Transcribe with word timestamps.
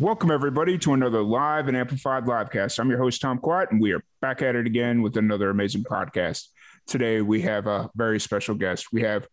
Welcome, 0.00 0.30
everybody, 0.30 0.78
to 0.78 0.94
another 0.94 1.20
live 1.20 1.68
and 1.68 1.76
amplified 1.76 2.24
livecast. 2.24 2.78
I'm 2.78 2.88
your 2.88 2.98
host, 2.98 3.20
Tom 3.20 3.36
Quat, 3.36 3.70
and 3.70 3.82
we 3.82 3.92
are 3.92 4.02
back 4.22 4.40
at 4.40 4.56
it 4.56 4.66
again 4.66 5.02
with 5.02 5.18
another 5.18 5.50
amazing 5.50 5.84
podcast. 5.84 6.46
Today, 6.86 7.20
we 7.20 7.42
have 7.42 7.66
a 7.66 7.90
very 7.94 8.18
special 8.18 8.54
guest. 8.54 8.94
We 8.94 9.02
have 9.02 9.28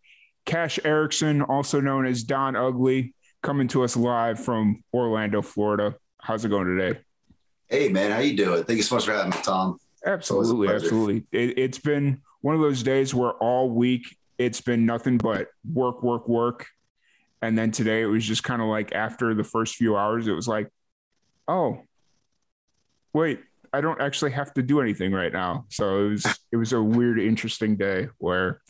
Cash 0.46 0.78
Erickson, 0.84 1.42
also 1.42 1.80
known 1.80 2.06
as 2.06 2.24
Don 2.24 2.58
Ugly, 2.58 3.16
coming 3.42 3.70
to 3.70 3.86
us 3.86 3.96
live 3.96 4.44
from 4.44 4.84
Orlando, 4.94 5.42
Florida. 5.42 5.96
How's 6.22 6.44
it 6.44 6.50
going 6.50 6.68
today? 6.78 7.00
Hey, 7.70 7.88
man, 7.88 8.12
how 8.12 8.20
you 8.20 8.36
doing? 8.36 8.66
Thank 8.66 8.76
you 8.76 8.84
so 8.84 8.96
much 8.96 9.06
for 9.06 9.14
having 9.14 9.30
me, 9.30 9.38
Tom. 9.42 9.80
Absolutely, 10.06 10.68
absolutely. 10.68 11.24
It, 11.32 11.58
it's 11.58 11.80
been 11.80 12.22
one 12.42 12.56
of 12.56 12.62
those 12.62 12.84
days 12.84 13.16
where 13.16 13.32
all 13.32 13.70
week 13.70 14.18
it's 14.38 14.60
been 14.60 14.86
nothing 14.86 15.18
but 15.18 15.48
work, 15.64 16.04
work, 16.04 16.28
work 16.28 16.68
and 17.42 17.58
then 17.58 17.72
today 17.72 18.02
it 18.02 18.08
was 18.08 18.26
just 18.26 18.44
kind 18.44 18.62
of 18.62 18.68
like 18.68 18.94
after 18.94 19.34
the 19.34 19.44
first 19.44 19.76
few 19.76 19.96
hours, 19.96 20.28
it 20.28 20.34
was 20.34 20.48
like, 20.48 20.70
oh, 21.48 21.82
wait, 23.14 23.40
I 23.74 23.82
don't 23.82 24.02
actually 24.02 24.32
have 24.32 24.54
to 24.56 24.64
do 24.64 24.82
anything 24.82 25.12
right 25.12 25.32
now. 25.32 25.66
So 25.70 26.06
it 26.06 26.10
was 26.10 26.40
it 26.52 26.58
was 26.58 26.74
a 26.74 26.82
weird, 26.82 27.20
interesting 27.20 27.78
day 27.78 28.10
where 28.18 28.62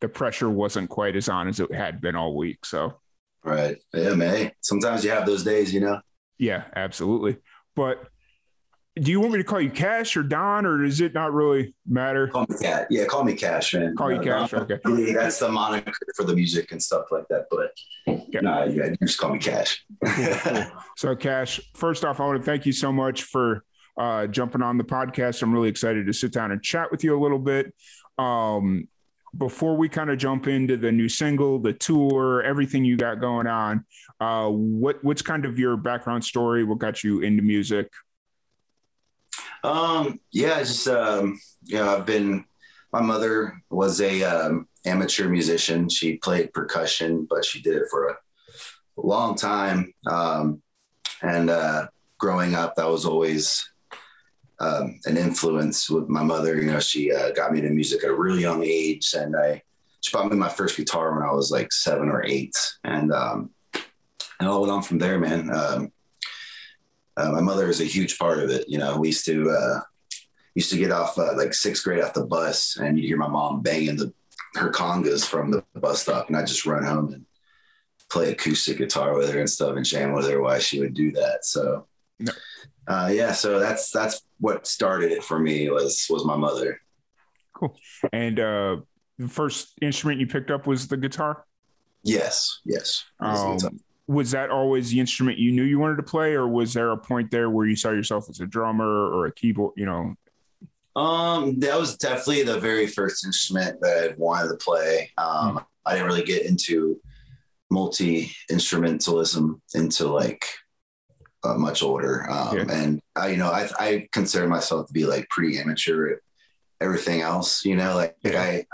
the 0.00 0.08
pressure 0.08 0.50
wasn't 0.50 0.90
quite 0.90 1.16
as 1.16 1.28
on 1.28 1.48
as 1.48 1.60
it 1.60 1.72
had 1.72 2.00
been 2.00 2.16
all 2.16 2.36
week. 2.36 2.64
So 2.66 3.00
right, 3.44 3.76
yeah, 3.94 4.14
man. 4.14 4.52
Sometimes 4.60 5.04
you 5.04 5.10
have 5.10 5.26
those 5.26 5.44
days, 5.44 5.72
you 5.72 5.80
know. 5.80 6.00
Yeah, 6.38 6.64
absolutely. 6.74 7.36
But 7.76 8.08
do 8.96 9.10
you 9.10 9.20
want 9.20 9.32
me 9.32 9.38
to 9.38 9.44
call 9.44 9.60
you 9.60 9.70
Cash 9.70 10.16
or 10.18 10.22
Don, 10.22 10.66
or 10.66 10.84
does 10.84 11.00
it 11.00 11.14
not 11.14 11.32
really 11.32 11.74
matter? 11.86 12.28
Call 12.28 12.46
me 12.48 12.56
Cash. 12.60 12.86
Yeah, 12.90 13.06
call 13.06 13.24
me 13.24 13.34
Cash, 13.34 13.74
man. 13.74 13.96
Call 13.96 14.12
you 14.12 14.20
Cash. 14.20 14.50
Don, 14.50 14.62
okay. 14.62 15.12
That's 15.14 15.38
the 15.38 15.48
moniker 15.48 15.92
for 16.14 16.24
the 16.24 16.34
music 16.34 16.72
and 16.72 16.82
stuff 16.82 17.06
like 17.10 17.26
that. 17.30 17.46
But 17.50 17.72
yeah. 18.06 18.40
no, 18.40 18.64
yeah, 18.64 18.94
just 19.02 19.18
call 19.18 19.32
me 19.32 19.38
Cash. 19.38 19.86
cool, 20.04 20.26
cool. 20.40 20.64
So, 20.98 21.16
Cash, 21.16 21.60
first 21.74 22.04
off, 22.04 22.20
I 22.20 22.26
want 22.26 22.40
to 22.40 22.44
thank 22.44 22.66
you 22.66 22.72
so 22.72 22.92
much 22.92 23.22
for 23.22 23.64
uh, 23.96 24.26
jumping 24.26 24.60
on 24.60 24.76
the 24.76 24.84
podcast. 24.84 25.42
I'm 25.42 25.54
really 25.54 25.70
excited 25.70 26.06
to 26.06 26.12
sit 26.12 26.32
down 26.32 26.52
and 26.52 26.62
chat 26.62 26.90
with 26.90 27.02
you 27.02 27.18
a 27.18 27.20
little 27.20 27.38
bit. 27.38 27.72
Um, 28.18 28.88
before 29.38 29.74
we 29.74 29.88
kind 29.88 30.10
of 30.10 30.18
jump 30.18 30.46
into 30.46 30.76
the 30.76 30.92
new 30.92 31.08
single, 31.08 31.58
the 31.58 31.72
tour, 31.72 32.42
everything 32.42 32.84
you 32.84 32.98
got 32.98 33.20
going 33.20 33.46
on, 33.46 33.86
uh, 34.20 34.48
what 34.48 35.02
what's 35.02 35.22
kind 35.22 35.46
of 35.46 35.58
your 35.58 35.78
background 35.78 36.22
story? 36.22 36.64
What 36.64 36.78
got 36.78 37.02
you 37.02 37.22
into 37.22 37.42
music? 37.42 37.88
Um, 39.62 40.20
yeah, 40.30 40.58
just 40.58 40.88
um, 40.88 41.38
you 41.64 41.76
know, 41.76 41.96
I've 41.96 42.06
been. 42.06 42.44
My 42.92 43.00
mother 43.00 43.62
was 43.70 44.02
a 44.02 44.22
um, 44.22 44.68
amateur 44.84 45.28
musician. 45.28 45.88
She 45.88 46.18
played 46.18 46.52
percussion, 46.52 47.26
but 47.28 47.42
she 47.42 47.62
did 47.62 47.74
it 47.76 47.88
for 47.90 48.08
a 48.08 48.16
long 48.96 49.34
time. 49.34 49.94
Um, 50.06 50.62
and 51.22 51.48
uh, 51.48 51.86
growing 52.18 52.54
up, 52.54 52.74
that 52.76 52.90
was 52.90 53.06
always 53.06 53.66
um, 54.60 55.00
an 55.06 55.16
influence 55.16 55.88
with 55.88 56.08
my 56.08 56.22
mother. 56.22 56.60
You 56.60 56.70
know, 56.70 56.80
she 56.80 57.12
uh, 57.12 57.30
got 57.30 57.52
me 57.52 57.60
into 57.60 57.70
music 57.70 58.04
at 58.04 58.10
a 58.10 58.14
really 58.14 58.42
young 58.42 58.62
age, 58.62 59.14
and 59.14 59.34
I 59.36 59.62
she 60.00 60.12
bought 60.12 60.30
me 60.30 60.36
my 60.36 60.48
first 60.48 60.76
guitar 60.76 61.14
when 61.14 61.26
I 61.26 61.32
was 61.32 61.50
like 61.50 61.72
seven 61.72 62.08
or 62.08 62.24
eight, 62.26 62.56
and 62.84 63.12
um, 63.12 63.50
and 64.38 64.48
all 64.48 64.60
went 64.60 64.72
on 64.72 64.82
from 64.82 64.98
there, 64.98 65.18
man. 65.18 65.50
Um, 65.54 65.92
uh, 67.16 67.30
my 67.30 67.40
mother 67.40 67.68
is 67.68 67.80
a 67.80 67.84
huge 67.84 68.18
part 68.18 68.38
of 68.38 68.50
it. 68.50 68.68
You 68.68 68.78
know, 68.78 68.98
we 68.98 69.08
used 69.08 69.24
to 69.26 69.50
uh, 69.50 69.80
used 70.54 70.70
to 70.70 70.78
get 70.78 70.92
off 70.92 71.18
uh, 71.18 71.36
like 71.36 71.54
sixth 71.54 71.84
grade 71.84 72.02
off 72.02 72.14
the 72.14 72.24
bus, 72.24 72.76
and 72.76 72.98
you 72.98 73.06
hear 73.06 73.16
my 73.16 73.28
mom 73.28 73.62
banging 73.62 73.96
the 73.96 74.12
her 74.54 74.70
congas 74.70 75.26
from 75.26 75.50
the 75.50 75.64
bus 75.74 76.02
stop, 76.02 76.28
and 76.28 76.36
I 76.36 76.44
just 76.44 76.66
run 76.66 76.84
home 76.84 77.12
and 77.12 77.26
play 78.10 78.32
acoustic 78.32 78.78
guitar 78.78 79.16
with 79.16 79.32
her 79.32 79.40
and 79.40 79.50
stuff, 79.50 79.76
and 79.76 79.84
jam 79.84 80.12
with 80.12 80.28
her 80.28 80.42
while 80.42 80.58
she 80.58 80.80
would 80.80 80.94
do 80.94 81.12
that. 81.12 81.44
So, 81.44 81.86
no. 82.18 82.32
uh, 82.86 83.10
yeah, 83.12 83.32
so 83.32 83.58
that's 83.58 83.90
that's 83.90 84.22
what 84.38 84.66
started 84.66 85.12
it 85.12 85.24
for 85.24 85.38
me 85.38 85.70
was 85.70 86.06
was 86.10 86.24
my 86.24 86.36
mother. 86.36 86.80
Cool. 87.54 87.76
And 88.12 88.40
uh, 88.40 88.76
the 89.18 89.28
first 89.28 89.74
instrument 89.80 90.20
you 90.20 90.26
picked 90.26 90.50
up 90.50 90.66
was 90.66 90.88
the 90.88 90.96
guitar. 90.96 91.44
Yes. 92.02 92.60
Yes. 92.64 93.04
Um, 93.20 93.58
was 94.08 94.32
that 94.32 94.50
always 94.50 94.90
the 94.90 95.00
instrument 95.00 95.38
you 95.38 95.52
knew 95.52 95.62
you 95.62 95.78
wanted 95.78 95.96
to 95.96 96.02
play, 96.02 96.32
or 96.32 96.48
was 96.48 96.74
there 96.74 96.90
a 96.90 96.96
point 96.96 97.30
there 97.30 97.50
where 97.50 97.66
you 97.66 97.76
saw 97.76 97.90
yourself 97.90 98.28
as 98.28 98.40
a 98.40 98.46
drummer 98.46 98.84
or 98.84 99.26
a 99.26 99.32
keyboard? 99.32 99.74
You 99.76 99.86
know, 99.86 101.00
um, 101.00 101.58
that 101.60 101.78
was 101.78 101.96
definitely 101.96 102.42
the 102.42 102.60
very 102.60 102.86
first 102.86 103.24
instrument 103.24 103.80
that 103.80 104.10
I 104.10 104.14
wanted 104.16 104.48
to 104.48 104.56
play. 104.56 105.10
Um, 105.18 105.56
mm 105.56 105.64
I 105.84 105.94
didn't 105.94 106.06
really 106.06 106.22
get 106.22 106.46
into 106.46 107.00
multi 107.68 108.30
instrumentalism 108.50 109.60
until 109.74 110.10
like 110.10 110.46
uh, 111.44 111.54
much 111.54 111.82
older. 111.82 112.30
Um, 112.30 112.56
yeah. 112.56 112.64
and 112.70 113.00
I, 113.16 113.28
you 113.30 113.36
know, 113.36 113.50
I, 113.50 113.68
I 113.78 114.08
consider 114.12 114.46
myself 114.46 114.86
to 114.86 114.92
be 114.92 115.06
like 115.06 115.28
pretty 115.28 115.58
amateur 115.58 116.12
at 116.12 116.18
everything 116.80 117.22
else, 117.22 117.64
you 117.64 117.76
know, 117.76 117.96
like, 117.96 118.14
yeah. 118.22 118.30
like 118.30 118.38
I, 118.38 118.66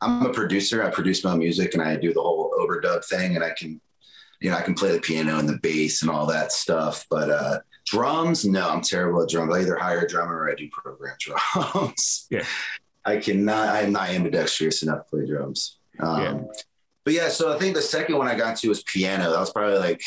I'm 0.00 0.26
a 0.26 0.32
producer. 0.32 0.82
I 0.82 0.90
produce 0.90 1.22
my 1.22 1.36
music 1.36 1.74
and 1.74 1.82
I 1.82 1.96
do 1.96 2.12
the 2.12 2.20
whole 2.20 2.52
overdub 2.58 3.04
thing 3.04 3.36
and 3.36 3.44
I 3.44 3.50
can, 3.50 3.80
you 4.40 4.50
know, 4.50 4.56
I 4.56 4.62
can 4.62 4.74
play 4.74 4.92
the 4.92 5.00
piano 5.00 5.38
and 5.38 5.48
the 5.48 5.58
bass 5.58 6.02
and 6.02 6.10
all 6.10 6.26
that 6.26 6.52
stuff. 6.52 7.06
But, 7.10 7.30
uh, 7.30 7.58
Drums, 7.88 8.44
no, 8.44 8.68
I'm 8.68 8.82
terrible 8.82 9.22
at 9.22 9.30
drums. 9.30 9.54
I 9.54 9.60
either 9.60 9.76
hire 9.76 10.00
a 10.00 10.08
drummer 10.08 10.42
or 10.42 10.50
I 10.50 10.54
do 10.54 10.68
program 10.70 11.16
drums. 11.18 12.26
Yeah. 12.30 12.44
I 13.04 13.16
cannot, 13.16 13.74
I'm 13.74 13.92
not 13.92 14.10
ambidextrous 14.10 14.82
enough 14.82 15.06
to 15.06 15.16
play 15.16 15.26
drums. 15.26 15.78
Um, 15.98 16.22
yeah. 16.22 16.40
But 17.04 17.14
yeah, 17.14 17.28
so 17.30 17.54
I 17.54 17.58
think 17.58 17.74
the 17.74 17.80
second 17.80 18.18
one 18.18 18.28
I 18.28 18.34
got 18.34 18.56
to 18.58 18.68
was 18.68 18.82
piano. 18.82 19.30
That 19.30 19.40
was 19.40 19.52
probably 19.52 19.78
like, 19.78 20.02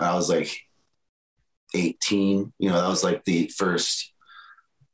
I 0.00 0.14
was 0.14 0.28
like 0.28 0.58
18. 1.72 2.52
You 2.58 2.68
know, 2.68 2.80
that 2.80 2.88
was 2.88 3.04
like 3.04 3.24
the 3.24 3.46
first 3.56 4.12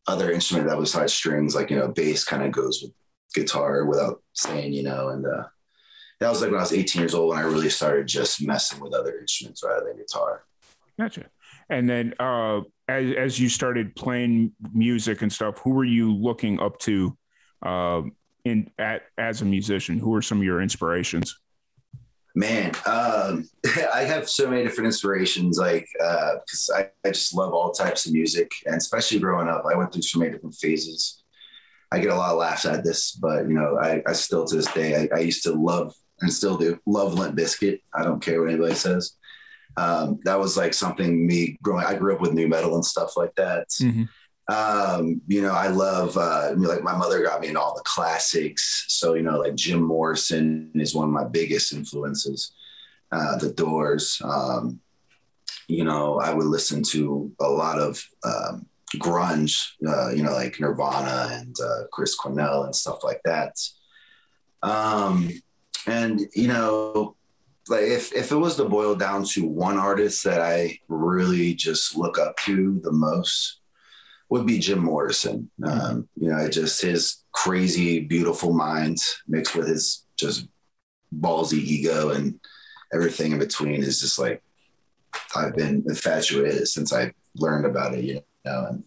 other 0.07 0.31
instrument 0.31 0.69
that 0.69 0.77
was 0.77 0.93
besides 0.93 1.15
strings, 1.15 1.55
like, 1.55 1.71
you 1.71 1.79
know, 1.79 1.89
bass 1.89 2.25
kind 2.25 2.43
of 2.43 2.53
goes 2.53 2.83
with 2.83 2.93
guitar 3.35 3.87
without 3.87 4.23
saying, 4.35 4.75
you 4.75 4.83
know, 4.83 5.09
and 5.09 5.25
uh, 5.25 5.45
that 6.21 6.29
was 6.29 6.43
like 6.43 6.51
when 6.51 6.59
I 6.59 6.63
was 6.63 6.73
18 6.73 7.01
years 7.01 7.15
old 7.15 7.31
when 7.31 7.39
I 7.39 7.43
really 7.43 7.71
started 7.71 8.07
just 8.07 8.43
messing 8.43 8.81
with 8.81 8.95
other 8.95 9.19
instruments 9.19 9.63
rather 9.65 9.87
than 9.87 9.97
guitar. 9.97 10.45
Gotcha. 10.99 11.27
And 11.71 11.89
then 11.89 12.15
uh, 12.21 12.61
as 12.89 13.15
as 13.17 13.41
you 13.41 13.49
started 13.49 13.95
playing 13.97 14.53
music 14.75 15.23
and 15.23 15.33
stuff, 15.33 15.59
who 15.61 15.71
were 15.71 15.85
you 15.85 16.13
looking 16.13 16.61
up 16.61 16.79
to 16.81 17.17
uh, 17.65 18.03
in 18.45 18.71
at 18.79 19.03
as 19.17 19.41
a 19.41 19.45
musician? 19.45 19.99
Who 19.99 20.11
were 20.11 20.21
some 20.21 20.39
of 20.39 20.45
your 20.45 20.61
inspirations? 20.61 21.39
Man, 22.35 22.73
um, 22.87 23.49
I 23.95 24.03
have 24.03 24.29
so 24.29 24.51
many 24.51 24.63
different 24.63 24.87
inspirations. 24.87 25.59
Like, 25.59 25.89
because 25.93 26.71
uh, 26.75 26.81
I, 26.81 26.91
I 27.05 27.13
just 27.13 27.35
love 27.35 27.55
all 27.55 27.73
types 27.73 28.07
of 28.07 28.13
music, 28.13 28.51
and 28.67 28.77
especially 28.77 29.21
growing 29.21 29.49
up, 29.49 29.65
I 29.65 29.77
went 29.77 29.93
through 29.93 30.03
so 30.03 30.19
many 30.19 30.33
different 30.33 30.57
phases. 30.57 31.23
I 31.93 31.99
get 31.99 32.13
a 32.13 32.17
lot 32.17 32.33
of 32.33 32.39
laughs 32.39 32.67
at 32.67 32.85
this, 32.85 33.13
but 33.13 33.49
you 33.49 33.55
know, 33.55 33.79
I, 33.81 34.03
I 34.07 34.13
still 34.13 34.45
to 34.45 34.57
this 34.57 34.73
day, 34.73 35.09
I, 35.13 35.17
I 35.17 35.21
used 35.21 35.43
to 35.45 35.53
love 35.53 35.95
and 36.21 36.33
still 36.33 36.57
do 36.57 36.79
love 36.87 37.15
Limp 37.15 37.37
Bizkit. 37.37 37.81
I 37.95 38.03
don't 38.03 38.23
care 38.23 38.41
what 38.41 38.51
anybody 38.51 38.75
says 38.75 39.17
um, 39.77 40.19
that 40.25 40.39
was 40.39 40.57
like 40.57 40.75
something 40.75 41.27
me 41.27 41.59
growing. 41.63 41.87
I 41.87 41.95
grew 41.95 42.15
up 42.15 42.21
with 42.21 42.33
new 42.33 42.49
metal 42.49 42.75
and 42.75 42.85
stuff 42.85 43.17
like 43.17 43.35
that. 43.37 43.69
Mm-hmm. 43.81 44.05
Um, 44.53 45.21
you 45.29 45.43
know, 45.43 45.53
I 45.53 45.69
love 45.69 46.17
uh, 46.17 46.53
like 46.57 46.83
my 46.83 46.97
mother 46.97 47.23
got 47.23 47.41
me 47.41 47.49
in 47.49 47.57
all 47.57 47.75
the 47.75 47.83
classics. 47.85 48.87
So 48.89 49.15
you 49.15 49.23
know, 49.23 49.39
like 49.39 49.55
Jim 49.55 49.83
Morrison 49.83 50.73
is 50.75 50.95
one 50.95 51.07
of 51.07 51.15
my 51.15 51.25
biggest 51.25 51.73
influences. 51.73 52.53
Uh, 53.13 53.37
the 53.39 53.53
Doors. 53.53 54.21
Um, 54.25 54.81
you 55.69 55.85
know, 55.85 56.21
I 56.21 56.35
would 56.35 56.47
listen 56.47 56.83
to 56.91 57.33
a 57.41 57.49
lot 57.49 57.79
of 57.79 58.05
um, 58.25 58.67
grunge. 58.97 59.71
Uh, 59.87 60.11
you 60.11 60.23
know, 60.23 60.33
like 60.33 60.59
Nirvana 60.59 61.29
and 61.33 61.57
uh, 61.61 61.87
Chris 61.93 62.15
Cornell 62.17 62.65
and 62.65 62.75
stuff 62.75 63.05
like 63.05 63.21
that. 63.25 63.57
Um, 64.63 65.31
and 65.87 66.21
you 66.35 66.49
know, 66.49 67.17
like 67.69 67.83
if 67.83 68.13
if 68.15 68.33
it 68.33 68.37
was 68.37 68.57
to 68.57 68.65
boil 68.65 68.95
down 68.95 69.25
to 69.25 69.47
one 69.47 69.79
artist 69.79 70.25
that 70.25 70.41
I 70.41 70.79
really 70.89 71.55
just 71.55 71.97
look 71.97 72.19
up 72.19 72.37
to 72.45 72.81
the 72.83 72.93
most 72.93 73.61
would 74.29 74.47
be 74.47 74.59
Jim 74.59 74.79
Morrison. 74.79 75.51
Um, 75.65 76.09
you 76.17 76.31
know, 76.31 76.37
I 76.37 76.49
just 76.49 76.81
his 76.83 77.25
crazy, 77.33 78.01
beautiful 78.01 78.53
mind 78.53 78.99
mixed 79.27 79.57
with 79.57 79.69
his 79.69 80.07
just 80.17 80.47
ballsy 81.15 81.59
ego 81.59 82.11
and 82.11 82.39
everything 82.95 83.33
in 83.33 83.39
between 83.39 83.83
is 83.83 84.01
just 84.01 84.19
like 84.19 84.43
I've 85.35 85.57
been 85.57 85.85
infatuated 85.89 86.69
since 86.69 86.93
I 86.93 87.13
learned 87.35 87.67
about 87.67 87.95
it, 87.95 88.05
you 88.05 88.23
know. 88.45 88.67
And, 88.71 88.85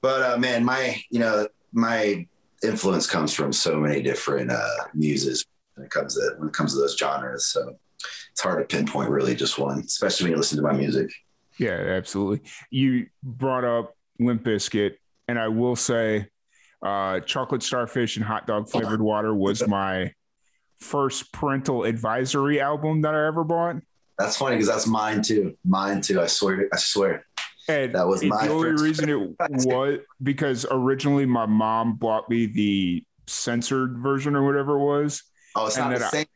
but 0.00 0.22
uh, 0.22 0.38
man, 0.38 0.64
my 0.64 1.00
you 1.10 1.18
know 1.18 1.48
my 1.72 2.26
influence 2.62 3.06
comes 3.06 3.32
from 3.32 3.52
so 3.52 3.78
many 3.78 4.02
different 4.02 4.50
uh, 4.50 4.84
muses 4.94 5.44
when 5.74 5.86
it 5.86 5.90
comes 5.90 6.14
to 6.14 6.34
when 6.38 6.48
it 6.48 6.54
comes 6.54 6.74
to 6.74 6.80
those 6.80 6.96
genres. 6.96 7.46
So 7.46 7.76
it's 8.30 8.40
hard 8.40 8.68
to 8.68 8.76
pinpoint 8.76 9.10
really 9.10 9.34
just 9.34 9.58
one, 9.58 9.80
especially 9.80 10.24
when 10.24 10.32
you 10.32 10.36
listen 10.38 10.56
to 10.56 10.62
my 10.62 10.72
music. 10.72 11.10
Yeah, 11.58 11.72
absolutely. 11.72 12.48
You 12.70 13.06
brought 13.22 13.64
up 13.64 13.94
Limp 14.20 14.44
Bizkit, 14.44 14.94
and 15.26 15.38
I 15.38 15.48
will 15.48 15.76
say, 15.76 16.28
uh, 16.82 17.20
chocolate 17.20 17.62
starfish 17.62 18.16
and 18.16 18.24
hot 18.24 18.46
dog 18.46 18.68
flavored 18.68 19.02
water 19.02 19.34
was 19.34 19.66
my 19.68 20.12
first 20.78 21.32
parental 21.32 21.82
advisory 21.82 22.60
album 22.60 23.02
that 23.02 23.14
I 23.14 23.26
ever 23.26 23.42
bought. 23.42 23.76
That's 24.18 24.36
funny 24.36 24.56
because 24.56 24.68
that's 24.68 24.86
mine 24.86 25.22
too. 25.22 25.56
Mine 25.64 26.00
too. 26.00 26.20
I 26.20 26.26
swear. 26.26 26.68
I 26.72 26.76
swear. 26.76 27.24
And 27.68 27.94
that 27.94 28.06
was 28.06 28.24
my 28.24 28.46
the 28.46 28.52
only 28.52 28.82
reason 28.82 29.08
it 29.10 29.40
was 29.66 29.98
because 30.22 30.66
originally 30.70 31.26
my 31.26 31.46
mom 31.46 31.96
bought 31.96 32.28
me 32.30 32.46
the 32.46 33.04
censored 33.26 33.98
version 33.98 34.34
or 34.34 34.44
whatever 34.44 34.78
it 34.78 34.84
was. 34.84 35.22
Oh, 35.54 35.66
it's 35.66 35.76
and 35.76 35.90
not 35.90 35.98
the 35.98 36.08
same. 36.08 36.26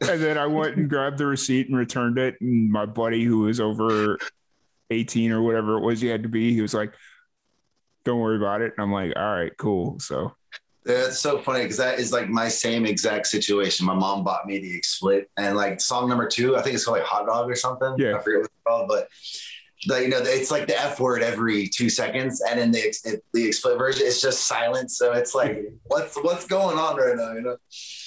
And 0.00 0.20
then 0.20 0.38
I 0.38 0.46
went 0.46 0.76
and 0.76 0.88
grabbed 0.88 1.18
the 1.18 1.26
receipt 1.26 1.68
and 1.68 1.76
returned 1.76 2.18
it. 2.18 2.36
And 2.40 2.70
my 2.70 2.86
buddy, 2.86 3.22
who 3.22 3.40
was 3.40 3.60
over 3.60 4.18
18 4.90 5.30
or 5.30 5.42
whatever 5.42 5.76
it 5.76 5.80
was 5.80 6.00
he 6.00 6.08
had 6.08 6.22
to 6.24 6.28
be, 6.28 6.52
he 6.54 6.60
was 6.60 6.74
like, 6.74 6.92
don't 8.04 8.18
worry 8.18 8.36
about 8.36 8.62
it. 8.62 8.72
And 8.76 8.82
I'm 8.82 8.92
like, 8.92 9.12
all 9.14 9.34
right, 9.34 9.52
cool. 9.58 10.00
So 10.00 10.34
that's 10.84 11.18
so 11.18 11.38
funny 11.38 11.62
because 11.62 11.76
that 11.76 12.00
is 12.00 12.12
like 12.12 12.28
my 12.28 12.48
same 12.48 12.84
exact 12.86 13.28
situation. 13.28 13.86
My 13.86 13.94
mom 13.94 14.24
bought 14.24 14.46
me 14.46 14.58
the 14.58 14.82
split 14.82 15.30
and 15.36 15.56
like 15.56 15.80
song 15.80 16.08
number 16.08 16.26
two, 16.26 16.56
I 16.56 16.62
think 16.62 16.74
it's 16.74 16.84
called 16.84 16.98
like 16.98 17.06
hot 17.06 17.26
dog 17.26 17.48
or 17.48 17.54
something. 17.54 17.94
Yeah. 17.98 18.16
I 18.16 18.18
forget 18.18 18.40
what 18.40 18.46
it's 18.46 18.54
called, 18.66 18.88
but 18.88 19.08
the, 19.86 20.02
you 20.02 20.08
know, 20.08 20.18
it's 20.18 20.50
like 20.50 20.66
the 20.66 20.80
F 20.80 21.00
word 21.00 21.22
every 21.22 21.66
two 21.66 21.90
seconds. 21.90 22.42
And 22.48 22.60
in 22.60 22.70
the, 22.70 23.20
the 23.32 23.46
explicit 23.46 23.78
version, 23.78 24.06
it's 24.06 24.20
just 24.20 24.46
silence. 24.46 24.96
So 24.96 25.12
it's 25.12 25.34
like, 25.34 25.58
what's, 25.84 26.16
what's 26.16 26.46
going 26.46 26.78
on 26.78 26.96
right 26.96 27.16
now? 27.16 27.32
You 27.32 27.40
know? 27.42 27.56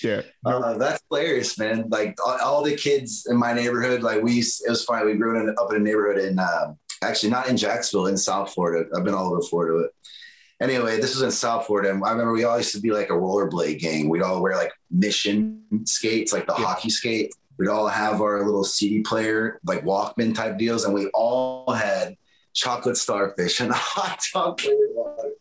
Yeah. 0.04 0.22
Nope. 0.46 0.64
Uh, 0.64 0.78
that's 0.78 1.02
hilarious, 1.10 1.58
man. 1.58 1.86
Like 1.90 2.18
all, 2.26 2.38
all, 2.42 2.64
the 2.64 2.76
kids 2.76 3.28
in 3.30 3.38
my 3.38 3.54
neighborhood, 3.54 4.04
like 4.04 4.22
we, 4.22 4.40
it 4.40 4.70
was 4.70 4.86
funny. 4.86 5.06
We 5.06 5.18
grew 5.18 5.50
up 5.50 5.70
in 5.72 5.76
a 5.76 5.80
neighborhood 5.80 6.24
in, 6.24 6.40
uh, 6.40 6.74
actually 7.02 7.30
not 7.30 7.48
in 7.48 7.58
Jacksonville, 7.58 8.08
in 8.08 8.18
South 8.18 8.54
Florida. 8.54 8.90
I've 8.96 9.04
been 9.04 9.14
all 9.14 9.32
over 9.32 9.42
Florida, 9.42 9.84
but 9.84 10.66
anyway, 10.66 10.98
this 10.98 11.14
was 11.14 11.22
in 11.22 11.32
South 11.32 11.66
Florida. 11.66 11.92
And 11.92 12.04
I 12.04 12.12
remember 12.12 12.34
we 12.34 12.44
all 12.44 12.58
used 12.58 12.74
to 12.76 12.82
be 12.82 12.92
like 12.92 13.10
a 13.10 13.14
rollerblade 13.14 13.80
gang. 13.80 14.10
We'd 14.10 14.22
all 14.22 14.42
wear 14.42 14.56
like 14.56 14.72
mission 14.90 15.62
skates, 15.86 16.34
like 16.34 16.48
the 16.48 16.56
yeah. 16.58 16.66
hockey 16.66 16.90
skate. 16.90 17.34
We'd 17.58 17.70
all 17.70 17.88
have 17.88 18.22
our 18.22 18.44
little 18.46 18.64
CD 18.64 19.02
player, 19.02 19.60
like 19.66 19.84
Walkman 19.84 20.36
type 20.36 20.58
deals. 20.58 20.86
And 20.86 20.94
we 20.94 21.08
all 21.14 21.72
had 21.72 22.18
chocolate 22.54 22.98
starfish 22.98 23.60
and 23.60 23.72
hot 23.76 24.20
chocolate 24.20 24.76
water. 24.92 25.32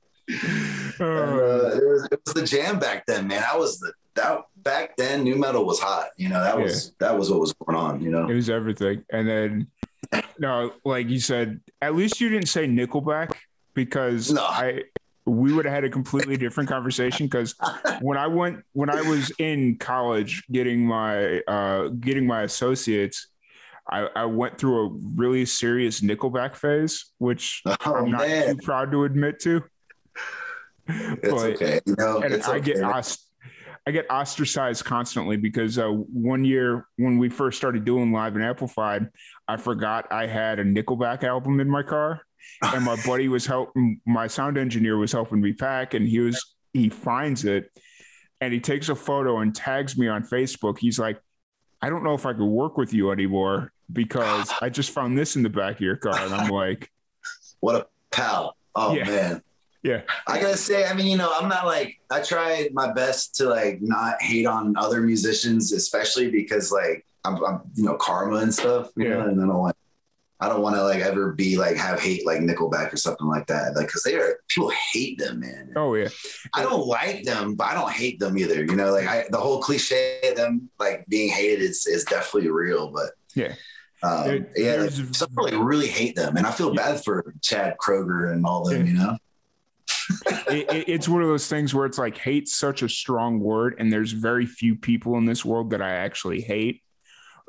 Uh, 1.01 1.77
it, 1.77 1.85
was, 1.85 2.09
it, 2.13 2.21
was, 2.25 2.35
the 2.35 2.45
jam 2.47 2.79
back 2.79 3.05
then, 3.07 3.27
man. 3.27 3.45
I 3.51 3.57
was 3.57 3.79
the 3.79 3.93
that 4.15 4.43
back 4.57 4.97
then. 4.97 5.25
new 5.25 5.37
metal 5.37 5.65
was 5.65 5.79
hot. 5.79 6.09
You 6.17 6.29
know 6.29 6.43
that 6.43 6.59
was 6.59 6.93
that 7.01 7.19
was 7.19 7.31
what 7.31 7.41
was 7.41 7.53
going 7.53 7.77
on. 7.77 8.01
You 8.01 8.11
know, 8.11 8.29
it 8.29 8.35
was 8.35 8.49
everything. 8.49 9.05
And 9.11 9.29
then, 9.29 9.67
no, 10.39 10.73
like 10.85 11.09
you 11.09 11.21
said, 11.21 11.61
at 11.83 11.95
least 11.95 12.21
you 12.21 12.29
didn't 12.29 12.49
say 12.49 12.67
Nickelback 12.67 13.35
because 13.75 14.33
no. 14.33 14.43
I 14.43 14.85
we 15.27 15.53
would 15.53 15.65
have 15.65 15.75
had 15.75 15.85
a 15.85 15.91
completely 15.91 16.37
different 16.37 16.69
conversation 16.69 17.27
because 17.27 17.55
when 18.01 18.19
I 18.19 18.27
went 18.27 18.63
when 18.73 18.91
I 18.91 19.01
was 19.03 19.33
in 19.39 19.79
college 19.79 20.45
getting 20.51 20.87
my 20.87 21.41
uh, 21.41 21.89
getting 21.89 22.27
my 22.27 22.43
associates, 22.43 23.29
I, 23.91 24.09
I, 24.15 24.25
went 24.27 24.59
through 24.59 24.87
a 24.87 24.89
really 25.17 25.47
serious 25.47 26.01
Nickelback 26.01 26.57
phase, 26.57 27.13
which 27.19 27.63
oh, 27.67 27.95
I'm 27.95 28.11
not 28.11 28.21
man. 28.21 28.57
too 28.57 28.63
proud 28.63 28.91
to 28.93 29.05
admit 29.05 29.41
to. 29.41 29.63
It's 30.87 31.21
but, 31.23 31.53
okay. 31.55 31.81
You 31.87 31.97
know, 31.99 32.21
and 32.21 32.43
I 32.43 32.57
okay. 32.57 32.75
get 32.75 32.83
ost- 32.83 33.31
I 33.87 33.91
get 33.91 34.07
ostracized 34.11 34.85
constantly 34.85 35.37
because 35.37 35.79
uh, 35.79 35.89
one 35.89 36.45
year 36.45 36.87
when 36.97 37.19
we 37.19 37.29
first 37.29 37.59
started 37.59 37.85
doing 37.85 38.13
live 38.13 38.35
and 38.35 38.45
amplified, 38.45 39.11
I 39.47 39.57
forgot 39.59 40.07
I 40.11 40.27
had 40.27 40.59
a 40.59 40.65
Nickelback 40.65 41.23
album 41.23 41.61
in 41.61 41.69
my 41.69 41.83
car 41.83 42.23
and 42.63 42.85
my 42.85 42.97
buddy 43.05 43.29
was 43.29 43.47
helping 43.47 44.01
my 44.07 44.27
sound 44.27 44.59
engineer 44.59 44.97
was 44.97 45.13
helping 45.13 45.41
me 45.41 45.53
pack 45.53 45.95
and 45.95 46.07
he 46.07 46.21
was 46.21 46.55
he 46.73 46.89
finds 46.89 47.45
it 47.45 47.71
and 48.41 48.53
he 48.53 48.61
takes 48.61 48.89
a 48.89 48.95
photo 48.95 49.39
and 49.39 49.55
tags 49.55 49.97
me 49.97 50.09
on 50.09 50.23
facebook. 50.23 50.79
He's 50.79 50.99
like 50.99 51.21
i 51.83 51.91
don't 51.91 52.03
know 52.03 52.15
if 52.15 52.25
i 52.25 52.33
could 52.33 52.45
work 52.45 52.79
with 52.79 52.95
you 52.95 53.11
anymore 53.11 53.73
because 53.93 54.51
i 54.63 54.71
just 54.71 54.91
found 54.91 55.19
this 55.19 55.37
in 55.37 55.43
the 55.43 55.51
back 55.51 55.77
of 55.77 55.81
your 55.81 55.97
car. 55.97 56.19
And 56.19 56.35
i'm 56.35 56.51
like 56.51 56.91
what 57.61 57.77
a 57.77 57.87
pal. 58.11 58.57
Oh 58.75 58.95
yeah. 58.95 59.05
man. 59.05 59.43
Yeah. 59.83 60.01
I 60.27 60.41
gotta 60.41 60.57
say 60.57 60.87
i 60.87 60.95
mean 60.95 61.07
you 61.09 61.19
know 61.19 61.31
i'm 61.39 61.49
not 61.49 61.67
like 61.67 62.01
i 62.11 62.21
try 62.21 62.69
my 62.73 62.93
best 62.93 63.35
to 63.37 63.45
like 63.45 63.83
not 63.83 64.21
hate 64.23 64.47
on 64.47 64.75
other 64.79 65.03
musicians 65.03 65.73
especially 65.73 66.31
because 66.31 66.73
like 66.73 67.05
i'm, 67.25 67.45
I'm 67.45 67.61
you 67.75 67.85
know 67.85 67.95
karma 67.97 68.37
and 68.37 68.55
stuff 68.55 68.91
you 68.97 69.05
yeah. 69.05 69.17
know 69.17 69.21
and 69.29 69.39
then 69.39 69.45
i 69.45 69.53
don't 69.53 69.61
want 69.61 69.77
I 70.45 70.49
don't 70.51 70.61
want 70.61 70.77
to 70.77 70.85
like 70.85 71.01
ever 71.01 71.33
be 71.33 71.57
like 71.57 71.75
have 71.77 71.99
hate 71.99 72.27
like 72.27 72.41
Nickelback 72.41 72.93
or 72.93 72.99
something 72.99 73.27
like 73.27 73.47
that. 73.47 73.75
Like, 73.75 73.89
cause 73.89 74.03
they 74.03 74.15
are 74.15 74.41
people 74.49 74.71
hate 74.93 75.19
them, 75.19 75.41
man. 75.41 75.73
Oh 75.75 75.95
yeah. 75.95 76.09
I 76.53 76.63
don't 76.63 76.87
like 76.87 77.25
them, 77.25 77.55
but 77.55 77.69
I 77.69 77.75
don't 77.75 77.91
hate 77.91 78.19
them 78.19 78.37
either. 78.37 78.63
You 78.63 78.77
know, 78.77 78.93
like 78.93 79.07
I, 79.07 79.25
the 79.31 79.39
whole 79.39 79.63
cliche 79.63 80.21
of 80.23 80.37
them 80.37 80.69
like 80.79 81.07
being 81.09 81.31
hated 81.31 81.63
is 81.63 81.87
is 81.87 82.05
definitely 82.05 82.51
real. 82.51 82.91
But 82.91 83.13
yeah, 83.35 83.55
um, 84.03 84.27
there, 84.27 84.47
yeah, 84.55 84.89
some 84.89 85.29
people 85.29 85.45
like 85.45 85.55
really 85.57 85.89
hate 85.89 86.15
them, 86.15 86.37
and 86.37 86.47
I 86.47 86.51
feel 86.51 86.75
yeah. 86.75 86.93
bad 86.93 87.05
for 87.05 87.35
Chad 87.41 87.77
Kroeger 87.81 88.31
and 88.33 88.45
all 88.45 88.69
them. 88.69 88.87
Yeah. 88.87 88.93
You 88.93 88.99
know. 88.99 89.17
it, 90.49 90.71
it, 90.71 90.89
it's 90.89 91.09
one 91.09 91.23
of 91.23 91.29
those 91.29 91.49
things 91.49 91.75
where 91.75 91.87
it's 91.87 91.97
like 91.97 92.19
hate's 92.19 92.55
such 92.55 92.83
a 92.83 92.89
strong 92.89 93.41
word, 93.41 93.77
and 93.79 93.91
there's 93.91 94.13
very 94.13 94.45
few 94.45 94.77
people 94.77 95.17
in 95.17 95.25
this 95.25 95.43
world 95.43 95.71
that 95.71 95.81
I 95.81 95.93
actually 95.93 96.43
hate. 96.43 96.83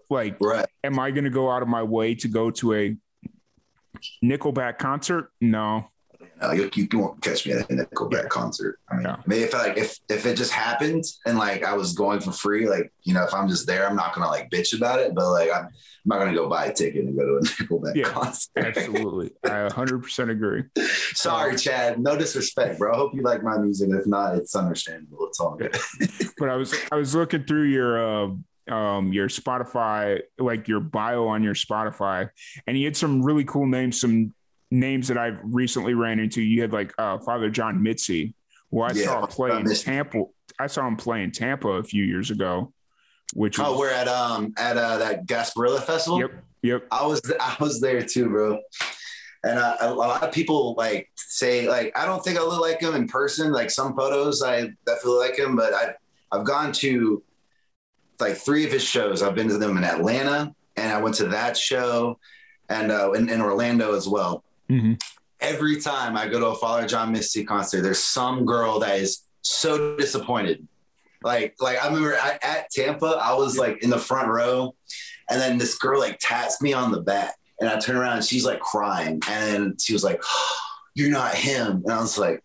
Like, 0.09 0.37
right. 0.39 0.65
am 0.83 0.99
I 0.99 1.11
going 1.11 1.23
to 1.23 1.29
go 1.29 1.49
out 1.49 1.61
of 1.61 1.67
my 1.67 1.83
way 1.83 2.15
to 2.15 2.27
go 2.27 2.51
to 2.51 2.73
a 2.73 2.97
Nickelback 4.23 4.77
concert? 4.77 5.31
No. 5.41 5.89
No, 6.41 6.51
you, 6.51 6.69
you, 6.73 6.87
won't 6.93 7.21
catch 7.21 7.45
me 7.45 7.53
at 7.53 7.61
a 7.61 7.73
Nickelback 7.73 8.23
yeah. 8.23 8.27
concert. 8.27 8.79
I 8.89 8.95
mean, 8.95 9.05
yeah. 9.05 9.17
maybe 9.25 9.43
if 9.43 9.53
like 9.53 9.77
if 9.77 9.97
if 10.09 10.25
it 10.25 10.35
just 10.35 10.51
happened 10.51 11.05
and 11.25 11.37
like 11.37 11.63
I 11.63 11.73
was 11.73 11.93
going 11.93 12.19
for 12.19 12.33
free, 12.33 12.67
like 12.67 12.91
you 13.03 13.13
know, 13.13 13.23
if 13.23 13.33
I'm 13.33 13.47
just 13.47 13.67
there, 13.67 13.87
I'm 13.87 13.95
not 13.95 14.13
gonna 14.13 14.27
like 14.27 14.49
bitch 14.49 14.75
about 14.75 14.99
it. 14.99 15.15
But 15.15 15.31
like 15.31 15.49
I'm, 15.49 15.65
I'm 15.65 15.71
not 16.05 16.19
gonna 16.19 16.33
go 16.33 16.49
buy 16.49 16.65
a 16.65 16.73
ticket 16.73 17.05
and 17.05 17.17
go 17.17 17.25
to 17.25 17.35
a 17.37 17.41
Nickelback 17.43 17.95
yeah, 17.95 18.09
concert. 18.09 18.49
absolutely, 18.57 19.31
I 19.45 19.63
100 19.63 20.03
percent 20.03 20.29
agree. 20.29 20.63
Sorry, 21.13 21.55
Chad. 21.55 21.99
No 21.99 22.17
disrespect, 22.17 22.79
bro. 22.79 22.93
I 22.93 22.97
hope 22.97 23.15
you 23.15 23.21
like 23.21 23.41
my 23.41 23.57
music. 23.57 23.89
If 23.91 24.05
not, 24.05 24.35
it's 24.35 24.55
understandable. 24.55 25.27
It's 25.27 25.39
all 25.39 25.55
good. 25.55 25.77
but 26.37 26.49
I 26.49 26.55
was 26.55 26.75
I 26.91 26.95
was 26.95 27.15
looking 27.15 27.45
through 27.45 27.69
your. 27.69 28.25
Uh, 28.25 28.35
um, 28.69 29.13
your 29.13 29.27
Spotify, 29.27 30.21
like 30.37 30.67
your 30.67 30.79
bio 30.79 31.27
on 31.27 31.43
your 31.43 31.53
Spotify, 31.53 32.29
and 32.67 32.75
he 32.75 32.83
had 32.83 32.97
some 32.97 33.21
really 33.21 33.43
cool 33.43 33.65
names, 33.65 33.99
some 33.99 34.33
names 34.71 35.07
that 35.07 35.17
I've 35.17 35.39
recently 35.43 35.93
ran 35.93 36.19
into. 36.19 36.41
You 36.41 36.61
had 36.61 36.73
like 36.73 36.93
uh, 36.97 37.19
Father 37.19 37.49
John 37.49 37.81
Misty, 37.81 38.33
who 38.71 38.81
I 38.81 38.91
yeah, 38.93 39.05
saw 39.05 39.25
play 39.25 39.51
in 39.51 39.65
Tampa. 39.65 40.23
I 40.59 40.67
saw 40.67 40.87
him 40.87 40.95
play 40.95 41.23
in 41.23 41.31
Tampa 41.31 41.69
a 41.69 41.83
few 41.83 42.03
years 42.03 42.31
ago. 42.31 42.71
Which 43.33 43.59
oh, 43.59 43.71
was, 43.71 43.79
we're 43.79 43.91
at 43.91 44.07
um 44.07 44.53
at 44.57 44.77
uh, 44.77 44.97
that 44.97 45.25
Gasparilla 45.25 45.81
Festival. 45.81 46.19
Yep, 46.19 46.31
yep. 46.61 46.87
I 46.91 47.05
was 47.05 47.21
I 47.39 47.55
was 47.59 47.81
there 47.81 48.01
too, 48.01 48.29
bro. 48.29 48.59
And 49.43 49.59
uh, 49.59 49.77
a 49.81 49.93
lot 49.93 50.23
of 50.23 50.33
people 50.33 50.75
like 50.77 51.09
say 51.15 51.67
like 51.67 51.91
I 51.97 52.05
don't 52.05 52.23
think 52.23 52.37
I 52.37 52.41
look 52.41 52.61
like 52.61 52.81
him 52.81 52.95
in 52.95 53.07
person. 53.07 53.51
Like 53.51 53.71
some 53.71 53.95
photos, 53.95 54.41
I 54.41 54.69
definitely 54.85 55.19
like 55.19 55.37
him, 55.37 55.55
but 55.55 55.73
I 55.73 55.93
I've 56.31 56.45
gone 56.45 56.71
to 56.73 57.23
like 58.19 58.37
three 58.37 58.65
of 58.65 58.71
his 58.71 58.83
shows. 58.83 59.21
I've 59.21 59.35
been 59.35 59.49
to 59.49 59.57
them 59.57 59.77
in 59.77 59.83
Atlanta, 59.83 60.53
and 60.75 60.91
I 60.91 61.01
went 61.01 61.15
to 61.15 61.27
that 61.27 61.57
show, 61.57 62.19
and 62.69 62.91
uh, 62.91 63.11
in, 63.11 63.29
in 63.29 63.41
Orlando 63.41 63.95
as 63.95 64.07
well. 64.07 64.43
Mm-hmm. 64.69 64.93
Every 65.41 65.79
time 65.79 66.17
I 66.17 66.27
go 66.27 66.39
to 66.39 66.47
a 66.47 66.55
Father 66.55 66.87
John 66.87 67.11
Misty 67.11 67.43
concert, 67.43 67.81
there's 67.81 67.99
some 67.99 68.45
girl 68.45 68.79
that 68.79 68.99
is 68.99 69.21
so 69.41 69.95
disappointed. 69.97 70.67
Like, 71.23 71.55
like 71.59 71.83
I 71.83 71.87
remember 71.87 72.15
I, 72.15 72.39
at 72.41 72.69
Tampa, 72.71 73.19
I 73.21 73.33
was 73.33 73.57
like 73.57 73.83
in 73.83 73.89
the 73.89 73.97
front 73.97 74.29
row, 74.29 74.75
and 75.29 75.41
then 75.41 75.57
this 75.57 75.77
girl 75.77 75.99
like 75.99 76.19
taps 76.19 76.61
me 76.61 76.73
on 76.73 76.91
the 76.91 77.01
back, 77.01 77.35
and 77.59 77.69
I 77.69 77.79
turn 77.79 77.95
around 77.95 78.17
and 78.17 78.25
she's 78.25 78.45
like 78.45 78.59
crying, 78.59 79.21
and 79.27 79.79
she 79.81 79.93
was 79.93 80.03
like, 80.03 80.21
"You're 80.93 81.11
not 81.11 81.33
him," 81.33 81.81
and 81.83 81.91
I 81.91 81.99
was 81.99 82.17
like, 82.17 82.43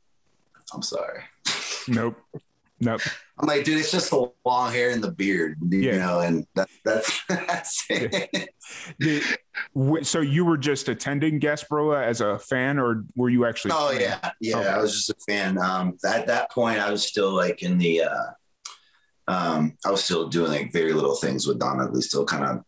"I'm 0.72 0.82
sorry." 0.82 1.24
Nope. 1.88 2.16
Nope. 2.80 3.02
I'm 3.38 3.46
like, 3.46 3.64
dude, 3.64 3.78
it's 3.78 3.90
just 3.90 4.10
the 4.10 4.30
long 4.44 4.72
hair 4.72 4.90
and 4.90 5.02
the 5.02 5.10
beard, 5.10 5.58
you 5.68 5.80
yeah. 5.80 5.98
know, 5.98 6.20
and 6.20 6.46
that, 6.54 6.68
that's 6.84 7.20
that's 7.28 7.84
it. 7.90 8.50
The, 8.98 9.22
so 10.02 10.20
you 10.20 10.44
were 10.44 10.56
just 10.56 10.88
attending 10.88 11.40
Gasparilla 11.40 12.04
as 12.04 12.20
a 12.20 12.38
fan, 12.38 12.78
or 12.78 13.04
were 13.16 13.28
you 13.28 13.44
actually? 13.44 13.72
Oh 13.72 13.88
playing? 13.88 14.02
yeah, 14.02 14.30
yeah, 14.40 14.58
okay. 14.58 14.68
I 14.68 14.78
was 14.78 14.94
just 14.94 15.10
a 15.10 15.32
fan. 15.32 15.58
Um, 15.58 15.96
at 16.04 16.26
that 16.26 16.50
point, 16.50 16.78
I 16.78 16.90
was 16.90 17.06
still 17.06 17.34
like 17.34 17.62
in 17.62 17.78
the, 17.78 18.04
uh, 18.04 18.26
um, 19.28 19.76
I 19.84 19.90
was 19.90 20.02
still 20.02 20.28
doing 20.28 20.50
like 20.50 20.72
very 20.72 20.92
little 20.92 21.16
things 21.16 21.46
with 21.46 21.58
Don 21.58 21.80
Ugly, 21.80 22.02
still 22.02 22.24
kind 22.24 22.44
of 22.44 22.64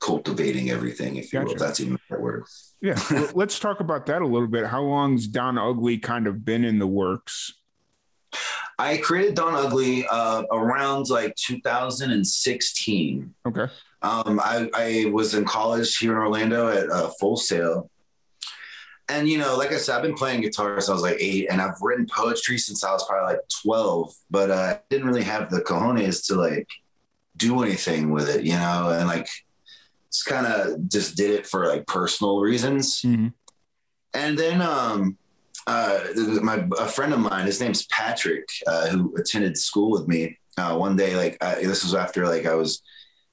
cultivating 0.00 0.70
everything, 0.70 1.16
if 1.16 1.32
you 1.32 1.40
gotcha. 1.40 1.54
will, 1.54 1.58
that's 1.58 1.80
even 1.80 1.94
the 1.94 2.00
right 2.10 2.22
word. 2.22 2.44
Yeah. 2.80 2.98
well, 3.10 3.30
let's 3.34 3.58
talk 3.58 3.80
about 3.80 4.06
that 4.06 4.22
a 4.22 4.26
little 4.26 4.48
bit. 4.48 4.66
How 4.66 4.82
long's 4.82 5.26
Don 5.26 5.58
Ugly 5.58 5.98
kind 5.98 6.26
of 6.26 6.44
been 6.44 6.64
in 6.64 6.78
the 6.78 6.86
works? 6.86 7.52
I 8.78 8.98
created 8.98 9.34
Don 9.34 9.54
Ugly 9.54 10.06
uh, 10.06 10.44
around 10.52 11.10
like 11.10 11.34
2016. 11.34 13.34
Okay. 13.46 13.66
Um, 14.02 14.40
I, 14.42 14.70
I 14.72 15.10
was 15.10 15.34
in 15.34 15.44
college 15.44 15.96
here 15.96 16.12
in 16.12 16.18
Orlando 16.18 16.68
at 16.68 16.88
uh, 16.88 17.10
Full 17.18 17.36
Sail. 17.36 17.90
And, 19.08 19.28
you 19.28 19.38
know, 19.38 19.56
like 19.56 19.72
I 19.72 19.78
said, 19.78 19.96
I've 19.96 20.02
been 20.02 20.14
playing 20.14 20.42
guitar 20.42 20.76
since 20.76 20.90
I 20.90 20.92
was 20.92 21.02
like 21.02 21.16
eight, 21.18 21.48
and 21.50 21.62
I've 21.62 21.80
written 21.80 22.06
poetry 22.06 22.58
since 22.58 22.84
I 22.84 22.92
was 22.92 23.04
probably 23.08 23.34
like 23.34 23.42
12, 23.64 24.14
but 24.30 24.50
uh, 24.50 24.54
I 24.54 24.80
didn't 24.90 25.06
really 25.06 25.24
have 25.24 25.50
the 25.50 25.62
cojones 25.62 26.26
to 26.26 26.34
like 26.34 26.68
do 27.36 27.62
anything 27.62 28.10
with 28.10 28.28
it, 28.28 28.44
you 28.44 28.52
know, 28.52 28.90
and 28.90 29.08
like 29.08 29.28
just 30.12 30.26
kind 30.26 30.46
of 30.46 30.88
just 30.88 31.16
did 31.16 31.30
it 31.30 31.46
for 31.46 31.66
like 31.66 31.86
personal 31.86 32.40
reasons. 32.40 33.00
Mm-hmm. 33.00 33.28
And 34.12 34.38
then, 34.38 34.60
um, 34.60 35.16
uh, 35.66 36.00
my 36.42 36.66
a 36.78 36.86
friend 36.86 37.12
of 37.12 37.20
mine, 37.20 37.46
his 37.46 37.60
name's 37.60 37.86
Patrick, 37.86 38.48
uh, 38.66 38.88
who 38.88 39.14
attended 39.16 39.56
school 39.56 39.90
with 39.90 40.08
me. 40.08 40.38
Uh, 40.56 40.76
one 40.76 40.96
day, 40.96 41.16
like 41.16 41.36
I, 41.42 41.56
this 41.56 41.84
was 41.84 41.94
after 41.94 42.26
like 42.26 42.46
I 42.46 42.54
was, 42.54 42.82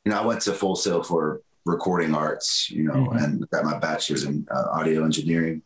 you 0.03 0.11
know, 0.11 0.21
I 0.21 0.25
went 0.25 0.41
to 0.41 0.53
Full 0.53 0.75
Sail 0.75 1.01
for 1.01 1.41
recording 1.65 2.13
arts, 2.13 2.69
you 2.69 2.83
know, 2.83 2.93
mm-hmm. 2.93 3.17
and 3.17 3.49
got 3.49 3.65
my 3.65 3.77
bachelor's 3.79 4.23
in 4.23 4.45
uh, 4.51 4.65
audio 4.71 5.03
engineering. 5.03 5.61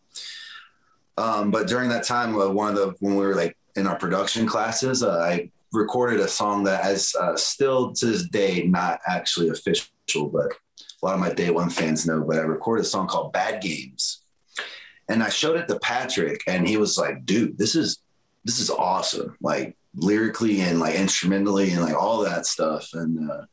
Um, 1.17 1.51
but 1.51 1.67
during 1.67 1.89
that 1.89 2.03
time, 2.05 2.39
uh, 2.39 2.49
one 2.49 2.69
of 2.69 2.75
the 2.75 2.95
when 2.99 3.15
we 3.15 3.25
were 3.25 3.35
like 3.35 3.57
in 3.75 3.87
our 3.87 3.97
production 3.97 4.45
classes, 4.45 5.03
uh, 5.03 5.19
I 5.19 5.51
recorded 5.73 6.19
a 6.19 6.27
song 6.27 6.63
that 6.63 6.83
that 6.83 6.91
is 6.93 7.15
still 7.35 7.93
to 7.93 8.05
this 8.05 8.27
day 8.29 8.63
not 8.67 8.99
actually 9.07 9.49
official, 9.49 10.29
but 10.29 10.51
a 11.01 11.05
lot 11.05 11.15
of 11.15 11.19
my 11.19 11.33
day 11.33 11.49
one 11.49 11.69
fans 11.69 12.05
know. 12.05 12.21
But 12.21 12.37
I 12.37 12.41
recorded 12.41 12.83
a 12.83 12.87
song 12.87 13.07
called 13.07 13.33
"Bad 13.33 13.61
Games." 13.61 14.18
And 15.09 15.23
I 15.23 15.29
showed 15.29 15.57
it 15.57 15.67
to 15.67 15.79
Patrick, 15.79 16.41
and 16.47 16.67
he 16.67 16.77
was 16.77 16.97
like, 16.97 17.25
"Dude, 17.25 17.57
this 17.57 17.75
is 17.75 17.99
this 18.45 18.59
is 18.59 18.69
awesome! 18.69 19.35
Like 19.41 19.75
lyrically 19.95 20.61
and 20.61 20.79
like 20.79 20.95
instrumentally 20.95 21.71
and 21.71 21.81
like 21.81 21.95
all 21.95 22.23
that 22.23 22.45
stuff." 22.45 22.89
And 22.93 23.29
uh, 23.29 23.45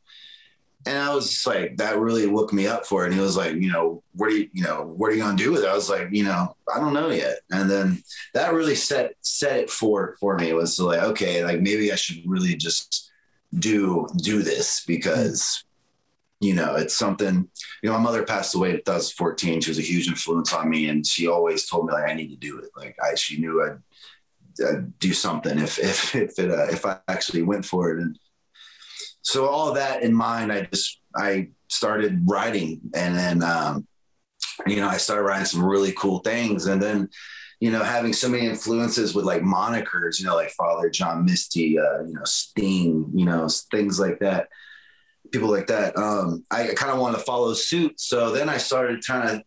and 0.87 0.97
I 0.97 1.13
was 1.13 1.29
just 1.29 1.45
like, 1.45 1.77
that 1.77 1.99
really 1.99 2.27
woke 2.27 2.53
me 2.53 2.65
up 2.65 2.85
for 2.85 3.03
it. 3.03 3.07
And 3.07 3.15
he 3.15 3.19
was 3.19 3.35
like, 3.35 3.55
you 3.55 3.69
know, 3.69 4.03
what 4.13 4.27
are 4.27 4.35
you, 4.35 4.49
you 4.53 4.63
know, 4.63 4.85
what 4.95 5.11
are 5.11 5.13
you 5.13 5.21
gonna 5.21 5.37
do 5.37 5.51
with 5.51 5.63
it? 5.63 5.69
I 5.69 5.75
was 5.75 5.89
like, 5.89 6.07
you 6.11 6.23
know, 6.23 6.55
I 6.73 6.79
don't 6.79 6.93
know 6.93 7.09
yet. 7.09 7.39
And 7.51 7.69
then 7.69 8.01
that 8.33 8.53
really 8.53 8.75
set 8.75 9.15
set 9.21 9.59
it 9.59 9.69
for 9.69 10.15
for 10.19 10.37
me. 10.37 10.49
It 10.49 10.55
was 10.55 10.79
like, 10.79 11.01
okay, 11.01 11.43
like 11.43 11.59
maybe 11.59 11.91
I 11.91 11.95
should 11.95 12.23
really 12.25 12.55
just 12.55 13.11
do 13.59 14.07
do 14.17 14.43
this 14.43 14.85
because 14.85 15.63
you 16.39 16.53
know, 16.53 16.75
it's 16.75 16.95
something, 16.95 17.47
you 17.81 17.89
know, 17.89 17.97
my 17.97 18.03
mother 18.03 18.23
passed 18.23 18.53
away 18.53 18.71
in 18.71 18.77
2014. 18.77 19.61
She 19.61 19.71
was 19.71 19.79
a 19.79 19.83
huge 19.83 20.07
influence 20.07 20.53
on 20.53 20.69
me. 20.69 20.89
And 20.89 21.05
she 21.05 21.27
always 21.27 21.67
told 21.67 21.87
me 21.87 21.93
like, 21.93 22.09
I 22.09 22.13
need 22.13 22.29
to 22.29 22.35
do 22.35 22.59
it. 22.59 22.69
Like 22.75 22.95
I, 23.03 23.15
she 23.15 23.39
knew 23.39 23.63
I'd, 23.63 24.65
I'd 24.65 24.99
do 24.99 25.13
something 25.13 25.57
if, 25.57 25.79
if, 25.83 26.15
if 26.15 26.37
it, 26.37 26.51
uh, 26.51 26.67
if 26.67 26.85
I 26.85 26.99
actually 27.07 27.41
went 27.41 27.65
for 27.65 27.91
it. 27.91 28.01
And 28.01 28.17
so 29.21 29.47
all 29.47 29.73
that 29.73 30.03
in 30.03 30.13
mind, 30.13 30.51
I 30.51 30.61
just, 30.61 31.01
I 31.15 31.49
started 31.69 32.21
writing 32.25 32.81
and 32.93 33.15
then, 33.15 33.43
um, 33.43 33.87
you 34.65 34.77
know, 34.77 34.87
I 34.87 34.97
started 34.97 35.23
writing 35.23 35.45
some 35.45 35.65
really 35.65 35.91
cool 35.93 36.19
things. 36.19 36.67
And 36.67 36.81
then, 36.81 37.09
you 37.59 37.71
know, 37.71 37.83
having 37.83 38.13
so 38.13 38.29
many 38.29 38.45
influences 38.45 39.15
with 39.15 39.25
like 39.25 39.41
monikers, 39.41 40.19
you 40.19 40.25
know, 40.25 40.35
like 40.35 40.51
Father 40.51 40.91
John 40.91 41.25
Misty, 41.25 41.79
uh, 41.79 42.03
you 42.03 42.13
know, 42.13 42.23
Sting, 42.25 43.09
you 43.13 43.25
know, 43.25 43.47
things 43.71 43.99
like 43.99 44.19
that 44.19 44.49
people 45.31 45.49
like 45.49 45.67
that. 45.67 45.97
Um, 45.97 46.43
I 46.51 46.67
kind 46.75 46.91
of 46.91 46.99
wanted 46.99 47.17
to 47.17 47.23
follow 47.23 47.53
suit. 47.53 47.99
So 47.99 48.31
then 48.31 48.49
I 48.49 48.57
started 48.57 49.01
trying 49.01 49.27
to 49.27 49.43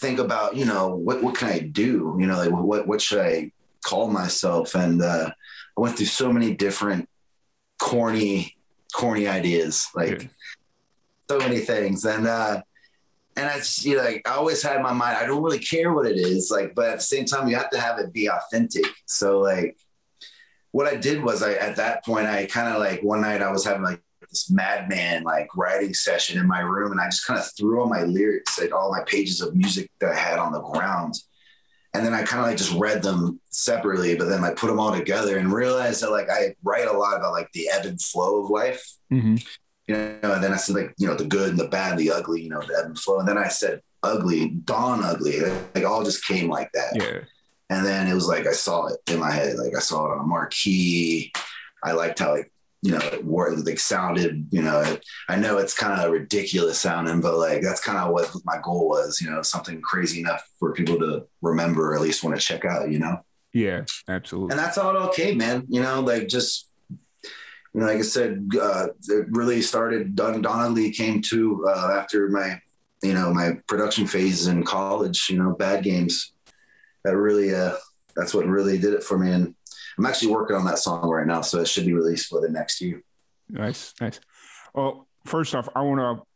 think 0.00 0.18
about, 0.18 0.56
you 0.56 0.64
know, 0.64 0.94
what, 0.94 1.22
what 1.22 1.36
can 1.36 1.48
I 1.48 1.60
do? 1.60 2.16
You 2.18 2.26
know, 2.26 2.38
like 2.38 2.50
what, 2.50 2.86
what 2.86 3.00
should 3.00 3.20
I 3.20 3.52
call 3.84 4.08
myself? 4.08 4.74
And, 4.74 5.02
uh, 5.02 5.30
I 5.76 5.80
went 5.80 5.96
through 5.96 6.06
so 6.06 6.32
many 6.32 6.54
different 6.54 7.08
corny, 7.80 8.56
corny 8.94 9.26
ideas, 9.26 9.88
like 9.94 10.22
yeah. 10.22 10.28
so 11.30 11.38
many 11.38 11.58
things. 11.58 12.04
And, 12.04 12.26
uh, 12.26 12.62
and 13.36 13.48
I 13.48 13.56
just, 13.58 13.84
you 13.84 13.96
know, 13.96 14.04
like 14.04 14.28
I 14.28 14.34
always 14.34 14.62
had 14.62 14.76
in 14.76 14.82
my 14.82 14.92
mind, 14.92 15.16
I 15.16 15.26
don't 15.26 15.42
really 15.42 15.58
care 15.58 15.92
what 15.92 16.06
it 16.06 16.16
is. 16.16 16.50
Like, 16.50 16.74
but 16.74 16.90
at 16.90 16.96
the 16.96 17.02
same 17.02 17.24
time, 17.24 17.48
you 17.48 17.56
have 17.56 17.70
to 17.70 17.80
have 17.80 17.98
it 17.98 18.12
be 18.12 18.28
authentic. 18.28 18.86
So 19.06 19.40
like, 19.40 19.76
what 20.70 20.86
I 20.86 20.96
did 20.96 21.22
was 21.22 21.42
I, 21.42 21.54
at 21.54 21.76
that 21.76 22.04
point, 22.04 22.26
I 22.26 22.46
kind 22.46 22.68
of 22.68 22.80
like 22.80 23.02
one 23.02 23.20
night 23.20 23.42
I 23.42 23.50
was 23.50 23.64
having 23.64 23.82
like 23.82 24.00
this 24.34 24.50
madman 24.50 25.22
like 25.22 25.48
writing 25.56 25.94
session 25.94 26.40
in 26.40 26.46
my 26.46 26.60
room 26.60 26.92
and 26.92 27.00
I 27.00 27.06
just 27.06 27.26
kind 27.26 27.38
of 27.38 27.48
threw 27.56 27.80
all 27.80 27.88
my 27.88 28.02
lyrics, 28.02 28.58
like 28.58 28.74
all 28.74 28.90
my 28.90 29.02
pages 29.06 29.40
of 29.40 29.54
music 29.54 29.90
that 30.00 30.10
I 30.10 30.16
had 30.16 30.38
on 30.38 30.52
the 30.52 30.60
ground. 30.60 31.14
And 31.94 32.04
then 32.04 32.12
I 32.12 32.24
kind 32.24 32.40
of 32.40 32.48
like 32.48 32.56
just 32.56 32.74
read 32.74 33.04
them 33.04 33.40
separately, 33.50 34.16
but 34.16 34.24
then 34.24 34.42
I 34.42 34.52
put 34.52 34.66
them 34.66 34.80
all 34.80 34.92
together 34.92 35.38
and 35.38 35.52
realized 35.52 36.02
that 36.02 36.10
like 36.10 36.28
I 36.28 36.56
write 36.64 36.88
a 36.88 36.92
lot 36.92 37.16
about 37.16 37.32
like 37.32 37.48
the 37.52 37.68
ebb 37.72 37.86
and 37.86 38.02
flow 38.02 38.42
of 38.42 38.50
life. 38.50 38.84
Mm-hmm. 39.12 39.36
You 39.86 40.18
know, 40.22 40.32
and 40.32 40.42
then 40.42 40.52
I 40.52 40.56
said 40.56 40.74
like, 40.74 40.94
you 40.98 41.06
know, 41.06 41.14
the 41.14 41.26
good 41.26 41.50
and 41.50 41.58
the 41.58 41.68
bad, 41.68 41.92
and 41.92 42.00
the 42.00 42.10
ugly, 42.10 42.42
you 42.42 42.48
know, 42.48 42.60
the 42.60 42.76
ebb 42.76 42.86
and 42.86 42.98
flow. 42.98 43.20
And 43.20 43.28
then 43.28 43.38
I 43.38 43.46
said 43.46 43.80
ugly, 44.02 44.48
Don 44.48 45.04
Ugly. 45.04 45.40
Like 45.74 45.84
all 45.84 46.02
just 46.02 46.26
came 46.26 46.50
like 46.50 46.72
that. 46.72 46.96
Yeah. 46.96 47.20
And 47.70 47.86
then 47.86 48.08
it 48.08 48.14
was 48.14 48.26
like 48.26 48.46
I 48.48 48.52
saw 48.52 48.86
it 48.86 48.98
in 49.08 49.20
my 49.20 49.30
head. 49.30 49.56
Like 49.56 49.76
I 49.76 49.80
saw 49.80 50.06
it 50.06 50.14
on 50.14 50.20
a 50.20 50.26
marquee. 50.26 51.32
I 51.82 51.92
liked 51.92 52.18
how 52.18 52.34
like 52.34 52.50
you 52.84 52.90
know, 52.92 52.98
it 52.98 53.64
like 53.64 53.78
sounded, 53.78 54.46
you 54.50 54.60
know, 54.60 54.80
it, 54.82 55.02
I 55.30 55.36
know 55.36 55.56
it's 55.56 55.72
kind 55.72 55.98
of 55.98 56.12
ridiculous 56.12 56.78
sounding, 56.78 57.22
but 57.22 57.38
like 57.38 57.62
that's 57.62 57.82
kind 57.82 57.96
of 57.96 58.12
what 58.12 58.30
my 58.44 58.58
goal 58.62 58.90
was, 58.90 59.22
you 59.22 59.30
know, 59.30 59.40
something 59.40 59.80
crazy 59.80 60.20
enough 60.20 60.46
for 60.58 60.74
people 60.74 60.98
to 60.98 61.24
remember 61.40 61.92
or 61.92 61.94
at 61.94 62.02
least 62.02 62.22
want 62.22 62.38
to 62.38 62.46
check 62.46 62.66
out, 62.66 62.90
you 62.90 62.98
know? 62.98 63.24
Yeah, 63.54 63.84
absolutely. 64.06 64.50
And 64.50 64.60
that's 64.60 64.76
all 64.76 64.94
okay, 65.08 65.34
man. 65.34 65.64
You 65.70 65.80
know, 65.80 66.02
like 66.02 66.28
just, 66.28 66.68
you 66.90 67.00
know, 67.72 67.86
like 67.86 67.96
I 67.96 68.02
said, 68.02 68.50
uh, 68.60 68.88
it 69.08 69.28
really 69.30 69.62
started, 69.62 70.14
Don, 70.14 70.42
Don 70.42 70.60
Ugly 70.60 70.90
came 70.90 71.22
to 71.30 71.66
uh, 71.66 71.96
after 71.98 72.28
my, 72.28 72.60
you 73.02 73.14
know, 73.14 73.32
my 73.32 73.52
production 73.66 74.06
phase 74.06 74.46
in 74.46 74.62
college, 74.62 75.28
you 75.30 75.42
know, 75.42 75.52
bad 75.52 75.84
games. 75.84 76.34
That 77.02 77.16
really, 77.16 77.54
uh, 77.54 77.76
that's 78.14 78.34
what 78.34 78.44
really 78.44 78.76
did 78.76 78.92
it 78.92 79.02
for 79.02 79.18
me. 79.18 79.32
And 79.32 79.54
I'm 79.98 80.06
actually 80.06 80.32
working 80.32 80.56
on 80.56 80.64
that 80.64 80.78
song 80.78 81.08
right 81.08 81.26
now, 81.26 81.40
so 81.40 81.60
it 81.60 81.68
should 81.68 81.86
be 81.86 81.92
released 81.92 82.26
for 82.26 82.40
the 82.40 82.48
next 82.48 82.80
year. 82.80 83.02
Nice, 83.48 83.94
nice. 84.00 84.20
Well, 84.74 85.06
first 85.24 85.54
off, 85.54 85.68
I 85.74 85.82
want 85.82 86.00
to 86.00 86.26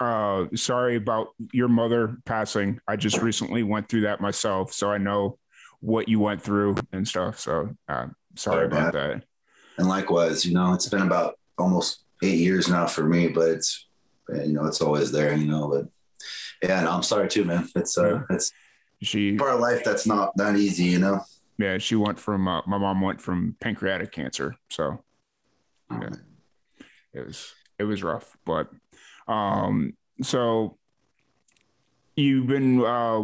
uh, 0.00 0.46
sorry 0.54 0.96
about 0.96 1.28
your 1.52 1.68
mother 1.68 2.16
passing. 2.24 2.80
I 2.86 2.96
just 2.96 3.22
recently 3.22 3.62
went 3.62 3.88
through 3.88 4.02
that 4.02 4.20
myself, 4.20 4.72
so 4.72 4.90
I 4.90 4.98
know 4.98 5.38
what 5.80 6.08
you 6.08 6.20
went 6.20 6.42
through 6.42 6.76
and 6.92 7.06
stuff. 7.06 7.38
So 7.38 7.74
uh, 7.88 8.06
sorry, 8.34 8.66
about 8.66 8.92
that. 8.92 9.24
And 9.78 9.88
likewise, 9.88 10.44
you 10.44 10.52
know, 10.52 10.74
it's 10.74 10.88
been 10.88 11.02
about 11.02 11.38
almost 11.56 12.04
eight 12.22 12.38
years 12.38 12.68
now 12.68 12.86
for 12.86 13.04
me, 13.04 13.28
but 13.28 13.48
it's 13.50 13.86
you 14.28 14.52
know, 14.52 14.66
it's 14.66 14.82
always 14.82 15.10
there, 15.10 15.34
you 15.34 15.46
know. 15.46 15.68
But 15.68 16.68
yeah, 16.68 16.82
no, 16.82 16.90
I'm 16.90 17.02
sorry 17.02 17.28
too, 17.28 17.44
man. 17.44 17.68
It's 17.74 17.96
uh, 17.96 18.14
yeah. 18.14 18.22
it's 18.30 18.52
she 19.02 19.36
part 19.36 19.54
of 19.54 19.60
life 19.60 19.82
that's 19.84 20.06
not 20.06 20.36
that 20.36 20.56
easy, 20.56 20.84
you 20.84 20.98
know 20.98 21.24
yeah, 21.60 21.78
she 21.78 21.94
went 21.96 22.18
from 22.18 22.48
uh, 22.48 22.62
my 22.66 22.78
mom 22.78 23.00
went 23.00 23.20
from 23.20 23.56
pancreatic 23.60 24.12
cancer, 24.12 24.54
so 24.70 25.02
yeah, 25.90 26.10
it 27.12 27.26
was 27.26 27.52
it 27.78 27.84
was 27.84 28.02
rough, 28.02 28.36
but 28.44 28.68
um, 29.28 29.92
so 30.22 30.78
you've 32.16 32.46
been 32.46 32.84
uh, 32.84 33.22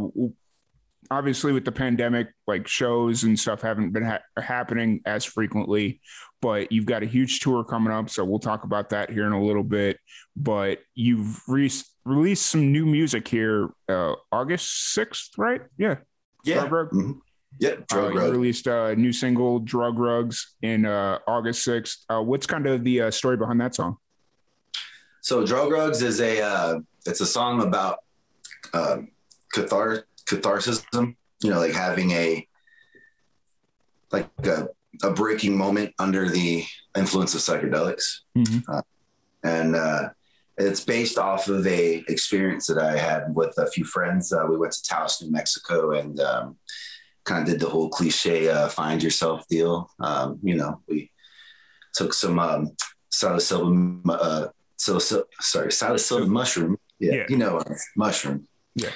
obviously 1.10 1.52
with 1.52 1.64
the 1.64 1.72
pandemic, 1.72 2.28
like 2.46 2.66
shows 2.66 3.24
and 3.24 3.38
stuff 3.38 3.62
haven't 3.62 3.92
been 3.92 4.04
ha- 4.04 4.22
happening 4.38 5.00
as 5.06 5.24
frequently, 5.24 6.00
but 6.40 6.72
you've 6.72 6.86
got 6.86 7.02
a 7.02 7.06
huge 7.06 7.40
tour 7.40 7.64
coming 7.64 7.92
up, 7.92 8.10
so 8.10 8.24
we'll 8.24 8.38
talk 8.38 8.64
about 8.64 8.90
that 8.90 9.10
here 9.10 9.26
in 9.26 9.32
a 9.32 9.42
little 9.42 9.62
bit. 9.62 9.98
But 10.36 10.80
you've 10.94 11.42
re- 11.48 11.70
released 12.04 12.46
some 12.46 12.72
new 12.72 12.86
music 12.86 13.28
here, 13.28 13.70
uh, 13.88 14.14
August 14.32 14.92
sixth, 14.92 15.30
right? 15.38 15.62
Yeah, 15.78 15.96
yeah. 16.44 16.66
Mm-hmm. 16.92 17.12
Yep. 17.58 17.78
Uh, 17.90 17.94
Drug 17.94 18.16
uh, 18.16 18.30
released 18.30 18.66
a 18.66 18.94
new 18.96 19.12
single, 19.12 19.58
Drug 19.60 19.98
Rugs, 19.98 20.54
in 20.62 20.84
uh, 20.84 21.18
August 21.26 21.66
6th. 21.66 22.04
Uh, 22.08 22.22
what's 22.22 22.46
kind 22.46 22.66
of 22.66 22.84
the 22.84 23.02
uh, 23.02 23.10
story 23.10 23.36
behind 23.36 23.60
that 23.60 23.74
song? 23.74 23.96
So 25.22 25.44
Drug 25.44 25.72
Rugs 25.72 26.02
is 26.02 26.20
a, 26.20 26.42
uh, 26.42 26.80
it's 27.06 27.20
a 27.20 27.26
song 27.26 27.62
about 27.62 27.98
cathar- 28.72 30.02
catharsis,ism 30.26 31.16
you 31.42 31.50
know, 31.50 31.58
like 31.58 31.72
having 31.72 32.10
a, 32.12 32.46
like 34.12 34.28
a, 34.44 34.68
a 35.02 35.10
breaking 35.10 35.56
moment 35.56 35.92
under 35.98 36.28
the 36.28 36.64
influence 36.96 37.34
of 37.34 37.40
psychedelics. 37.40 38.20
Mm-hmm. 38.36 38.78
and 39.44 40.12
it's 40.58 40.82
based 40.82 41.18
off 41.18 41.48
of 41.48 41.66
a 41.66 42.02
experience 42.08 42.66
that 42.68 42.78
I 42.78 42.96
had 42.96 43.34
with 43.34 43.58
a 43.58 43.70
few 43.70 43.84
friends. 43.84 44.32
we 44.48 44.56
went 44.56 44.72
to 44.72 44.82
Taos, 44.82 45.20
New 45.20 45.30
Mexico, 45.30 45.90
and 45.90 46.18
um, 46.18 46.56
kind 47.26 47.42
of 47.42 47.48
did 47.52 47.60
the 47.60 47.68
whole 47.68 47.88
cliche 47.90 48.48
uh, 48.48 48.68
find 48.68 49.02
yourself 49.02 49.46
deal. 49.48 49.90
Um, 50.00 50.38
you 50.42 50.54
know, 50.54 50.80
we 50.88 51.10
took 51.92 52.14
some 52.14 52.38
um, 52.38 52.70
psilocybin, 53.12 54.00
uh, 54.08 54.46
psilocyb- 54.78 55.24
sorry, 55.40 55.68
psilocybin 55.68 56.28
mushroom. 56.28 56.78
Yeah, 56.98 57.12
Yeah. 57.14 57.26
you 57.28 57.36
know, 57.36 57.62
mushroom. 57.96 58.48
Yeah. 58.74 58.90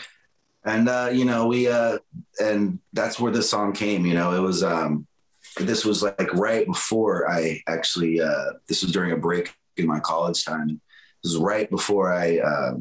And 0.64 0.88
uh, 0.88 1.10
you 1.12 1.25
know, 1.25 1.46
we 1.46 1.68
uh, 1.68 1.99
and 2.40 2.78
that's 2.92 3.18
where 3.20 3.32
the 3.32 3.42
song 3.42 3.72
came. 3.72 4.06
You 4.06 4.14
know, 4.14 4.32
it 4.34 4.40
was 4.40 4.62
um, 4.62 5.06
this 5.58 5.84
was 5.84 6.02
like 6.02 6.32
right 6.34 6.66
before 6.66 7.30
I 7.30 7.60
actually. 7.66 8.20
Uh, 8.20 8.52
this 8.68 8.82
was 8.82 8.92
during 8.92 9.12
a 9.12 9.16
break 9.16 9.52
in 9.76 9.87
my 9.87 10.00
college 10.00 10.44
time. 10.44 10.80
This 11.22 11.32
was 11.32 11.38
right 11.42 11.68
before 11.70 12.12
I 12.12 12.38
uh, 12.38 12.72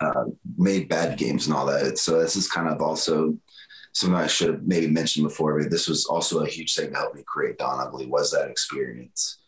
uh, 0.00 0.24
made 0.56 0.88
bad 0.88 1.16
games 1.18 1.46
and 1.46 1.54
all 1.56 1.66
that. 1.66 1.98
So 1.98 2.20
this 2.20 2.34
is 2.36 2.48
kind 2.48 2.68
of 2.68 2.80
also 2.82 3.36
something 3.92 4.16
I 4.16 4.26
should 4.26 4.48
have 4.48 4.62
maybe 4.62 4.86
mentioned 4.88 5.24
before. 5.24 5.60
But 5.60 5.70
this 5.70 5.88
was 5.88 6.06
also 6.06 6.40
a 6.40 6.48
huge 6.48 6.74
thing 6.74 6.90
to 6.90 6.96
help 6.96 7.14
me 7.14 7.22
create 7.26 7.58
Don 7.58 7.80
Ugly. 7.80 8.06
Was 8.06 8.30
that 8.32 8.50
experience? 8.50 9.38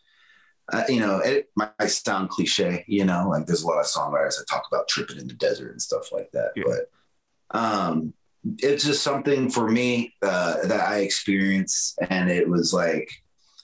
Uh, 0.71 0.83
you 0.87 0.99
know, 0.99 1.19
it 1.19 1.49
might 1.55 1.73
sound 1.87 2.29
cliche. 2.29 2.85
You 2.87 3.05
know, 3.05 3.27
like 3.29 3.45
there's 3.45 3.63
a 3.63 3.67
lot 3.67 3.79
of 3.79 3.85
songwriters 3.85 4.37
that 4.37 4.45
talk 4.49 4.63
about 4.71 4.87
tripping 4.87 5.17
in 5.17 5.27
the 5.27 5.33
desert 5.33 5.71
and 5.71 5.81
stuff 5.81 6.11
like 6.11 6.29
that. 6.31 6.51
Yeah. 6.55 6.63
But 6.65 7.59
um, 7.59 8.13
it's 8.59 8.85
just 8.85 9.03
something 9.03 9.49
for 9.49 9.69
me 9.69 10.13
uh, 10.21 10.65
that 10.67 10.87
I 10.87 10.99
experienced, 10.99 11.99
and 12.09 12.29
it 12.29 12.47
was 12.47 12.73
like 12.73 13.09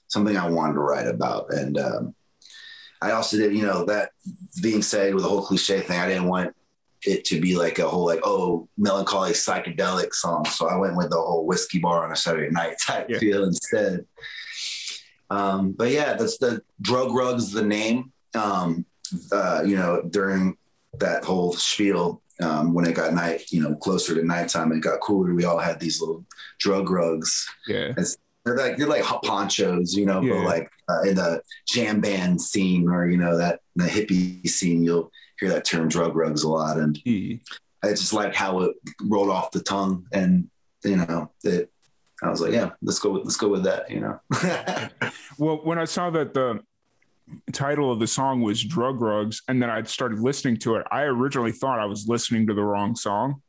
something 0.07 0.35
I 0.35 0.49
wanted 0.49 0.73
to 0.73 0.79
write 0.79 1.07
about. 1.07 1.53
And 1.53 1.77
um, 1.77 2.15
I 3.01 3.11
also 3.11 3.37
did, 3.37 3.55
you 3.55 3.65
know, 3.65 3.85
that 3.85 4.11
being 4.61 4.81
said 4.81 5.13
with 5.13 5.23
the 5.23 5.29
whole 5.29 5.41
cliche 5.41 5.79
thing, 5.81 5.99
I 5.99 6.07
didn't 6.07 6.27
want 6.27 6.53
it 7.05 7.23
to 7.25 7.39
be 7.39 7.55
like 7.57 7.79
a 7.79 7.87
whole 7.87 8.05
like 8.05 8.19
oh 8.23 8.67
melancholy 8.77 9.31
psychedelic 9.31 10.13
song. 10.13 10.45
So 10.45 10.67
I 10.67 10.75
went 10.75 10.97
with 10.97 11.09
the 11.09 11.15
whole 11.17 11.45
whiskey 11.45 11.79
bar 11.79 12.05
on 12.05 12.11
a 12.11 12.15
Saturday 12.15 12.51
night 12.51 12.75
type 12.85 13.07
Yeah. 13.09 13.19
feel 13.19 13.43
instead. 13.45 14.05
Um, 15.29 15.71
but 15.73 15.91
yeah, 15.91 16.13
that's 16.15 16.37
the 16.37 16.61
drug 16.81 17.11
rugs 17.13 17.51
the 17.51 17.61
name. 17.63 18.11
Um, 18.35 18.85
uh, 19.31 19.63
you 19.65 19.75
know, 19.75 20.01
during 20.09 20.57
that 20.99 21.23
whole 21.23 21.53
spiel, 21.53 22.21
um, 22.41 22.73
when 22.73 22.85
it 22.85 22.95
got 22.95 23.13
night, 23.13 23.51
you 23.51 23.61
know, 23.61 23.75
closer 23.75 24.15
to 24.15 24.23
nighttime, 24.23 24.71
and 24.71 24.79
it 24.79 24.87
got 24.87 25.01
cooler. 25.01 25.33
We 25.33 25.45
all 25.45 25.57
had 25.59 25.79
these 25.79 25.99
little 25.99 26.25
drug 26.59 26.89
rugs. 26.89 27.47
Yeah. 27.67 27.93
They're 28.45 28.55
like 28.57 28.77
they're 28.77 28.87
like 28.87 29.03
ponchos, 29.03 29.93
you 29.93 30.05
know, 30.05 30.21
Yeah. 30.21 30.33
but 30.35 30.45
like 30.45 30.71
uh, 30.89 31.01
in 31.03 31.15
the 31.15 31.41
jam 31.67 31.99
band 32.01 32.41
scene 32.41 32.87
or 32.89 33.07
you 33.07 33.17
know 33.17 33.37
that 33.37 33.59
the 33.75 33.83
hippie 33.85 34.47
scene, 34.47 34.81
you'll 34.83 35.11
hear 35.39 35.49
that 35.49 35.65
term 35.65 35.87
drug 35.87 36.15
rugs 36.15 36.43
a 36.43 36.49
lot, 36.49 36.77
and 36.77 36.97
E. 37.07 37.39
I 37.83 37.89
just 37.89 38.13
like 38.13 38.35
how 38.35 38.59
it 38.61 38.75
rolled 39.01 39.29
off 39.29 39.51
the 39.51 39.61
tongue, 39.61 40.05
and 40.11 40.49
you 40.83 40.97
know 40.97 41.31
it. 41.43 41.71
I 42.21 42.29
was 42.29 42.41
like, 42.41 42.51
yeah, 42.51 42.71
let's 42.81 42.99
go 42.99 43.11
with 43.11 43.23
let's 43.23 43.37
go 43.37 43.47
with 43.47 43.63
that, 43.63 43.89
you 43.89 44.01
know. 44.01 44.19
Well, 45.37 45.61
when 45.63 45.79
I 45.79 45.85
saw 45.85 46.09
that 46.09 46.33
the 46.33 46.59
title 47.53 47.91
of 47.91 47.99
the 47.99 48.07
song 48.07 48.41
was 48.41 48.61
Drug 48.61 48.99
Rugs, 48.99 49.41
and 49.47 49.61
then 49.61 49.69
I 49.69 49.81
started 49.83 50.19
listening 50.19 50.57
to 50.57 50.75
it, 50.75 50.85
I 50.91 51.03
originally 51.03 51.53
thought 51.53 51.79
I 51.79 51.85
was 51.85 52.07
listening 52.09 52.47
to 52.47 52.53
the 52.53 52.63
wrong 52.63 52.93
song 52.95 53.41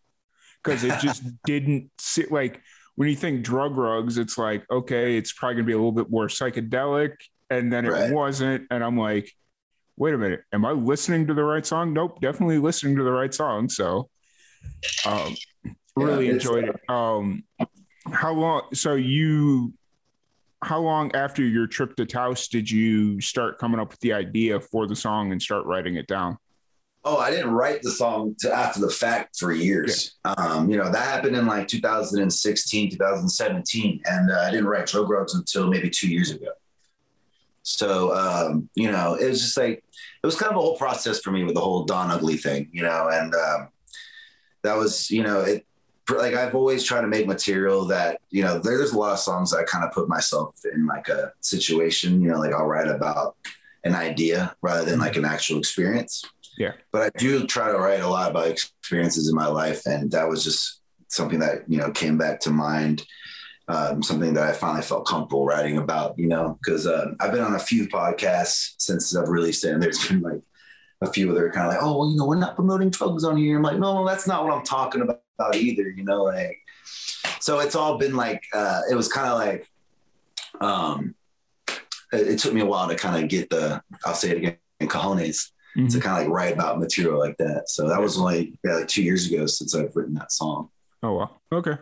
because 0.62 0.84
it 0.84 1.00
just 1.00 1.24
didn't 1.44 1.90
sit 1.98 2.30
like 2.30 2.62
when 2.94 3.08
you 3.08 3.16
think 3.16 3.42
drug 3.42 3.76
rugs, 3.76 4.18
it's 4.18 4.38
like, 4.38 4.64
okay, 4.70 5.16
it's 5.16 5.32
probably 5.32 5.56
gonna 5.56 5.66
be 5.66 5.72
a 5.72 5.76
little 5.76 5.90
bit 5.90 6.10
more 6.10 6.26
psychedelic. 6.28 7.14
And 7.48 7.72
then 7.72 7.84
it 7.86 7.90
Right. 7.90 8.12
wasn't. 8.12 8.68
And 8.70 8.84
I'm 8.84 8.96
like, 8.96 9.32
wait 10.00 10.14
a 10.14 10.18
minute, 10.18 10.42
am 10.52 10.64
I 10.64 10.72
listening 10.72 11.28
to 11.28 11.34
the 11.34 11.44
right 11.44 11.64
song? 11.64 11.92
Nope, 11.92 12.20
definitely 12.20 12.58
listening 12.58 12.96
to 12.96 13.04
the 13.04 13.12
right 13.12 13.32
song. 13.34 13.68
So 13.68 14.10
um 15.06 15.36
really 15.96 16.26
Yeah, 16.26 16.32
enjoyed 16.34 16.64
it. 16.66 16.76
Um 16.88 17.44
how 18.12 18.32
long 18.32 18.62
so 18.74 18.94
you 18.94 19.74
how 20.62 20.80
long 20.80 21.14
after 21.14 21.42
your 21.42 21.66
trip 21.66 21.96
to 21.96 22.06
Taos 22.06 22.48
did 22.48 22.70
you 22.70 23.20
start 23.20 23.58
coming 23.58 23.80
up 23.80 23.90
with 23.90 24.00
the 24.00 24.12
idea 24.14 24.60
for 24.60 24.86
the 24.86 24.96
song 24.96 25.32
and 25.32 25.40
start 25.42 25.66
writing 25.66 25.96
it 25.96 26.06
down? 26.06 26.38
Oh, 27.02 27.16
I 27.16 27.30
didn't 27.30 27.52
write 27.52 27.80
the 27.82 27.90
song 27.90 28.36
to 28.40 28.52
after 28.52 28.80
the 28.80 28.90
fact 28.90 29.38
for 29.38 29.52
years. 29.52 30.18
Um, 30.24 30.68
you 30.68 30.76
know, 30.76 30.90
that 30.92 31.02
happened 31.02 31.34
in 31.34 31.46
like 31.46 31.66
2016, 31.66 32.90
2017. 32.90 34.02
And 34.04 34.30
uh, 34.30 34.40
I 34.40 34.50
didn't 34.50 34.66
write 34.66 34.86
Drug 34.86 35.08
Rugs 35.08 35.34
until 35.34 35.68
maybe 35.68 35.88
two 35.88 36.08
years 36.10 36.30
ago. 36.30 36.48
So, 37.62 38.14
um, 38.14 38.68
you 38.74 38.90
know, 38.90 39.14
it 39.14 39.28
was 39.28 39.40
just 39.40 39.56
like, 39.56 39.84
it 40.22 40.26
was 40.26 40.36
kind 40.36 40.50
of 40.50 40.56
a 40.56 40.60
whole 40.60 40.76
process 40.76 41.20
for 41.20 41.30
me 41.30 41.44
with 41.44 41.54
the 41.54 41.60
whole 41.60 41.84
Don 41.84 42.10
Ugly 42.10 42.36
thing, 42.38 42.68
you 42.72 42.82
know, 42.82 43.08
and 43.12 43.34
um, 43.34 43.68
that 44.62 44.76
was, 44.76 45.10
you 45.10 45.22
know, 45.22 45.40
it, 45.40 45.66
like 46.08 46.34
I've 46.34 46.54
always 46.56 46.82
tried 46.82 47.02
to 47.02 47.06
make 47.06 47.26
material 47.26 47.84
that, 47.86 48.20
you 48.30 48.42
know, 48.42 48.58
there, 48.58 48.76
there's 48.76 48.92
a 48.92 48.98
lot 48.98 49.12
of 49.12 49.18
songs 49.20 49.50
that 49.50 49.58
I 49.58 49.64
kind 49.64 49.84
of 49.84 49.92
put 49.92 50.08
myself 50.08 50.56
in 50.72 50.86
like 50.86 51.08
a 51.08 51.32
situation, 51.40 52.20
you 52.20 52.30
know, 52.30 52.38
like 52.38 52.52
I'll 52.52 52.66
write 52.66 52.88
about 52.88 53.36
an 53.84 53.94
idea 53.94 54.54
rather 54.60 54.84
than 54.84 54.98
like 54.98 55.16
an 55.16 55.24
actual 55.24 55.58
experience 55.58 56.24
Yeah. 56.58 56.72
but 56.92 57.02
I 57.02 57.18
do 57.18 57.46
try 57.46 57.72
to 57.72 57.78
write 57.78 58.00
a 58.00 58.08
lot 58.08 58.30
about 58.30 58.48
experiences 58.48 59.28
in 59.28 59.34
my 59.34 59.46
life, 59.46 59.86
and 59.86 60.10
that 60.10 60.28
was 60.28 60.44
just 60.44 60.80
something 61.08 61.38
that 61.38 61.64
you 61.68 61.78
know 61.78 61.90
came 61.90 62.18
back 62.18 62.40
to 62.40 62.50
mind. 62.50 63.06
Um, 63.70 64.02
something 64.02 64.34
that 64.34 64.48
I 64.48 64.52
finally 64.52 64.82
felt 64.82 65.06
comfortable 65.06 65.46
writing 65.46 65.78
about, 65.78 66.18
you 66.18 66.26
know, 66.26 66.58
because 66.60 66.88
uh, 66.88 67.12
I've 67.20 67.30
been 67.30 67.44
on 67.44 67.54
a 67.54 67.58
few 67.58 67.86
podcasts 67.86 68.72
since 68.78 69.14
I've 69.14 69.28
released 69.28 69.64
it, 69.64 69.72
and 69.72 69.82
there's 69.82 70.04
been 70.08 70.22
like 70.22 70.40
a 71.02 71.12
few 71.12 71.30
other 71.30 71.50
kind 71.50 71.68
of 71.68 71.74
like, 71.74 71.82
oh, 71.82 71.98
well, 71.98 72.10
you 72.10 72.16
know, 72.16 72.26
we're 72.26 72.34
not 72.34 72.56
promoting 72.56 72.90
drugs 72.90 73.22
on 73.22 73.36
here. 73.36 73.56
I'm 73.56 73.62
like, 73.62 73.78
no, 73.78 74.04
that's 74.06 74.26
not 74.26 74.42
what 74.42 74.52
I'm 74.52 74.64
talking 74.64 75.02
about 75.02 75.20
either, 75.54 75.88
you 75.88 76.04
know, 76.04 76.24
like. 76.24 76.58
So 77.38 77.60
it's 77.60 77.74
all 77.74 77.96
been 77.96 78.16
like, 78.16 78.42
uh, 78.52 78.82
it 78.90 78.94
was 78.94 79.08
kind 79.08 79.28
of 79.28 79.38
like, 79.38 79.70
um, 80.60 81.14
it, 82.12 82.28
it 82.28 82.38
took 82.38 82.52
me 82.52 82.60
a 82.60 82.66
while 82.66 82.88
to 82.88 82.96
kind 82.96 83.22
of 83.22 83.30
get 83.30 83.50
the, 83.50 83.82
I'll 84.04 84.14
say 84.14 84.30
it 84.30 84.36
again, 84.38 84.58
cojones 84.82 85.52
to 85.76 86.00
kind 86.00 86.20
of 86.20 86.26
like 86.26 86.28
write 86.28 86.52
about 86.52 86.80
material 86.80 87.18
like 87.18 87.36
that. 87.38 87.68
So 87.68 87.88
that 87.88 88.00
was 88.00 88.18
only 88.18 88.58
yeah, 88.64 88.74
like 88.74 88.88
two 88.88 89.02
years 89.02 89.30
ago 89.30 89.46
since 89.46 89.74
I've 89.74 89.94
written 89.94 90.14
that 90.14 90.32
song. 90.32 90.70
Oh 91.02 91.14
well. 91.14 91.40
Okay. 91.52 91.76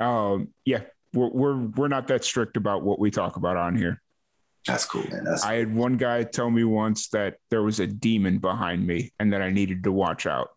Um, 0.00 0.48
yeah, 0.64 0.82
we're, 1.12 1.28
we're 1.28 1.56
we're 1.56 1.88
not 1.88 2.08
that 2.08 2.24
strict 2.24 2.56
about 2.56 2.82
what 2.82 2.98
we 2.98 3.10
talk 3.10 3.36
about 3.36 3.56
on 3.56 3.76
here. 3.76 4.00
That's 4.66 4.84
cool, 4.84 5.04
man. 5.10 5.24
That's 5.24 5.44
I 5.44 5.54
had 5.54 5.74
one 5.74 5.96
guy 5.96 6.22
tell 6.24 6.50
me 6.50 6.64
once 6.64 7.08
that 7.08 7.36
there 7.50 7.62
was 7.62 7.80
a 7.80 7.86
demon 7.86 8.38
behind 8.38 8.86
me 8.86 9.12
and 9.18 9.32
that 9.32 9.42
I 9.42 9.50
needed 9.50 9.84
to 9.84 9.92
watch 9.92 10.26
out. 10.26 10.50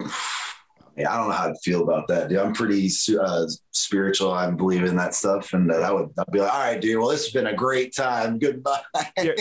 yeah, 0.00 1.12
I 1.12 1.16
don't 1.16 1.28
know 1.28 1.34
how 1.34 1.48
to 1.48 1.54
feel 1.62 1.82
about 1.82 2.08
that, 2.08 2.28
dude. 2.28 2.38
I'm 2.38 2.52
pretty 2.52 2.88
uh, 3.20 3.46
spiritual. 3.72 4.32
I 4.32 4.50
believe 4.50 4.84
in 4.84 4.96
that 4.96 5.14
stuff, 5.14 5.52
and 5.52 5.70
uh, 5.70 5.76
I 5.76 5.90
would 5.90 6.10
I'd 6.18 6.32
be 6.32 6.40
like, 6.40 6.52
all 6.52 6.60
right, 6.60 6.80
dude. 6.80 6.98
Well, 6.98 7.08
this 7.08 7.24
has 7.24 7.32
been 7.32 7.48
a 7.48 7.54
great 7.54 7.94
time. 7.94 8.38
Goodbye. 8.38 8.80
Yeah. 9.16 9.32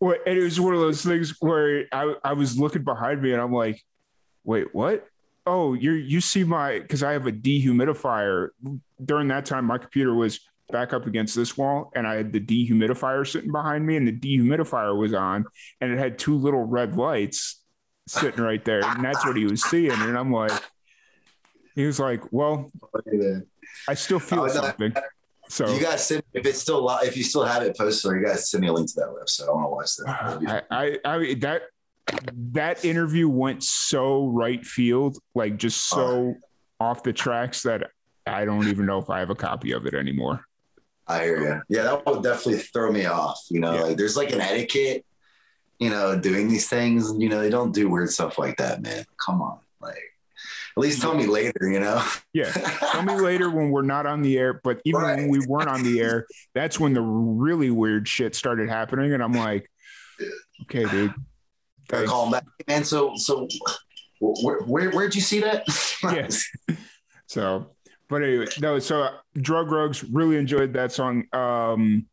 Well, 0.00 0.16
and 0.26 0.38
it 0.38 0.42
was 0.42 0.60
one 0.60 0.74
of 0.74 0.80
those 0.80 1.02
things 1.02 1.34
where 1.40 1.86
I, 1.92 2.14
I 2.22 2.32
was 2.34 2.58
looking 2.58 2.84
behind 2.84 3.22
me 3.22 3.32
and 3.32 3.40
I'm 3.40 3.52
like, 3.52 3.82
wait, 4.44 4.74
what? 4.74 5.06
Oh, 5.46 5.74
you 5.74 5.92
you 5.92 6.20
see 6.20 6.42
my 6.44 6.78
because 6.78 7.02
I 7.02 7.12
have 7.12 7.26
a 7.26 7.32
dehumidifier. 7.32 8.48
During 9.04 9.28
that 9.28 9.44
time, 9.44 9.66
my 9.66 9.78
computer 9.78 10.14
was 10.14 10.40
back 10.70 10.92
up 10.94 11.06
against 11.06 11.34
this 11.36 11.56
wall, 11.58 11.92
and 11.94 12.06
I 12.06 12.14
had 12.14 12.32
the 12.32 12.40
dehumidifier 12.40 13.26
sitting 13.30 13.52
behind 13.52 13.86
me, 13.86 13.96
and 13.96 14.08
the 14.08 14.12
dehumidifier 14.12 14.96
was 14.96 15.12
on, 15.12 15.44
and 15.80 15.92
it 15.92 15.98
had 15.98 16.18
two 16.18 16.36
little 16.38 16.62
red 16.64 16.96
lights 16.96 17.60
sitting 18.08 18.42
right 18.42 18.64
there, 18.64 18.82
and 18.84 19.04
that's 19.04 19.24
what 19.26 19.36
he 19.36 19.44
was 19.44 19.62
seeing. 19.62 19.92
And 19.92 20.16
I'm 20.16 20.32
like, 20.32 20.52
he 21.74 21.84
was 21.84 22.00
like, 22.00 22.22
well, 22.32 22.72
I 23.88 23.94
still 23.94 24.18
feel 24.20 24.40
Oh, 24.44 24.48
something. 24.48 24.94
So 25.50 25.72
you 25.74 25.80
guys 25.80 26.06
send 26.06 26.22
if 26.32 26.46
it's 26.46 26.58
still 26.60 26.88
if 27.02 27.18
you 27.18 27.22
still 27.22 27.44
have 27.44 27.62
it 27.62 27.76
posted, 27.76 28.10
or 28.10 28.18
you 28.18 28.24
guys 28.24 28.50
send 28.50 28.62
me 28.62 28.68
a 28.68 28.72
link 28.72 28.88
to 28.88 28.94
that 29.00 29.08
website. 29.08 29.46
I 29.46 29.52
want 29.52 29.66
to 29.66 29.70
watch 29.70 29.96
that. 29.96 30.62
I, 30.70 30.98
I, 31.04 31.16
I 31.16 31.34
that 31.40 31.62
that 32.52 32.84
interview 32.84 33.28
went 33.28 33.62
so 33.62 34.26
right 34.26 34.64
field, 34.64 35.18
like 35.34 35.56
just 35.56 35.88
so 35.88 36.00
oh. 36.00 36.36
off 36.80 37.02
the 37.02 37.12
tracks 37.12 37.62
that 37.62 37.90
I 38.26 38.44
don't 38.44 38.68
even 38.68 38.86
know 38.86 38.98
if 38.98 39.10
I 39.10 39.18
have 39.20 39.30
a 39.30 39.34
copy 39.34 39.72
of 39.72 39.86
it 39.86 39.94
anymore. 39.94 40.44
I 41.06 41.24
hear 41.24 41.42
you. 41.42 41.76
Yeah, 41.76 41.82
that 41.84 42.06
would 42.06 42.22
definitely 42.22 42.60
throw 42.60 42.90
me 42.90 43.06
off. 43.06 43.40
You 43.50 43.60
know, 43.60 43.74
Yeah. 43.74 43.82
like 43.82 43.96
there's 43.96 44.16
like 44.16 44.32
an 44.32 44.40
etiquette, 44.40 45.04
you 45.78 45.90
know, 45.90 46.18
doing 46.18 46.48
these 46.48 46.68
things. 46.68 47.12
You 47.18 47.28
know, 47.28 47.40
they 47.40 47.50
don't 47.50 47.72
do 47.72 47.88
weird 47.88 48.10
stuff 48.10 48.38
like 48.38 48.56
that, 48.56 48.82
man. 48.82 49.04
Come 49.24 49.42
on. 49.42 49.58
Like, 49.80 50.02
at 50.76 50.80
least 50.80 51.02
tell 51.02 51.14
me 51.14 51.26
later, 51.26 51.68
you 51.68 51.80
know? 51.80 52.02
Yeah. 52.32 52.50
Tell 52.50 53.02
me 53.02 53.14
later 53.20 53.50
when 53.50 53.70
we're 53.70 53.82
not 53.82 54.06
on 54.06 54.22
the 54.22 54.38
air, 54.38 54.60
but 54.64 54.80
even 54.84 55.02
when 55.02 55.28
we 55.28 55.40
weren't 55.46 55.68
on 55.68 55.82
the 55.82 56.00
air, 56.00 56.26
that's 56.54 56.80
when 56.80 56.94
the 56.94 57.02
really 57.02 57.70
weird 57.70 58.08
shit 58.08 58.34
started 58.34 58.68
happening. 58.68 59.12
And 59.12 59.22
I'm 59.22 59.34
like, 59.34 59.70
okay, 60.62 60.84
dude. 60.86 61.14
Gotta 61.88 62.06
call 62.06 62.26
him 62.26 62.32
back. 62.32 62.44
Man, 62.68 62.84
so, 62.84 63.14
so 63.16 63.48
where, 64.20 64.60
where, 64.60 64.90
where'd 64.90 65.14
you 65.14 65.20
see 65.20 65.40
that? 65.40 65.64
Yes. 66.02 66.44
So, 67.26 67.70
but 68.08 68.22
anyway, 68.22 68.46
no. 68.60 68.78
So, 68.78 69.02
uh, 69.02 69.12
drug 69.34 69.70
rugs 69.70 70.04
really 70.04 70.36
enjoyed 70.36 70.72
that 70.74 70.92
song. 70.92 71.24
Um, 71.32 72.06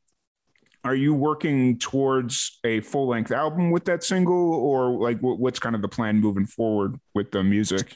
are 0.84 0.96
you 0.96 1.14
working 1.14 1.78
towards 1.78 2.60
a 2.64 2.80
full 2.82 3.08
length 3.08 3.32
album 3.32 3.70
with 3.70 3.86
that 3.86 4.04
single, 4.04 4.56
or 4.56 4.92
like 4.92 5.20
what, 5.20 5.40
what's 5.40 5.60
kind 5.60 5.76
of 5.76 5.82
the 5.82 5.88
plan 5.88 6.20
moving 6.20 6.46
forward 6.46 7.00
with 7.14 7.32
the 7.32 7.44
music? 7.44 7.96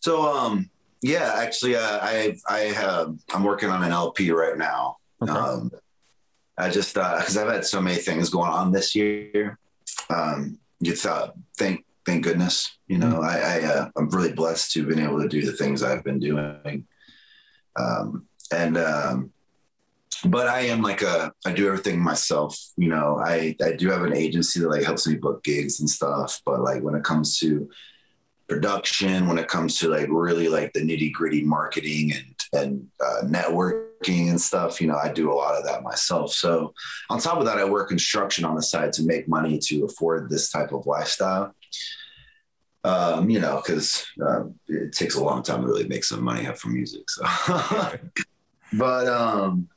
So, 0.00 0.22
um, 0.22 0.68
yeah, 1.02 1.34
actually, 1.36 1.76
uh, 1.76 1.98
I, 2.02 2.36
I 2.48 2.58
have, 2.60 3.14
I'm 3.32 3.44
working 3.44 3.68
on 3.68 3.82
an 3.82 3.92
LP 3.92 4.30
right 4.32 4.56
now. 4.56 4.96
Okay. 5.20 5.30
Um, 5.30 5.70
I 6.58 6.70
just, 6.70 6.98
uh, 6.98 7.20
cause 7.20 7.36
I've 7.36 7.48
had 7.50 7.64
so 7.64 7.80
many 7.80 7.98
things 7.98 8.30
going 8.30 8.50
on 8.50 8.72
this 8.72 8.94
year. 8.94 9.58
Um, 10.10 10.58
you 10.82 10.96
thought, 10.96 11.34
think 11.56 11.84
thank 12.04 12.24
goodness. 12.24 12.76
You 12.88 12.98
know, 12.98 13.20
mm-hmm. 13.20 13.24
I, 13.24 13.68
I 13.68 13.72
uh, 13.72 13.88
I'm 13.96 14.08
really 14.10 14.32
blessed 14.32 14.72
to 14.72 14.80
have 14.80 14.88
been 14.88 15.04
able 15.04 15.22
to 15.22 15.28
do 15.28 15.46
the 15.46 15.52
things 15.52 15.82
I've 15.82 16.04
been 16.04 16.18
doing. 16.18 16.86
Um, 17.78 18.26
and 18.52 18.76
um, 18.76 19.32
but 20.24 20.48
I 20.48 20.62
am 20.62 20.82
like 20.82 21.02
a 21.02 21.32
I 21.46 21.52
do 21.52 21.68
everything 21.68 22.02
myself. 22.02 22.58
You 22.76 22.88
know, 22.88 23.22
I 23.24 23.56
I 23.64 23.72
do 23.72 23.88
have 23.90 24.02
an 24.02 24.14
agency 24.14 24.60
that 24.60 24.68
like 24.68 24.82
helps 24.82 25.06
me 25.06 25.14
book 25.14 25.42
gigs 25.44 25.80
and 25.80 25.88
stuff. 25.88 26.42
But 26.44 26.60
like 26.60 26.82
when 26.82 26.96
it 26.96 27.04
comes 27.04 27.38
to 27.38 27.70
production, 28.48 29.28
when 29.28 29.38
it 29.38 29.48
comes 29.48 29.78
to 29.78 29.88
like 29.88 30.08
really 30.10 30.48
like 30.48 30.72
the 30.72 30.80
nitty 30.80 31.12
gritty 31.12 31.44
marketing 31.44 32.12
and 32.12 32.34
and 32.52 32.88
uh, 33.00 33.24
networking 34.02 34.30
and 34.30 34.40
stuff, 34.40 34.80
you 34.80 34.86
know, 34.86 34.96
I 35.02 35.12
do 35.12 35.32
a 35.32 35.34
lot 35.34 35.54
of 35.54 35.64
that 35.64 35.82
myself. 35.82 36.32
So 36.32 36.74
on 37.10 37.18
top 37.18 37.38
of 37.38 37.46
that, 37.46 37.58
I 37.58 37.64
work 37.64 37.88
construction 37.88 38.44
on 38.44 38.54
the 38.54 38.62
side 38.62 38.92
to 38.94 39.04
make 39.04 39.28
money 39.28 39.58
to 39.58 39.84
afford 39.84 40.28
this 40.28 40.50
type 40.50 40.72
of 40.72 40.86
lifestyle. 40.86 41.54
Um, 42.84 43.30
you 43.30 43.38
know, 43.38 43.62
because 43.64 44.04
uh, 44.20 44.44
it 44.66 44.92
takes 44.92 45.14
a 45.14 45.22
long 45.22 45.44
time 45.44 45.60
to 45.60 45.68
really 45.68 45.86
make 45.86 46.02
some 46.02 46.22
money 46.22 46.48
up 46.48 46.58
from 46.58 46.74
music. 46.74 47.08
So, 47.08 47.22
but 48.72 49.06
um, 49.06 49.68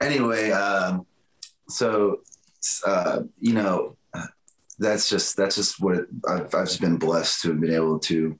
anyway, 0.00 0.52
um, 0.52 1.06
so 1.68 2.20
uh, 2.86 3.20
you 3.38 3.52
know, 3.52 3.98
that's 4.78 5.10
just 5.10 5.36
that's 5.36 5.56
just 5.56 5.80
what 5.80 5.96
it, 5.96 6.06
I've, 6.26 6.54
I've 6.54 6.66
just 6.66 6.80
been 6.80 6.96
blessed 6.96 7.42
to 7.42 7.48
have 7.48 7.60
been 7.60 7.74
able 7.74 7.98
to 8.00 8.38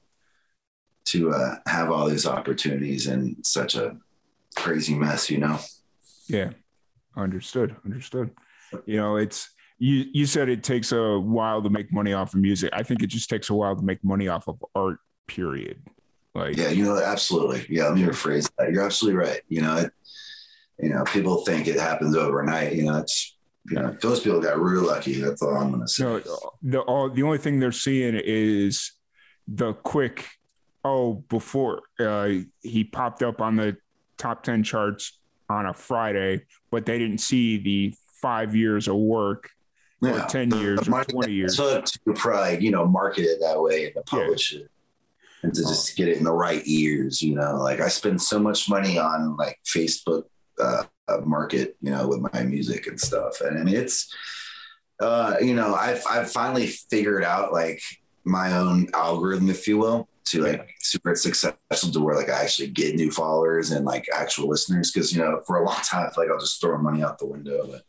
to 1.06 1.32
uh, 1.32 1.56
have 1.66 1.90
all 1.90 2.08
these 2.08 2.26
opportunities 2.26 3.06
in 3.06 3.36
such 3.44 3.74
a 3.74 3.96
crazy 4.56 4.94
mess, 4.94 5.30
you 5.30 5.38
know. 5.38 5.58
Yeah, 6.26 6.50
understood, 7.16 7.76
understood. 7.84 8.30
You 8.84 8.96
know, 8.96 9.16
it's 9.16 9.50
you. 9.78 10.06
You 10.12 10.26
said 10.26 10.48
it 10.48 10.64
takes 10.64 10.90
a 10.92 11.18
while 11.18 11.62
to 11.62 11.70
make 11.70 11.92
money 11.92 12.12
off 12.12 12.34
of 12.34 12.40
music. 12.40 12.70
I 12.72 12.82
think 12.82 13.02
it 13.02 13.08
just 13.08 13.30
takes 13.30 13.50
a 13.50 13.54
while 13.54 13.76
to 13.76 13.82
make 13.82 14.02
money 14.02 14.28
off 14.28 14.48
of 14.48 14.64
art. 14.74 14.98
Period. 15.28 15.82
Like, 16.34 16.56
yeah, 16.56 16.68
you 16.68 16.84
know, 16.84 16.98
absolutely. 16.98 17.66
Yeah, 17.68 17.84
let 17.84 17.94
me 17.94 18.02
rephrase 18.02 18.48
that. 18.58 18.70
You're 18.70 18.84
absolutely 18.84 19.18
right. 19.18 19.40
You 19.48 19.62
know, 19.62 19.76
it, 19.76 19.92
you 20.78 20.90
know, 20.90 21.02
people 21.04 21.44
think 21.44 21.66
it 21.66 21.80
happens 21.80 22.14
overnight. 22.14 22.74
You 22.74 22.84
know, 22.84 22.98
it's 22.98 23.36
you 23.70 23.76
know, 23.76 23.96
those 24.00 24.20
people 24.20 24.40
got 24.40 24.60
real 24.60 24.82
lucky. 24.82 25.20
That's 25.20 25.42
all 25.42 25.56
I'm 25.56 25.72
gonna 25.72 25.88
say. 25.88 26.04
No, 26.04 26.22
the 26.62 26.80
all 26.80 27.10
the 27.10 27.22
only 27.22 27.38
thing 27.38 27.58
they're 27.58 27.72
seeing 27.72 28.14
is 28.14 28.92
the 29.48 29.72
quick. 29.72 30.28
Oh, 30.84 31.14
before 31.28 31.82
uh, 31.98 32.30
he 32.62 32.84
popped 32.84 33.24
up 33.24 33.40
on 33.40 33.56
the 33.56 33.76
top 34.16 34.42
ten 34.42 34.62
charts 34.62 35.18
on 35.48 35.66
a 35.66 35.74
Friday, 35.74 36.44
but 36.70 36.86
they 36.86 36.98
didn't 36.98 37.18
see 37.18 37.58
the 37.58 37.94
five 38.20 38.56
years 38.56 38.88
of 38.88 38.96
work 38.96 39.50
yeah. 40.02 40.24
or 40.24 40.28
10 40.28 40.50
years 40.52 40.88
or 40.88 41.04
20 41.04 41.32
years. 41.32 41.56
Took 41.56 41.84
to 41.86 42.12
probably, 42.14 42.64
you 42.64 42.70
know, 42.70 42.86
market 42.86 43.22
it 43.22 43.40
that 43.40 43.60
way 43.60 43.86
and 43.86 43.94
to 43.94 44.02
publish 44.02 44.52
yeah. 44.52 44.60
it 44.60 44.70
and 45.42 45.54
to 45.54 45.62
just 45.62 45.96
get 45.96 46.08
it 46.08 46.16
in 46.16 46.24
the 46.24 46.32
right 46.32 46.62
ears, 46.66 47.22
you 47.22 47.34
know, 47.34 47.56
like 47.56 47.80
I 47.80 47.88
spend 47.88 48.20
so 48.20 48.38
much 48.38 48.68
money 48.68 48.98
on 48.98 49.36
like 49.36 49.58
Facebook 49.64 50.24
uh, 50.60 50.84
market, 51.24 51.76
you 51.80 51.90
know, 51.90 52.08
with 52.08 52.32
my 52.32 52.42
music 52.42 52.86
and 52.86 53.00
stuff. 53.00 53.40
And 53.40 53.58
I 53.58 53.62
mean, 53.62 53.76
it's, 53.76 54.12
uh, 55.00 55.36
you 55.40 55.54
know, 55.54 55.74
I've, 55.74 56.02
I've 56.10 56.32
finally 56.32 56.66
figured 56.66 57.22
out 57.22 57.52
like 57.52 57.80
my 58.24 58.56
own 58.56 58.88
algorithm, 58.94 59.50
if 59.50 59.68
you 59.68 59.78
will, 59.78 60.08
to 60.26 60.42
like 60.42 60.58
yeah. 60.58 60.64
super 60.80 61.14
successful 61.14 61.90
to 61.92 62.00
where 62.00 62.16
like 62.16 62.28
I 62.28 62.42
actually 62.42 62.68
get 62.68 62.96
new 62.96 63.10
followers 63.10 63.70
and 63.70 63.84
like 63.84 64.08
actual 64.12 64.48
listeners. 64.48 64.90
Cause, 64.90 65.12
you 65.12 65.22
know, 65.22 65.40
for 65.46 65.56
a 65.56 65.64
long 65.64 65.76
time, 65.84 66.06
I 66.06 66.12
feel 66.12 66.24
like 66.24 66.32
I'll 66.32 66.40
just 66.40 66.60
throw 66.60 66.78
money 66.78 67.02
out 67.02 67.18
the 67.18 67.26
window. 67.26 67.66
But 67.66 67.82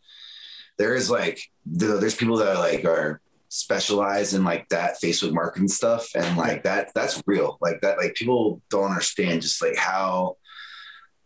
there 0.78 0.96
is 0.96 1.10
like, 1.10 1.40
the, 1.66 1.98
there's 1.98 2.16
people 2.16 2.38
that 2.38 2.56
are 2.56 2.60
like 2.60 2.86
are 2.86 3.22
specialized 3.50 4.34
in 4.34 4.44
like 4.44 4.70
that 4.70 5.02
Facebook 5.02 5.34
marketing 5.34 5.68
stuff. 5.68 6.10
And 6.16 6.38
like 6.38 6.64
that, 6.64 6.92
that's 6.94 7.22
real. 7.26 7.58
Like 7.60 7.82
that, 7.82 7.98
like 7.98 8.14
people 8.14 8.62
don't 8.70 8.92
understand 8.92 9.42
just 9.42 9.62
like 9.62 9.76
how, 9.76 10.38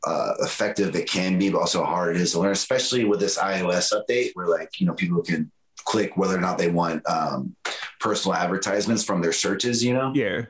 uh, 0.07 0.33
effective 0.39 0.95
it 0.95 1.07
can 1.07 1.37
be, 1.37 1.49
but 1.49 1.59
also 1.59 1.83
how 1.83 1.91
hard 1.91 2.15
it 2.15 2.21
is 2.21 2.31
to 2.31 2.39
learn, 2.39 2.53
especially 2.53 3.03
with 3.03 3.19
this 3.19 3.37
iOS 3.37 3.93
update 3.93 4.31
where 4.33 4.47
like, 4.47 4.79
you 4.79 4.87
know, 4.87 4.93
people 4.93 5.21
can 5.21 5.51
click 5.83 6.15
whether 6.17 6.35
or 6.35 6.41
not 6.41 6.57
they 6.57 6.69
want 6.69 7.07
um, 7.07 7.55
personal 7.99 8.35
advertisements 8.35 9.03
from 9.03 9.21
their 9.21 9.33
searches, 9.33 9.83
you 9.83 9.93
know? 9.93 10.11
Yeah. 10.15 10.45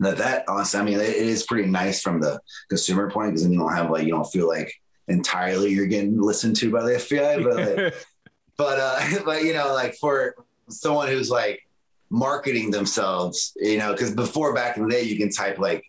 That, 0.00 0.18
that 0.18 0.44
honestly, 0.48 0.80
I 0.80 0.82
mean, 0.84 1.00
it 1.00 1.16
is 1.16 1.44
pretty 1.44 1.68
nice 1.68 2.00
from 2.00 2.20
the 2.20 2.40
consumer 2.68 3.10
point 3.10 3.30
because 3.30 3.42
then 3.42 3.52
you 3.52 3.58
don't 3.58 3.74
have 3.74 3.90
like, 3.90 4.04
you 4.04 4.12
don't 4.12 4.30
feel 4.30 4.46
like 4.46 4.72
entirely 5.08 5.72
you're 5.72 5.86
getting 5.86 6.20
listened 6.20 6.56
to 6.56 6.70
by 6.70 6.82
the 6.82 6.92
FBI, 6.92 7.42
but, 7.42 7.56
like, 7.56 7.94
but, 8.56 8.78
uh, 8.78 9.18
but, 9.24 9.42
you 9.42 9.54
know, 9.54 9.74
like 9.74 9.94
for 9.96 10.34
someone 10.68 11.08
who's 11.08 11.30
like 11.30 11.66
marketing 12.10 12.70
themselves, 12.70 13.52
you 13.56 13.78
know, 13.78 13.92
because 13.92 14.14
before 14.14 14.54
back 14.54 14.76
in 14.76 14.84
the 14.84 14.90
day, 14.90 15.02
you 15.02 15.18
can 15.18 15.30
type 15.30 15.58
like, 15.58 15.84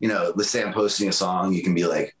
you 0.00 0.08
know, 0.08 0.32
let's 0.36 0.50
say 0.50 0.62
I'm 0.62 0.72
posting 0.72 1.08
a 1.08 1.12
song, 1.12 1.52
you 1.52 1.62
can 1.62 1.74
be 1.74 1.86
like, 1.86 2.16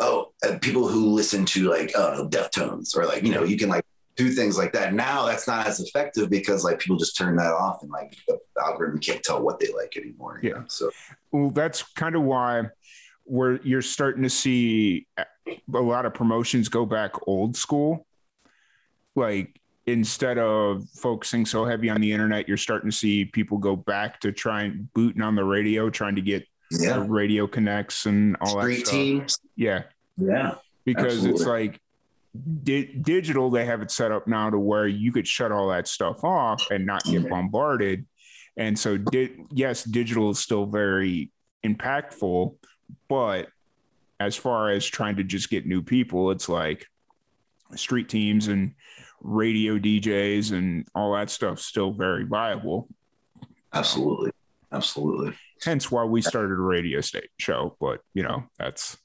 oh, 0.00 0.32
uh, 0.46 0.58
people 0.60 0.88
who 0.88 1.10
listen 1.10 1.44
to 1.46 1.70
like, 1.70 1.92
oh, 1.94 2.26
Deftones 2.30 2.96
or 2.96 3.06
like, 3.06 3.22
you 3.22 3.32
know, 3.32 3.44
you 3.44 3.56
can 3.56 3.68
like 3.68 3.84
do 4.16 4.30
things 4.30 4.56
like 4.56 4.72
that. 4.72 4.94
Now 4.94 5.26
that's 5.26 5.46
not 5.46 5.66
as 5.66 5.80
effective 5.80 6.30
because 6.30 6.64
like 6.64 6.78
people 6.78 6.96
just 6.96 7.16
turn 7.16 7.36
that 7.36 7.52
off 7.52 7.82
and 7.82 7.90
like 7.90 8.16
the 8.28 8.38
algorithm 8.62 9.00
can't 9.00 9.22
tell 9.22 9.42
what 9.42 9.58
they 9.58 9.72
like 9.72 9.96
anymore. 9.96 10.40
Yeah. 10.42 10.52
Know? 10.52 10.64
So, 10.68 10.90
well, 11.32 11.50
that's 11.50 11.82
kind 11.82 12.14
of 12.14 12.22
why 12.22 12.70
where 13.24 13.60
you're 13.62 13.82
starting 13.82 14.22
to 14.22 14.30
see 14.30 15.06
a 15.16 15.80
lot 15.80 16.06
of 16.06 16.14
promotions 16.14 16.68
go 16.68 16.86
back 16.86 17.26
old 17.26 17.56
school. 17.56 18.06
Like 19.16 19.60
instead 19.86 20.38
of 20.38 20.88
focusing 20.90 21.46
so 21.46 21.64
heavy 21.64 21.88
on 21.88 22.00
the 22.00 22.12
internet, 22.12 22.48
you're 22.48 22.56
starting 22.56 22.90
to 22.90 22.96
see 22.96 23.24
people 23.24 23.58
go 23.58 23.76
back 23.76 24.20
to 24.20 24.32
trying 24.32 24.88
booting 24.94 25.22
on 25.22 25.34
the 25.34 25.44
radio, 25.44 25.90
trying 25.90 26.16
to 26.16 26.22
get 26.22 26.46
yeah. 26.70 27.04
radio 27.06 27.46
connects 27.46 28.06
and 28.06 28.36
all 28.40 28.60
Street 28.60 28.76
that 28.76 28.86
stuff. 28.86 28.94
teams. 28.94 29.38
Yeah. 29.56 29.82
Yeah. 30.16 30.56
Because 30.84 31.14
absolutely. 31.14 31.40
it's 31.40 31.46
like 31.46 31.80
di- 32.62 32.94
digital, 32.94 33.50
they 33.50 33.64
have 33.64 33.82
it 33.82 33.90
set 33.90 34.12
up 34.12 34.26
now 34.26 34.50
to 34.50 34.58
where 34.58 34.86
you 34.86 35.12
could 35.12 35.26
shut 35.26 35.52
all 35.52 35.68
that 35.68 35.88
stuff 35.88 36.24
off 36.24 36.70
and 36.70 36.86
not 36.86 37.04
get 37.04 37.22
mm-hmm. 37.22 37.30
bombarded. 37.30 38.06
And 38.56 38.78
so, 38.78 38.96
di- 38.96 39.44
yes, 39.52 39.84
digital 39.84 40.30
is 40.30 40.38
still 40.38 40.66
very 40.66 41.30
impactful, 41.64 42.54
but 43.08 43.48
as 44.20 44.36
far 44.36 44.70
as 44.70 44.86
trying 44.86 45.16
to 45.16 45.24
just 45.24 45.50
get 45.50 45.66
new 45.66 45.82
people, 45.82 46.30
it's 46.30 46.48
like 46.48 46.86
street 47.74 48.08
teams 48.08 48.48
and 48.48 48.74
radio 49.20 49.78
DJs 49.78 50.52
and 50.52 50.86
all 50.94 51.14
that 51.14 51.30
stuff 51.30 51.58
still 51.58 51.92
very 51.92 52.24
viable. 52.24 52.88
Absolutely. 53.72 54.30
Absolutely. 54.70 55.36
Hence 55.62 55.90
why 55.90 56.04
we 56.04 56.20
started 56.20 56.52
a 56.52 56.62
radio 56.62 57.00
state 57.00 57.30
show. 57.38 57.76
But 57.80 58.00
you 58.12 58.22
know, 58.22 58.44
that's 58.58 58.96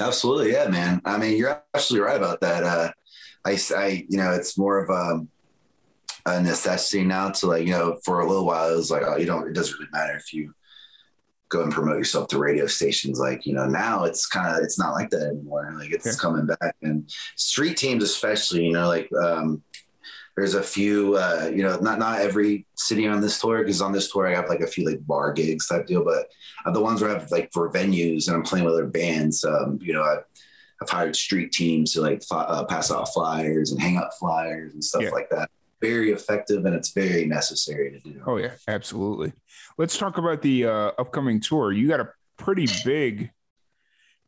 absolutely 0.00 0.52
yeah, 0.52 0.68
man. 0.68 1.00
I 1.04 1.18
mean, 1.18 1.36
you're 1.36 1.62
absolutely 1.74 2.06
right 2.06 2.16
about 2.16 2.40
that. 2.40 2.64
Uh, 2.64 2.90
I, 3.44 3.58
I, 3.76 4.06
you 4.08 4.18
know, 4.18 4.32
it's 4.32 4.56
more 4.56 4.78
of 4.78 4.90
a, 4.90 5.26
a 6.30 6.42
necessity 6.42 7.04
now 7.04 7.30
to 7.30 7.46
like, 7.46 7.66
you 7.66 7.72
know, 7.72 7.98
for 8.04 8.20
a 8.20 8.26
little 8.26 8.46
while 8.46 8.72
it 8.72 8.76
was 8.76 8.90
like, 8.90 9.02
oh, 9.04 9.16
you 9.16 9.26
don't. 9.26 9.48
It 9.48 9.54
doesn't 9.54 9.76
really 9.78 9.90
matter 9.92 10.16
if 10.16 10.32
you 10.32 10.54
go 11.48 11.62
and 11.62 11.72
promote 11.72 11.98
yourself 11.98 12.28
to 12.28 12.38
radio 12.38 12.66
stations. 12.66 13.18
Like, 13.18 13.44
you 13.44 13.54
know, 13.54 13.66
now 13.66 14.04
it's 14.04 14.26
kind 14.26 14.56
of 14.56 14.62
it's 14.62 14.78
not 14.78 14.92
like 14.92 15.10
that 15.10 15.26
anymore. 15.26 15.74
Like 15.76 15.90
it's 15.90 16.06
yeah. 16.06 16.12
coming 16.20 16.46
back, 16.46 16.76
and 16.82 17.10
street 17.36 17.76
teams 17.76 18.04
especially. 18.04 18.64
You 18.64 18.72
know, 18.72 18.88
like 18.88 19.10
um, 19.22 19.62
there's 20.36 20.54
a 20.54 20.62
few, 20.62 21.16
uh, 21.16 21.50
you 21.54 21.62
know, 21.62 21.78
not 21.78 21.98
not 21.98 22.20
every 22.20 22.66
city 22.74 23.06
on 23.06 23.20
this 23.20 23.38
tour 23.38 23.58
because 23.58 23.82
on 23.82 23.92
this 23.92 24.10
tour 24.10 24.26
I 24.26 24.34
have 24.34 24.48
like 24.48 24.60
a 24.60 24.66
few 24.66 24.88
like 24.88 25.06
bar 25.06 25.32
gigs 25.32 25.68
type 25.68 25.86
deal, 25.86 26.04
but 26.04 26.30
uh, 26.64 26.70
the 26.70 26.80
ones 26.80 27.02
where 27.02 27.10
I 27.10 27.18
have 27.18 27.30
like 27.30 27.52
for 27.52 27.70
venues 27.70 28.28
and 28.28 28.36
I'm 28.36 28.42
playing 28.42 28.64
with 28.64 28.74
other 28.74 28.86
bands, 28.86 29.44
um, 29.44 29.78
you 29.82 29.92
know, 29.92 30.02
I've, 30.02 30.24
I've 30.80 30.88
hired 30.88 31.16
street 31.16 31.52
teams 31.52 31.92
to 31.92 32.00
like 32.00 32.22
uh, 32.30 32.64
pass 32.64 32.90
out 32.90 33.12
flyers 33.12 33.72
and 33.72 33.80
hang 33.80 33.98
up 33.98 34.10
flyers 34.18 34.72
and 34.72 34.82
stuff 34.82 35.02
yeah. 35.02 35.10
like 35.10 35.28
that. 35.30 35.50
Very 35.80 36.12
effective 36.12 36.64
and 36.64 36.74
it's 36.74 36.92
very 36.92 37.26
necessary 37.26 37.90
to 37.90 37.98
do. 37.98 38.22
Oh 38.26 38.38
yeah, 38.38 38.52
absolutely. 38.68 39.32
Let's 39.76 39.98
talk 39.98 40.16
about 40.16 40.40
the 40.40 40.66
uh, 40.66 40.92
upcoming 40.98 41.40
tour. 41.40 41.72
You 41.72 41.88
got 41.88 42.00
a 42.00 42.08
pretty 42.38 42.66
big 42.84 43.30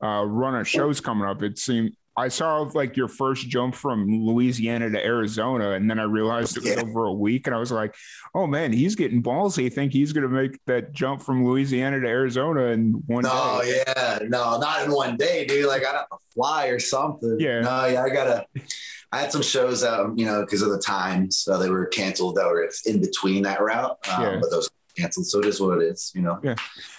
uh, 0.03 0.25
run 0.27 0.55
of 0.55 0.69
shows 0.69 1.01
coming 1.01 1.27
up. 1.27 1.43
It 1.43 1.59
seemed 1.59 1.97
I 2.17 2.29
saw 2.29 2.61
like 2.75 2.97
your 2.97 3.09
first 3.09 3.49
jump 3.49 3.75
from 3.75 4.07
Louisiana 4.09 4.91
to 4.91 5.05
Arizona, 5.05 5.73
and 5.73 5.91
then 5.91 5.99
I 5.99 6.05
realized 6.05 6.57
it 6.57 6.63
was 6.63 6.73
yeah. 6.73 6.83
over 6.83 7.07
a 7.07 7.13
week, 7.13 7.47
and 7.47 7.57
I 7.57 7.59
was 7.59 7.73
like, 7.73 7.95
"Oh 8.35 8.47
man, 8.47 8.73
he's 8.73 8.95
getting 8.95 9.23
ballsy. 9.23 9.67
I 9.67 9.69
think 9.69 9.93
he's 9.93 10.13
going 10.13 10.23
to 10.23 10.29
make 10.29 10.65
that 10.67 10.93
jump 10.93 11.23
from 11.23 11.45
Louisiana 11.45 12.01
to 12.01 12.07
Arizona 12.07 12.67
in 12.67 13.03
one 13.07 13.25
no, 13.25 13.61
day." 13.63 13.83
yeah, 13.87 14.19
no, 14.29 14.59
not 14.59 14.85
in 14.85 14.93
one 14.93 15.17
day, 15.17 15.45
dude. 15.45 15.67
Like 15.67 15.83
I 15.83 15.93
got 15.93 16.09
to 16.11 16.17
fly 16.33 16.67
or 16.67 16.79
something. 16.79 17.37
Yeah, 17.41 17.61
no, 17.63 17.87
yeah, 17.87 18.03
I 18.03 18.09
gotta. 18.11 18.47
I 19.11 19.21
had 19.21 19.31
some 19.31 19.43
shows 19.43 19.85
out, 19.85 20.19
you 20.19 20.27
know, 20.27 20.41
because 20.41 20.63
of 20.63 20.71
the 20.71 20.81
times 20.81 21.39
so 21.39 21.57
they 21.57 21.71
were 21.71 21.87
canceled 21.87 22.35
that 22.35 22.47
were 22.47 22.69
in 22.85 23.01
between 23.01 23.45
that 23.45 23.61
route, 23.61 23.97
um, 24.13 24.23
yeah. 24.23 24.39
but 24.41 24.51
those 24.51 24.69
canceled. 24.97 25.27
So 25.27 25.41
it 25.41 25.47
is 25.47 25.61
what 25.61 25.81
it 25.81 25.85
is, 25.85 26.13
you 26.15 26.23
know. 26.23 26.39
Yeah, 26.43 26.57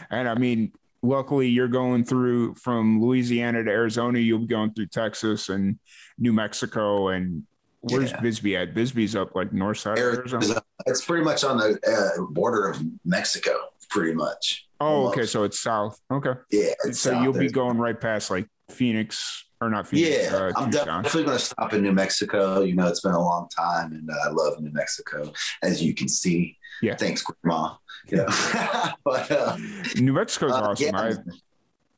and 0.10 0.28
I 0.28 0.36
mean, 0.36 0.71
luckily 1.05 1.47
you're 1.47 1.67
going 1.67 2.03
through 2.03 2.55
from 2.55 3.01
Louisiana 3.01 3.63
to 3.63 3.69
Arizona. 3.69 4.19
You'll 4.19 4.39
be 4.39 4.47
going 4.47 4.73
through 4.73 4.87
Texas 4.87 5.49
and 5.49 5.79
New 6.17 6.33
Mexico 6.33 7.09
and 7.09 7.43
where's 7.81 8.11
Yeah. 8.11 8.21
Bisbee 8.21 8.57
at? 8.57 8.73
Bisbee's 8.73 9.15
up 9.15 9.35
like 9.35 9.53
north 9.53 9.77
side. 9.77 9.97
of 9.97 10.03
Arizona. 10.03 10.37
Arizona. 10.43 10.61
It's 10.87 11.03
pretty 11.05 11.23
much 11.23 11.43
on 11.43 11.57
the 11.57 11.79
uh, 11.87 12.21
border 12.31 12.67
of 12.67 12.81
Mexico, 13.05 13.55
pretty 13.89 14.13
much. 14.13 14.67
Oh, 14.81 15.07
okay. 15.09 15.25
So 15.25 15.43
it's 15.43 15.59
south. 15.59 15.99
Okay. 16.11 16.33
Yeah. 16.51 16.71
so 16.85 16.91
south 16.91 17.23
you'll 17.23 17.33
be 17.33 17.49
going 17.49 17.77
right 17.77 17.99
past 17.99 18.29
like 18.31 18.47
Phoenix 18.69 19.45
or 19.61 19.69
not 19.69 19.87
Phoenix. 19.87 20.31
Yeah, 20.31 20.37
uh, 20.37 20.51
I'm 20.57 20.69
definitely 20.69 21.23
going 21.23 21.37
to 21.37 21.43
stop 21.43 21.73
in 21.73 21.81
New 21.81 21.93
Mexico. 21.93 22.61
You 22.61 22.75
know, 22.75 22.87
it's 22.87 22.99
been 23.01 23.13
a 23.13 23.19
long 23.21 23.47
time, 23.55 23.93
and 23.93 24.09
uh, 24.09 24.13
I 24.25 24.31
love 24.31 24.59
New 24.59 24.71
Mexico, 24.73 25.31
as 25.63 25.81
you 25.81 25.93
can 25.93 26.09
see. 26.09 26.57
Yeah. 26.81 26.95
Thanks, 26.95 27.23
Grandma. 27.23 27.75
Yeah. 28.09 28.25
but 29.03 29.31
uh, 29.31 29.57
New 29.97 30.13
Mexico's 30.13 30.51
uh, 30.51 30.61
awesome. 30.61 30.85
yeah, 30.88 31.13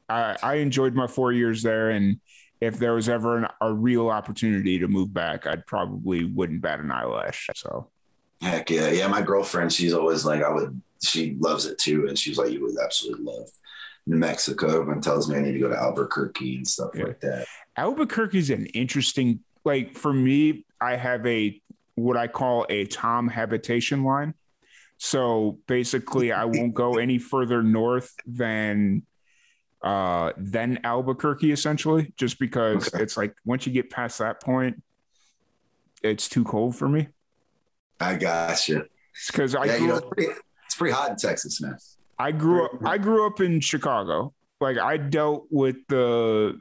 I, 0.10 0.32
I 0.32 0.38
I 0.44 0.54
enjoyed 0.56 0.94
my 0.94 1.08
four 1.08 1.32
years 1.34 1.64
there, 1.64 1.90
and 1.90 2.20
if 2.62 2.78
there 2.80 2.94
was 2.94 3.10
ever 3.10 3.38
an, 3.38 3.48
a 3.62 3.74
real 3.74 4.10
opportunity 4.10 4.80
to 4.80 4.88
move 4.88 5.14
back, 5.14 5.46
I'd 5.48 5.66
probably 5.66 6.26
wouldn't 6.26 6.62
bat 6.62 6.80
an 6.80 6.92
eyelash. 6.92 7.50
So 7.56 7.90
heck 8.42 8.70
yeah, 8.70 8.90
yeah. 8.90 9.08
My 9.08 9.22
girlfriend, 9.22 9.72
she's 9.74 9.94
always 9.94 10.26
like, 10.26 10.44
I 10.44 10.50
would. 10.50 10.82
She 11.04 11.36
loves 11.40 11.66
it 11.68 11.78
too, 11.78 12.08
and 12.08 12.18
she's 12.18 12.38
like, 12.38 12.52
you 12.52 12.62
would 12.64 12.76
absolutely 12.84 13.26
love 13.26 13.50
New 14.08 14.16
Mexico. 14.18 14.68
Everyone 14.82 15.02
tells 15.02 15.30
me 15.30 15.38
I 15.38 15.42
need 15.42 15.52
to 15.54 15.60
go 15.60 15.70
to 15.70 15.78
Albuquerque 15.78 16.56
and 16.56 16.68
stuff 16.68 16.92
Yeah. 16.96 17.04
like 17.04 17.20
that. 17.22 17.46
Albuquerque 17.76 18.40
is 18.40 18.50
an 18.50 18.66
interesting. 18.68 19.42
Like 19.66 19.96
for 19.98 20.14
me, 20.14 20.66
I 20.82 20.96
have 20.96 21.26
a 21.28 21.62
what 21.96 22.16
I 22.18 22.28
call 22.28 22.66
a 22.70 22.86
Tom 22.86 23.28
habitation 23.28 24.04
line. 24.04 24.34
So 24.98 25.60
basically, 25.68 26.32
I 26.32 26.46
won't 26.56 26.74
go 26.74 26.98
any 26.98 27.18
further 27.20 27.62
north 27.64 28.14
than 28.26 29.04
uh 29.84 30.34
than 30.38 30.80
Albuquerque, 30.84 31.52
essentially, 31.52 32.14
just 32.18 32.40
because 32.40 32.88
Okay. 32.88 33.04
it's 33.04 33.16
like 33.16 33.36
once 33.46 33.68
you 33.68 33.74
get 33.74 33.90
past 33.92 34.20
that 34.20 34.42
point, 34.42 34.82
it's 36.02 36.28
too 36.28 36.44
cold 36.44 36.76
for 36.76 36.90
me. 36.90 37.08
I 38.00 38.16
got 38.16 38.68
you. 38.68 38.86
Because 39.28 39.56
I 39.56 39.66
yeah, 39.66 39.76
you 39.78 39.88
know, 39.88 39.96
up 39.98 40.04
it's 40.04 40.14
pretty, 40.14 40.32
it's 40.66 40.76
pretty 40.76 40.94
hot 40.94 41.10
in 41.12 41.16
Texas, 41.16 41.62
man. 41.62 41.78
I 42.20 42.32
grew 42.32 42.66
up 42.66 42.72
I 42.86 42.98
grew 42.98 43.26
up 43.28 43.40
in 43.40 43.60
Chicago. 43.62 44.34
Like 44.60 44.78
I 44.80 44.98
dealt 44.98 45.46
with 45.52 45.78
the 45.90 46.60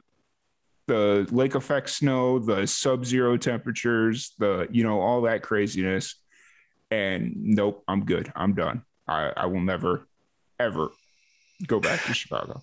the 0.87 1.27
lake 1.31 1.55
effect 1.55 1.89
snow, 1.89 2.39
the 2.39 2.65
sub-zero 2.65 3.35
temperatures, 3.37 4.33
the 4.39 4.67
you 4.71 4.83
know, 4.83 4.99
all 5.01 5.21
that 5.23 5.41
craziness. 5.41 6.15
And 6.91 7.33
nope, 7.35 7.83
I'm 7.87 8.05
good. 8.05 8.31
I'm 8.35 8.53
done. 8.53 8.83
I, 9.07 9.31
I 9.35 9.45
will 9.47 9.61
never 9.61 10.07
ever 10.59 10.89
go 11.65 11.79
back 11.79 12.03
to 12.05 12.13
Chicago. 12.13 12.61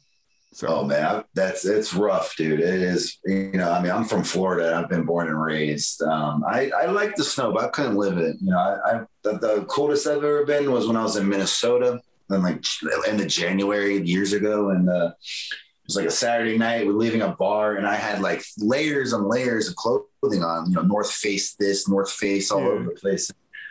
So 0.52 0.68
Oh 0.68 0.84
man, 0.84 1.24
that's 1.34 1.64
it's 1.64 1.92
rough, 1.94 2.36
dude. 2.36 2.60
It 2.60 2.68
is. 2.82 3.18
You 3.24 3.52
know, 3.52 3.72
I 3.72 3.82
mean, 3.82 3.90
I'm 3.90 4.04
from 4.04 4.22
Florida. 4.22 4.76
I've 4.76 4.88
been 4.88 5.04
born 5.04 5.26
and 5.28 5.40
raised. 5.42 6.00
Um, 6.02 6.44
I 6.46 6.70
I 6.70 6.86
like 6.86 7.16
the 7.16 7.24
snow, 7.24 7.52
but 7.52 7.64
I 7.64 7.68
couldn't 7.68 7.96
live 7.96 8.18
it. 8.18 8.36
You 8.40 8.52
know, 8.52 8.58
I, 8.58 8.90
I 8.98 9.00
the, 9.24 9.32
the 9.38 9.64
coldest 9.68 10.06
I've 10.06 10.18
ever 10.18 10.44
been 10.46 10.70
was 10.70 10.86
when 10.86 10.96
I 10.96 11.02
was 11.02 11.16
in 11.16 11.28
Minnesota, 11.28 12.00
and 12.30 12.42
like 12.44 12.62
end 13.08 13.20
of 13.20 13.26
January 13.26 14.00
years 14.00 14.32
ago, 14.32 14.70
and 14.70 14.88
uh, 14.88 15.10
it 15.16 15.86
was 15.88 15.96
like 15.96 16.06
a 16.06 16.10
Saturday 16.10 16.56
night. 16.56 16.86
We're 16.86 16.92
leaving 16.92 17.22
a 17.22 17.30
bar, 17.34 17.74
and 17.74 17.86
I 17.86 17.96
had 17.96 18.20
like 18.20 18.44
layers 18.58 19.12
and 19.12 19.26
layers 19.26 19.68
of 19.68 19.74
clothing 19.74 20.44
on. 20.44 20.70
You 20.70 20.76
know, 20.76 20.82
North 20.82 21.10
Face 21.10 21.56
this, 21.56 21.88
North 21.88 22.12
Face 22.12 22.52
all 22.52 22.60
Yeah. 22.60 22.66
over 22.68 22.84
the 22.84 22.90
place. 22.92 23.28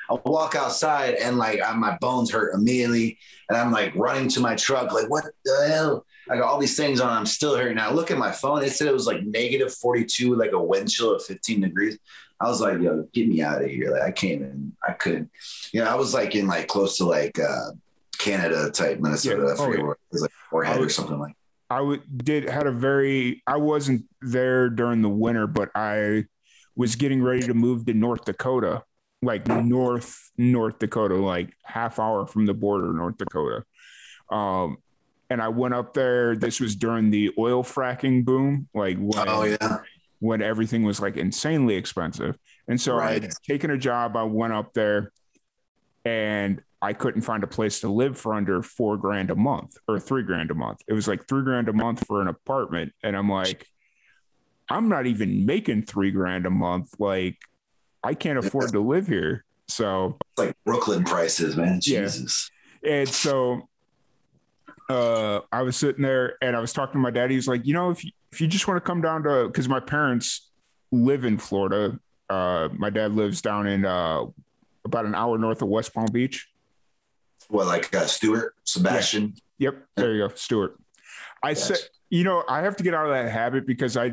I 0.10 0.18
walk 0.26 0.56
outside 0.56 1.16
and 1.16 1.38
like 1.38 1.62
I, 1.62 1.74
my 1.74 1.98
bones 1.98 2.32
hurt 2.32 2.54
immediately, 2.54 3.18
and 3.50 3.58
I'm 3.58 3.72
like 3.72 3.96
running 3.96 4.28
to 4.30 4.39
my 4.39 4.56
truck, 4.56 4.92
like 4.92 5.10
what 5.10 5.26
the 5.46 5.68
hell? 5.68 6.06
I 6.30 6.38
got 6.38 6.46
all 6.46 6.60
these 6.60 6.78
things 6.78 7.02
on. 7.02 7.10
I'm 7.10 7.26
still 7.26 7.58
hurting. 7.58 7.80
I 7.80 7.92
look 7.92 8.10
at 8.10 8.18
my 8.18 8.32
phone. 8.32 8.63
It 8.63 8.72
said 8.72 8.88
it 8.88 8.94
was 8.94 9.08
like 9.08 9.24
negative 9.24 9.74
42, 9.74 10.36
like 10.36 10.54
a 10.54 10.62
wind 10.62 10.89
chill 10.89 11.13
of 11.13 11.24
15 11.26 11.62
degrees. 11.62 12.00
I 12.39 12.48
was 12.48 12.62
like, 12.62 12.80
yo, 12.80 13.08
get 13.13 13.28
me 13.28 13.42
out 13.42 13.62
of 13.62 13.70
here. 13.70 13.92
Like 13.92 14.04
I 14.04 14.12
came 14.12 14.44
in, 14.44 14.74
I 14.88 14.94
couldn't. 14.94 15.30
You 15.72 15.82
know, 15.82 15.89
I 15.89 15.96
was 15.96 16.13
like 16.13 16.36
in 16.36 16.48
like 16.48 16.68
close 16.68 16.98
to 16.98 17.06
like 17.06 17.39
uh 17.39 17.72
Canada 18.18 18.72
type 18.72 19.00
Minnesota. 19.00 19.56
Yeah. 19.58 19.63
Oh, 19.63 19.70
where 19.70 19.92
it 19.92 19.98
was 20.12 20.22
like 20.22 20.32
forehead 20.50 20.80
I 20.80 20.84
or 20.84 20.89
something 20.89 21.20
like. 21.20 21.36
I 21.70 21.82
would 21.82 22.02
did 22.24 22.50
had 22.50 22.68
a 22.68 22.72
very 22.72 23.42
I 23.48 23.58
wasn't 23.58 24.06
there 24.22 24.70
during 24.70 25.02
the 25.02 25.10
winter, 25.10 25.48
but 25.48 25.70
I 25.76 26.26
was 26.76 26.96
getting 26.96 27.22
ready 27.22 27.42
to 27.48 27.54
move 27.54 27.86
to 27.86 27.94
North 27.94 28.26
Dakota, 28.26 28.84
like 29.24 29.48
North 29.48 30.32
North 30.38 30.80
Dakota, 30.80 31.16
like 31.16 31.54
half 31.64 32.00
hour 32.00 32.26
from 32.26 32.46
the 32.46 32.54
border, 32.54 32.94
North 32.94 33.18
Dakota. 33.18 33.64
Um, 34.30 34.78
and 35.30 35.42
I 35.42 35.48
went 35.48 35.74
up 35.74 35.94
there. 35.94 36.36
This 36.36 36.60
was 36.60 36.76
during 36.76 37.10
the 37.10 37.32
oil 37.38 37.64
fracking 37.64 38.26
boom, 38.26 38.68
like 38.74 38.98
when 38.98 39.28
Oh 39.28 39.44
yeah, 39.44 39.80
when 40.20 40.42
everything 40.42 40.84
was 40.84 41.00
like 41.00 41.18
insanely 41.18 41.76
expensive. 41.76 42.38
And 42.68 42.80
so 42.80 42.98
I 42.98 43.14
had 43.14 43.34
taken 43.48 43.72
a 43.72 43.78
job. 43.78 44.16
I 44.16 44.24
went 44.24 44.54
up 44.54 44.74
there 44.74 45.12
and 46.06 46.62
I 46.82 46.94
couldn't 46.94 47.22
find 47.22 47.44
a 47.44 47.48
place 47.48 47.80
to 47.82 47.88
live 47.88 48.18
for 48.18 48.34
under 48.34 48.62
four 48.62 48.98
grand 48.98 49.32
a 49.32 49.36
month 49.36 49.78
or 49.88 50.00
three 50.00 50.24
grand 50.24 50.52
a 50.52 50.54
month. 50.54 50.82
It 50.88 50.94
was 50.94 51.08
like 51.08 51.28
three 51.28 51.44
grand 51.44 51.70
a 51.70 51.74
month 51.74 52.06
for 52.06 52.22
an 52.22 52.28
apartment. 52.28 52.94
And 53.02 53.16
I'm 53.16 53.30
like, 53.30 53.68
I'm 54.70 54.90
not 54.90 55.08
even 55.08 55.46
making 55.46 55.84
three 55.84 56.12
grand 56.12 56.46
a 56.46 56.50
month. 56.50 56.94
Like, 57.00 57.38
I 58.04 58.13
can't 58.13 58.38
afford 58.38 58.72
to 58.72 58.80
live 58.80 59.08
here. 59.08 59.46
So, 59.68 60.18
it's 60.32 60.38
like 60.38 60.56
Brooklyn 60.66 61.04
prices, 61.04 61.56
man. 61.56 61.80
Yeah. 61.84 62.02
Jesus. 62.02 62.52
and 62.86 63.08
so 63.08 63.70
uh, 64.89 65.39
I 65.52 65.62
was 65.62 65.78
sitting 65.78 66.04
there 66.04 66.38
and 66.42 66.56
I 66.56 66.60
was 66.60 66.74
talking 66.74 66.94
to 66.94 67.00
my 67.00 67.12
dad. 67.12 67.32
He's 67.32 67.48
like, 67.48 67.66
you 67.66 67.74
know, 67.74 67.89
if 67.89 68.04
you, 68.04 68.12
if 68.32 68.42
you 68.42 68.48
just 68.48 68.68
want 68.68 68.84
to 68.84 68.88
come 68.88 69.02
down 69.02 69.24
to, 69.24 69.48
because 69.48 69.70
my 69.70 69.80
parents 69.80 70.50
live 70.94 71.26
in 71.26 71.38
Florida. 71.38 72.00
Uh, 72.30 72.70
my 72.74 72.89
dad 72.89 73.13
lives 73.13 73.42
down 73.42 73.68
in 73.68 73.86
uh, 73.86 74.26
about 74.86 75.06
an 75.06 75.16
hour 75.16 75.38
north 75.38 75.62
of 75.62 75.68
West 75.68 75.94
Palm 75.94 76.08
Beach. 76.12 76.48
What 77.50 77.68
like 77.68 77.94
uh, 77.94 78.06
Stuart, 78.06 78.56
Sebastian? 78.63 79.36
Yep, 79.58 79.76
there 79.96 80.13
you 80.13 80.28
go, 80.28 80.34
Stuart. 80.36 80.78
I 81.42 81.54
said, 81.54 81.76
Gotcha. 81.78 81.89
You 82.13 82.23
know, 82.23 82.43
I 82.47 82.62
have 82.62 82.76
to 82.76 82.84
get 82.84 82.93
out 82.93 83.08
of 83.08 83.12
that 83.12 83.32
habit 83.32 83.65
because 83.65 83.97
I 83.97 84.12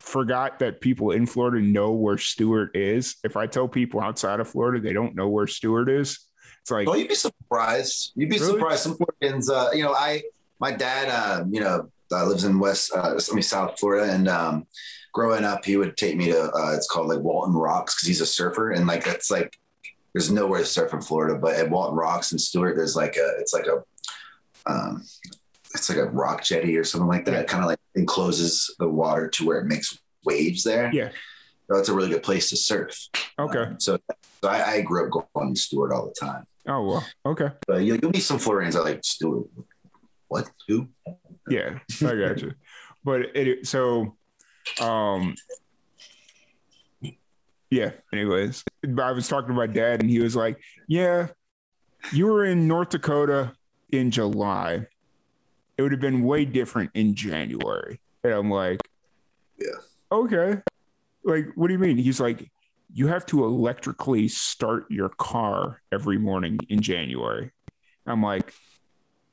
forgot 0.00 0.58
that 0.58 0.80
people 0.80 1.12
in 1.12 1.24
Florida 1.24 1.64
know 1.64 1.92
where 1.92 2.18
Stuart 2.18 2.76
is. 2.76 3.14
If 3.22 3.36
I 3.36 3.46
tell 3.46 3.68
people 3.68 4.00
outside 4.00 4.40
of 4.40 4.48
Florida 4.48 4.80
they 4.80 4.92
don't 4.92 5.14
know 5.14 5.28
where 5.28 5.46
Stuart 5.46 5.88
is, 5.88 6.18
it's 6.62 6.72
like, 6.72 6.88
Well, 6.88 6.96
you'd 6.96 7.06
be 7.06 7.14
surprised. 7.14 8.10
You'd 8.16 8.30
be 8.30 8.40
Really? 8.40 8.54
surprised. 8.54 8.82
Some 8.82 8.96
Floridians, 8.96 9.48
uh, 9.48 9.70
you 9.72 9.84
know, 9.84 9.94
I, 9.94 10.24
my 10.58 10.72
dad, 10.72 11.08
uh, 11.10 11.44
you 11.48 11.60
know, 11.60 11.88
uh, 12.10 12.26
lives 12.26 12.42
in 12.42 12.58
West, 12.58 12.90
uh, 12.92 13.16
I 13.16 13.32
mean, 13.32 13.44
South 13.44 13.78
Florida. 13.78 14.12
And 14.12 14.26
um, 14.26 14.66
growing 15.12 15.44
up, 15.44 15.64
he 15.64 15.76
would 15.76 15.96
take 15.96 16.16
me 16.16 16.32
to, 16.32 16.50
uh, 16.52 16.72
it's 16.74 16.88
called 16.88 17.06
like 17.06 17.20
Walton 17.20 17.54
Rocks 17.54 17.94
because 17.94 18.08
he's 18.08 18.20
a 18.20 18.26
surfer. 18.26 18.72
And 18.72 18.88
like, 18.88 19.04
that's 19.04 19.30
like, 19.30 19.56
there's 20.12 20.32
nowhere 20.32 20.58
to 20.58 20.66
surf 20.66 20.92
in 20.92 21.02
Florida, 21.02 21.38
but 21.38 21.54
at 21.54 21.70
Walton 21.70 21.96
Rocks 21.96 22.32
and 22.32 22.40
Stuart, 22.40 22.74
there's 22.74 22.96
like 22.96 23.16
a, 23.16 23.38
it's 23.38 23.54
like 23.54 23.66
a, 23.68 23.84
um, 24.68 25.04
it's 25.78 25.88
like 25.88 25.98
a 25.98 26.04
rock 26.06 26.42
jetty 26.42 26.76
or 26.76 26.84
something 26.84 27.08
like 27.08 27.24
that. 27.24 27.32
Yeah. 27.32 27.40
It 27.40 27.48
kind 27.48 27.62
of 27.64 27.68
like 27.68 27.78
encloses 27.94 28.74
the 28.78 28.88
water 28.88 29.28
to 29.28 29.46
where 29.46 29.58
it 29.58 29.66
makes 29.66 29.98
waves 30.24 30.62
there. 30.64 30.90
Yeah. 30.92 31.10
So 31.70 31.76
it's 31.78 31.88
a 31.88 31.94
really 31.94 32.08
good 32.10 32.22
place 32.22 32.48
to 32.50 32.56
surf. 32.56 32.96
okay, 33.38 33.58
Um, 33.64 33.80
so 33.80 33.98
so 34.42 34.48
I, 34.48 34.70
I 34.72 34.80
grew 34.80 35.06
up 35.06 35.28
going 35.34 35.54
to 35.54 35.60
Stuart 35.60 35.92
all 35.92 36.06
the 36.06 36.14
time. 36.18 36.44
oh 36.66 36.82
well, 36.82 37.06
okay, 37.26 37.48
But 37.66 37.82
you'll, 37.82 37.98
you'll 37.98 38.10
meet 38.10 38.20
some 38.22 38.38
Floridians 38.38 38.74
that 38.74 38.84
like 38.84 39.00
Stuart. 39.04 39.46
What? 40.28 40.50
Who? 40.68 40.88
yeah, 41.48 41.78
I 42.02 42.14
got 42.14 42.40
you. 42.42 42.52
But 43.04 43.36
it 43.36 43.66
so, 43.66 44.16
um, 44.80 45.34
yeah. 47.70 47.90
Anyways, 48.12 48.64
but 48.82 49.02
I 49.02 49.12
was 49.12 49.28
talking 49.28 49.48
to 49.48 49.54
my 49.54 49.66
dad, 49.66 50.00
and 50.00 50.10
he 50.10 50.20
was 50.20 50.34
like, 50.36 50.58
"Yeah, 50.86 51.28
you 52.12 52.26
were 52.26 52.44
in 52.44 52.66
North 52.66 52.90
Dakota 52.90 53.52
in 53.90 54.10
July. 54.10 54.86
It 55.78 55.82
would 55.82 55.92
have 55.92 56.00
been 56.00 56.22
way 56.24 56.44
different 56.44 56.90
in 56.94 57.14
January." 57.14 58.00
And 58.24 58.32
I'm 58.34 58.50
like, 58.50 58.80
Yeah. 59.58 59.66
okay." 60.12 60.60
Like, 61.24 61.46
what 61.54 61.68
do 61.68 61.72
you 61.72 61.78
mean? 61.78 61.96
He's 61.98 62.20
like, 62.20 62.50
"You 62.92 63.06
have 63.06 63.24
to 63.26 63.44
electrically 63.44 64.28
start 64.28 64.86
your 64.90 65.08
car 65.10 65.80
every 65.92 66.18
morning 66.18 66.58
in 66.68 66.80
January." 66.82 67.50
I'm 68.06 68.22
like, 68.22 68.52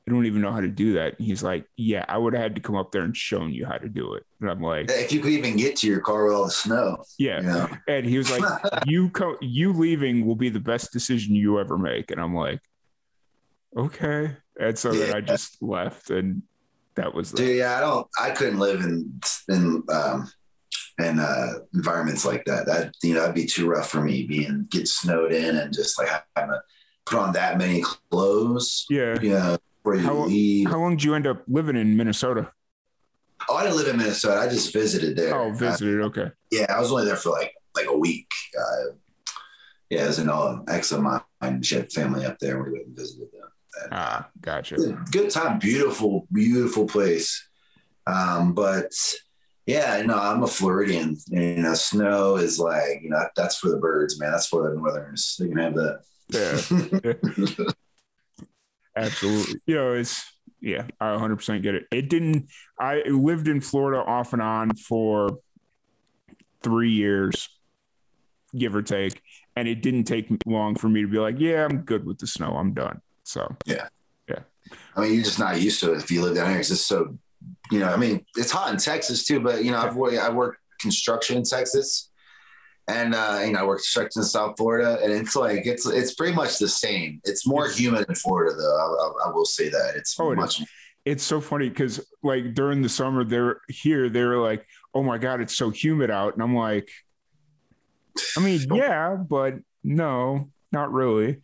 I 0.08 0.12
don't 0.12 0.26
even 0.28 0.42
know 0.42 0.52
how 0.52 0.60
to 0.62 0.68
do 0.68 0.94
that. 0.94 1.18
And 1.18 1.26
he's 1.26 1.42
like, 1.42 1.66
Yeah, 1.78 2.04
I 2.08 2.18
would 2.18 2.34
have 2.34 2.44
had 2.44 2.56
to 2.56 2.62
come 2.62 2.76
up 2.76 2.92
there 2.92 3.02
and 3.04 3.16
shown 3.18 3.52
you 3.54 3.66
how 3.66 3.78
to 3.78 3.88
do 3.90 4.14
it. 4.16 4.24
And 4.42 4.50
I'm 4.52 4.62
like, 4.62 4.92
If 4.92 5.12
you 5.14 5.20
could 5.22 5.32
even 5.32 5.56
get 5.56 5.78
to 5.78 5.88
your 5.88 6.02
car 6.02 6.26
with 6.26 6.34
all 6.36 6.44
the 6.46 6.52
snow, 6.52 7.04
Yeah. 7.18 7.38
you 7.42 7.48
know. 7.48 7.68
And 7.88 8.06
he 8.06 8.18
was 8.20 8.30
like, 8.30 8.44
You 8.86 9.10
co- 9.10 9.38
you 9.42 9.72
leaving 9.74 10.26
will 10.28 10.36
be 10.36 10.50
the 10.50 10.60
best 10.60 10.92
decision 10.92 11.34
you 11.36 11.58
ever 11.60 11.78
make. 11.78 12.12
And 12.12 12.20
I'm 12.22 12.36
like, 12.36 12.60
Okay. 13.76 14.36
And 14.60 14.78
so 14.78 14.92
then 14.94 15.14
I 15.16 15.22
just 15.22 15.62
left 15.62 16.10
and 16.10 16.42
that 16.96 17.14
was 17.14 17.32
the 17.32 17.38
Dude, 17.38 17.58
yeah, 17.58 17.78
I 17.78 17.82
don't. 17.82 18.08
I 18.20 18.30
couldn't 18.32 18.60
live 18.60 18.82
in 18.82 19.20
in 19.50 19.84
um, 19.90 20.32
in 20.98 21.20
uh, 21.20 21.54
environments 21.74 22.26
like 22.26 22.46
that. 22.46 22.66
That 22.66 22.94
you 23.04 23.14
know, 23.14 23.22
that'd 23.22 23.36
be 23.36 23.46
too 23.46 23.68
rough 23.68 23.90
for 23.90 24.02
me. 24.02 24.24
Being 24.24 24.68
get 24.72 24.88
snowed 24.88 25.34
in 25.34 25.58
and 25.58 25.74
just 25.74 26.00
like 26.00 26.08
having 26.36 26.52
to 26.52 26.62
put 27.06 27.20
on 27.20 27.34
that 27.34 27.58
many 27.58 27.82
clothes. 27.82 28.86
Yeah. 28.90 29.20
You 29.22 29.32
know, 29.32 29.58
before 29.84 29.98
How- 29.98 30.26
leave. 30.26 30.70
How 30.70 30.80
long 30.80 30.96
did 30.96 31.04
you 31.04 31.16
end 31.16 31.28
up 31.28 31.44
living 31.48 31.76
in 31.76 31.98
Minnesota? 31.98 32.52
oh, 33.50 33.56
I 33.56 33.64
didn't 33.64 33.78
live 33.78 33.88
in 33.88 33.98
Minnesota. 33.98 34.40
I 34.40 34.48
just 34.48 34.74
visited 34.74 35.16
there. 35.16 35.36
Oh, 35.36 35.52
visited. 35.52 36.02
Okay. 36.02 36.32
yeah, 36.52 36.66
I 36.70 36.80
was 36.80 36.92
only 36.92 37.06
there 37.06 37.16
for 37.16 37.32
like 37.32 37.54
like 37.76 37.88
a 37.88 37.98
week. 37.98 38.32
Uh, 38.58 38.96
yeah, 39.90 40.02
as 40.02 40.20
an 40.20 40.30
ex 40.68 40.92
of 40.92 41.02
mine, 41.02 41.62
she 41.62 41.76
had 41.76 41.92
family 41.92 42.26
up 42.26 42.40
there, 42.40 42.62
we 42.64 42.72
went 42.72 42.88
and 42.88 42.96
visited 42.96 43.32
them. 43.32 43.50
And, 43.84 43.94
ah, 43.94 44.30
gotcha. 44.42 44.76
Good 45.12 45.30
time, 45.30 45.60
beautiful, 45.60 46.28
beautiful 46.32 46.86
place. 46.86 47.48
Um, 48.08 48.54
but 48.54 48.92
yeah, 49.66 50.02
no, 50.06 50.18
I'm 50.18 50.44
a 50.44 50.48
Floridian. 50.48 51.18
You 51.28 51.58
know, 51.58 51.74
snow 51.74 52.38
is 52.38 52.60
like, 52.60 53.02
you 53.02 53.10
know, 53.10 53.26
that's 53.36 53.58
for 53.58 53.70
the 53.70 53.78
birds, 53.78 54.20
man. 54.20 54.32
That's 54.32 54.48
for 54.48 54.70
the 54.70 54.76
northerners. 54.76 55.36
They 55.40 55.48
can 55.48 55.58
have 55.58 55.76
that. 55.76 56.02
Yeah. 56.30 57.66
Absolutely. 58.96 59.62
You 59.66 59.76
know, 59.76 59.94
it's 59.94 60.24
yeah, 60.62 60.88
I 61.00 61.08
100% 61.10 61.62
get 61.62 61.76
it. 61.76 61.86
It 61.92 62.10
didn't. 62.10 62.50
I 62.80 63.04
lived 63.08 63.48
in 63.48 63.62
Florida 63.62 64.04
off 64.04 64.34
and 64.34 64.42
on 64.42 64.76
for 64.76 65.40
three 66.64 66.92
years, 66.92 67.50
give 68.58 68.76
or 68.76 68.82
take, 68.82 69.22
and 69.56 69.68
it 69.68 69.82
didn't 69.82 70.06
take 70.06 70.28
long 70.46 70.76
for 70.76 70.90
me 70.90 71.02
to 71.02 71.08
be 71.08 71.20
like, 71.20 71.40
yeah, 71.40 71.66
I'm 71.66 71.82
good 71.82 72.06
with 72.06 72.18
the 72.18 72.28
snow. 72.28 72.56
I'm 72.56 72.74
done. 72.74 73.02
So 73.26 73.56
yeah, 73.66 73.90
yeah. 74.30 74.40
I 74.96 75.02
mean, 75.02 75.14
you're 75.14 75.24
just 75.24 75.40
not 75.40 75.60
used 75.60 75.82
to 75.82 75.94
it 75.94 75.98
if 75.98 76.10
you 76.10 76.22
live 76.22 76.36
down 76.36 76.50
here. 76.50 76.60
It's 76.60 76.70
just 76.70 76.88
so, 76.88 77.18
you 77.70 77.80
know. 77.80 77.90
I 77.90 77.98
mean, 77.98 78.26
it's 78.38 78.52
hot 78.52 78.72
in 78.72 78.78
Texas 78.78 79.26
too, 79.26 79.42
but 79.42 79.64
you 79.64 79.72
know, 79.72 79.80
I've 79.80 79.98
I 80.18 80.30
worked 80.30 80.62
construction 80.80 81.38
in 81.38 81.44
Texas 81.44 82.10
and 82.88 83.16
uh, 83.16 83.42
you 83.46 83.52
know, 83.52 83.60
I 83.60 83.64
work 83.64 83.80
construction 83.80 84.22
in 84.22 84.26
South 84.26 84.56
Florida, 84.58 85.00
and 85.02 85.12
it's 85.12 85.36
like 85.36 85.66
it's 85.66 85.88
it's 85.88 86.14
pretty 86.14 86.36
much 86.36 86.60
the 86.60 86.70
same. 86.70 87.20
It's 87.24 87.48
more 87.48 87.68
humid 87.68 88.06
in 88.08 88.16
Florida, 88.16 88.56
though. 88.56 88.78
I, 88.78 89.28
I, 89.28 89.30
I 89.30 89.32
will 89.34 89.46
say 89.46 89.70
that 89.70 89.94
it's 89.96 90.16
oh, 90.20 90.36
much. 90.36 90.62
It 90.62 90.68
it's 91.06 91.24
so 91.24 91.42
funny 91.42 91.70
because 91.70 92.06
like 92.24 92.54
during 92.54 92.82
the 92.82 92.90
summer, 92.90 93.24
they're 93.24 93.62
here. 93.70 94.10
They 94.10 94.24
were 94.24 94.38
like, 94.38 94.68
"Oh 94.94 95.02
my 95.02 95.18
god, 95.18 95.42
it's 95.42 95.56
so 95.56 95.72
humid 95.72 96.12
out," 96.12 96.34
and 96.34 96.44
I'm 96.44 96.56
like, 96.56 96.90
I 98.38 98.42
mean, 98.42 98.62
yeah, 98.72 99.16
but 99.16 99.56
no, 99.84 100.50
not 100.72 100.92
really. 100.92 101.42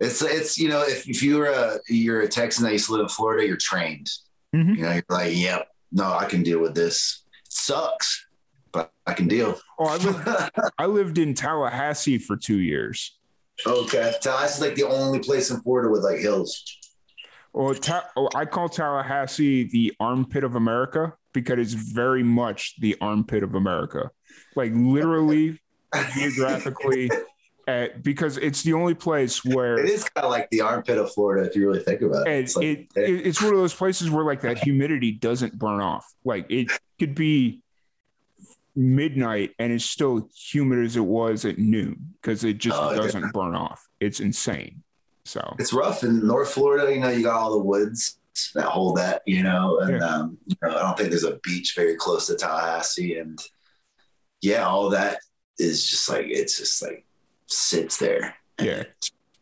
It's 0.00 0.22
it's 0.22 0.58
you 0.58 0.68
know, 0.68 0.82
if, 0.82 1.08
if 1.08 1.22
you're 1.22 1.46
a 1.46 1.78
you're 1.88 2.22
a 2.22 2.28
Texan 2.28 2.64
that 2.64 2.72
used 2.72 2.86
to 2.86 2.92
live 2.92 3.02
in 3.02 3.08
Florida, 3.08 3.46
you're 3.46 3.56
trained. 3.56 4.10
Mm-hmm. 4.54 4.74
You 4.74 4.82
know, 4.82 4.92
you're 4.92 5.04
like, 5.08 5.36
yep, 5.36 5.68
no, 5.92 6.12
I 6.12 6.26
can 6.26 6.42
deal 6.42 6.60
with 6.60 6.74
this. 6.74 7.24
It 7.44 7.52
sucks 7.52 8.28
but 8.72 8.92
I 9.06 9.12
can 9.12 9.28
deal. 9.28 9.58
Oh, 9.78 9.86
I 9.86 9.96
lived, 9.96 10.50
I 10.78 10.86
lived 10.86 11.18
in 11.18 11.34
Tallahassee 11.34 12.18
for 12.18 12.36
two 12.36 12.58
years. 12.58 13.18
Okay, 13.66 14.12
Tallahassee's 14.22 14.60
like 14.60 14.74
the 14.76 14.84
only 14.84 15.18
place 15.18 15.50
in 15.50 15.60
Florida 15.60 15.90
with 15.90 16.04
like 16.04 16.18
hills. 16.18 16.64
Well, 17.52 17.74
ta- 17.74 18.08
oh, 18.16 18.28
I 18.34 18.44
call 18.44 18.68
Tallahassee 18.68 19.64
the 19.64 19.92
armpit 19.98 20.44
of 20.44 20.54
America 20.54 21.14
because 21.32 21.58
it's 21.58 21.72
very 21.72 22.22
much 22.22 22.78
the 22.80 22.96
armpit 23.00 23.42
of 23.42 23.54
America, 23.54 24.10
like 24.54 24.72
literally, 24.74 25.60
geographically. 26.14 27.10
At, 27.68 28.02
because 28.02 28.38
it's 28.38 28.62
the 28.62 28.72
only 28.72 28.94
place 28.94 29.44
where 29.44 29.78
it 29.78 29.90
is 29.90 30.02
kind 30.02 30.24
of 30.24 30.30
like 30.30 30.48
the 30.48 30.62
armpit 30.62 30.96
of 30.96 31.12
Florida 31.12 31.46
if 31.46 31.54
you 31.54 31.68
really 31.68 31.82
think 31.82 32.00
about 32.00 32.26
it. 32.26 32.32
It's, 32.32 32.56
like, 32.56 32.64
it, 32.64 32.78
it, 32.96 33.26
it's 33.26 33.42
one 33.42 33.52
of 33.52 33.58
those 33.58 33.74
places 33.74 34.08
where 34.08 34.24
like 34.24 34.40
that 34.40 34.56
humidity 34.56 35.12
doesn't 35.12 35.58
burn 35.58 35.82
off. 35.82 36.10
Like 36.24 36.46
it 36.48 36.70
could 36.98 37.14
be 37.14 37.60
midnight 38.74 39.54
and 39.58 39.70
it's 39.70 39.84
still 39.84 40.30
humid 40.34 40.82
as 40.82 40.96
it 40.96 41.04
was 41.04 41.44
at 41.44 41.58
noon 41.58 42.14
because 42.22 42.42
it 42.42 42.56
just 42.56 42.78
oh, 42.80 42.96
doesn't 42.96 43.20
yeah. 43.20 43.30
burn 43.34 43.54
off. 43.54 43.86
It's 44.00 44.20
insane. 44.20 44.82
So 45.26 45.54
it's 45.58 45.74
rough 45.74 46.04
in 46.04 46.26
North 46.26 46.52
Florida. 46.52 46.90
You 46.90 47.00
know, 47.00 47.10
you 47.10 47.22
got 47.22 47.38
all 47.38 47.50
the 47.50 47.64
woods 47.64 48.18
that 48.54 48.64
hold 48.64 48.96
that. 48.96 49.20
You 49.26 49.42
know, 49.42 49.80
and 49.80 50.00
yeah. 50.00 50.06
um, 50.06 50.38
you 50.46 50.56
know, 50.62 50.70
I 50.70 50.80
don't 50.80 50.96
think 50.96 51.10
there's 51.10 51.24
a 51.24 51.38
beach 51.42 51.74
very 51.76 51.96
close 51.96 52.28
to 52.28 52.34
Tallahassee, 52.34 53.18
and 53.18 53.38
yeah, 54.40 54.66
all 54.66 54.88
that 54.88 55.18
is 55.58 55.86
just 55.86 56.08
like 56.08 56.28
it's 56.28 56.56
just 56.56 56.80
like 56.80 57.04
sits 57.48 57.96
there. 57.96 58.36
Yeah, 58.60 58.84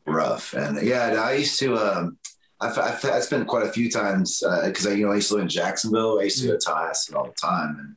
rough. 0.06 0.54
And 0.54 0.80
yeah, 0.82 1.22
I 1.22 1.34
used 1.34 1.58
to. 1.60 1.76
Um, 1.76 2.18
I've, 2.58 2.78
I've, 2.78 3.04
I 3.04 3.20
spent 3.20 3.46
quite 3.46 3.66
a 3.66 3.72
few 3.72 3.90
times 3.90 4.42
because 4.64 4.86
uh, 4.86 4.90
I, 4.90 4.94
you 4.94 5.04
know, 5.04 5.12
I 5.12 5.16
used 5.16 5.28
to 5.28 5.34
live 5.34 5.42
in 5.42 5.48
Jacksonville. 5.48 6.18
I 6.18 6.24
used 6.24 6.40
to 6.40 6.46
go 6.46 6.52
to 6.54 6.58
Tallahassee 6.58 7.14
all 7.14 7.26
the 7.26 7.32
time, 7.32 7.96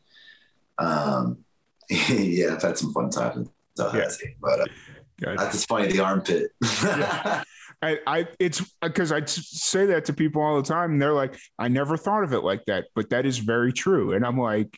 and 0.78 0.88
um, 0.88 1.46
yeah, 1.90 2.54
I've 2.54 2.62
had 2.62 2.78
some 2.78 2.94
fun 2.94 3.10
times 3.10 3.38
in 3.38 3.50
Tallahassee, 3.78 4.30
yeah. 4.30 4.36
but 4.42 4.60
uh, 4.62 5.36
that's 5.38 5.54
just 5.54 5.68
funny. 5.68 5.92
The 5.92 6.02
armpit. 6.02 6.52
yeah. 6.84 7.44
I, 7.82 7.98
I, 8.06 8.28
it's 8.40 8.62
because 8.82 9.14
I 9.14 9.24
say 9.24 9.86
that 9.86 10.04
to 10.06 10.14
people 10.14 10.42
all 10.42 10.58
the 10.62 10.68
time, 10.68 10.92
and 10.92 11.02
they're 11.02 11.14
like, 11.14 11.38
"I 11.58 11.70
never 11.70 11.96
thought 11.96 12.24
of 12.24 12.34
it 12.34 12.42
like 12.42 12.66
that," 12.66 12.88
but 12.94 13.10
that 13.12 13.26
is 13.26 13.38
very 13.38 13.72
true. 13.72 14.12
And 14.14 14.26
I'm 14.26 14.38
like, 14.38 14.78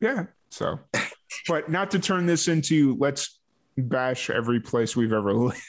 "Yeah." 0.00 0.26
So, 0.50 0.78
but 1.48 1.68
not 1.68 1.90
to 1.92 1.98
turn 1.98 2.26
this 2.26 2.46
into 2.46 2.96
let's 3.00 3.40
bash 3.76 4.30
every 4.30 4.60
place 4.60 4.96
we've 4.96 5.12
ever 5.12 5.32
lived. 5.34 5.60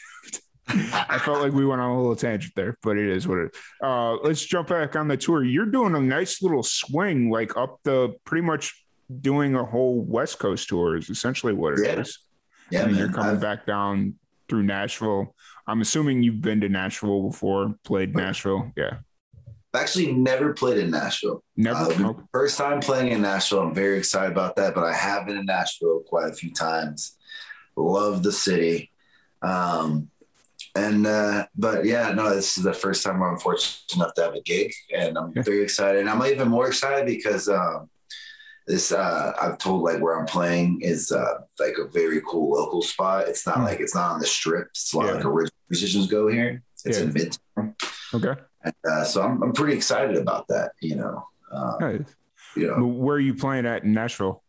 I 0.68 1.20
felt 1.20 1.42
like 1.42 1.52
we 1.52 1.66
went 1.66 1.82
on 1.82 1.92
a 1.92 1.98
little 2.00 2.16
tangent 2.16 2.54
there, 2.56 2.78
but 2.82 2.98
it 2.98 3.10
is 3.10 3.28
what 3.28 3.40
it 3.40 3.54
is. 3.54 3.62
Uh, 3.84 4.14
let's 4.24 4.44
jump 4.46 4.70
back 4.70 4.96
on 4.96 5.08
the 5.08 5.18
tour. 5.18 5.44
You're 5.44 5.66
doing 5.66 5.94
a 5.94 6.00
nice 6.00 6.42
little 6.42 6.64
swing, 6.64 7.30
like 7.30 7.58
up 7.58 7.80
the 7.84 8.16
pretty 8.24 8.46
much 8.46 8.74
doing 9.22 9.56
a 9.56 9.66
whole 9.66 10.02
West 10.02 10.40
Coast 10.40 10.70
tour 10.70 10.96
is 10.96 11.10
essentially 11.10 11.54
what 11.54 11.74
it 11.74 11.86
yeah. 11.86 12.00
is. 12.00 12.20
Yeah, 12.70 12.86
man. 12.86 12.96
you're 12.96 13.12
coming 13.12 13.36
I've, 13.36 13.42
back 13.42 13.66
down 13.66 14.16
through 14.50 14.64
Nashville. 14.64 15.36
I'm 15.68 15.82
assuming 15.82 16.24
you've 16.24 16.42
been 16.42 16.62
to 16.62 16.70
Nashville 16.70 17.30
before, 17.30 17.76
played 17.84 18.16
Nashville. 18.16 18.72
Yeah. 18.76 18.98
I've 19.74 19.82
actually 19.82 20.14
never 20.14 20.54
played 20.54 20.78
in 20.78 20.92
Nashville. 20.92 21.44
Never. 21.58 21.80
Uh. 21.80 22.14
First 22.32 22.58
time 22.58 22.80
playing 22.80 23.12
in 23.12 23.22
Nashville. 23.22 23.62
I'm 23.62 23.74
very 23.74 23.98
excited 23.98 24.32
about 24.32 24.56
that, 24.58 24.76
but 24.76 24.84
I 24.84 24.94
have 24.94 25.26
been 25.26 25.38
in 25.38 25.46
Nashville 25.46 26.02
quite 26.06 26.30
a 26.30 26.34
few 26.34 26.54
times. 26.54 27.18
Love 27.76 28.24
the 28.24 28.32
city. 28.32 28.92
Um, 29.42 30.10
and 30.76 31.06
uh, 31.06 31.46
but 31.56 31.86
yeah, 31.86 32.12
no, 32.14 32.34
this 32.34 32.58
is 32.58 32.64
the 32.64 32.74
first 32.74 33.04
time 33.04 33.22
I'm 33.22 33.38
fortunate 33.38 33.96
enough 33.96 34.14
to 34.16 34.24
have 34.24 34.34
a 34.34 34.42
gig, 34.42 34.74
and 34.96 35.18
I'm 35.18 35.34
very 35.34 35.62
excited. 35.62 36.02
And 36.02 36.10
I'm 36.10 36.24
even 36.26 36.48
more 36.48 36.68
excited 36.68 37.06
because 37.06 37.48
um, 37.48 37.90
this 38.66 38.92
uh, 38.92 39.34
I've 39.40 39.58
told 39.58 39.84
like 39.84 40.02
where 40.02 40.20
I'm 40.20 40.26
playing 40.26 40.82
is 40.82 41.12
uh, 41.12 41.40
like 41.60 41.76
a 41.78 41.88
very 41.88 42.22
cool 42.22 42.52
local 42.52 42.82
spot. 42.82 43.28
It's 43.28 43.46
not 43.46 43.58
mm. 43.58 43.66
like 43.66 43.80
it's 43.82 43.94
not 43.94 44.12
on 44.12 44.20
the 44.20 44.26
strip. 44.26 44.70
It's 44.70 44.94
a 44.94 44.98
lot 44.98 45.08
yeah. 45.08 45.14
like 45.14 45.26
original 45.26 45.58
musicians 45.70 46.08
go 46.08 46.28
here. 46.28 46.64
It's 46.86 46.98
yeah. 46.98 47.04
in 47.04 47.14
Midtown. 47.14 47.76
Okay. 48.14 48.42
And, 48.64 48.74
uh, 48.90 49.04
so 49.04 49.22
I'm 49.22 49.44
I'm 49.44 49.54
pretty 49.54 49.74
excited 49.76 50.18
about 50.18 50.48
that. 50.48 50.72
You 50.82 50.96
know. 50.96 51.28
Um, 51.52 51.78
nice. 51.82 52.16
You 52.56 52.68
know. 52.68 52.86
Where 52.86 53.18
are 53.18 53.20
you 53.20 53.36
playing 53.36 53.66
at 53.66 53.84
in 53.84 53.94
Nashville? 53.94 54.43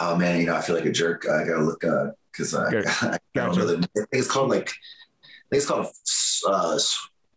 Oh 0.00 0.16
man, 0.16 0.40
you 0.40 0.46
know 0.46 0.56
I 0.56 0.60
feel 0.60 0.76
like 0.76 0.84
a 0.84 0.92
jerk. 0.92 1.26
I 1.28 1.44
gotta 1.44 1.62
look 1.62 1.84
up 1.84 2.14
because 2.32 2.54
uh, 2.54 2.70
I, 3.02 3.06
I, 3.14 3.18
don't 3.34 3.56
know 3.56 3.66
the. 3.66 3.76
I 3.76 3.80
think 3.80 4.08
it's 4.12 4.30
called 4.30 4.50
like. 4.50 4.70
I 4.70 5.48
think 5.50 5.62
it's 5.62 5.66
called 5.66 5.86
uh, 6.48 6.78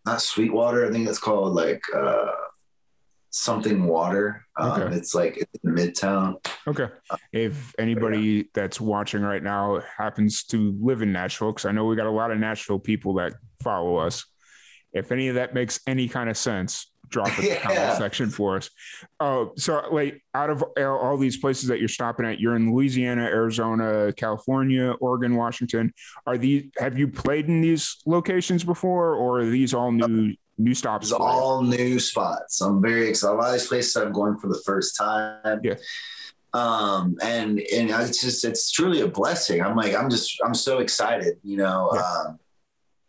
not 0.05 0.21
Sweetwater. 0.21 0.87
I 0.87 0.91
think 0.91 1.07
it's 1.07 1.19
called 1.19 1.53
like. 1.53 1.81
uh 1.95 2.31
something 3.31 3.85
water. 3.85 4.45
Um, 4.57 4.81
okay. 4.81 4.95
It's 4.95 5.13
like 5.13 5.37
it's 5.37 5.63
in 5.63 5.73
Midtown. 5.73 6.35
Okay. 6.67 6.87
If 7.31 7.73
anybody 7.77 8.19
yeah. 8.19 8.43
that's 8.53 8.81
watching 8.81 9.21
right 9.21 9.43
now 9.43 9.81
happens 9.97 10.43
to 10.45 10.75
live 10.81 11.01
in 11.01 11.11
Nashville, 11.11 11.51
because 11.51 11.65
I 11.65 11.71
know 11.71 11.85
we 11.85 11.95
got 11.95 12.07
a 12.07 12.11
lot 12.11 12.31
of 12.31 12.39
Nashville 12.39 12.79
people 12.79 13.15
that 13.15 13.33
follow 13.61 13.97
us. 13.97 14.25
If 14.93 15.11
any 15.11 15.27
of 15.27 15.35
that 15.35 15.53
makes 15.53 15.79
any 15.85 16.07
kind 16.07 16.29
of 16.29 16.37
sense, 16.37 16.91
drop 17.09 17.27
it 17.39 17.45
in 17.45 17.49
the 17.49 17.55
comment 17.61 17.97
section 17.97 18.29
for 18.29 18.57
us. 18.57 18.69
Uh, 19.19 19.45
so, 19.55 19.83
like, 19.91 20.21
out 20.33 20.49
of 20.49 20.63
all 20.77 21.17
these 21.17 21.37
places 21.37 21.67
that 21.69 21.79
you're 21.79 21.87
stopping 21.87 22.25
at, 22.25 22.39
you're 22.39 22.55
in 22.55 22.71
Louisiana, 22.73 23.23
Arizona, 23.23 24.13
California, 24.13 24.91
Oregon, 25.01 25.35
Washington. 25.35 25.93
Are 26.25 26.37
these? 26.37 26.65
Have 26.77 26.97
you 26.97 27.07
played 27.07 27.47
in 27.47 27.61
these 27.61 27.97
locations 28.05 28.63
before, 28.63 29.15
or 29.15 29.39
are 29.41 29.45
these 29.45 29.73
all 29.73 29.91
new 29.91 30.35
new 30.59 30.75
stops. 30.75 31.11
All 31.11 31.63
new 31.63 31.99
spots. 31.99 32.61
I'm 32.61 32.81
very 32.81 33.07
excited. 33.07 33.33
A 33.33 33.37
lot 33.37 33.47
of 33.47 33.53
these 33.53 33.67
places 33.67 33.95
I'm 33.95 34.11
going 34.11 34.37
for 34.37 34.47
the 34.47 34.61
first 34.65 34.95
time. 34.97 35.61
Yeah. 35.63 35.75
Um, 36.53 37.15
and 37.21 37.59
and 37.59 37.89
it's 37.89 38.21
just 38.21 38.43
it's 38.43 38.71
truly 38.71 39.01
a 39.01 39.07
blessing. 39.07 39.61
I'm 39.61 39.75
like 39.75 39.95
I'm 39.95 40.09
just 40.09 40.39
I'm 40.43 40.53
so 40.53 40.79
excited, 40.79 41.37
you 41.43 41.57
know. 41.57 41.91
Yeah. 41.93 42.01
Um, 42.01 42.39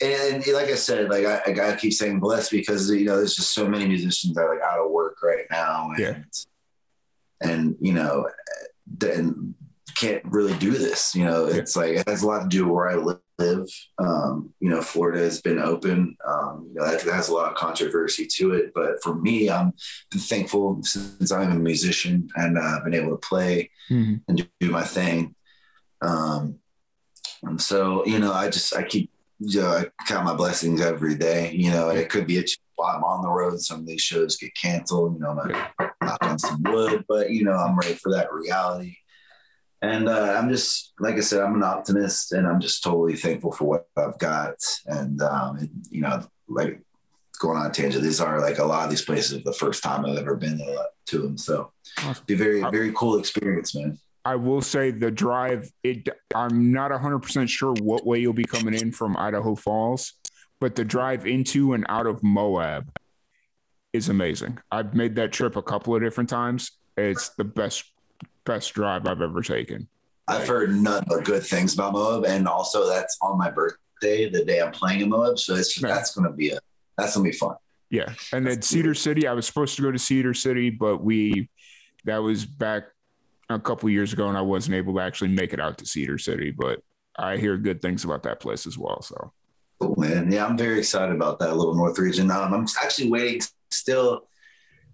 and, 0.00 0.46
like 0.54 0.68
I 0.68 0.74
said, 0.74 1.10
like 1.10 1.26
I, 1.26 1.42
I 1.46 1.52
gotta 1.52 1.76
keep 1.76 1.92
saying 1.92 2.20
blessed 2.20 2.50
because 2.50 2.90
you 2.90 3.04
know 3.04 3.16
there's 3.16 3.34
just 3.34 3.54
so 3.54 3.68
many 3.68 3.86
musicians 3.86 4.34
that 4.34 4.42
are 4.42 4.54
like 4.54 4.64
out 4.64 4.84
of 4.84 4.90
work 4.90 5.22
right 5.22 5.46
now, 5.50 5.90
and 5.90 5.98
yeah. 5.98 6.18
and 7.40 7.76
you 7.80 7.92
know, 7.92 8.28
and 9.02 9.54
can't 9.96 10.24
really 10.24 10.56
do 10.58 10.70
this. 10.70 11.14
You 11.14 11.24
know, 11.24 11.46
it's 11.46 11.76
yeah. 11.76 11.82
like 11.82 11.92
it 11.92 12.08
has 12.08 12.22
a 12.22 12.26
lot 12.26 12.42
to 12.42 12.48
do 12.48 12.64
with 12.64 12.74
where 12.74 12.90
I 12.90 12.94
live. 12.94 13.68
Um, 13.98 14.52
you 14.60 14.68
know, 14.68 14.82
Florida 14.82 15.20
has 15.20 15.40
been 15.40 15.58
open. 15.58 16.16
Um, 16.26 16.66
you 16.68 16.74
know, 16.74 16.90
that, 16.90 17.00
that, 17.02 17.14
has 17.14 17.28
a 17.28 17.34
lot 17.34 17.50
of 17.50 17.56
controversy 17.56 18.26
to 18.36 18.52
it. 18.52 18.72
But 18.74 19.02
for 19.02 19.14
me, 19.14 19.50
I'm 19.50 19.72
thankful 20.12 20.82
since 20.82 21.32
I'm 21.32 21.50
a 21.50 21.54
musician 21.54 22.28
and 22.36 22.58
uh, 22.58 22.60
I've 22.60 22.84
been 22.84 22.94
able 22.94 23.10
to 23.10 23.28
play 23.28 23.70
mm-hmm. 23.90 24.16
and 24.28 24.38
do, 24.38 24.44
do, 24.60 24.70
my 24.70 24.82
thing. 24.82 25.34
Um, 26.02 26.58
and 27.42 27.60
so, 27.60 28.04
you 28.04 28.18
know, 28.18 28.32
I 28.32 28.50
just 28.50 28.76
I 28.76 28.82
keep 28.82 29.10
you 29.40 29.62
know, 29.62 29.68
I 29.68 29.86
count 30.06 30.26
my 30.26 30.34
blessings 30.34 30.80
every 30.80 31.14
day. 31.14 31.52
You 31.52 31.70
know, 31.70 31.88
it 31.88 32.10
could 32.10 32.26
be 32.26 32.38
a 32.38 32.44
while 32.76 32.96
I'm 32.96 33.04
on 33.04 33.22
the 33.22 33.30
road. 33.30 33.60
Some 33.60 33.80
of 33.80 33.86
these 33.86 34.02
shows 34.02 34.36
get 34.36 34.54
canceled. 34.54 35.14
You 35.14 35.20
know, 35.20 35.40
I'm 35.78 35.88
knock 36.02 36.18
on 36.22 36.38
some 36.38 36.62
wood, 36.62 37.04
but 37.08 37.30
you 37.30 37.44
know, 37.44 37.52
I'm 37.52 37.76
ready 37.76 37.94
for 37.94 38.12
that 38.12 38.32
reality. 38.32 38.96
And 39.82 40.10
uh, 40.10 40.36
I'm 40.38 40.50
just, 40.50 40.92
like 40.98 41.14
I 41.14 41.20
said, 41.20 41.40
I'm 41.40 41.54
an 41.54 41.62
optimist 41.62 42.32
and 42.32 42.46
I'm 42.46 42.60
just 42.60 42.84
totally 42.84 43.16
thankful 43.16 43.52
for 43.52 43.64
what 43.64 43.86
I've 43.96 44.18
got. 44.18 44.56
And, 44.84 45.22
um, 45.22 45.70
you 45.90 46.02
know, 46.02 46.22
like 46.48 46.82
going 47.38 47.56
on 47.56 47.66
a 47.66 47.70
tangent, 47.70 48.04
these 48.04 48.20
are 48.20 48.40
like 48.42 48.58
a 48.58 48.64
lot 48.64 48.84
of 48.84 48.90
these 48.90 49.00
places 49.00 49.42
the 49.42 49.54
first 49.54 49.82
time 49.82 50.04
I've 50.04 50.18
ever 50.18 50.36
been 50.36 50.60
to 51.06 51.18
them. 51.18 51.38
So 51.38 51.72
awesome. 52.04 52.24
be 52.26 52.34
very, 52.34 52.60
very 52.60 52.92
cool 52.92 53.18
experience, 53.18 53.74
man. 53.74 53.98
I 54.30 54.36
will 54.36 54.62
say 54.62 54.92
the 54.92 55.10
drive, 55.10 55.72
it 55.82 56.08
I'm 56.32 56.70
not 56.70 56.92
100% 56.92 57.48
sure 57.48 57.74
what 57.82 58.06
way 58.06 58.20
you'll 58.20 58.32
be 58.32 58.44
coming 58.44 58.74
in 58.74 58.92
from 58.92 59.16
Idaho 59.16 59.56
Falls, 59.56 60.12
but 60.60 60.76
the 60.76 60.84
drive 60.84 61.26
into 61.26 61.72
and 61.72 61.84
out 61.88 62.06
of 62.06 62.22
Moab 62.22 62.96
is 63.92 64.08
amazing. 64.08 64.60
I've 64.70 64.94
made 64.94 65.16
that 65.16 65.32
trip 65.32 65.56
a 65.56 65.62
couple 65.62 65.96
of 65.96 66.00
different 66.00 66.30
times. 66.30 66.78
It's 66.96 67.30
the 67.30 67.42
best 67.42 67.90
best 68.44 68.72
drive 68.72 69.08
I've 69.08 69.20
ever 69.20 69.42
taken. 69.42 69.88
I've 70.28 70.46
heard 70.46 70.76
none 70.76 71.02
but 71.08 71.24
good 71.24 71.42
things 71.42 71.74
about 71.74 71.92
Moab, 71.92 72.24
and 72.24 72.46
also 72.46 72.88
that's 72.88 73.18
on 73.20 73.36
my 73.36 73.50
birthday, 73.50 74.30
the 74.30 74.44
day 74.44 74.60
I'm 74.60 74.70
playing 74.70 75.00
in 75.00 75.08
Moab. 75.08 75.40
So 75.40 75.56
it's 75.56 75.82
yeah. 75.82 75.88
that's 75.88 76.14
gonna 76.14 76.30
be 76.30 76.50
a 76.50 76.60
that's 76.96 77.16
gonna 77.16 77.28
be 77.28 77.34
fun. 77.36 77.56
Yeah, 77.90 78.14
and 78.32 78.46
then 78.46 78.62
Cedar 78.62 78.94
City, 78.94 79.26
I 79.26 79.32
was 79.32 79.44
supposed 79.44 79.74
to 79.74 79.82
go 79.82 79.90
to 79.90 79.98
Cedar 79.98 80.34
City, 80.34 80.70
but 80.70 81.02
we 81.02 81.48
that 82.04 82.18
was 82.18 82.46
back 82.46 82.84
a 83.54 83.60
couple 83.60 83.88
years 83.90 84.12
ago, 84.12 84.28
and 84.28 84.38
I 84.38 84.42
wasn't 84.42 84.76
able 84.76 84.94
to 84.94 85.00
actually 85.00 85.28
make 85.28 85.52
it 85.52 85.60
out 85.60 85.78
to 85.78 85.86
Cedar 85.86 86.18
City. 86.18 86.50
But 86.50 86.82
I 87.16 87.36
hear 87.36 87.56
good 87.56 87.82
things 87.82 88.04
about 88.04 88.22
that 88.24 88.40
place 88.40 88.66
as 88.66 88.78
well. 88.78 89.02
So, 89.02 89.32
cool, 89.80 89.96
man. 89.96 90.30
Yeah, 90.30 90.46
I'm 90.46 90.56
very 90.56 90.78
excited 90.78 91.14
about 91.14 91.38
that 91.40 91.56
little 91.56 91.74
North 91.74 91.98
region. 91.98 92.30
Um, 92.30 92.54
I'm 92.54 92.66
actually 92.82 93.10
waiting 93.10 93.42
still 93.70 94.26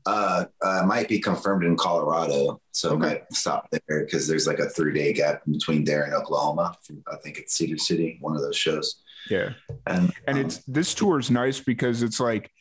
uh, 0.06 0.44
uh, 0.62 0.82
might 0.86 1.08
be 1.08 1.18
confirmed 1.18 1.64
in 1.64 1.76
Colorado, 1.76 2.60
so 2.70 2.90
okay. 2.90 2.98
might 2.98 3.32
stop 3.32 3.68
there 3.70 4.04
because 4.04 4.28
there's 4.28 4.46
like 4.46 4.60
a 4.60 4.68
three 4.68 4.94
day 4.94 5.12
gap 5.12 5.42
between 5.50 5.84
there 5.84 6.04
and 6.04 6.14
Oklahoma. 6.14 6.76
I 7.12 7.16
think 7.16 7.38
it's 7.38 7.54
Cedar 7.54 7.78
City, 7.78 8.18
one 8.20 8.36
of 8.36 8.42
those 8.42 8.56
shows. 8.56 9.02
Yeah, 9.28 9.54
and 9.86 10.12
and 10.28 10.38
um, 10.38 10.44
it's 10.44 10.58
this 10.58 10.94
tour 10.94 11.18
is 11.18 11.30
nice 11.30 11.58
because 11.58 12.02
it's 12.02 12.20
like 12.20 12.52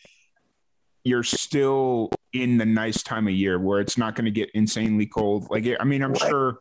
you're 1.05 1.23
still 1.23 2.09
in 2.33 2.57
the 2.57 2.65
nice 2.65 3.01
time 3.03 3.27
of 3.27 3.33
year 3.33 3.59
where 3.59 3.79
it's 3.79 3.97
not 3.97 4.15
going 4.15 4.25
to 4.25 4.31
get 4.31 4.49
insanely 4.53 5.05
cold. 5.05 5.47
Like, 5.49 5.65
I 5.79 5.83
mean, 5.85 6.03
I'm 6.03 6.11
right. 6.11 6.21
sure 6.21 6.59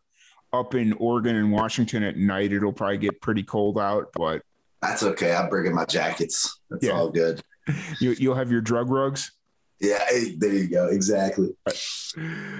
up 0.53 0.75
in 0.75 0.93
Oregon 0.93 1.35
and 1.35 1.51
Washington 1.51 2.03
at 2.03 2.15
night 2.15 2.53
it'll 2.53 2.71
probably 2.71 2.99
get 2.99 3.19
pretty 3.21 3.43
cold 3.43 3.77
out, 3.77 4.11
but 4.13 4.43
that's 4.81 5.03
okay. 5.03 5.33
I'm 5.33 5.49
bringing 5.49 5.73
my 5.73 5.85
jackets. 5.85 6.61
That's 6.69 6.85
yeah. 6.85 6.93
all 6.93 7.09
good. 7.09 7.41
You, 7.99 8.11
you'll 8.11 8.35
have 8.35 8.51
your 8.51 8.61
drug 8.61 8.91
rugs. 8.91 9.31
Yeah, 9.79 9.97
there 10.37 10.53
you 10.53 10.67
go. 10.67 10.85
Exactly. 10.89 11.49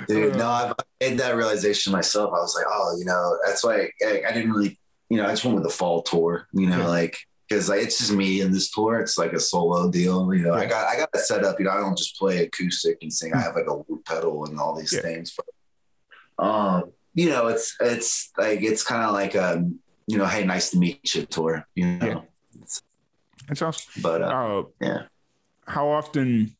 Dude, 0.08 0.34
uh, 0.34 0.38
no, 0.38 0.48
I've 0.48 0.74
made 1.00 1.20
that 1.20 1.36
realization 1.36 1.94
myself. 1.94 2.32
I 2.34 2.40
was 2.40 2.56
like, 2.56 2.66
oh, 2.68 2.96
you 2.98 3.06
know, 3.06 3.38
that's 3.46 3.64
why 3.64 3.92
I, 4.04 4.24
I 4.28 4.32
didn't 4.32 4.52
really, 4.52 4.80
you 5.10 5.18
know, 5.18 5.26
I 5.26 5.30
just 5.30 5.46
went 5.46 5.58
with 5.58 5.64
the 5.64 5.70
fall 5.70 6.02
tour, 6.02 6.48
you 6.54 6.66
know, 6.66 6.80
yeah. 6.80 6.88
like, 6.88 7.20
because 7.48 7.70
like, 7.70 7.82
it's 7.82 8.00
just 8.00 8.12
me 8.12 8.42
in 8.42 8.52
this 8.52 8.72
tour. 8.72 9.00
It's 9.00 9.18
like 9.18 9.34
a 9.34 9.40
solo 9.40 9.90
deal. 9.90 10.34
You 10.34 10.44
know, 10.44 10.56
yeah. 10.56 10.62
I 10.62 10.66
got 10.66 10.88
I 10.88 10.98
got 10.98 11.10
it 11.14 11.20
set 11.20 11.44
up. 11.44 11.60
You 11.60 11.66
know, 11.66 11.72
I 11.72 11.78
don't 11.78 11.98
just 11.98 12.18
play 12.18 12.44
acoustic 12.44 12.98
and 13.02 13.12
sing. 13.12 13.34
I 13.34 13.42
have 13.42 13.56
like 13.56 13.68
a 13.68 13.76
loop 13.76 14.06
pedal 14.06 14.46
and 14.46 14.60
all 14.60 14.76
these 14.76 14.94
yeah. 14.94 15.02
things. 15.02 15.36
But 15.36 16.46
um, 16.46 16.92
you 17.14 17.30
know, 17.30 17.48
it's 17.48 17.76
it's 17.80 18.32
like 18.38 18.62
it's 18.62 18.84
kind 18.84 19.04
of 19.04 19.14
like 19.14 19.36
a 19.36 19.54
um, 19.54 19.80
you 20.08 20.18
know, 20.18 20.26
hey, 20.26 20.44
nice 20.46 20.72
to 20.72 20.78
meet 20.78 21.16
you 21.16 21.26
tour. 21.26 21.68
You 21.76 21.86
know, 21.86 22.08
yeah. 22.08 22.62
it's, 22.62 22.84
it's 23.50 23.62
awesome. 23.62 24.02
But 24.02 24.22
uh, 24.22 24.26
uh, 24.26 24.64
yeah, 24.80 25.02
how 25.68 25.90
often 25.90 26.56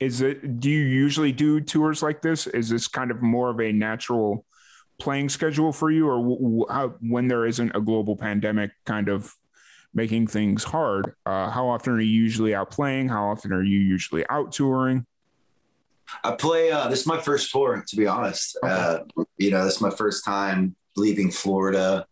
is 0.00 0.20
it 0.20 0.60
do 0.60 0.68
you 0.68 0.84
usually 0.84 1.32
do 1.32 1.60
tours 1.60 2.02
like 2.02 2.20
this 2.20 2.46
is 2.48 2.68
this 2.68 2.88
kind 2.88 3.10
of 3.10 3.22
more 3.22 3.50
of 3.50 3.60
a 3.60 3.72
natural 3.72 4.44
playing 4.98 5.28
schedule 5.28 5.72
for 5.72 5.90
you 5.90 6.08
or 6.08 6.66
how, 6.70 6.94
when 7.00 7.28
there 7.28 7.46
isn't 7.46 7.72
a 7.74 7.80
global 7.80 8.16
pandemic 8.16 8.70
kind 8.84 9.08
of 9.08 9.34
making 9.94 10.26
things 10.26 10.64
hard 10.64 11.14
uh, 11.26 11.50
how 11.50 11.66
often 11.68 11.92
are 11.92 12.00
you 12.00 12.10
usually 12.10 12.54
out 12.54 12.70
playing 12.70 13.08
how 13.08 13.24
often 13.26 13.52
are 13.52 13.62
you 13.62 13.78
usually 13.78 14.24
out 14.28 14.52
touring 14.52 15.06
i 16.22 16.30
play 16.32 16.70
uh, 16.70 16.88
this 16.88 17.00
is 17.00 17.06
my 17.06 17.20
first 17.20 17.50
tour 17.50 17.84
to 17.86 17.96
be 17.96 18.06
honest 18.06 18.58
okay. 18.62 18.72
uh, 18.72 18.98
you 19.38 19.50
know 19.50 19.64
this 19.64 19.76
is 19.76 19.80
my 19.80 19.90
first 19.90 20.24
time 20.24 20.74
leaving 20.96 21.30
florida 21.30 22.06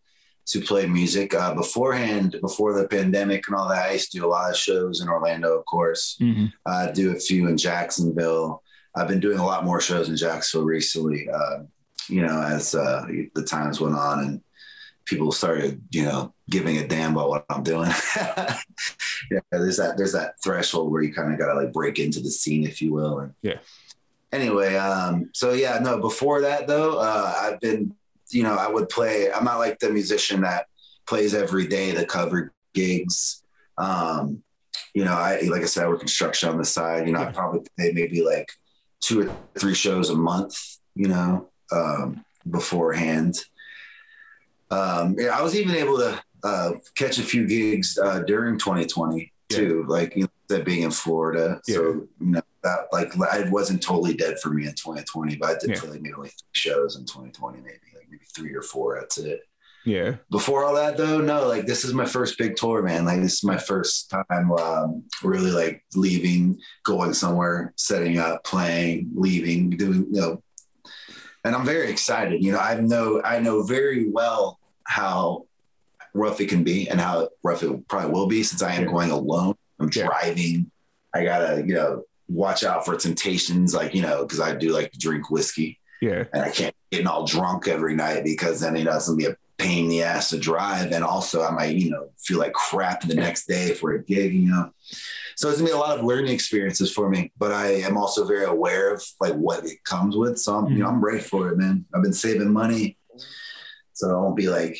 to 0.45 0.61
play 0.61 0.85
music. 0.85 1.33
Uh, 1.33 1.53
beforehand, 1.53 2.37
before 2.41 2.73
the 2.73 2.87
pandemic 2.87 3.47
and 3.47 3.55
all 3.55 3.69
that, 3.69 3.89
I 3.89 3.93
used 3.93 4.11
to 4.11 4.19
do 4.19 4.25
a 4.25 4.27
lot 4.27 4.51
of 4.51 4.57
shows 4.57 5.01
in 5.01 5.09
Orlando, 5.09 5.57
of 5.57 5.65
course. 5.65 6.17
Mm-hmm. 6.21 6.47
Uh, 6.65 6.91
do 6.91 7.15
a 7.15 7.19
few 7.19 7.47
in 7.47 7.57
Jacksonville. 7.57 8.61
I've 8.95 9.07
been 9.07 9.19
doing 9.19 9.39
a 9.39 9.45
lot 9.45 9.65
more 9.65 9.81
shows 9.81 10.09
in 10.09 10.17
Jacksonville 10.17 10.67
recently. 10.67 11.27
Uh, 11.29 11.63
you 12.09 12.21
know, 12.21 12.41
as 12.41 12.75
uh, 12.75 13.05
the 13.33 13.43
times 13.43 13.79
went 13.79 13.95
on 13.95 14.19
and 14.19 14.41
people 15.05 15.31
started, 15.31 15.81
you 15.91 16.03
know, 16.03 16.32
giving 16.49 16.77
a 16.77 16.87
damn 16.87 17.13
about 17.13 17.29
what 17.29 17.45
I'm 17.49 17.63
doing. 17.63 17.89
yeah, 18.15 19.39
there's 19.51 19.77
that 19.77 19.95
there's 19.97 20.13
that 20.13 20.35
threshold 20.43 20.91
where 20.91 21.01
you 21.01 21.13
kind 21.13 21.31
of 21.31 21.39
got 21.39 21.53
to 21.53 21.59
like 21.59 21.73
break 21.73 21.99
into 21.99 22.19
the 22.19 22.31
scene, 22.31 22.65
if 22.65 22.81
you 22.81 22.93
will. 22.93 23.19
And 23.19 23.33
yeah. 23.41 23.59
Anyway, 24.31 24.75
um, 24.75 25.29
so 25.33 25.53
yeah, 25.53 25.79
no. 25.79 25.99
Before 25.99 26.41
that 26.41 26.67
though, 26.67 26.97
uh, 26.97 27.33
I've 27.39 27.59
been 27.59 27.95
you 28.33 28.43
know, 28.43 28.55
I 28.55 28.67
would 28.67 28.89
play. 28.89 29.31
I'm 29.31 29.45
not 29.45 29.59
like 29.59 29.79
the 29.79 29.89
musician 29.89 30.41
that 30.41 30.67
plays 31.05 31.33
every 31.33 31.67
day 31.67 31.91
the 31.91 32.05
cover 32.05 32.51
gigs. 32.73 33.43
Um, 33.77 34.43
you 34.93 35.05
know, 35.05 35.13
I 35.13 35.41
like 35.41 35.61
I 35.61 35.65
said, 35.65 35.85
I 35.85 35.87
work 35.87 35.99
construction 35.99 36.49
on 36.49 36.57
the 36.57 36.65
side. 36.65 37.07
You 37.07 37.13
know, 37.13 37.21
yeah. 37.21 37.29
I 37.29 37.31
probably 37.31 37.61
play 37.77 37.91
maybe 37.93 38.23
like 38.23 38.49
two 38.99 39.27
or 39.27 39.35
three 39.57 39.75
shows 39.75 40.09
a 40.09 40.15
month. 40.15 40.77
You 40.95 41.07
know, 41.07 41.49
um, 41.71 42.25
beforehand. 42.49 43.35
Um, 44.69 45.15
yeah, 45.17 45.37
I 45.37 45.41
was 45.41 45.55
even 45.55 45.75
able 45.75 45.97
to 45.99 46.21
uh, 46.43 46.73
catch 46.95 47.17
a 47.17 47.23
few 47.23 47.47
gigs 47.47 47.97
uh, 47.97 48.19
during 48.19 48.57
2020 48.57 49.31
yeah. 49.49 49.57
too. 49.57 49.85
Like 49.87 50.15
you 50.15 50.23
know, 50.23 50.29
that 50.49 50.65
being 50.65 50.83
in 50.83 50.91
Florida, 50.91 51.61
yeah. 51.67 51.75
so 51.75 51.81
you 51.83 52.07
know 52.19 52.41
that 52.63 52.87
like 52.91 53.11
it 53.15 53.51
wasn't 53.51 53.81
totally 53.81 54.13
dead 54.13 54.39
for 54.39 54.49
me 54.49 54.65
in 54.65 54.73
2020, 54.73 55.35
but 55.37 55.49
I 55.49 55.59
did 55.59 55.77
play 55.77 55.99
maybe 55.99 56.15
like 56.15 56.31
three 56.31 56.53
shows 56.53 56.95
in 56.95 57.05
2020, 57.05 57.59
maybe 57.59 57.73
like 57.95 58.07
maybe 58.09 58.23
three 58.35 58.53
or 58.53 58.61
four. 58.61 58.97
That's 58.99 59.17
it. 59.17 59.41
Yeah. 59.85 60.15
Before 60.31 60.63
all 60.63 60.75
that 60.75 60.97
though, 60.97 61.19
no, 61.19 61.47
like 61.47 61.65
this 61.65 61.83
is 61.83 61.93
my 61.93 62.05
first 62.05 62.37
big 62.37 62.55
tour, 62.55 62.81
man. 62.81 63.05
Like 63.05 63.21
this 63.21 63.33
is 63.33 63.43
my 63.43 63.57
first 63.57 64.09
time 64.09 64.51
um, 64.53 65.03
really 65.21 65.51
like 65.51 65.83
leaving, 65.93 66.59
going 66.83 67.13
somewhere, 67.13 67.73
setting 67.75 68.17
up, 68.17 68.43
playing, 68.43 69.11
leaving, 69.13 69.71
doing, 69.71 70.07
you 70.11 70.21
know. 70.21 70.43
And 71.43 71.53
I'm 71.53 71.65
very 71.65 71.89
excited. 71.89 72.41
You 72.41 72.53
know, 72.53 72.59
I 72.59 72.79
know 72.79 73.21
I 73.23 73.39
know 73.39 73.63
very 73.63 74.09
well 74.09 74.59
how 74.85 75.47
rough 76.13 76.39
it 76.41 76.47
can 76.49 76.63
be 76.63 76.89
and 76.89 76.99
how 76.99 77.29
rough 77.43 77.63
it 77.63 77.87
probably 77.87 78.11
will 78.11 78.27
be 78.27 78.43
since 78.43 78.61
I 78.61 78.73
am 78.73 78.83
yeah. 78.83 78.91
going 78.91 79.11
alone. 79.11 79.55
I'm 79.79 79.89
yeah. 79.93 80.05
driving. 80.05 80.71
I 81.13 81.23
gotta, 81.23 81.63
you 81.65 81.73
know, 81.75 82.03
watch 82.27 82.63
out 82.63 82.85
for 82.85 82.95
temptations, 82.95 83.73
like, 83.73 83.93
you 83.93 84.01
know, 84.01 84.23
because 84.23 84.39
I 84.39 84.55
do 84.55 84.69
like 84.69 84.91
to 84.91 84.99
drink 84.99 85.29
whiskey. 85.29 85.79
Yeah. 86.01 86.25
And 86.33 86.43
I 86.43 86.49
can't 86.49 86.75
getting 86.93 87.07
all 87.07 87.25
drunk 87.25 87.67
every 87.67 87.95
night 87.95 88.23
because 88.23 88.59
then 88.59 88.75
you 88.75 88.83
know 88.83 88.95
it's 88.95 89.07
gonna 89.07 89.17
be 89.17 89.25
a 89.25 89.35
pain 89.57 89.85
in 89.85 89.89
the 89.89 90.03
ass 90.03 90.29
to 90.29 90.37
drive. 90.37 90.91
And 90.91 91.03
also 91.03 91.43
I 91.43 91.51
might, 91.51 91.75
you 91.75 91.89
know, 91.89 92.09
feel 92.19 92.37
like 92.37 92.53
crap 92.53 93.01
the 93.01 93.15
next 93.15 93.47
day 93.47 93.73
for 93.73 93.93
a 93.93 94.03
gig, 94.03 94.33
you 94.33 94.49
know. 94.49 94.71
So 95.35 95.49
it's 95.49 95.57
gonna 95.57 95.69
be 95.69 95.73
a 95.73 95.77
lot 95.77 95.97
of 95.97 96.05
learning 96.05 96.31
experiences 96.31 96.93
for 96.93 97.09
me, 97.09 97.31
but 97.37 97.51
I 97.51 97.67
am 97.81 97.97
also 97.97 98.25
very 98.25 98.45
aware 98.45 98.93
of 98.93 99.03
like 99.19 99.33
what 99.33 99.65
it 99.65 99.83
comes 99.85 100.15
with. 100.15 100.37
So 100.37 100.55
I'm, 100.55 100.65
mm-hmm. 100.65 100.73
you 100.73 100.83
know, 100.83 100.89
I'm 100.89 101.03
ready 101.03 101.19
for 101.19 101.49
it, 101.49 101.57
man. 101.57 101.85
I've 101.93 102.03
been 102.03 102.13
saving 102.13 102.51
money. 102.53 102.97
So 103.93 104.11
I 104.11 104.21
won't 104.21 104.35
be 104.35 104.49
like, 104.49 104.77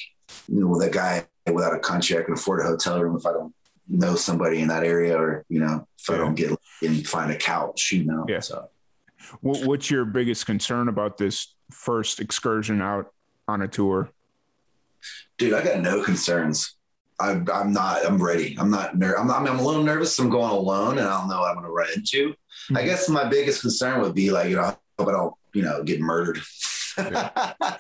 you 0.48 0.62
know, 0.62 0.80
that 0.80 0.92
guy 0.92 1.26
without 1.52 1.76
a 1.76 1.80
country, 1.80 2.18
I 2.18 2.24
can 2.24 2.34
afford 2.34 2.62
a 2.62 2.64
hotel 2.64 3.02
room 3.02 3.18
if 3.18 3.26
I 3.26 3.34
don't 3.34 3.54
know 3.88 4.16
somebody 4.16 4.62
in 4.62 4.70
that 4.70 4.84
area 4.84 5.18
or, 5.18 5.46
you 5.50 5.60
know, 5.60 5.88
if 6.00 6.10
yeah. 6.10 6.16
I 6.16 6.18
don't 6.20 6.36
get 6.36 6.52
and 6.82 7.08
find 7.08 7.32
a 7.32 7.38
couch, 7.38 7.92
you 7.92 8.06
know. 8.06 8.26
Yeah. 8.28 8.40
So 8.40 8.70
what's 9.42 9.90
your 9.90 10.06
biggest 10.06 10.46
concern 10.46 10.88
about 10.88 11.18
this 11.18 11.54
first 11.72 12.20
excursion 12.20 12.82
out 12.82 13.14
on 13.48 13.62
a 13.62 13.68
tour? 13.68 14.10
Dude, 15.38 15.54
I 15.54 15.64
got 15.64 15.82
no 15.82 16.04
concerns. 16.04 16.76
I'm, 17.20 17.48
I'm 17.54 17.72
not, 17.72 18.06
I'm 18.06 18.22
ready. 18.22 18.56
I'm 18.60 18.70
not, 18.70 18.98
ner- 18.98 19.18
I'm, 19.18 19.30
I'm, 19.30 19.48
I'm 19.48 19.60
a 19.60 19.64
little 19.64 19.84
nervous. 19.84 20.18
I'm 20.20 20.30
going 20.30 20.52
alone 20.52 20.98
and 20.98 21.08
I 21.08 21.20
don't 21.20 21.30
know 21.30 21.42
what 21.42 21.50
I'm 21.50 21.56
going 21.56 21.66
to 21.66 21.72
run 21.72 21.90
into. 21.96 22.30
Mm-hmm. 22.32 22.78
I 22.78 22.84
guess 22.84 23.10
my 23.10 23.26
biggest 23.26 23.62
concern 23.62 24.02
would 24.02 24.16
be 24.16 24.32
like, 24.32 24.50
you 24.50 24.56
know, 24.56 24.64
I 24.64 24.76
hope 24.98 25.10
I 25.10 25.12
don't, 25.12 25.34
you 25.54 25.62
know, 25.62 25.84
get 25.84 26.02
murdered. 26.02 26.40
I 26.98 27.78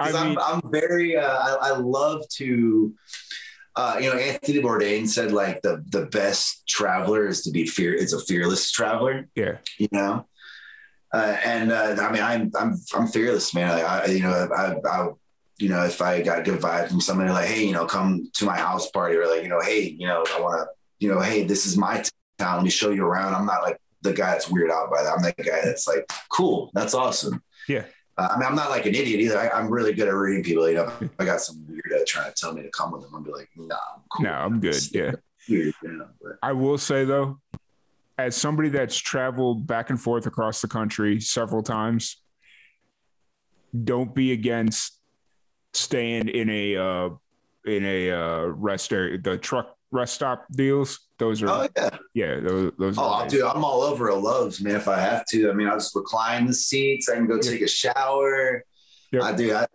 am 0.00 0.38
I'm 0.38 0.60
very, 0.70 1.16
uh, 1.16 1.28
I, 1.28 1.70
I 1.70 1.70
love 1.78 2.28
to, 2.36 2.94
uh, 3.74 3.98
you 4.00 4.10
know, 4.10 4.16
Anthony 4.16 4.60
Bourdain 4.60 5.06
said 5.06 5.32
like 5.32 5.62
the 5.62 5.84
the 5.88 6.06
best 6.06 6.66
traveler 6.66 7.26
is 7.26 7.42
to 7.42 7.50
be 7.50 7.66
fear. 7.66 7.94
It's 7.94 8.12
a 8.12 8.20
fearless 8.20 8.70
traveler. 8.70 9.28
Yeah, 9.34 9.58
you 9.78 9.88
know, 9.92 10.26
uh, 11.12 11.36
and 11.44 11.72
uh, 11.72 11.96
I 12.00 12.12
mean, 12.12 12.22
I'm 12.22 12.50
I'm 12.58 12.80
I'm 12.94 13.06
fearless, 13.06 13.54
man. 13.54 13.70
I, 13.70 14.06
you 14.06 14.22
know, 14.22 14.48
I, 14.56 14.74
I, 14.88 15.08
you 15.58 15.68
know, 15.68 15.84
if 15.84 16.02
I 16.02 16.22
got 16.22 16.40
a 16.40 16.42
good 16.42 16.60
vibe 16.60 16.88
from 16.88 17.00
somebody 17.00 17.30
like, 17.30 17.48
hey, 17.48 17.64
you 17.64 17.72
know, 17.72 17.86
come 17.86 18.30
to 18.34 18.44
my 18.44 18.56
house 18.56 18.90
party, 18.90 19.16
or 19.16 19.26
like, 19.26 19.42
you 19.42 19.48
know, 19.48 19.60
hey, 19.60 19.96
you 19.98 20.06
know, 20.06 20.24
I 20.34 20.40
want 20.40 20.60
to, 20.60 20.66
you 20.98 21.12
know, 21.12 21.20
hey, 21.20 21.44
this 21.44 21.66
is 21.66 21.76
my 21.76 22.04
town. 22.38 22.56
Let 22.56 22.64
me 22.64 22.70
show 22.70 22.90
you 22.90 23.04
around. 23.04 23.34
I'm 23.34 23.46
not 23.46 23.62
like 23.62 23.80
the 24.02 24.12
guy 24.12 24.32
that's 24.32 24.48
weirded 24.48 24.70
out 24.70 24.90
by 24.90 25.02
that. 25.02 25.14
I'm 25.16 25.22
that 25.22 25.36
guy 25.36 25.60
that's 25.64 25.86
like, 25.86 26.10
cool, 26.28 26.70
that's 26.74 26.94
awesome. 26.94 27.42
Yeah. 27.68 27.84
Uh, 28.18 28.28
I 28.30 28.38
mean, 28.38 28.48
I'm 28.48 28.54
not 28.54 28.70
like 28.70 28.86
an 28.86 28.94
idiot 28.94 29.20
either. 29.20 29.38
I, 29.38 29.60
am 29.60 29.68
really 29.68 29.92
good 29.92 30.08
at 30.08 30.14
reading 30.14 30.42
people. 30.42 30.68
You 30.68 30.76
know, 30.76 30.92
I 31.18 31.24
got 31.24 31.40
some 31.40 31.56
weirdo 31.68 32.06
trying 32.06 32.32
to 32.32 32.34
tell 32.34 32.52
me 32.52 32.62
to 32.62 32.70
come 32.70 32.90
with 32.90 33.02
them. 33.02 33.14
I'm 33.14 33.22
be 33.22 33.30
like, 33.30 33.50
nah, 33.56 33.74
I'm 33.94 34.02
cool. 34.10 34.24
No, 34.24 34.32
I'm 34.32 34.60
good. 34.60 34.94
Yeah. 34.94 35.12
Weird, 35.48 35.74
you 35.82 35.92
know, 35.92 36.08
I 36.42 36.52
will 36.52 36.78
say 36.78 37.04
though, 37.04 37.38
as 38.18 38.34
somebody 38.34 38.68
that's 38.70 38.96
traveled 38.96 39.66
back 39.66 39.90
and 39.90 40.00
forth 40.00 40.26
across 40.26 40.60
the 40.60 40.68
country 40.68 41.20
several 41.20 41.62
times, 41.62 42.22
don't 43.84 44.14
be 44.14 44.32
against 44.32 44.98
staying 45.74 46.28
in 46.28 46.48
a 46.48 46.76
uh, 46.76 47.10
in 47.66 47.84
a 47.84 48.10
uh, 48.10 48.46
rest 48.46 48.92
area. 48.92 49.18
The 49.18 49.36
truck 49.36 49.76
rest 49.90 50.14
stop 50.14 50.46
deals. 50.50 51.05
Those 51.18 51.42
are 51.42 51.48
oh 51.48 51.68
yeah 51.76 51.90
yeah 52.14 52.40
those. 52.40 52.72
those 52.78 52.96
oh 52.98 53.26
dude, 53.28 53.42
I'm 53.42 53.64
all 53.64 53.82
over 53.82 54.08
a 54.08 54.14
Love's 54.14 54.60
man. 54.60 54.76
If 54.76 54.88
I 54.88 55.00
have 55.00 55.24
to, 55.30 55.50
I 55.50 55.54
mean, 55.54 55.68
I'll 55.68 55.78
just 55.78 55.94
recline 55.94 56.46
the 56.46 56.54
seats. 56.54 57.08
I 57.08 57.14
can 57.14 57.26
go 57.26 57.38
take 57.38 57.62
a 57.62 57.68
shower. 57.68 58.62
Yep. 59.12 59.22
I 59.22 59.32
do. 59.32 59.54
I, 59.54 59.66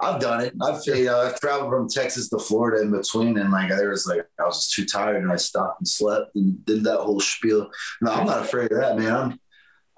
I've 0.00 0.20
done 0.20 0.42
it. 0.42 0.54
I've 0.62 0.80
you 0.86 1.04
know, 1.04 1.20
I've 1.20 1.40
traveled 1.40 1.70
from 1.70 1.88
Texas 1.88 2.28
to 2.30 2.38
Florida 2.38 2.82
in 2.82 2.90
between, 2.90 3.38
and 3.38 3.50
like 3.50 3.70
there 3.70 3.90
was 3.90 4.06
like 4.06 4.26
I 4.38 4.44
was 4.44 4.56
just 4.56 4.74
too 4.74 4.84
tired, 4.84 5.22
and 5.22 5.32
I 5.32 5.36
stopped 5.36 5.80
and 5.80 5.88
slept 5.88 6.34
and 6.34 6.64
did 6.64 6.84
that 6.84 7.00
whole 7.00 7.20
spiel. 7.20 7.70
No, 8.02 8.12
I'm 8.12 8.26
not 8.26 8.42
afraid 8.42 8.72
of 8.72 8.78
that, 8.80 8.98
man. 8.98 9.14
I'm 9.14 9.40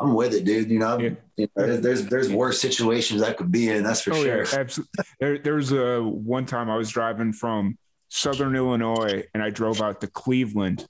I'm 0.02 0.14
with 0.14 0.34
it, 0.34 0.44
dude. 0.44 0.70
You 0.70 0.80
know, 0.80 0.98
yeah. 0.98 1.10
you 1.36 1.48
know 1.56 1.76
there's 1.76 2.06
there's 2.06 2.30
worse 2.30 2.60
situations 2.60 3.22
I 3.22 3.32
could 3.32 3.52
be 3.52 3.70
in. 3.70 3.84
That's 3.84 4.02
for 4.02 4.12
oh, 4.12 4.22
sure. 4.22 4.44
Yeah, 4.44 4.58
absolutely. 4.58 5.04
There, 5.20 5.38
there 5.38 5.54
was 5.54 5.72
a 5.72 6.02
one 6.02 6.46
time 6.46 6.68
I 6.68 6.76
was 6.76 6.90
driving 6.90 7.32
from 7.32 7.78
Southern 8.08 8.56
Illinois 8.56 9.24
and 9.32 9.42
I 9.42 9.50
drove 9.50 9.80
out 9.80 10.00
to 10.00 10.06
Cleveland. 10.06 10.86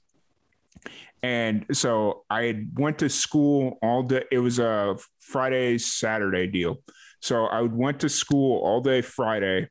And 1.23 1.65
so 1.71 2.25
I 2.29 2.65
went 2.75 2.99
to 2.99 3.09
school 3.09 3.79
all 3.81 4.03
day. 4.03 4.25
It 4.29 4.39
was 4.39 4.59
a 4.59 4.97
Friday, 5.21 5.77
Saturday 5.77 6.47
deal. 6.47 6.79
So 7.21 7.45
I 7.45 7.61
went 7.61 8.01
to 8.01 8.09
school 8.09 8.59
all 8.61 8.81
day 8.81 9.01
Friday 9.01 9.69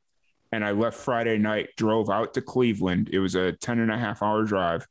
and 0.50 0.64
I 0.64 0.72
left 0.72 0.96
Friday 0.96 1.36
night, 1.36 1.68
drove 1.76 2.08
out 2.08 2.32
to 2.34 2.42
Cleveland. 2.42 3.10
It 3.12 3.18
was 3.18 3.34
a 3.34 3.52
10 3.52 3.80
and 3.80 3.92
a 3.92 3.98
half 3.98 4.22
hour 4.22 4.44
drive. 4.44 4.86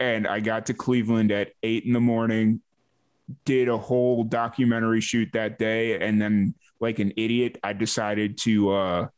And 0.00 0.26
I 0.26 0.40
got 0.40 0.66
to 0.66 0.74
Cleveland 0.74 1.30
at 1.30 1.52
eight 1.62 1.84
in 1.84 1.92
the 1.92 2.00
morning, 2.00 2.62
did 3.44 3.68
a 3.68 3.76
whole 3.76 4.24
documentary 4.24 5.02
shoot 5.02 5.30
that 5.34 5.58
day. 5.58 5.98
And 6.00 6.20
then, 6.20 6.54
like 6.80 6.98
an 6.98 7.12
idiot, 7.16 7.58
I 7.64 7.72
decided 7.72 8.36
to 8.38 8.70
uh, 8.70 9.08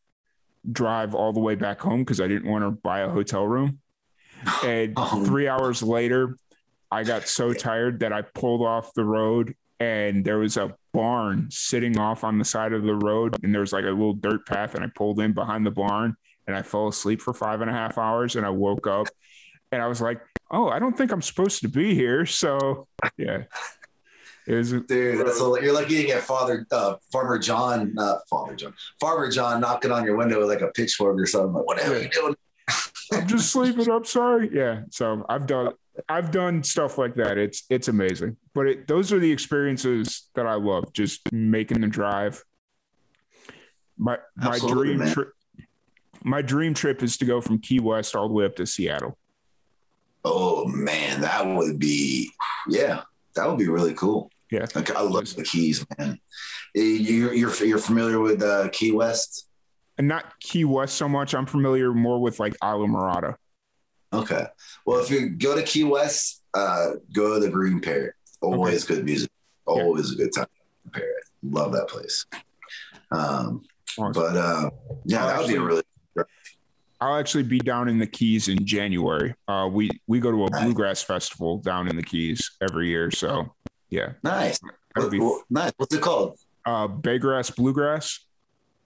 drive 0.71 1.16
all 1.16 1.33
the 1.33 1.41
way 1.41 1.57
back 1.57 1.81
home 1.81 2.01
because 2.01 2.21
I 2.21 2.29
didn't 2.29 2.49
want 2.49 2.64
to 2.64 2.71
buy 2.71 3.01
a 3.01 3.09
hotel 3.09 3.45
room. 3.45 3.81
And 4.64 4.95
oh. 4.97 5.24
three 5.26 5.49
hours 5.49 5.82
later, 5.82 6.36
I 6.91 7.05
got 7.05 7.28
so 7.28 7.53
tired 7.53 8.01
that 8.01 8.12
I 8.12 8.22
pulled 8.22 8.62
off 8.62 8.95
the 8.95 9.05
road 9.05 9.55
and 9.80 10.24
there 10.24 10.39
was 10.39 10.57
a 10.57 10.74
barn 10.93 11.49
sitting 11.51 11.99
off 11.99 12.24
on 12.24 12.39
the 12.39 12.45
side 12.45 12.72
of 12.72 12.82
the 12.82 12.95
road 12.95 13.36
and 13.43 13.53
there 13.53 13.61
was 13.61 13.72
like 13.72 13.84
a 13.84 13.89
little 13.89 14.14
dirt 14.14 14.47
path 14.47 14.74
and 14.74 14.84
I 14.84 14.89
pulled 14.95 15.20
in 15.20 15.32
behind 15.32 15.64
the 15.66 15.70
barn 15.70 16.16
and 16.47 16.57
I 16.57 16.62
fell 16.62 16.89
asleep 16.89 17.20
for 17.20 17.34
five 17.34 17.61
and 17.61 17.70
a 17.70 17.72
half 17.72 17.99
hours 17.99 18.36
and 18.36 18.45
I 18.45 18.51
woke 18.51 18.86
up 18.86 19.07
and 19.70 19.82
I 19.82 19.86
was 19.86 20.01
like, 20.01 20.20
oh, 20.51 20.68
I 20.68 20.78
don't 20.78 20.97
think 20.97 21.12
I'm 21.12 21.22
supposed 21.22 21.61
to 21.62 21.68
be 21.68 21.95
here. 21.95 22.26
So 22.39 22.89
yeah. 23.16 23.45
It 24.47 24.55
was, 24.55 24.70
Dude, 24.70 25.26
that's 25.26 25.39
a, 25.43 25.59
you're 25.61 25.74
lucky 25.74 26.01
to 26.01 26.07
get 26.07 26.22
Father 26.22 26.66
uh, 26.72 26.95
Farmer 27.12 27.39
John, 27.39 27.93
not 27.93 28.26
Father 28.30 28.55
John, 28.55 28.72
Farmer 28.99 29.30
John 29.30 29.61
knocking 29.61 29.93
on 29.93 30.07
your 30.07 30.16
window 30.16 30.39
with 30.39 30.49
like 30.49 30.62
a 30.62 30.68
pitchfork 30.68 31.20
or 31.20 31.26
something. 31.26 31.53
Like, 31.53 31.66
what 31.66 31.86
are 31.86 32.01
you 32.01 32.09
doing? 32.09 32.34
I'm 33.13 33.27
just 33.27 33.51
sleeping. 33.53 33.91
I'm 33.91 34.05
sorry. 34.05 34.51
Yeah. 34.53 34.83
So 34.91 35.25
I've 35.29 35.47
done 35.47 35.73
I've 36.09 36.31
done 36.31 36.63
stuff 36.63 36.99
like 36.99 37.15
that. 37.17 37.39
It's 37.39 37.65
it's 37.71 37.89
amazing. 37.89 38.37
But 38.55 38.67
it, 38.67 38.89
those 38.89 39.13
are 39.13 39.19
the 39.19 39.31
experiences 39.31 40.29
that 40.35 40.47
I 40.47 40.55
love. 40.55 40.93
Just 40.93 41.33
making 41.33 41.81
the 41.81 41.87
drive. 41.87 42.43
My 43.97 44.19
my 44.37 44.55
Absolutely, 44.55 44.97
dream 44.97 45.13
trip. 45.13 45.33
My 46.23 46.43
dream 46.43 46.75
trip 46.75 47.03
is 47.03 47.17
to 47.19 47.25
go 47.25 47.41
from 47.41 47.59
Key 47.59 47.81
West 47.81 48.15
all 48.15 48.29
the 48.29 48.35
way 48.35 48.45
up 48.45 48.57
to 48.57 48.67
Seattle. 48.67 49.19
Oh 50.25 50.67
man, 50.67 51.21
that 51.23 51.47
would 51.47 51.79
be 51.79 52.31
yeah, 52.69 53.03
that 53.35 53.49
would 53.49 53.59
be 53.59 53.69
really 53.69 53.95
cool. 53.95 54.31
Yeah, 54.51 54.67
like, 54.75 54.95
I 54.95 55.03
love 55.03 55.35
the 55.35 55.43
Keys, 55.43 55.85
man. 55.99 56.19
You're 56.75 57.35
you're, 57.35 57.65
you're 57.65 57.79
familiar 57.79 58.21
with 58.21 58.43
uh, 58.43 58.69
Key 58.71 58.93
West? 58.93 59.47
And 59.99 60.09
not 60.09 60.38
Key 60.40 60.64
West 60.64 60.96
so 60.96 61.09
much. 61.09 61.34
I'm 61.34 61.46
familiar 61.46 61.92
more 61.92 62.20
with 62.20 62.38
like 62.38 62.55
Islamorada. 62.62 63.34
Okay. 64.12 64.46
Well, 64.86 65.01
if 65.01 65.11
you 65.11 65.30
go 65.30 65.55
to 65.57 65.62
Key 65.62 65.84
West, 65.84 66.42
uh, 66.55 66.92
go 67.12 67.34
to 67.34 67.40
the 67.40 67.51
Green 67.51 67.80
Parrot. 67.80 68.14
Always 68.40 68.84
okay. 68.84 68.94
good 68.94 69.05
music. 69.05 69.30
Always 69.66 70.11
yeah. 70.11 70.14
a 70.14 70.18
good 70.24 70.34
time. 70.34 70.46
To 70.84 70.90
parrot. 70.92 71.24
Love 71.42 71.72
that 71.72 71.88
place. 71.88 72.24
Um, 73.11 73.64
awesome. 73.99 74.12
But 74.12 74.36
uh, 74.36 74.70
yeah, 75.05 75.26
I'll 75.26 75.28
that 75.28 75.40
would 75.40 75.49
be 75.49 75.59
really. 75.59 75.82
I'll 77.01 77.16
actually 77.16 77.44
be 77.44 77.61
down 77.61 77.88
in 77.88 77.99
the 77.99 78.07
Keys 78.07 78.49
in 78.49 78.64
January. 78.64 79.34
Uh, 79.46 79.68
we 79.70 79.90
we 80.07 80.18
go 80.20 80.30
to 80.30 80.44
a 80.46 80.51
bluegrass 80.51 81.03
festival 81.03 81.59
down 81.59 81.88
in 81.88 81.96
the 81.96 82.03
Keys 82.03 82.57
every 82.61 82.88
year, 82.88 83.11
so 83.11 83.55
yeah. 83.90 84.12
Nice. 84.24 84.59
Be, 85.11 85.38
nice. 85.49 85.72
What's 85.76 85.94
it 85.94 86.03
called? 86.03 86.38
Uh, 86.64 86.88
Baygrass 86.88 87.55
Bluegrass. 87.55 88.26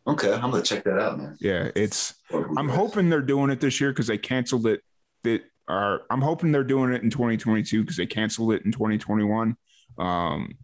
Okay, 0.07 0.33
I'm 0.33 0.51
gonna 0.51 0.63
check 0.63 0.85
that 0.85 0.99
out, 0.99 1.19
man. 1.19 1.37
Yeah, 1.41 1.71
it's. 1.77 2.15
I'm 2.33 2.69
hoping 2.69 3.09
they're 3.09 3.21
doing 3.21 3.51
it 3.51 3.61
this 3.61 3.81
year 3.81 3.91
because 3.93 4.09
they 4.09 4.19
canceled 4.19 4.67
it. 4.67 4.83
That 5.23 5.43
are. 5.69 6.03
I'm 6.11 6.21
hoping 6.21 6.51
they're 6.51 6.65
doing 6.65 6.93
it 6.93 7.03
in 7.03 7.11
2022 7.11 7.83
because 7.83 7.97
they 7.97 8.07
canceled 8.07 8.53
it 8.53 8.65
in 8.65 8.73
2021. 8.73 9.57
Um, 9.99 10.55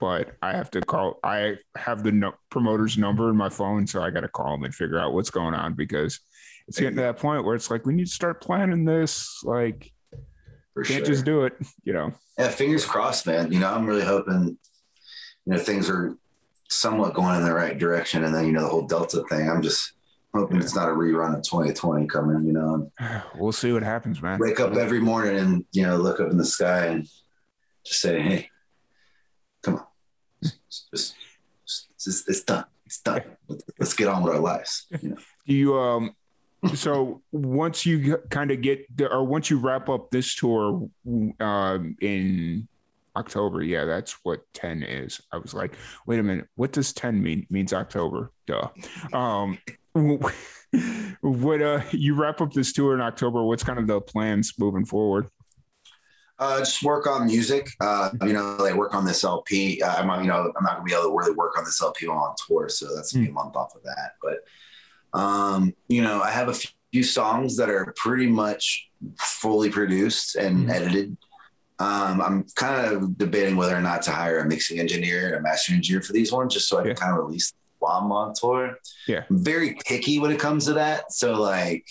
but 0.00 0.36
I 0.40 0.52
have 0.56 0.70
to 0.72 0.80
call. 0.80 1.18
I 1.22 1.56
have 1.76 2.02
the 2.02 2.12
no, 2.12 2.32
promoter's 2.50 2.96
number 2.96 3.28
in 3.28 3.36
my 3.36 3.50
phone, 3.50 3.86
so 3.86 4.02
I 4.02 4.10
got 4.10 4.20
to 4.20 4.28
call 4.28 4.52
them 4.52 4.64
and 4.64 4.74
figure 4.74 4.98
out 4.98 5.12
what's 5.12 5.30
going 5.30 5.54
on 5.54 5.74
because 5.74 6.20
it's 6.68 6.78
getting 6.78 6.96
to 6.96 7.02
that 7.02 7.18
point 7.18 7.44
where 7.44 7.54
it's 7.54 7.70
like 7.70 7.86
we 7.86 7.94
need 7.94 8.06
to 8.06 8.12
start 8.12 8.40
planning 8.40 8.84
this. 8.84 9.40
Like, 9.44 9.92
For 10.74 10.84
can't 10.84 11.04
sure. 11.04 11.14
just 11.14 11.24
do 11.24 11.44
it, 11.44 11.54
you 11.84 11.92
know. 11.92 12.12
Yeah, 12.38 12.48
fingers 12.48 12.84
crossed, 12.84 13.26
man. 13.26 13.52
You 13.52 13.60
know, 13.60 13.72
I'm 13.72 13.86
really 13.86 14.04
hoping, 14.04 14.58
you 15.44 15.52
know, 15.52 15.58
things 15.58 15.88
are 15.88 16.16
somewhat 16.68 17.14
going 17.14 17.36
in 17.36 17.44
the 17.44 17.54
right 17.54 17.78
direction. 17.78 18.24
And 18.24 18.34
then, 18.34 18.46
you 18.46 18.52
know, 18.52 18.62
the 18.62 18.68
whole 18.68 18.86
Delta 18.86 19.22
thing, 19.28 19.48
I'm 19.48 19.62
just 19.62 19.92
hoping 20.34 20.56
yeah. 20.56 20.62
it's 20.62 20.74
not 20.74 20.88
a 20.88 20.92
rerun 20.92 21.36
of 21.36 21.42
2020 21.42 22.06
coming, 22.06 22.46
you 22.46 22.52
know. 22.52 22.90
We'll 23.36 23.52
see 23.52 23.72
what 23.72 23.82
happens, 23.82 24.22
man. 24.22 24.38
Wake 24.38 24.60
up 24.60 24.74
every 24.74 25.00
morning 25.00 25.38
and, 25.38 25.64
you 25.72 25.82
know, 25.82 25.96
look 25.96 26.20
up 26.20 26.30
in 26.30 26.36
the 26.36 26.44
sky 26.44 26.86
and 26.86 27.08
just 27.84 28.00
say, 28.00 28.20
hey, 28.20 28.50
come 29.62 29.76
on. 29.76 29.86
It's 30.42 30.86
just, 30.92 31.14
it's, 31.64 32.24
it's 32.28 32.42
done. 32.42 32.64
It's 32.84 33.00
done. 33.00 33.22
Let's 33.78 33.94
get 33.94 34.08
on 34.08 34.22
with 34.22 34.34
our 34.34 34.40
lives. 34.40 34.86
You 35.00 35.08
know? 35.10 35.16
Do 35.46 35.54
you, 35.54 35.78
um, 35.78 36.14
so 36.74 37.22
once 37.32 37.86
you 37.86 38.18
kind 38.30 38.50
of 38.50 38.60
get 38.60 38.86
or 39.00 39.24
once 39.24 39.50
you 39.50 39.58
wrap 39.58 39.88
up 39.88 40.10
this 40.10 40.34
tour 40.34 40.88
um, 41.40 41.96
in 42.00 42.68
October, 43.16 43.62
yeah, 43.62 43.84
that's 43.84 44.16
what 44.22 44.40
10 44.54 44.82
is. 44.82 45.20
I 45.32 45.38
was 45.38 45.54
like, 45.54 45.74
wait 46.06 46.18
a 46.18 46.22
minute, 46.22 46.46
what 46.54 46.72
does 46.72 46.92
10 46.92 47.22
mean? 47.22 47.40
It 47.40 47.50
means 47.50 47.72
October. 47.72 48.30
Duh. 48.46 48.68
Um, 49.12 49.58
what 51.22 51.62
uh 51.62 51.80
you 51.92 52.14
wrap 52.14 52.42
up 52.42 52.52
this 52.52 52.72
tour 52.72 52.94
in 52.94 53.00
October, 53.00 53.42
what's 53.42 53.64
kind 53.64 53.78
of 53.78 53.86
the 53.86 54.00
plans 54.00 54.52
moving 54.58 54.84
forward? 54.84 55.28
Uh, 56.38 56.58
just 56.58 56.82
work 56.82 57.06
on 57.06 57.26
music. 57.26 57.70
Uh, 57.80 58.10
you 58.22 58.34
know, 58.34 58.56
like 58.60 58.74
work 58.74 58.94
on 58.94 59.06
this 59.06 59.24
LP. 59.24 59.80
Uh, 59.80 59.96
I'm, 59.96 60.22
you 60.22 60.28
know, 60.28 60.52
I'm 60.56 60.64
not 60.64 60.74
gonna 60.74 60.84
be 60.84 60.92
able 60.92 61.04
to 61.04 61.16
really 61.16 61.32
work 61.32 61.56
on 61.56 61.64
this 61.64 61.80
LP 61.80 62.06
while 62.08 62.18
on 62.18 62.34
tour, 62.46 62.68
so 62.68 62.94
that's 62.94 63.14
a 63.14 63.18
hmm. 63.20 63.32
month 63.32 63.56
off 63.56 63.74
of 63.74 63.82
that. 63.84 64.16
But 64.22 65.18
um, 65.18 65.74
you 65.88 66.02
know, 66.02 66.20
I 66.20 66.30
have 66.30 66.48
a 66.48 66.54
few 66.92 67.02
songs 67.02 67.56
that 67.56 67.70
are 67.70 67.94
pretty 67.96 68.26
much 68.26 68.90
fully 69.18 69.70
produced 69.70 70.36
and 70.36 70.60
mm-hmm. 70.60 70.70
edited. 70.70 71.16
Um, 71.78 72.22
I'm 72.22 72.44
kind 72.54 72.86
of 72.86 73.18
debating 73.18 73.56
whether 73.56 73.76
or 73.76 73.82
not 73.82 74.02
to 74.02 74.10
hire 74.10 74.38
a 74.38 74.46
mixing 74.46 74.80
engineer 74.80 75.26
and 75.26 75.36
a 75.36 75.40
mastering 75.42 75.76
engineer 75.76 76.00
for 76.00 76.12
these 76.14 76.32
ones, 76.32 76.54
just 76.54 76.68
so 76.68 76.78
I 76.78 76.84
can 76.84 76.96
kind 76.96 77.12
of 77.12 77.24
release 77.24 77.52
while 77.78 77.98
I'm 77.98 78.10
on 78.12 78.32
tour. 78.34 78.78
Yeah, 79.06 79.24
I'm 79.28 79.44
very 79.44 79.76
picky 79.86 80.18
when 80.18 80.30
it 80.30 80.40
comes 80.40 80.64
to 80.66 80.72
that. 80.74 81.12
So 81.12 81.34
like, 81.40 81.86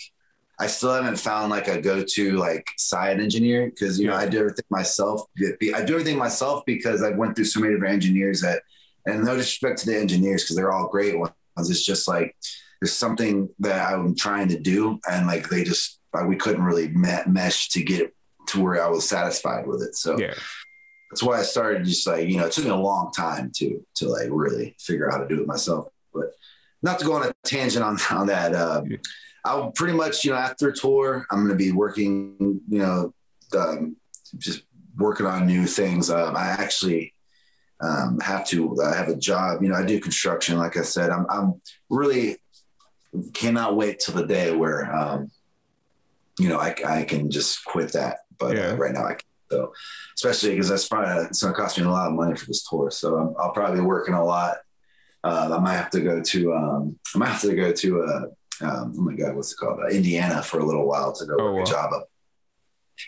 I 0.60 0.68
still 0.68 0.94
haven't 0.94 1.20
found 1.20 1.52
like 1.52 1.68
a 1.68 1.80
go-to 1.80 2.38
like 2.38 2.68
side 2.78 3.20
engineer 3.20 3.70
because 3.70 4.00
you 4.00 4.06
yeah. 4.06 4.12
know 4.12 4.18
I 4.18 4.28
do 4.28 4.40
everything 4.40 4.66
myself. 4.70 5.24
I 5.40 5.84
do 5.84 5.94
everything 5.94 6.18
myself 6.18 6.64
because 6.66 7.04
I 7.04 7.12
went 7.12 7.36
through 7.36 7.46
so 7.46 7.60
many 7.60 7.74
different 7.74 7.94
engineers 7.94 8.42
that, 8.42 8.64
and 9.06 9.24
no 9.24 9.36
disrespect 9.36 9.80
to 9.80 9.86
the 9.86 9.98
engineers 9.98 10.44
because 10.44 10.56
they're 10.56 10.72
all 10.72 10.88
great 10.88 11.20
ones. 11.20 11.32
It's 11.58 11.86
just 11.86 12.08
like 12.08 12.36
there's 12.82 12.94
something 12.94 13.50
that 13.60 13.94
I'm 13.94 14.16
trying 14.16 14.48
to 14.48 14.60
do, 14.60 15.00
and 15.10 15.28
like 15.28 15.50
they 15.50 15.64
just 15.64 16.00
like, 16.14 16.28
we 16.28 16.38
couldn't 16.38 16.64
really 16.64 16.88
mesh 16.88 17.70
to 17.70 17.84
get 17.84 18.16
to 18.48 18.62
where 18.62 18.84
I 18.84 18.90
was 18.90 19.08
satisfied 19.08 19.68
with 19.68 19.82
it. 19.82 19.96
So 19.96 20.18
yeah. 20.18 20.34
that's 21.10 21.24
why 21.24 21.40
I 21.40 21.44
started 21.44 21.86
just 21.86 22.08
like 22.08 22.28
you 22.28 22.38
know 22.38 22.46
it 22.46 22.52
took 22.52 22.66
me 22.66 22.72
a 22.72 22.76
long 22.76 23.12
time 23.12 23.52
to 23.58 23.86
to 23.96 24.08
like 24.08 24.28
really 24.30 24.76
figure 24.80 25.08
out 25.08 25.14
how 25.14 25.26
to 25.26 25.28
do 25.28 25.42
it 25.42 25.48
myself. 25.48 25.88
But 26.14 26.32
not 26.82 27.00
to 27.00 27.06
go 27.06 27.14
on 27.14 27.28
a 27.28 27.34
tangent 27.44 27.84
on 27.84 27.98
on 28.12 28.28
that. 28.28 28.54
Uh, 28.54 28.84
I'll 29.44 29.72
pretty 29.72 29.94
much 29.94 30.24
you 30.24 30.32
know 30.32 30.38
after 30.38 30.72
tour 30.72 31.26
I'm 31.30 31.46
going 31.46 31.58
to 31.58 31.64
be 31.64 31.72
working 31.72 32.62
you 32.68 32.80
know 32.80 33.14
um, 33.56 33.96
just 34.38 34.64
working 34.98 35.26
on 35.26 35.46
new 35.46 35.66
things. 35.66 36.10
Um, 36.10 36.36
I 36.36 36.48
actually 36.48 37.14
um, 37.82 38.20
have 38.20 38.46
to 38.48 38.76
uh, 38.82 38.94
have 38.94 39.10
a 39.10 39.16
job. 39.16 39.62
You 39.62 39.70
know, 39.70 39.76
I 39.76 39.86
do 39.86 40.00
construction. 40.00 40.58
Like 40.58 40.78
I 40.78 40.82
said, 40.82 41.10
I'm, 41.10 41.26
I'm 41.30 41.62
really 41.90 42.38
cannot 43.34 43.76
wait 43.76 44.00
till 44.00 44.16
the 44.16 44.26
day 44.26 44.56
where, 44.56 44.94
um, 44.94 45.32
you 46.40 46.50
know, 46.50 46.60
I, 46.60 46.76
I 46.86 47.04
can 47.04 47.30
just 47.30 47.64
quit 47.66 47.94
that. 47.94 48.20
But 48.38 48.56
yeah. 48.56 48.68
uh, 48.70 48.76
right 48.76 48.94
now 48.94 49.06
I 49.06 49.12
can't. 49.12 49.24
So, 49.52 49.74
especially 50.16 50.52
because 50.52 50.70
that's 50.70 50.88
probably 50.88 51.26
it's 51.26 51.44
going 51.44 51.54
to 51.54 51.60
cost 51.60 51.78
me 51.78 51.86
a 51.86 51.90
lot 51.90 52.08
of 52.08 52.14
money 52.14 52.36
for 52.36 52.48
this 52.48 52.68
tour. 52.68 52.90
So 52.90 53.16
I'm, 53.16 53.36
I'll 53.38 53.52
probably 53.52 53.80
be 53.80 53.86
working 53.86 54.16
a 54.16 54.26
lot. 54.26 54.58
Uh, 55.24 55.56
I 55.56 55.60
might 55.60 55.76
have 55.76 55.92
to 55.92 56.02
go 56.02 56.20
to 56.20 56.54
um, 56.54 57.00
I 57.14 57.18
might 57.20 57.30
have 57.30 57.42
to 57.42 57.56
go 57.56 57.72
to 57.72 58.02
uh, 58.02 58.22
um, 58.62 58.94
oh 58.98 59.02
my 59.02 59.14
god, 59.14 59.36
what's 59.36 59.54
it 59.54 59.58
called? 59.58 59.80
Uh, 59.80 59.90
Indiana 59.90 60.42
for 60.42 60.60
a 60.60 60.66
little 60.66 60.88
while 60.88 61.14
to 61.14 61.26
go 61.26 61.36
oh, 61.40 61.44
work 61.54 61.56
wow. 61.58 61.62
a 61.62 61.66
job 61.66 61.94
up 61.94 62.10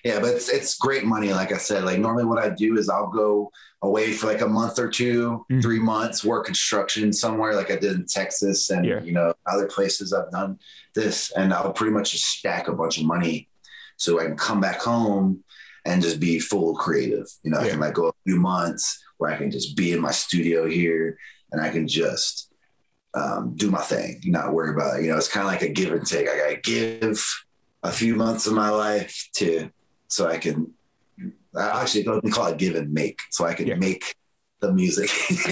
yeah, 0.04 0.20
but 0.20 0.36
it's 0.36 0.50
it's 0.50 0.78
great 0.78 1.06
money. 1.06 1.32
Like 1.32 1.52
I 1.52 1.58
said, 1.58 1.84
like 1.84 2.00
normally 2.00 2.26
what 2.26 2.44
I 2.44 2.50
do 2.50 2.78
is 2.78 2.90
I'll 2.90 3.10
go 3.10 3.52
away 3.82 4.12
for 4.12 4.28
like 4.28 4.42
a 4.42 4.48
month 4.48 4.80
or 4.80 4.90
2 4.90 5.46
mm-hmm. 5.52 5.60
three 5.62 5.80
months, 5.80 6.24
work 6.24 6.46
construction 6.46 7.14
somewhere, 7.14 7.56
like 7.56 7.72
I 7.72 7.76
did 7.76 7.94
in 7.94 8.06
Texas 8.06 8.70
and 8.70 8.86
yeah. 8.86 9.02
you 9.02 9.12
know 9.12 9.34
other 9.46 9.68
places 9.68 10.14
I've 10.14 10.32
done 10.32 10.60
this, 10.94 11.32
and 11.32 11.54
I'll 11.54 11.74
pretty 11.74 11.94
much 11.94 12.12
just 12.12 12.26
stack 12.26 12.68
a 12.68 12.74
bunch 12.74 12.98
of 12.98 13.06
money 13.06 13.50
so 13.98 14.20
I 14.20 14.26
can 14.26 14.38
come 14.38 14.62
back 14.62 14.80
home 14.80 15.44
and 15.86 16.02
just 16.02 16.20
be 16.20 16.40
full 16.40 16.76
creative. 16.76 17.28
You 17.44 17.52
know, 17.52 17.60
yeah. 17.60 17.68
I 17.68 17.70
can 17.70 17.80
like 17.80 17.94
go 17.94 18.08
a 18.08 18.14
few 18.26 18.40
months 18.40 19.04
where 19.18 19.32
I 19.32 19.38
can 19.38 19.52
just 19.52 19.76
be 19.76 19.94
in 19.94 20.00
my 20.00 20.12
studio 20.12 20.68
here 20.68 21.18
and 21.52 21.62
I 21.62 21.70
can 21.70 21.88
just 21.88 22.54
um, 23.14 23.56
do 23.56 23.72
my 23.72 23.82
thing, 23.82 24.22
not 24.26 24.54
worry 24.54 24.74
about 24.74 25.00
it. 25.00 25.04
You 25.04 25.12
know, 25.12 25.18
it's 25.18 25.28
kind 25.28 25.46
of 25.46 25.52
like 25.52 25.62
a 25.62 25.70
give 25.70 25.92
and 25.92 26.06
take. 26.06 26.30
I 26.30 26.38
gotta 26.38 26.60
give 26.62 27.24
a 27.84 27.92
few 27.92 28.16
months 28.16 28.48
of 28.48 28.54
my 28.54 28.70
life 28.70 29.30
to 29.36 29.70
so 30.08 30.28
I 30.28 30.38
can 30.38 30.74
I 31.56 31.82
actually 31.82 32.04
don't 32.04 32.32
call 32.32 32.48
it 32.48 32.58
give 32.58 32.76
and 32.76 32.94
make, 32.94 33.20
so 33.32 33.46
I 33.46 33.54
can 33.54 33.68
yeah. 33.68 33.76
make 33.76 34.16
the 34.60 34.72
music. 34.72 35.10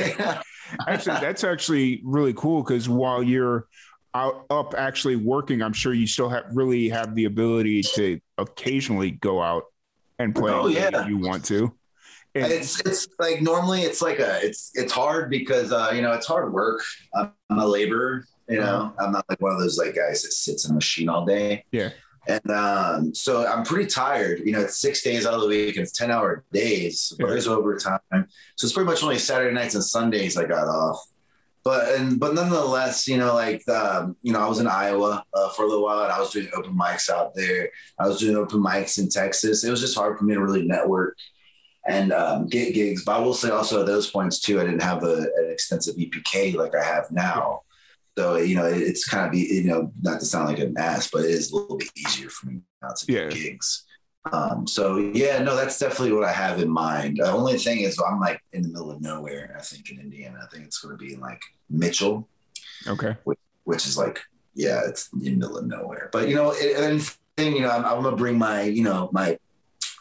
actually, 0.87 1.19
that's 1.19 1.43
actually 1.43 2.01
really 2.03 2.33
cool 2.33 2.63
because 2.63 2.87
while 2.87 3.23
you're 3.23 3.67
out 4.15 4.45
up 4.49 4.73
actually 4.77 5.17
working, 5.17 5.61
I'm 5.61 5.73
sure 5.73 5.93
you 5.93 6.07
still 6.07 6.29
have 6.29 6.45
really 6.53 6.89
have 6.89 7.13
the 7.13 7.25
ability 7.25 7.83
to 7.95 8.19
occasionally 8.37 9.11
go 9.11 9.41
out 9.41 9.65
and 10.17 10.33
play 10.33 10.51
oh, 10.51 10.67
yeah. 10.67 10.89
if 10.93 11.07
you 11.07 11.17
want 11.17 11.45
to. 11.45 11.75
And 12.33 12.51
it's 12.51 12.79
it's 12.81 13.07
like 13.19 13.41
normally 13.41 13.81
it's 13.81 14.01
like 14.01 14.19
a 14.19 14.39
it's 14.45 14.71
it's 14.73 14.91
hard 14.91 15.29
because 15.29 15.71
uh, 15.71 15.91
you 15.93 16.01
know 16.01 16.13
it's 16.13 16.25
hard 16.25 16.51
work. 16.51 16.81
I'm 17.13 17.31
a 17.49 17.67
laborer, 17.67 18.25
you 18.49 18.59
know. 18.59 18.93
Uh-huh. 18.97 19.05
I'm 19.05 19.11
not 19.11 19.25
like 19.29 19.39
one 19.41 19.53
of 19.53 19.59
those 19.59 19.77
like 19.77 19.95
guys 19.95 20.23
that 20.23 20.31
sits 20.31 20.65
in 20.65 20.71
a 20.71 20.73
machine 20.75 21.07
all 21.07 21.25
day. 21.25 21.63
Yeah. 21.71 21.91
And 22.27 22.51
um, 22.51 23.13
so 23.13 23.45
I'm 23.45 23.63
pretty 23.63 23.85
tired. 23.85 24.41
You 24.43 24.53
know, 24.53 24.61
it's 24.61 24.77
six 24.77 25.01
days 25.03 25.25
out 25.25 25.35
of 25.35 25.41
the 25.41 25.47
week 25.47 25.75
and 25.75 25.83
it's 25.83 25.91
10 25.91 26.09
hour 26.09 26.43
days, 26.51 27.13
but 27.19 27.27
there's 27.27 27.47
overtime. 27.47 27.99
So 28.11 28.65
it's 28.65 28.73
pretty 28.73 28.89
much 28.89 29.03
only 29.03 29.19
Saturday 29.19 29.53
nights 29.53 29.75
and 29.75 29.83
Sundays 29.83 30.35
I 30.35 30.45
got 30.45 30.67
off. 30.67 31.05
But 31.65 31.95
and 31.95 32.19
but 32.19 32.35
nonetheless, 32.35 33.07
you 33.07 33.17
know, 33.17 33.33
like 33.33 33.67
um, 33.67 34.15
you 34.21 34.31
know, 34.31 34.39
I 34.39 34.47
was 34.47 34.59
in 34.59 34.67
Iowa 34.67 35.25
uh, 35.33 35.49
for 35.49 35.63
a 35.63 35.67
little 35.67 35.83
while, 35.83 36.03
and 36.03 36.11
I 36.11 36.19
was 36.19 36.29
doing 36.29 36.47
open 36.55 36.77
mics 36.77 37.09
out 37.09 37.33
there. 37.33 37.71
I 37.99 38.07
was 38.07 38.19
doing 38.19 38.37
open 38.37 38.61
mics 38.61 38.99
in 38.99 39.09
Texas. 39.09 39.63
It 39.63 39.71
was 39.71 39.81
just 39.81 39.97
hard 39.97 40.17
for 40.17 40.25
me 40.25 40.35
to 40.35 40.41
really 40.41 40.67
network 40.67 41.17
and 41.87 42.13
um, 42.13 42.47
get 42.47 42.75
gigs. 42.75 43.03
But 43.03 43.17
I 43.17 43.19
will 43.19 43.33
say 43.33 43.49
also 43.49 43.79
at 43.81 43.87
those 43.87 44.11
points 44.11 44.39
too, 44.39 44.61
I 44.61 44.63
didn't 44.63 44.83
have 44.83 45.03
a, 45.03 45.21
an 45.21 45.49
extensive 45.49 45.95
EPK 45.95 46.53
like 46.55 46.75
I 46.75 46.83
have 46.83 47.09
now. 47.09 47.61
So 48.15 48.37
you 48.37 48.55
know, 48.55 48.65
it's 48.65 49.07
kind 49.07 49.27
of 49.27 49.33
you 49.33 49.63
know, 49.63 49.91
not 49.99 50.19
to 50.19 50.25
sound 50.27 50.49
like 50.49 50.59
an 50.59 50.77
ass, 50.77 51.09
but 51.11 51.23
it 51.23 51.31
is 51.31 51.51
a 51.51 51.55
little 51.55 51.77
bit 51.77 51.89
easier 51.97 52.29
for 52.29 52.45
me 52.45 52.61
now 52.83 52.89
to 52.89 53.11
yeah. 53.11 53.27
do 53.27 53.35
gigs. 53.35 53.84
Um, 54.31 54.65
so 54.65 54.97
yeah, 54.97 55.39
no, 55.39 55.55
that's 55.55 55.77
definitely 55.77 56.13
what 56.13 56.23
I 56.23 56.31
have 56.31 56.59
in 56.59 56.69
mind. 56.69 57.17
The 57.17 57.31
only 57.31 57.57
thing 57.57 57.81
is, 57.81 57.99
I'm 57.99 58.19
like 58.19 58.41
in 58.53 58.63
the 58.63 58.69
middle 58.69 58.91
of 58.91 59.01
nowhere. 59.01 59.55
I 59.57 59.61
think 59.61 59.89
in 59.91 59.99
Indiana, 59.99 60.39
I 60.41 60.47
think 60.47 60.65
it's 60.65 60.79
going 60.79 60.97
to 60.97 61.03
be 61.03 61.13
in 61.13 61.19
like 61.19 61.41
Mitchell. 61.69 62.27
Okay. 62.87 63.15
Which, 63.23 63.39
which, 63.65 63.85
is 63.85 63.97
like, 63.97 64.21
yeah, 64.55 64.81
it's 64.87 65.09
in 65.13 65.19
the 65.19 65.31
middle 65.31 65.57
of 65.57 65.67
nowhere. 65.67 66.09
But 66.11 66.27
you 66.27 66.35
know, 66.35 66.53
and 66.53 67.01
thing, 67.37 67.55
you 67.55 67.61
know, 67.61 67.69
I'm, 67.69 67.85
I'm, 67.85 68.01
gonna 68.01 68.15
bring 68.15 68.37
my, 68.37 68.63
you 68.63 68.83
know, 68.83 69.09
my 69.11 69.37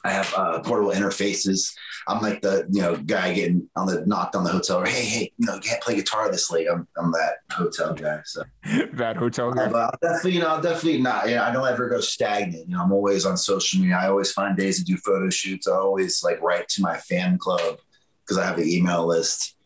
I 0.05 0.11
have 0.11 0.33
uh, 0.37 0.61
portable 0.61 0.93
interfaces. 0.93 1.75
I'm 2.07 2.21
like 2.21 2.43
the 2.43 2.67
you 2.71 2.83
know 2.83 2.97
guy 2.97 3.33
getting 3.33 3.69
on 3.75 3.87
the 3.87 4.05
knocked 4.05 4.37
on 4.37 4.45
the 4.45 4.51
hotel. 4.51 4.81
Or, 4.81 4.87
hey, 4.87 5.05
hey, 5.05 5.33
you 5.39 5.47
know, 5.47 5.59
can't 5.59 5.83
play 5.83 5.95
guitar 5.95 6.31
this 6.31 6.51
late. 6.51 6.69
I'm 6.71 6.87
I'm 6.99 7.11
that 7.13 7.39
hotel 7.51 7.95
guy. 7.95 8.21
So 8.27 8.43
that 8.93 9.17
hotel 9.17 9.53
guy. 9.53 9.65
Uh, 9.65 9.91
definitely, 10.03 10.33
you 10.33 10.41
know, 10.41 10.49
I'll 10.49 10.61
definitely 10.61 11.01
not. 11.01 11.29
You 11.29 11.37
know, 11.37 11.45
I 11.45 11.53
don't 11.53 11.67
ever 11.67 11.89
go 11.89 12.01
stagnant. 12.01 12.69
You 12.69 12.77
know, 12.77 12.83
I'm 12.83 12.93
always 12.93 13.25
on 13.25 13.37
social 13.39 13.81
media. 13.81 13.97
I 13.97 14.09
always 14.09 14.31
find 14.33 14.57
days 14.57 14.79
to 14.79 14.85
do 14.85 14.97
photo 14.99 15.31
shoots. 15.31 15.67
I 15.67 15.73
always 15.73 16.23
like 16.23 16.43
write 16.43 16.69
to 16.71 16.83
my 16.83 16.99
fan 16.99 17.39
club 17.39 17.79
because 18.25 18.37
I 18.37 18.45
have 18.45 18.59
an 18.59 18.69
email 18.69 19.07
list. 19.07 19.57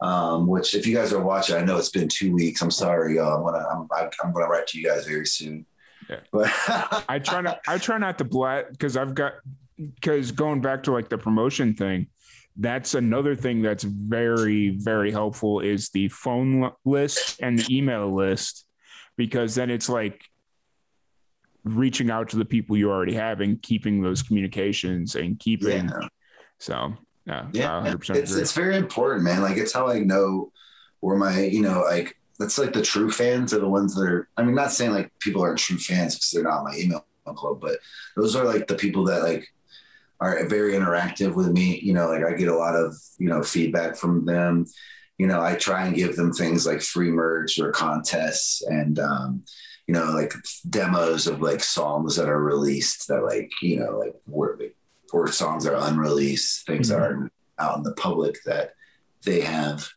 Um, 0.00 0.48
which 0.48 0.74
if 0.74 0.86
you 0.86 0.94
guys 0.94 1.12
are 1.12 1.22
watching, 1.22 1.56
I 1.56 1.64
know 1.64 1.78
it's 1.78 1.88
been 1.88 2.08
two 2.08 2.34
weeks. 2.34 2.60
I'm 2.60 2.70
sorry, 2.72 3.16
y'all. 3.16 3.36
I'm 3.36 3.44
gonna 3.44 3.64
I'm, 3.68 4.10
I'm 4.24 4.32
gonna 4.32 4.48
write 4.48 4.66
to 4.68 4.78
you 4.78 4.86
guys 4.86 5.06
very 5.06 5.26
soon. 5.26 5.66
Yeah. 6.10 6.20
But 6.32 6.50
I 7.08 7.20
try 7.20 7.40
not 7.40 7.60
I 7.68 7.78
try 7.78 7.98
not 7.98 8.18
to 8.18 8.24
blat 8.24 8.72
because 8.72 8.96
I've 8.96 9.14
got 9.14 9.34
because 9.78 10.32
going 10.32 10.60
back 10.60 10.84
to 10.84 10.92
like 10.92 11.08
the 11.08 11.18
promotion 11.18 11.74
thing, 11.74 12.08
that's 12.56 12.94
another 12.94 13.34
thing 13.34 13.62
that's 13.62 13.82
very 13.82 14.70
very 14.70 15.10
helpful 15.10 15.60
is 15.60 15.88
the 15.90 16.08
phone 16.08 16.70
list 16.84 17.40
and 17.42 17.58
the 17.58 17.76
email 17.76 18.14
list 18.14 18.64
because 19.16 19.54
then 19.54 19.70
it's 19.70 19.88
like 19.88 20.22
reaching 21.64 22.10
out 22.10 22.28
to 22.28 22.36
the 22.36 22.44
people 22.44 22.76
you 22.76 22.90
already 22.90 23.14
have 23.14 23.40
and 23.40 23.60
keeping 23.62 24.02
those 24.02 24.22
communications 24.22 25.16
and 25.16 25.38
keeping 25.40 25.88
yeah. 25.88 26.08
so 26.58 26.92
yeah, 27.26 27.48
yeah 27.52 27.94
it's, 28.10 28.34
it's 28.34 28.52
very 28.52 28.76
important 28.76 29.24
man. 29.24 29.40
Like 29.42 29.56
it's 29.56 29.72
how 29.72 29.88
i 29.88 29.98
know 29.98 30.52
where 31.00 31.16
my 31.16 31.40
you 31.40 31.62
know 31.62 31.80
like 31.80 32.16
that's 32.38 32.58
like 32.58 32.72
the 32.72 32.82
true 32.82 33.10
fans 33.10 33.52
are 33.52 33.60
the 33.60 33.68
ones 33.68 33.94
that 33.94 34.06
are 34.06 34.28
i 34.36 34.42
mean 34.42 34.54
not 34.54 34.72
saying 34.72 34.92
like 34.92 35.10
people 35.20 35.42
aren't 35.42 35.58
true 35.58 35.78
fans 35.78 36.14
because 36.14 36.30
they're 36.30 36.42
not 36.42 36.64
my 36.64 36.76
email 36.76 37.04
club 37.34 37.58
but 37.60 37.78
those 38.16 38.36
are 38.36 38.44
like 38.44 38.66
the 38.66 38.74
people 38.74 39.04
that 39.04 39.22
like 39.22 39.53
are 40.24 40.46
very 40.46 40.72
interactive 40.72 41.34
with 41.34 41.52
me. 41.52 41.78
You 41.80 41.92
know, 41.92 42.08
like 42.08 42.24
I 42.24 42.32
get 42.32 42.48
a 42.48 42.56
lot 42.56 42.74
of, 42.74 42.96
you 43.18 43.28
know, 43.28 43.42
feedback 43.42 43.96
from 43.96 44.24
them. 44.24 44.66
You 45.18 45.26
know, 45.26 45.40
I 45.40 45.54
try 45.54 45.86
and 45.86 45.94
give 45.94 46.16
them 46.16 46.32
things 46.32 46.66
like 46.66 46.80
free 46.80 47.10
merch 47.10 47.58
or 47.58 47.70
contests 47.70 48.62
and, 48.62 48.98
um, 48.98 49.44
you 49.86 49.94
know, 49.94 50.06
like 50.12 50.32
demos 50.68 51.26
of 51.26 51.42
like 51.42 51.62
songs 51.62 52.16
that 52.16 52.28
are 52.28 52.42
released 52.42 53.06
that 53.08 53.22
like, 53.22 53.50
you 53.62 53.78
know, 53.78 53.98
like 53.98 54.14
where, 54.24 54.58
or 55.12 55.30
songs 55.30 55.66
are 55.66 55.76
unreleased, 55.76 56.66
things 56.66 56.90
mm-hmm. 56.90 57.00
that 57.00 57.06
are 57.06 57.30
out 57.58 57.76
in 57.76 57.82
the 57.84 57.92
public 57.92 58.42
that 58.44 58.72
they 59.24 59.42
have. 59.42 59.88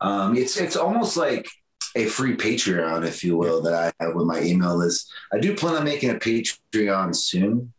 Um, 0.00 0.36
it's, 0.36 0.58
it's 0.58 0.76
almost 0.76 1.16
like 1.16 1.48
a 1.94 2.06
free 2.06 2.36
Patreon, 2.36 3.06
if 3.06 3.24
you 3.24 3.36
will, 3.36 3.62
that 3.62 3.74
I 3.74 4.04
have 4.04 4.14
with 4.14 4.26
my 4.26 4.42
email 4.42 4.76
list. 4.76 5.10
I 5.32 5.38
do 5.38 5.54
plan 5.54 5.76
on 5.76 5.84
making 5.84 6.10
a 6.10 6.14
Patreon 6.14 7.14
soon 7.14 7.72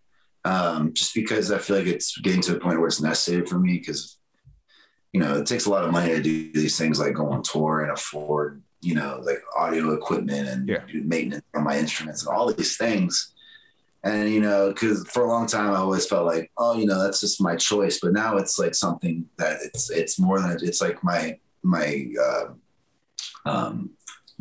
um, 0.45 0.93
just 0.93 1.13
because 1.13 1.51
I 1.51 1.57
feel 1.59 1.77
like 1.77 1.87
it's 1.87 2.17
getting 2.17 2.41
to 2.41 2.55
a 2.55 2.59
point 2.59 2.79
where 2.79 2.87
it's 2.87 3.01
necessary 3.01 3.45
for 3.45 3.59
me 3.59 3.77
because, 3.77 4.17
you 5.13 5.19
know, 5.19 5.35
it 5.37 5.45
takes 5.45 5.65
a 5.65 5.69
lot 5.69 5.83
of 5.83 5.91
money 5.91 6.09
to 6.09 6.21
do 6.21 6.51
these 6.53 6.77
things 6.77 6.99
like 6.99 7.13
go 7.13 7.29
on 7.29 7.43
tour 7.43 7.81
and 7.81 7.91
afford, 7.91 8.61
you 8.81 8.95
know, 8.95 9.21
like 9.23 9.41
audio 9.55 9.93
equipment 9.93 10.47
and 10.47 10.67
yeah. 10.67 10.83
do 10.91 11.03
maintenance 11.03 11.45
on 11.53 11.63
my 11.63 11.77
instruments 11.77 12.25
and 12.25 12.35
all 12.35 12.51
these 12.51 12.77
things. 12.77 13.33
And, 14.03 14.31
you 14.31 14.41
know, 14.41 14.69
because 14.69 15.07
for 15.07 15.23
a 15.23 15.27
long 15.27 15.45
time 15.45 15.69
I 15.69 15.77
always 15.77 16.07
felt 16.07 16.25
like, 16.25 16.51
oh, 16.57 16.75
you 16.75 16.87
know, 16.87 17.01
that's 17.03 17.19
just 17.19 17.39
my 17.39 17.55
choice. 17.55 17.99
But 17.99 18.13
now 18.13 18.37
it's 18.37 18.57
like 18.57 18.73
something 18.73 19.25
that 19.37 19.59
it's, 19.61 19.91
it's 19.91 20.17
more 20.17 20.39
than, 20.39 20.57
it's 20.63 20.81
like 20.81 21.03
my, 21.03 21.37
my, 21.61 22.07
uh, 22.19 22.45
um, 23.45 23.91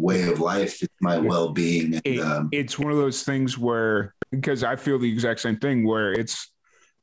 way 0.00 0.22
of 0.28 0.40
life. 0.40 0.82
It's 0.82 0.94
my 1.00 1.18
well 1.18 1.50
being. 1.50 2.00
It, 2.04 2.20
um, 2.20 2.48
it's 2.52 2.78
one 2.78 2.90
of 2.90 2.98
those 2.98 3.22
things 3.22 3.58
where, 3.58 4.14
because 4.30 4.64
I 4.64 4.76
feel 4.76 4.98
the 4.98 5.10
exact 5.10 5.40
same 5.40 5.58
thing, 5.58 5.86
where 5.86 6.12
it's 6.12 6.50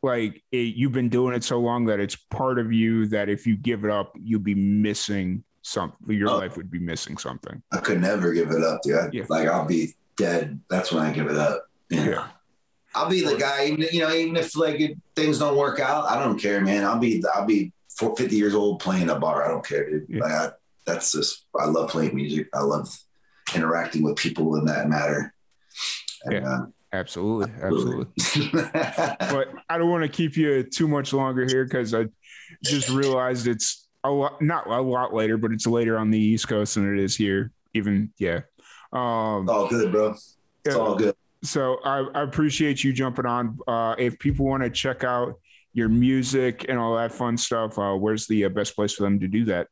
like 0.03 0.43
it, 0.51 0.75
you've 0.75 0.91
been 0.91 1.09
doing 1.09 1.35
it 1.35 1.43
so 1.43 1.59
long 1.59 1.85
that 1.85 1.99
it's 1.99 2.15
part 2.15 2.59
of 2.59 2.71
you 2.71 3.07
that 3.07 3.29
if 3.29 3.45
you 3.47 3.55
give 3.55 3.85
it 3.85 3.91
up, 3.91 4.13
you'll 4.19 4.39
be 4.39 4.55
missing 4.55 5.43
something. 5.61 6.15
Your 6.15 6.29
oh, 6.29 6.37
life 6.37 6.57
would 6.57 6.71
be 6.71 6.79
missing 6.79 7.17
something. 7.17 7.61
I 7.71 7.77
could 7.77 8.01
never 8.01 8.33
give 8.33 8.51
it 8.51 8.63
up, 8.63 8.81
dude. 8.83 9.13
Yeah. 9.13 9.25
Like 9.29 9.47
I'll 9.47 9.67
be 9.67 9.95
dead. 10.17 10.59
That's 10.69 10.91
when 10.91 11.03
I 11.03 11.11
give 11.11 11.27
it 11.27 11.37
up. 11.37 11.67
Yeah. 11.89 12.27
I'll 12.95 13.09
be 13.09 13.21
the 13.21 13.37
guy, 13.37 13.63
you 13.63 13.99
know, 13.99 14.11
even 14.11 14.35
if 14.37 14.55
like 14.57 14.97
things 15.15 15.39
don't 15.39 15.57
work 15.57 15.79
out, 15.79 16.09
I 16.09 16.23
don't 16.23 16.39
care, 16.39 16.61
man. 16.61 16.83
I'll 16.83 16.97
be, 16.97 17.23
I'll 17.35 17.45
be 17.45 17.71
50 17.89 18.35
years 18.35 18.55
old 18.55 18.79
playing 18.79 19.09
a 19.09 19.19
bar. 19.19 19.45
I 19.45 19.49
don't 19.49 19.65
care, 19.65 19.87
dude. 19.87 20.07
Yeah. 20.09 20.21
Like 20.21 20.31
I, 20.31 20.49
that's 20.87 21.11
just 21.11 21.45
I 21.59 21.65
love 21.65 21.91
playing 21.91 22.15
music. 22.15 22.47
I 22.55 22.61
love 22.61 22.89
interacting 23.53 24.01
with 24.01 24.15
people 24.15 24.55
in 24.55 24.65
that 24.65 24.89
matter. 24.89 25.33
And, 26.23 26.33
yeah. 26.33 26.49
Uh, 26.49 26.65
absolutely, 26.93 27.51
absolutely. 27.61 28.07
but 29.19 29.49
I 29.69 29.77
don't 29.77 29.89
want 29.89 30.03
to 30.03 30.09
keep 30.09 30.35
you 30.35 30.63
too 30.63 30.87
much 30.87 31.13
longer 31.13 31.45
here 31.45 31.65
because 31.65 31.93
I 31.93 32.05
just 32.63 32.89
realized 32.89 33.47
it's 33.47 33.87
a 34.03 34.09
lot, 34.09 34.41
not 34.41 34.67
a 34.67 34.81
lot 34.81 35.13
later, 35.13 35.37
but 35.37 35.51
it's 35.51 35.67
later 35.67 35.99
on 35.99 36.09
the 36.09 36.19
East 36.19 36.47
Coast 36.47 36.75
than 36.75 36.97
it 36.97 37.03
is 37.03 37.15
here. 37.15 37.51
Even 37.73 38.11
yeah, 38.17 38.39
um, 38.93 39.47
all 39.49 39.67
good, 39.67 39.91
bro. 39.91 40.15
It's 40.65 40.75
all 40.75 40.95
good. 40.95 41.15
So 41.43 41.77
I, 41.83 41.99
I 42.15 42.23
appreciate 42.23 42.83
you 42.83 42.93
jumping 42.93 43.25
on. 43.25 43.59
Uh, 43.67 43.95
if 43.97 44.17
people 44.17 44.45
want 44.45 44.63
to 44.63 44.69
check 44.69 45.03
out 45.03 45.35
your 45.73 45.89
music 45.89 46.65
and 46.67 46.79
all 46.79 46.95
that 46.95 47.11
fun 47.11 47.37
stuff, 47.37 47.77
uh, 47.77 47.93
where's 47.93 48.25
the 48.25 48.45
uh, 48.45 48.49
best 48.49 48.75
place 48.75 48.93
for 48.93 49.03
them 49.03 49.19
to 49.19 49.27
do 49.27 49.45
that? 49.45 49.67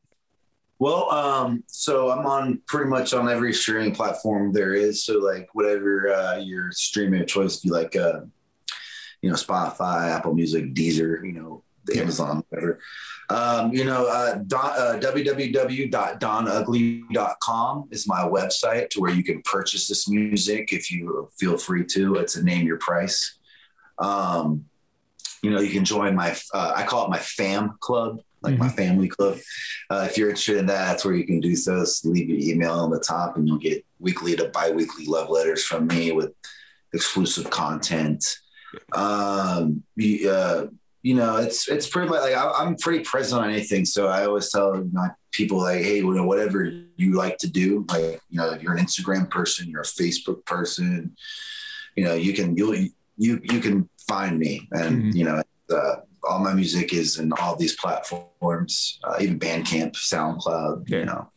Well, 0.77 1.09
um, 1.11 1.63
so 1.67 2.11
I'm 2.11 2.25
on 2.25 2.61
pretty 2.67 2.89
much 2.89 3.13
on 3.13 3.29
every 3.29 3.53
streaming 3.53 3.95
platform 3.95 4.51
there 4.51 4.73
is. 4.73 5.05
So 5.05 5.19
like 5.19 5.47
whatever 5.53 6.13
uh, 6.13 6.35
your 6.37 6.73
streaming 6.73 7.21
of 7.21 7.27
choice, 7.27 7.63
you 7.63 7.71
like, 7.71 7.95
uh, 7.95 8.21
you 9.21 9.29
know, 9.29 9.35
Spotify, 9.35 10.09
Apple 10.09 10.33
Music, 10.33 10.73
Deezer, 10.73 11.25
you 11.25 11.31
know, 11.31 11.63
Amazon, 11.95 12.43
whatever. 12.49 12.81
Um, 13.29 13.71
you 13.73 13.85
know, 13.85 14.05
uh, 14.05 14.39
uh, 14.53 14.99
www.donugly.com 14.99 17.87
is 17.91 18.07
my 18.07 18.21
website 18.21 18.89
to 18.91 18.99
where 18.99 19.11
you 19.11 19.23
can 19.23 19.41
purchase 19.43 19.87
this 19.87 20.09
music 20.09 20.73
if 20.73 20.91
you 20.91 21.29
feel 21.39 21.57
free 21.57 21.85
to. 21.85 22.15
It's 22.15 22.35
a 22.35 22.43
name 22.43 22.67
your 22.67 22.77
price. 22.77 23.39
Um, 23.97 24.65
you 25.41 25.51
know, 25.51 25.61
you 25.61 25.71
can 25.71 25.85
join 25.85 26.15
my, 26.15 26.35
uh, 26.53 26.73
I 26.75 26.83
call 26.83 27.05
it 27.05 27.09
my 27.09 27.19
fam 27.19 27.77
club 27.79 28.19
like 28.45 28.55
mm-hmm. 28.55 28.63
my 28.63 28.69
family 28.69 29.07
club. 29.07 29.37
Uh, 29.89 30.07
if 30.09 30.17
you're 30.17 30.29
interested 30.29 30.57
in 30.57 30.65
that, 30.67 30.85
that's 30.85 31.05
where 31.05 31.15
you 31.15 31.25
can 31.25 31.39
do 31.39 31.55
so. 31.55 31.83
so. 31.83 32.09
Leave 32.09 32.29
your 32.29 32.39
email 32.39 32.73
on 32.73 32.89
the 32.89 32.99
top, 32.99 33.35
and 33.35 33.47
you'll 33.47 33.57
get 33.57 33.85
weekly 33.99 34.35
to 34.35 34.49
bi-weekly 34.49 35.05
love 35.05 35.29
letters 35.29 35.63
from 35.63 35.87
me 35.87 36.11
with 36.11 36.31
exclusive 36.93 37.49
content. 37.49 38.23
Um, 38.93 39.83
you, 39.95 40.29
uh, 40.29 40.67
you 41.01 41.13
know, 41.13 41.37
it's 41.37 41.67
it's 41.67 41.87
pretty 41.87 42.09
much 42.09 42.21
like 42.21 42.33
I, 42.33 42.63
am 42.63 42.75
pretty 42.77 43.03
present 43.03 43.43
on 43.43 43.49
anything. 43.51 43.85
So 43.85 44.07
I 44.07 44.25
always 44.25 44.51
tell 44.51 44.73
my 44.91 45.09
people 45.31 45.59
like, 45.59 45.81
hey, 45.81 45.97
you 45.97 46.13
know, 46.13 46.25
whatever 46.25 46.63
you 46.95 47.13
like 47.13 47.37
to 47.39 47.47
do, 47.47 47.85
like 47.89 48.19
you 48.29 48.39
know, 48.39 48.51
if 48.51 48.63
you're 48.63 48.73
an 48.73 48.83
Instagram 48.83 49.29
person, 49.29 49.69
you're 49.69 49.81
a 49.81 49.85
Facebook 49.85 50.43
person, 50.45 51.15
you 51.95 52.05
know, 52.05 52.15
you 52.15 52.33
can 52.33 52.57
you'll 52.57 52.75
you 52.75 53.39
you 53.43 53.59
can 53.59 53.87
find 54.07 54.39
me, 54.39 54.67
and 54.71 55.03
mm-hmm. 55.03 55.17
you 55.17 55.25
know. 55.25 55.41
Uh, 55.67 55.95
all 56.27 56.39
my 56.39 56.53
music 56.53 56.93
is 56.93 57.19
in 57.19 57.31
all 57.33 57.55
these 57.55 57.75
platforms, 57.75 58.99
uh, 59.03 59.17
even 59.19 59.39
Bandcamp, 59.39 59.93
SoundCloud, 59.93 60.89
yeah. 60.89 60.99
you 60.99 61.05
know. 61.05 61.29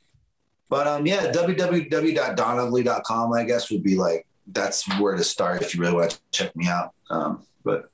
But 0.69 0.87
um, 0.87 1.07
yeah, 1.07 1.33
www.donugly.com, 1.33 3.33
I 3.33 3.45
guess, 3.45 3.71
would 3.71 3.83
be 3.83 3.97
like 3.97 4.27
that's 4.47 4.87
where 5.01 5.17
to 5.17 5.25
start 5.25 5.63
if 5.63 5.75
you 5.75 5.81
really 5.81 5.95
want 5.95 6.11
to 6.13 6.21
check 6.31 6.55
me 6.57 6.69
out. 6.69 6.93
Um, 7.11 7.45
but 7.65 7.91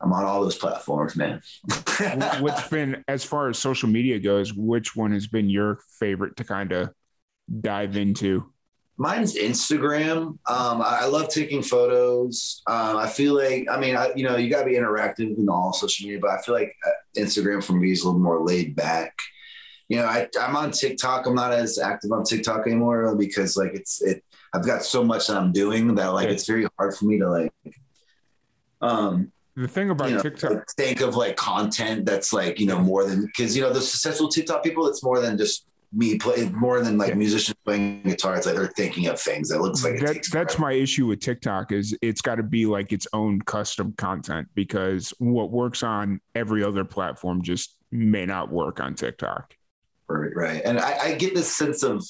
I'm 0.00 0.12
on 0.12 0.24
all 0.24 0.42
those 0.42 0.56
platforms, 0.56 1.16
man. 1.16 1.40
What's 2.40 2.68
been, 2.68 3.04
as 3.06 3.24
far 3.24 3.48
as 3.48 3.58
social 3.58 3.88
media 3.88 4.18
goes, 4.18 4.52
which 4.52 4.96
one 4.96 5.12
has 5.12 5.28
been 5.28 5.48
your 5.48 5.78
favorite 6.00 6.36
to 6.36 6.44
kind 6.44 6.72
of 6.72 6.90
dive 7.60 7.96
into? 7.96 8.52
Mine's 8.98 9.34
Instagram. 9.34 10.38
Um, 10.46 10.82
I 10.82 11.06
love 11.06 11.28
taking 11.28 11.62
photos. 11.62 12.62
Um, 12.66 12.96
I 12.98 13.08
feel 13.08 13.34
like, 13.34 13.66
I 13.70 13.78
mean, 13.78 13.96
I, 13.96 14.12
you 14.14 14.24
know, 14.24 14.36
you 14.36 14.50
got 14.50 14.60
to 14.60 14.66
be 14.66 14.74
interactive 14.74 15.36
in 15.38 15.48
all 15.48 15.72
social 15.72 16.06
media, 16.06 16.20
but 16.20 16.30
I 16.30 16.42
feel 16.42 16.54
like 16.54 16.74
uh, 16.86 16.90
Instagram 17.20 17.64
for 17.64 17.72
me 17.72 17.90
is 17.90 18.02
a 18.02 18.06
little 18.06 18.20
more 18.20 18.44
laid 18.44 18.76
back. 18.76 19.16
You 19.88 19.96
know, 19.98 20.04
I, 20.04 20.28
I'm 20.40 20.56
on 20.56 20.70
TikTok. 20.70 21.26
I'm 21.26 21.34
not 21.34 21.52
as 21.52 21.78
active 21.78 22.12
on 22.12 22.24
TikTok 22.24 22.66
anymore 22.66 23.14
because, 23.16 23.56
like, 23.56 23.72
it's 23.74 24.00
it. 24.02 24.24
I've 24.54 24.64
got 24.64 24.84
so 24.84 25.02
much 25.02 25.26
that 25.26 25.36
I'm 25.36 25.52
doing 25.52 25.94
that, 25.94 26.08
like, 26.08 26.28
it's 26.28 26.46
very 26.46 26.66
hard 26.78 26.94
for 26.94 27.06
me 27.06 27.18
to 27.18 27.28
like. 27.28 27.52
Um, 28.80 29.32
the 29.56 29.68
thing 29.68 29.90
about 29.90 30.08
you 30.08 30.16
know, 30.16 30.22
TikTok, 30.22 30.64
think 30.76 31.00
of 31.02 31.14
like 31.14 31.36
content 31.36 32.06
that's 32.06 32.32
like 32.32 32.58
you 32.58 32.66
know 32.66 32.78
more 32.78 33.04
than 33.04 33.26
because 33.26 33.54
you 33.54 33.62
know 33.62 33.70
the 33.70 33.82
successful 33.82 34.28
TikTok 34.28 34.64
people, 34.64 34.86
it's 34.86 35.02
more 35.02 35.20
than 35.20 35.36
just 35.36 35.66
me 35.92 36.16
play 36.18 36.48
more 36.50 36.80
than 36.80 36.96
like 36.96 37.10
yeah. 37.10 37.14
musicians 37.14 37.56
playing 37.64 38.02
guitar. 38.02 38.36
It's 38.36 38.46
like 38.46 38.54
they're 38.54 38.68
thinking 38.68 39.06
of 39.08 39.20
things 39.20 39.48
that 39.50 39.60
looks 39.60 39.84
like 39.84 40.00
that, 40.00 40.26
that's 40.32 40.58
my 40.58 40.72
issue 40.72 41.06
with 41.06 41.20
TikTok 41.20 41.72
is 41.72 41.96
it's 42.00 42.20
got 42.20 42.36
to 42.36 42.42
be 42.42 42.66
like 42.66 42.92
its 42.92 43.06
own 43.12 43.40
custom 43.42 43.92
content 43.98 44.48
because 44.54 45.12
what 45.18 45.50
works 45.50 45.82
on 45.82 46.20
every 46.34 46.64
other 46.64 46.84
platform 46.84 47.42
just 47.42 47.76
may 47.90 48.24
not 48.24 48.50
work 48.50 48.80
on 48.80 48.94
TikTok. 48.94 49.54
Right, 50.08 50.34
right. 50.34 50.62
And 50.64 50.78
I, 50.78 50.98
I 50.98 51.14
get 51.14 51.34
this 51.34 51.54
sense 51.54 51.82
of 51.82 52.04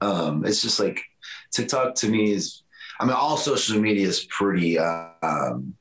um, 0.00 0.44
it's 0.44 0.62
just 0.62 0.80
like 0.80 1.00
TikTok 1.52 1.94
to 1.96 2.08
me 2.08 2.32
is 2.32 2.62
I 3.00 3.04
mean 3.04 3.14
all 3.14 3.36
social 3.36 3.80
media 3.80 4.06
is 4.06 4.24
pretty 4.24 4.78
uh, 4.78 5.10
um, 5.22 5.74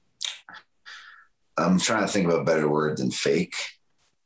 I'm 1.58 1.80
trying 1.80 2.06
to 2.06 2.08
think 2.08 2.28
of 2.28 2.40
a 2.40 2.44
better 2.44 2.70
word 2.70 2.98
than 2.98 3.10
fake 3.10 3.56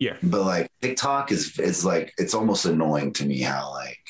yeah. 0.02 0.18
But 0.24 0.42
like 0.42 0.72
TikTok 0.82 1.32
is 1.32 1.60
is 1.60 1.86
like 1.86 2.12
it's 2.18 2.34
almost 2.34 2.66
annoying 2.66 3.14
to 3.14 3.26
me 3.26 3.40
how 3.42 3.72
like 3.72 4.04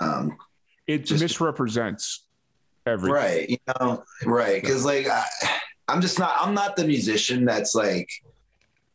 um 0.00 0.38
it 0.86 1.04
just, 1.04 1.22
misrepresents 1.22 2.24
everything. 2.86 3.14
Right. 3.14 3.50
You 3.50 3.58
know, 3.78 4.02
right. 4.24 4.64
Cause 4.64 4.82
like 4.82 5.08
I, 5.08 5.24
I'm 5.88 6.00
just 6.00 6.18
not 6.18 6.32
I'm 6.40 6.54
not 6.54 6.74
the 6.74 6.86
musician 6.86 7.44
that's 7.44 7.74
like 7.74 8.08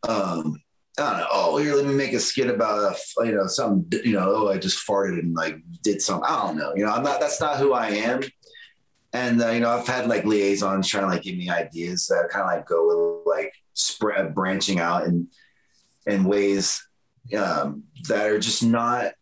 um 0.10 0.60
I 0.98 1.10
don't 1.12 1.20
know. 1.20 1.28
Oh, 1.32 1.58
here, 1.58 1.76
let 1.76 1.86
me 1.86 1.94
make 1.94 2.14
a 2.14 2.20
skit 2.20 2.50
about 2.50 2.96
a, 3.20 3.26
you 3.26 3.34
know, 3.34 3.48
some, 3.48 3.86
you 4.04 4.14
know, 4.14 4.34
oh, 4.36 4.50
I 4.50 4.58
just 4.58 4.86
farted 4.86 5.20
and 5.20 5.34
like 5.36 5.58
did 5.84 6.02
something. 6.02 6.26
I 6.28 6.46
don't 6.46 6.58
know. 6.58 6.74
You 6.76 6.86
know, 6.86 6.92
I'm 6.92 7.02
not, 7.02 7.22
that's 7.22 7.40
not 7.40 7.58
who 7.58 7.72
I 7.72 7.92
am. 7.92 8.22
And, 9.14 9.42
uh, 9.42 9.52
you 9.52 9.62
know, 9.62 9.70
I've 9.70 9.88
had 9.88 10.08
like 10.08 10.26
liaisons 10.26 10.90
trying 10.90 11.04
to 11.04 11.10
like 11.10 11.24
give 11.24 11.38
me 11.38 11.50
ideas 11.50 12.08
that 12.08 12.28
kind 12.30 12.44
of 12.44 12.52
like 12.52 12.68
go 12.68 13.24
with 13.24 13.26
like 13.26 13.54
spread 13.74 14.36
branching 14.36 14.80
out 14.80 15.06
and 15.06 15.30
in 16.08 16.24
ways 16.24 16.86
um, 17.38 17.84
that 18.08 18.28
are 18.28 18.40
just 18.40 18.64
not 18.64 19.14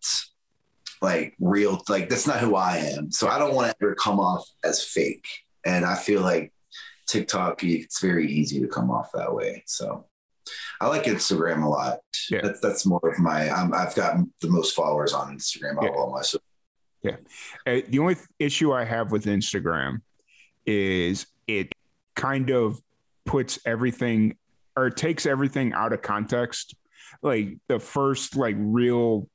like 1.01 1.35
real. 1.39 1.81
Like 1.87 2.09
that's 2.09 2.27
not 2.27 2.39
who 2.39 2.55
I 2.55 2.77
am. 2.77 3.11
So 3.11 3.27
I 3.27 3.39
don't 3.39 3.55
want 3.55 3.71
to 3.71 3.75
ever 3.81 3.95
come 3.95 4.19
off 4.19 4.47
as 4.63 4.83
fake. 4.83 5.27
And 5.65 5.85
I 5.85 5.95
feel 5.95 6.21
like 6.21 6.53
TikTok, 7.07 7.63
it's 7.63 8.01
very 8.01 8.31
easy 8.31 8.59
to 8.61 8.67
come 8.67 8.91
off 8.91 9.11
that 9.13 9.33
way. 9.33 9.63
So 9.65 10.05
I 10.81 10.87
like 10.87 11.03
Instagram 11.03 11.63
a 11.63 11.69
lot. 11.69 11.99
Yeah. 12.29 12.41
That's 12.41 12.59
that's 12.59 12.85
more 12.85 13.01
of 13.03 13.19
my. 13.19 13.49
i 13.49 13.79
have 13.79 13.95
got 13.95 14.17
the 14.41 14.49
most 14.49 14.75
followers 14.75 15.13
on 15.13 15.37
Instagram. 15.37 15.81
Yeah. 15.81 15.89
All 15.89 16.11
my. 16.11 16.21
Yeah. 17.01 17.17
Uh, 17.65 17.81
the 17.87 17.99
only 17.99 18.17
issue 18.39 18.73
I 18.73 18.83
have 18.83 19.11
with 19.11 19.25
Instagram 19.25 20.01
is 20.65 21.25
it 21.47 21.73
kind 22.15 22.49
of 22.49 22.81
puts 23.25 23.59
everything 23.65 24.37
or 24.75 24.87
it 24.87 24.97
takes 24.97 25.25
everything 25.25 25.73
out 25.73 25.93
of 25.93 26.01
context. 26.01 26.75
Like 27.21 27.57
the 27.67 27.79
first 27.79 28.35
like 28.35 28.55
real 28.57 29.27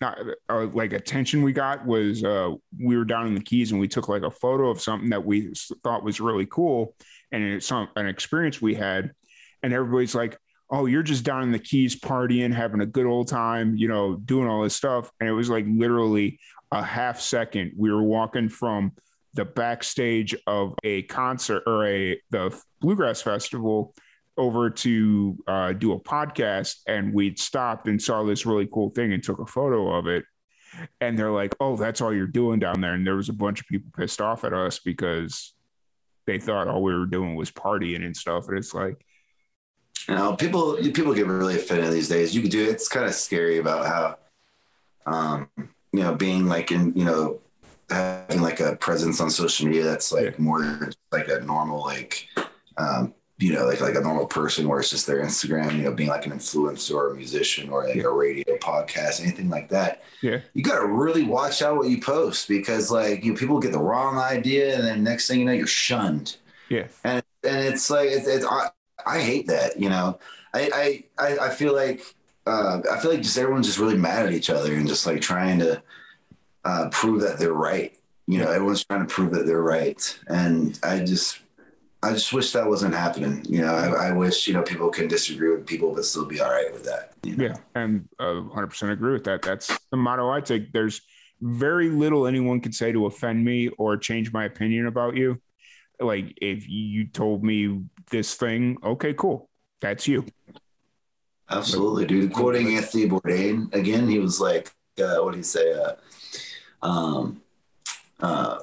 not 0.00 0.18
uh, 0.48 0.66
like 0.66 0.92
attention 0.92 1.42
we 1.42 1.52
got 1.52 1.86
was 1.86 2.24
uh, 2.24 2.50
we 2.78 2.96
were 2.96 3.04
down 3.04 3.26
in 3.26 3.34
the 3.34 3.40
Keys 3.40 3.70
and 3.70 3.80
we 3.80 3.88
took 3.88 4.08
like 4.08 4.22
a 4.22 4.30
photo 4.30 4.68
of 4.68 4.80
something 4.80 5.10
that 5.10 5.24
we 5.24 5.52
thought 5.82 6.04
was 6.04 6.20
really 6.20 6.46
cool 6.46 6.94
and 7.34 7.42
it's 7.42 7.66
some 7.66 7.88
an 7.96 8.06
experience 8.06 8.62
we 8.62 8.74
had, 8.74 9.12
and 9.62 9.72
everybody's 9.72 10.14
like, 10.14 10.38
"Oh, 10.70 10.86
you're 10.86 11.02
just 11.02 11.24
down 11.24 11.42
in 11.42 11.52
the 11.52 11.58
Keys 11.58 11.98
partying, 11.98 12.54
having 12.54 12.80
a 12.80 12.86
good 12.86 13.06
old 13.06 13.28
time, 13.28 13.76
you 13.76 13.88
know, 13.88 14.14
doing 14.14 14.48
all 14.48 14.62
this 14.62 14.76
stuff." 14.76 15.10
And 15.20 15.28
it 15.28 15.32
was 15.32 15.50
like 15.50 15.66
literally 15.68 16.38
a 16.70 16.82
half 16.82 17.20
second. 17.20 17.72
We 17.76 17.92
were 17.92 18.02
walking 18.02 18.48
from 18.48 18.92
the 19.34 19.44
backstage 19.44 20.36
of 20.46 20.74
a 20.84 21.02
concert 21.02 21.64
or 21.66 21.86
a 21.88 22.20
the 22.30 22.56
bluegrass 22.84 23.22
festival 23.22 23.94
over 24.36 24.68
to 24.68 25.38
uh, 25.46 25.72
do 25.72 25.92
a 25.92 26.00
podcast 26.00 26.76
and 26.86 27.14
we'd 27.14 27.38
stopped 27.38 27.88
and 27.88 28.00
saw 28.00 28.22
this 28.24 28.44
really 28.44 28.68
cool 28.72 28.90
thing 28.90 29.12
and 29.12 29.22
took 29.22 29.38
a 29.38 29.46
photo 29.46 29.94
of 29.94 30.06
it. 30.06 30.24
And 31.00 31.16
they're 31.16 31.30
like 31.30 31.54
oh 31.60 31.76
that's 31.76 32.00
all 32.00 32.12
you're 32.12 32.26
doing 32.26 32.58
down 32.58 32.80
there. 32.80 32.94
And 32.94 33.06
there 33.06 33.16
was 33.16 33.28
a 33.28 33.34
bunch 33.34 33.60
of 33.60 33.66
people 33.66 33.90
pissed 33.96 34.20
off 34.20 34.44
at 34.44 34.52
us 34.52 34.80
because 34.80 35.54
they 36.26 36.38
thought 36.38 36.68
all 36.68 36.82
we 36.82 36.94
were 36.94 37.06
doing 37.06 37.36
was 37.36 37.50
partying 37.50 38.04
and 38.04 38.16
stuff. 38.16 38.48
And 38.48 38.58
it's 38.58 38.74
like 38.74 39.04
you 40.08 40.14
know 40.14 40.36
people 40.36 40.76
people 40.92 41.14
get 41.14 41.26
really 41.26 41.56
offended 41.56 41.92
these 41.92 42.08
days. 42.08 42.34
You 42.34 42.42
can 42.42 42.50
do 42.50 42.68
it's 42.68 42.88
kind 42.88 43.06
of 43.06 43.14
scary 43.14 43.58
about 43.58 43.86
how 43.86 44.18
um 45.06 45.48
you 45.92 46.00
know 46.00 46.14
being 46.14 46.46
like 46.46 46.72
in 46.72 46.92
you 46.96 47.04
know 47.04 47.40
having 47.88 48.42
like 48.42 48.60
a 48.60 48.76
presence 48.76 49.20
on 49.20 49.30
social 49.30 49.66
media 49.66 49.84
that's 49.84 50.10
like 50.10 50.24
yeah. 50.24 50.30
more 50.38 50.90
like 51.12 51.28
a 51.28 51.40
normal 51.40 51.80
like 51.80 52.28
um, 52.76 53.14
you 53.38 53.52
know 53.52 53.66
like 53.66 53.80
like 53.80 53.94
a 53.94 54.00
normal 54.00 54.26
person 54.26 54.68
where 54.68 54.80
it's 54.80 54.90
just 54.90 55.06
their 55.06 55.22
Instagram, 55.22 55.76
you 55.76 55.82
know, 55.82 55.92
being 55.92 56.08
like 56.08 56.26
an 56.26 56.32
influencer 56.32 56.94
or 56.94 57.12
a 57.12 57.16
musician 57.16 57.70
or 57.70 57.86
like 57.86 57.96
yeah. 57.96 58.04
a 58.04 58.10
radio 58.10 58.56
podcast, 58.58 59.20
anything 59.20 59.50
like 59.50 59.68
that. 59.70 60.02
Yeah, 60.22 60.40
you 60.54 60.62
got 60.62 60.80
to 60.80 60.86
really 60.86 61.24
watch 61.24 61.62
out 61.62 61.76
what 61.76 61.88
you 61.88 62.00
post 62.00 62.48
because 62.48 62.90
like 62.90 63.24
you 63.24 63.34
people 63.34 63.60
get 63.60 63.72
the 63.72 63.78
wrong 63.78 64.18
idea 64.18 64.74
and 64.76 64.84
then 64.84 65.02
next 65.02 65.26
thing 65.26 65.40
you 65.40 65.46
know 65.46 65.52
you're 65.52 65.66
shunned. 65.66 66.36
Yeah, 66.68 66.86
and 67.02 67.22
and 67.42 67.56
it's 67.66 67.90
like 67.90 68.08
it's, 68.10 68.26
it's 68.26 68.46
I, 68.46 68.70
I 69.04 69.20
hate 69.20 69.48
that. 69.48 69.78
You 69.78 69.88
know, 69.88 70.18
I 70.54 71.04
I 71.18 71.36
I 71.38 71.50
feel 71.50 71.74
like 71.74 72.02
uh, 72.46 72.80
I 72.90 72.98
feel 72.98 73.10
like 73.10 73.22
just 73.22 73.38
everyone's 73.38 73.66
just 73.66 73.78
really 73.78 73.96
mad 73.96 74.26
at 74.26 74.32
each 74.32 74.50
other 74.50 74.74
and 74.74 74.86
just 74.86 75.06
like 75.06 75.20
trying 75.20 75.58
to 75.60 75.82
uh, 76.64 76.88
prove 76.90 77.22
that 77.22 77.38
they're 77.38 77.52
right. 77.52 77.96
You 78.26 78.38
know, 78.38 78.50
everyone's 78.50 78.84
trying 78.84 79.06
to 79.06 79.12
prove 79.12 79.32
that 79.32 79.46
they're 79.46 79.62
right, 79.62 80.18
and 80.28 80.78
I 80.82 81.00
just, 81.00 81.40
I 82.04 82.12
just 82.12 82.32
wish 82.32 82.52
that 82.52 82.68
wasn't 82.68 82.94
happening. 82.94 83.44
You 83.48 83.62
know, 83.62 83.74
I, 83.74 84.08
I 84.08 84.12
wish 84.12 84.46
you 84.46 84.52
know 84.52 84.62
people 84.62 84.90
can 84.90 85.08
disagree 85.08 85.50
with 85.50 85.66
people 85.66 85.94
but 85.94 86.04
still 86.04 86.26
be 86.26 86.40
all 86.40 86.50
right 86.50 86.72
with 86.72 86.84
that. 86.84 87.14
You 87.22 87.36
know? 87.36 87.44
Yeah, 87.44 87.56
and 87.74 88.08
hundred 88.20 88.68
percent 88.68 88.92
agree 88.92 89.12
with 89.12 89.24
that. 89.24 89.42
That's 89.42 89.78
the 89.90 89.96
motto 89.96 90.30
I 90.30 90.40
take. 90.40 90.72
There's 90.72 91.00
very 91.40 91.88
little 91.88 92.26
anyone 92.26 92.60
can 92.60 92.72
say 92.72 92.92
to 92.92 93.06
offend 93.06 93.44
me 93.44 93.68
or 93.78 93.96
change 93.96 94.32
my 94.32 94.44
opinion 94.44 94.86
about 94.86 95.16
you. 95.16 95.40
like 96.00 96.36
if 96.40 96.68
you 96.68 97.06
told 97.06 97.42
me 97.42 97.82
this 98.10 98.34
thing, 98.34 98.76
okay, 98.84 99.14
cool, 99.14 99.48
that's 99.80 100.06
you. 100.06 100.26
Absolutely, 101.50 102.06
dude. 102.06 102.32
Quoting 102.32 102.76
Anthony 102.76 103.08
Bourdain 103.08 103.72
again, 103.74 104.08
he 104.08 104.18
was 104.18 104.40
like, 104.40 104.72
uh, 104.98 105.18
"What 105.18 105.32
do 105.32 105.38
you 105.38 105.44
say? 105.44 105.72
Uh, 105.72 105.94
um, 106.86 107.42
uh, 108.20 108.58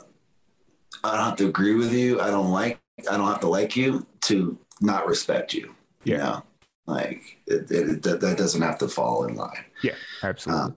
I 1.04 1.16
don't 1.16 1.26
have 1.26 1.36
to 1.38 1.48
agree 1.48 1.76
with 1.76 1.94
you. 1.94 2.22
I 2.22 2.30
don't 2.30 2.52
like. 2.52 2.81
I 3.10 3.18
don't 3.18 3.28
have 3.28 3.40
to 3.42 3.48
like 3.48 3.76
you 3.76 4.06
to 4.22 4.58
not 4.82 5.08
respect 5.08 5.54
you. 5.54 5.74
Yeah. 6.04 6.14
You 6.16 6.24
know, 6.24 6.44
like 6.88 7.22
it, 7.48 7.72
it, 7.72 8.04
that, 8.04 8.22
that 8.22 8.38
doesn't 8.38 8.62
have 8.62 8.78
to 8.80 8.88
fall 8.88 9.26
in 9.26 9.36
line. 9.36 9.66
Yeah, 9.84 9.94
absolutely. 10.24 10.64
Um, 10.64 10.76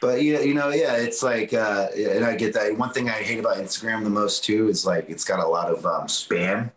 but 0.00 0.22
yeah, 0.22 0.40
you 0.40 0.54
know, 0.54 0.70
yeah, 0.70 0.96
it's 0.96 1.22
like, 1.22 1.52
uh, 1.52 1.88
and 1.96 2.24
I 2.24 2.34
get 2.36 2.54
that. 2.54 2.76
One 2.76 2.90
thing 2.90 3.08
I 3.08 3.22
hate 3.22 3.38
about 3.38 3.56
Instagram 3.58 4.02
the 4.02 4.10
most 4.10 4.44
too 4.44 4.68
is 4.68 4.84
like 4.86 5.08
it's 5.08 5.24
got 5.24 5.38
a 5.40 5.46
lot 5.46 5.68
of 5.70 5.84
um, 5.86 6.06
spam. 6.06 6.72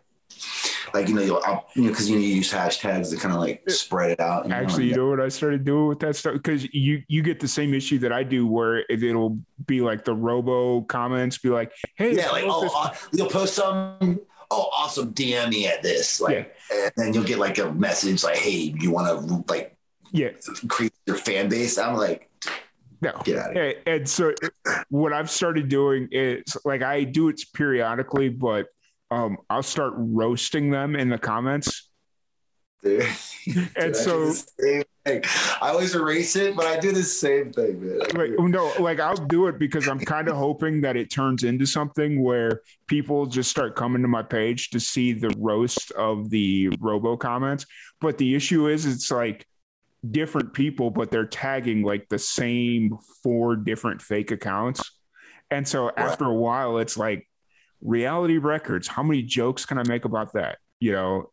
Like 0.94 1.08
you 1.08 1.14
know, 1.14 1.22
you'll, 1.22 1.42
I'll, 1.44 1.66
you 1.74 1.82
know, 1.82 1.88
because 1.90 2.08
you, 2.08 2.16
know, 2.16 2.22
you 2.22 2.36
use 2.36 2.52
hashtags 2.52 3.10
to 3.10 3.16
kind 3.16 3.34
of 3.34 3.40
like 3.40 3.68
spread 3.68 4.12
it 4.12 4.20
out. 4.20 4.44
you 4.44 4.50
know, 4.50 4.56
Actually, 4.56 4.84
and- 4.84 4.90
you 4.90 4.96
know 4.96 5.08
what 5.08 5.20
I 5.20 5.28
started 5.28 5.64
doing 5.64 5.88
with 5.88 5.98
that 6.00 6.14
stuff? 6.14 6.34
Because 6.34 6.72
you 6.72 7.02
you 7.08 7.22
get 7.22 7.40
the 7.40 7.48
same 7.48 7.74
issue 7.74 7.98
that 8.00 8.12
I 8.12 8.22
do, 8.22 8.46
where 8.46 8.78
it, 8.78 9.02
it'll 9.02 9.38
be 9.66 9.80
like 9.80 10.04
the 10.04 10.14
robo 10.14 10.82
comments, 10.82 11.38
be 11.38 11.48
like, 11.48 11.72
"Hey, 11.96 12.14
yeah, 12.14 12.30
like 12.30 12.44
oh, 12.46 12.62
this- 12.62 12.72
uh, 12.76 12.94
you'll 13.12 13.28
post 13.28 13.54
some. 13.54 14.20
Oh, 14.50 14.68
awesome! 14.76 15.12
DM 15.12 15.50
me 15.50 15.66
at 15.66 15.82
this, 15.82 16.20
like, 16.20 16.56
and 16.72 16.92
then 16.96 17.14
you'll 17.14 17.24
get 17.24 17.38
like 17.38 17.58
a 17.58 17.72
message 17.72 18.24
like, 18.24 18.36
"Hey, 18.36 18.74
you 18.78 18.90
want 18.90 19.06
to 19.08 19.52
like 19.52 19.76
yeah, 20.12 20.30
create 20.68 20.92
your 21.06 21.16
fan 21.16 21.48
base?" 21.48 21.78
I'm 21.78 21.96
like, 21.96 22.30
no." 23.00 23.12
get 23.24 23.38
out 23.38 23.50
of 23.50 23.54
here. 23.54 23.74
And, 23.86 23.96
and 24.00 24.08
so, 24.08 24.32
what 24.88 25.12
I've 25.12 25.30
started 25.30 25.68
doing 25.68 26.08
is 26.10 26.56
like 26.64 26.82
I 26.82 27.04
do 27.04 27.28
it 27.28 27.40
periodically, 27.54 28.28
but 28.28 28.66
um, 29.10 29.38
I'll 29.48 29.62
start 29.62 29.94
roasting 29.96 30.70
them 30.70 30.96
in 30.96 31.08
the 31.08 31.18
comments. 31.18 31.88
Dude. 32.82 33.06
And 33.76 33.94
so, 33.94 34.32
I 35.06 35.70
always 35.70 35.94
erase 35.94 36.34
it, 36.36 36.56
but 36.56 36.66
I 36.66 36.78
do 36.78 36.90
the 36.90 37.02
same 37.02 37.52
thing, 37.52 37.80
man. 37.80 37.98
like, 38.14 38.38
no, 38.38 38.72
like 38.80 38.98
I'll 38.98 39.14
do 39.14 39.46
it 39.46 39.58
because 39.58 39.86
I'm 39.86 40.00
kind 40.00 40.28
of 40.28 40.36
hoping 40.36 40.80
that 40.80 40.96
it 40.96 41.10
turns 41.10 41.44
into 41.44 41.64
something 41.64 42.22
where 42.22 42.62
people 42.88 43.26
just 43.26 43.50
start 43.50 43.76
coming 43.76 44.02
to 44.02 44.08
my 44.08 44.22
page 44.22 44.70
to 44.70 44.80
see 44.80 45.12
the 45.12 45.34
roast 45.38 45.92
of 45.92 46.28
the 46.30 46.70
robo 46.80 47.16
comments. 47.16 47.66
But 48.00 48.18
the 48.18 48.34
issue 48.34 48.68
is, 48.68 48.84
it's 48.84 49.10
like 49.10 49.46
different 50.10 50.52
people, 50.52 50.90
but 50.90 51.10
they're 51.10 51.26
tagging 51.26 51.82
like 51.82 52.08
the 52.08 52.18
same 52.18 52.98
four 53.22 53.56
different 53.56 54.02
fake 54.02 54.32
accounts. 54.32 54.82
And 55.50 55.66
so 55.66 55.90
after 55.96 56.24
a 56.24 56.34
while, 56.34 56.78
it's 56.78 56.96
like 56.96 57.28
reality 57.80 58.38
records. 58.38 58.88
How 58.88 59.04
many 59.04 59.22
jokes 59.22 59.64
can 59.64 59.78
I 59.78 59.84
make 59.86 60.04
about 60.04 60.32
that? 60.32 60.58
You 60.80 60.92
know, 60.92 61.30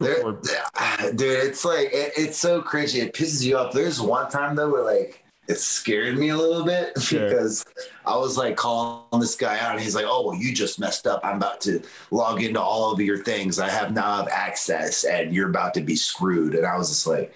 Ah, 0.00 1.10
dude, 1.14 1.44
it's 1.44 1.64
like 1.64 1.88
it, 1.92 2.12
it's 2.16 2.38
so 2.38 2.62
cringy. 2.62 3.02
It 3.02 3.14
pisses 3.14 3.44
you 3.44 3.56
off. 3.58 3.72
There's 3.72 4.00
one 4.00 4.30
time 4.30 4.54
though 4.56 4.70
where 4.70 4.84
like 4.84 5.24
it 5.48 5.58
scared 5.58 6.18
me 6.18 6.28
a 6.28 6.36
little 6.36 6.64
bit 6.64 6.92
Yeah. 7.12 7.24
because 7.24 7.64
I 8.06 8.16
was 8.16 8.36
like 8.36 8.56
calling 8.56 9.20
this 9.20 9.34
guy 9.34 9.58
out, 9.58 9.72
and 9.72 9.80
he's 9.80 9.94
like, 9.94 10.04
"Oh, 10.06 10.26
well, 10.26 10.36
you 10.36 10.54
just 10.54 10.78
messed 10.78 11.06
up. 11.06 11.20
I'm 11.24 11.36
about 11.38 11.60
to 11.62 11.82
log 12.10 12.42
into 12.42 12.60
all 12.60 12.92
of 12.92 13.00
your 13.00 13.24
things. 13.24 13.58
I 13.58 13.68
have 13.68 13.92
now 13.92 14.16
have 14.18 14.28
access, 14.28 15.04
and 15.04 15.34
you're 15.34 15.48
about 15.50 15.74
to 15.74 15.80
be 15.80 15.96
screwed." 15.96 16.54
And 16.54 16.66
I 16.66 16.76
was 16.76 16.90
just 16.90 17.06
like, 17.06 17.34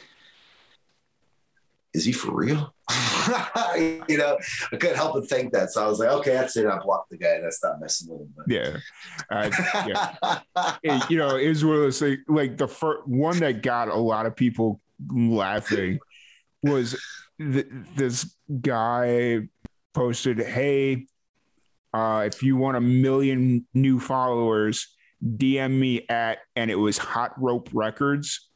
"Is 1.94 2.04
he 2.04 2.12
for 2.12 2.32
real?" 2.34 2.74
you 3.76 4.18
know, 4.18 4.36
I 4.72 4.76
couldn't 4.76 4.96
help 4.96 5.14
but 5.14 5.28
think 5.28 5.52
that. 5.52 5.70
So 5.70 5.84
I 5.84 5.88
was 5.88 5.98
like, 5.98 6.08
"Okay, 6.10 6.32
that's 6.32 6.56
it. 6.56 6.66
I 6.66 6.78
blocked 6.78 7.10
the 7.10 7.18
guy. 7.18 7.28
and 7.36 7.46
I 7.46 7.50
stopped 7.50 7.80
messing 7.80 8.08
with 8.10 8.20
him." 8.22 8.34
But- 8.36 8.48
yeah. 8.48 8.76
I- 9.30 9.86
yeah. 9.88 10.72
it- 10.82 11.10
you 11.10 11.18
know, 11.18 11.36
it 11.36 11.48
was 11.48 11.64
one 11.64 11.76
of 11.76 11.80
those 11.82 11.98
things. 11.98 12.18
Like 12.28 12.56
the 12.58 12.68
first 12.68 13.06
one 13.06 13.38
that 13.40 13.62
got 13.62 13.88
a 13.88 13.94
lot 13.96 14.26
of 14.26 14.36
people 14.36 14.80
laughing 15.10 15.98
was 16.62 17.00
th- 17.38 17.66
this 17.96 18.34
guy 18.60 19.48
posted, 19.94 20.38
"Hey, 20.38 21.06
uh, 21.92 22.24
if 22.26 22.42
you 22.42 22.56
want 22.56 22.76
a 22.76 22.80
million 22.80 23.66
new 23.74 23.98
followers, 24.00 24.88
DM 25.24 25.78
me 25.78 26.06
at," 26.08 26.38
and 26.56 26.70
it 26.70 26.76
was 26.76 26.98
Hot 26.98 27.32
Rope 27.40 27.68
Records. 27.72 28.48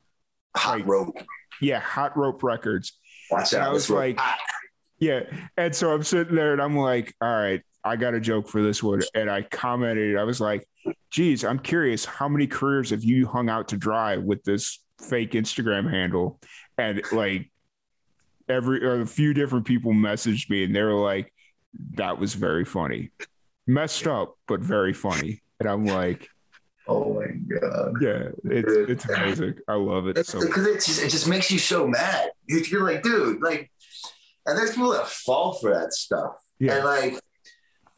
Hot 0.56 0.78
Like- 0.78 0.86
rope. 0.86 1.16
Yeah, 1.60 1.80
Hot 1.80 2.16
Rope 2.16 2.42
Records. 2.42 2.98
Watch 3.30 3.52
And. 3.52 3.62
I 3.62 3.68
was 3.70 3.90
like- 3.90 4.16
Ah. 4.18 4.36
Yeah. 4.98 5.20
And 5.56 5.74
so 5.74 5.92
I'm 5.92 6.02
sitting 6.02 6.34
there 6.34 6.52
and 6.52 6.62
I'm 6.62 6.76
like, 6.76 7.14
all 7.20 7.28
right, 7.28 7.60
I 7.84 7.96
got 7.96 8.14
a 8.14 8.20
joke 8.20 8.48
for 8.48 8.62
this 8.62 8.82
one. 8.82 9.02
And 9.14 9.30
I 9.30 9.42
commented, 9.42 10.16
I 10.16 10.24
was 10.24 10.40
like, 10.40 10.66
geez, 11.10 11.44
I'm 11.44 11.58
curious, 11.58 12.04
how 12.04 12.28
many 12.28 12.46
careers 12.46 12.90
have 12.90 13.04
you 13.04 13.26
hung 13.26 13.50
out 13.50 13.68
to 13.68 13.76
dry 13.76 14.16
with 14.16 14.42
this 14.44 14.80
fake 15.00 15.32
Instagram 15.32 15.90
handle? 15.90 16.40
And 16.78 17.02
like 17.12 17.50
every 18.48 18.82
or 18.84 19.02
a 19.02 19.06
few 19.06 19.34
different 19.34 19.66
people 19.66 19.92
messaged 19.92 20.48
me 20.48 20.64
and 20.64 20.74
they 20.74 20.82
were 20.82 20.94
like, 20.94 21.32
that 21.94 22.18
was 22.18 22.32
very 22.34 22.64
funny. 22.64 23.10
Messed 23.66 24.06
up, 24.06 24.36
but 24.48 24.60
very 24.60 24.92
funny. 24.94 25.42
And 25.60 25.68
I'm 25.68 25.84
like, 25.84 26.28
Oh 26.88 27.14
my 27.14 27.26
god. 27.58 27.94
yeah, 28.00 28.28
it's 28.44 28.72
it's 28.90 29.08
amazing. 29.08 29.54
I 29.68 29.74
love 29.74 30.06
it 30.08 30.24
so 30.26 30.38
much. 30.38 30.46
Because 30.46 30.66
it 30.66 30.74
just 30.76 31.02
it 31.02 31.10
just 31.10 31.28
makes 31.28 31.50
you 31.50 31.58
so 31.58 31.86
mad. 31.86 32.30
You- 32.46 32.58
You're 32.70 32.84
like, 32.84 33.02
dude, 33.02 33.42
like, 33.42 33.70
and 34.46 34.56
there's 34.56 34.70
people 34.70 34.90
that 34.92 35.08
fall 35.08 35.54
for 35.54 35.74
that 35.74 35.92
stuff. 35.92 36.36
Yeah. 36.60 36.76
And 36.76 36.84
like, 36.84 37.20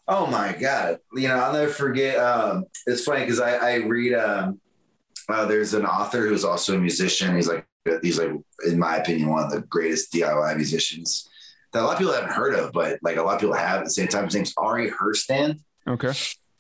oh 0.09 0.27
my 0.27 0.53
god, 0.59 0.99
you 1.15 1.29
know, 1.29 1.37
I'll 1.37 1.53
never 1.53 1.71
forget. 1.71 2.17
Um, 2.19 2.65
it's 2.87 3.05
funny 3.05 3.21
because 3.21 3.41
I, 3.41 3.57
I 3.57 3.75
read. 3.77 4.15
Um, 4.15 4.61
uh, 5.29 5.45
there's 5.45 5.75
an 5.75 5.85
author 5.85 6.27
who's 6.27 6.43
also 6.45 6.75
a 6.75 6.79
musician. 6.79 7.37
He's 7.37 7.49
like, 7.49 7.67
he's 8.01 8.19
like, 8.19 8.31
in 8.67 8.79
my 8.79 8.97
opinion, 8.97 9.29
one 9.29 9.45
of 9.45 9.51
the 9.51 9.61
greatest 9.61 10.11
DIY 10.11 10.57
musicians 10.57 11.29
that 11.75 11.83
a 11.83 11.85
lot 11.85 11.93
of 11.93 11.99
people 11.99 12.15
haven't 12.15 12.31
heard 12.33 12.55
of, 12.55 12.73
but 12.73 12.99
like 13.03 13.19
a 13.19 13.23
lot 13.23 13.35
of 13.35 13.41
people 13.43 13.55
have 13.55 13.81
at 13.81 13.85
the 13.85 13.91
same 13.91 14.09
time. 14.09 14.25
His 14.25 14.35
name's 14.35 14.55
Ari 14.57 14.91
Herstand. 14.91 15.61
Okay. 15.87 16.13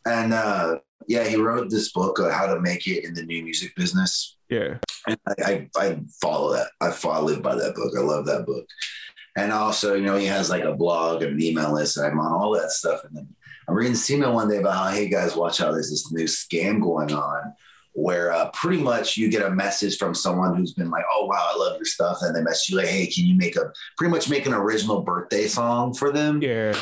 And 0.05 0.35
uh, 0.35 0.81
yeah, 1.07 1.25
he 1.25 1.37
wrote 1.37 1.71
this 1.71 1.93
book 1.93 2.19
on 2.21 2.31
how 2.31 2.53
to 2.53 2.61
make 2.61 2.87
it 2.87 3.05
in 3.05 3.15
the 3.15 3.23
new 3.23 3.43
music 3.43 3.75
business. 3.77 4.37
Yeah. 4.49 4.79
And 5.07 5.19
I, 5.27 5.43
I, 5.45 5.69
I 5.77 6.01
follow 6.21 6.53
that. 6.53 6.69
I 6.81 6.91
follow, 6.91 7.27
live 7.27 7.43
by 7.43 7.55
that 7.55 7.75
book. 7.75 7.93
I 7.97 8.03
love 8.03 8.27
that 8.27 8.47
book. 8.47 8.67
And 9.37 9.53
also, 9.53 9.95
you 9.95 10.05
know, 10.05 10.17
he 10.17 10.27
has 10.27 10.51
like 10.51 10.65
a 10.65 10.75
blog 10.75 11.23
and 11.23 11.35
an 11.35 11.43
email 11.43 11.73
list, 11.73 11.97
and 11.97 12.07
I'm 12.07 12.19
on 12.19 12.33
all 12.33 12.53
that 12.59 12.73
stuff. 12.73 13.05
And 13.05 13.17
then 13.17 13.29
I'm 13.69 13.75
reading 13.75 13.93
this 13.93 14.11
email 14.11 14.35
one 14.35 14.49
day 14.49 14.57
about 14.57 14.77
how, 14.77 14.89
hey 14.89 15.09
guys, 15.09 15.37
watch 15.37 15.61
out. 15.61 15.73
There's 15.73 15.91
this 15.91 16.11
new 16.11 16.25
scam 16.25 16.83
going 16.83 17.13
on 17.13 17.55
where 17.93 18.33
uh, 18.33 18.51
pretty 18.51 18.83
much 18.83 19.17
you 19.17 19.29
get 19.29 19.45
a 19.45 19.51
message 19.51 19.97
from 19.99 20.15
someone 20.15 20.57
who's 20.57 20.73
been 20.73 20.91
like, 20.91 21.05
oh 21.13 21.27
wow, 21.27 21.51
I 21.53 21.57
love 21.57 21.77
your 21.77 21.85
stuff, 21.85 22.19
and 22.23 22.35
they 22.35 22.43
message 22.43 22.71
you 22.71 22.77
like, 22.77 22.87
hey, 22.87 23.07
can 23.07 23.27
you 23.27 23.37
make 23.37 23.57
a 23.57 23.73
pretty 23.97 24.11
much 24.11 24.29
make 24.29 24.47
an 24.47 24.55
original 24.55 25.03
birthday 25.03 25.47
song 25.47 25.95
for 25.95 26.13
them? 26.13 26.43
Yeah. 26.43 26.79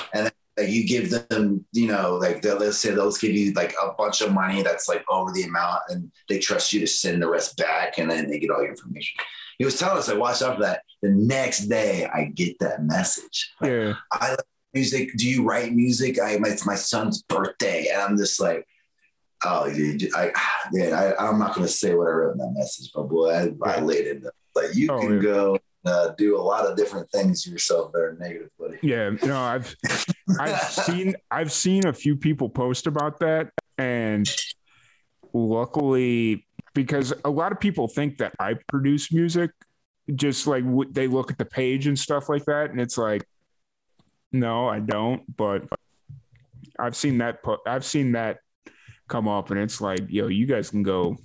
Like 0.58 0.70
you 0.70 0.86
give 0.86 1.10
them, 1.10 1.64
you 1.72 1.86
know, 1.88 2.16
like 2.16 2.40
they'll- 2.42 2.56
let's 2.58 2.78
say 2.78 2.90
they'll 2.94 3.12
give 3.12 3.32
you 3.32 3.52
like 3.52 3.74
a 3.82 3.92
bunch 3.92 4.22
of 4.22 4.32
money 4.32 4.62
that's 4.62 4.88
like 4.88 5.04
over 5.10 5.30
the 5.32 5.42
amount, 5.44 5.82
and 5.88 6.10
they 6.28 6.38
trust 6.38 6.72
you 6.72 6.80
to 6.80 6.86
send 6.86 7.20
the 7.22 7.28
rest 7.28 7.56
back, 7.56 7.98
and 7.98 8.10
then 8.10 8.28
they 8.30 8.38
get 8.38 8.50
all 8.50 8.62
your 8.62 8.70
information. 8.70 9.20
He 9.58 9.64
was 9.64 9.78
telling 9.78 9.98
us, 9.98 10.08
I 10.08 10.14
watched 10.14 10.42
out 10.42 10.56
for 10.56 10.62
that. 10.62 10.82
The 11.02 11.10
next 11.10 11.66
day, 11.66 12.06
I 12.12 12.24
get 12.24 12.58
that 12.60 12.82
message. 12.84 13.52
Like, 13.60 13.70
Yeah. 13.70 13.94
I 14.12 14.30
like 14.30 14.38
music. 14.74 15.10
Do 15.16 15.28
you 15.28 15.44
write 15.44 15.72
music? 15.74 16.18
I 16.18 16.38
it's 16.44 16.66
my 16.66 16.74
son's 16.74 17.22
birthday, 17.22 17.88
and 17.92 18.00
I'm 18.02 18.16
just 18.16 18.40
like, 18.40 18.66
oh, 19.44 19.70
dude, 19.72 20.08
I, 20.14 20.32
man, 20.72 20.92
I, 20.94 21.14
I'm 21.16 21.38
not 21.38 21.54
going 21.54 21.66
to 21.66 21.72
say 21.72 21.94
what 21.94 22.08
I 22.08 22.10
wrote 22.12 22.32
in 22.32 22.38
that 22.38 22.54
message, 22.56 22.90
but 22.94 23.04
boy, 23.04 23.30
I, 23.64 23.80
laid 23.80 24.06
it. 24.06 24.24
Like 24.54 24.74
you 24.74 24.88
Oh, 24.90 25.00
can 25.00 25.16
yeah. 25.16 25.22
go 25.22 25.58
uh, 25.88 26.14
do 26.16 26.38
a 26.38 26.40
lot 26.40 26.66
of 26.66 26.76
different 26.76 27.10
things 27.10 27.46
yourself 27.46 27.92
that 27.92 28.00
are 28.00 28.16
negative, 28.18 28.50
buddy. 28.58 28.78
Yeah, 28.82 29.10
no, 29.24 29.38
I've 29.38 29.74
I've 30.38 30.60
seen 30.70 31.14
I've 31.30 31.52
seen 31.52 31.86
a 31.86 31.92
few 31.92 32.16
people 32.16 32.48
post 32.48 32.86
about 32.86 33.20
that, 33.20 33.50
and 33.78 34.28
luckily, 35.32 36.46
because 36.74 37.12
a 37.24 37.30
lot 37.30 37.52
of 37.52 37.60
people 37.60 37.88
think 37.88 38.18
that 38.18 38.34
I 38.38 38.54
produce 38.68 39.12
music, 39.12 39.50
just 40.14 40.46
like 40.46 40.64
w- 40.64 40.90
they 40.92 41.06
look 41.06 41.30
at 41.30 41.38
the 41.38 41.44
page 41.44 41.86
and 41.86 41.98
stuff 41.98 42.28
like 42.28 42.44
that, 42.46 42.70
and 42.70 42.80
it's 42.80 42.98
like, 42.98 43.24
no, 44.32 44.68
I 44.68 44.80
don't. 44.80 45.22
But 45.36 45.64
I've 46.78 46.96
seen 46.96 47.18
that. 47.18 47.42
Po- 47.42 47.62
I've 47.66 47.84
seen 47.84 48.12
that 48.12 48.38
come 49.08 49.28
up, 49.28 49.50
and 49.50 49.60
it's 49.60 49.80
like, 49.80 50.00
yo, 50.08 50.28
you 50.28 50.46
guys 50.46 50.70
can 50.70 50.82
go 50.82 51.16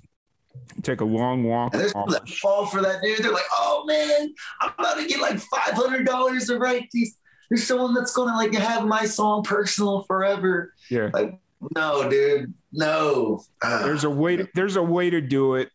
take 0.82 1.00
a 1.00 1.04
long 1.04 1.44
walk. 1.44 1.74
And 1.74 1.80
there's 1.82 1.92
people 1.92 2.10
that 2.12 2.28
fall 2.28 2.66
for 2.66 2.80
that, 2.82 3.02
dude. 3.02 3.18
They're 3.18 3.32
like, 3.32 3.42
oh 3.52 3.84
man, 3.86 4.34
I'm 4.60 4.72
about 4.78 4.98
to 4.98 5.06
get 5.06 5.20
like 5.20 5.38
five 5.38 5.74
hundred 5.74 6.06
dollars 6.06 6.46
to 6.46 6.58
write 6.58 6.88
these. 6.92 7.16
There's 7.50 7.66
someone 7.66 7.94
that's 7.94 8.12
gonna 8.14 8.36
like 8.36 8.54
have 8.54 8.86
my 8.86 9.04
song 9.04 9.42
personal 9.42 10.02
forever. 10.02 10.74
Yeah. 10.90 11.10
Like, 11.12 11.38
no, 11.76 12.08
dude, 12.08 12.54
no. 12.72 13.44
Uh, 13.62 13.84
There's 13.84 14.04
a 14.04 14.10
way. 14.10 14.36
To, 14.36 14.48
there's 14.54 14.76
a 14.76 14.82
way 14.82 15.10
to 15.10 15.20
do 15.20 15.54
it, 15.54 15.70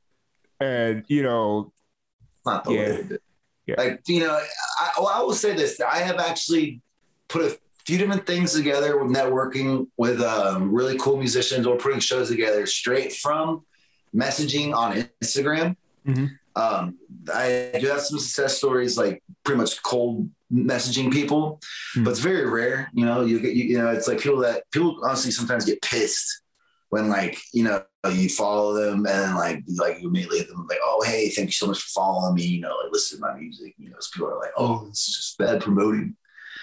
and 0.59 1.03
you 1.07 1.23
know, 1.23 1.71
not 2.45 2.63
the 2.65 2.73
Yeah. 2.73 2.79
way 2.79 2.97
to 2.97 3.03
do 3.03 3.13
it. 3.15 3.21
Yeah. 3.67 3.75
Like, 3.77 4.01
you 4.07 4.21
know, 4.21 4.39
I, 4.79 4.91
well, 4.97 5.09
I 5.09 5.21
will 5.21 5.33
say 5.33 5.53
this. 5.53 5.79
I 5.81 5.99
have 5.99 6.19
actually 6.19 6.81
put 7.27 7.41
a 7.41 7.57
few 7.85 7.97
different 7.97 8.25
things 8.25 8.53
together 8.53 8.97
with 9.01 9.13
networking 9.13 9.87
with 9.97 10.21
um, 10.21 10.73
really 10.73 10.97
cool 10.97 11.17
musicians 11.17 11.67
or 11.67 11.77
putting 11.77 11.99
shows 11.99 12.29
together 12.29 12.65
straight 12.65 13.13
from 13.13 13.65
messaging 14.17 14.75
on 14.75 15.07
Instagram. 15.21 15.75
Mm-hmm. 16.07 16.25
Um, 16.55 16.97
I 17.33 17.77
do 17.79 17.87
have 17.87 18.01
some 18.01 18.17
success 18.19 18.57
stories, 18.57 18.97
like 18.97 19.21
pretty 19.43 19.59
much 19.59 19.81
cold 19.83 20.29
messaging 20.51 21.11
people, 21.11 21.59
Hmm. 21.93 22.03
but 22.03 22.11
it's 22.11 22.19
very 22.19 22.49
rare. 22.49 22.89
You 22.93 23.05
know, 23.05 23.21
you 23.25 23.39
get 23.39 23.53
you, 23.53 23.65
you 23.65 23.77
know, 23.77 23.89
it's 23.89 24.07
like 24.07 24.19
people 24.19 24.39
that 24.39 24.63
people 24.71 24.99
honestly 25.03 25.31
sometimes 25.31 25.65
get 25.65 25.81
pissed 25.81 26.41
when 26.89 27.09
like 27.09 27.37
you 27.53 27.63
know 27.63 27.83
you 28.09 28.29
follow 28.29 28.73
them 28.73 29.05
and 29.05 29.35
like 29.35 29.61
like 29.75 29.99
you 30.01 30.07
immediately 30.07 30.39
hit 30.39 30.47
them 30.47 30.65
like, 30.69 30.79
oh 30.83 31.03
hey, 31.05 31.29
thank 31.29 31.49
you 31.49 31.51
so 31.51 31.67
much 31.67 31.79
for 31.79 31.89
following 31.89 32.33
me. 32.33 32.43
You 32.43 32.61
know, 32.61 32.75
like 32.83 32.91
listen 32.91 33.19
to 33.19 33.27
my 33.27 33.37
music. 33.37 33.75
You 33.77 33.89
know, 33.89 33.97
people 34.13 34.29
are 34.29 34.39
like, 34.39 34.53
oh, 34.57 34.87
it's 34.89 35.05
just 35.15 35.37
bad 35.37 35.61
promoting. 35.61 36.15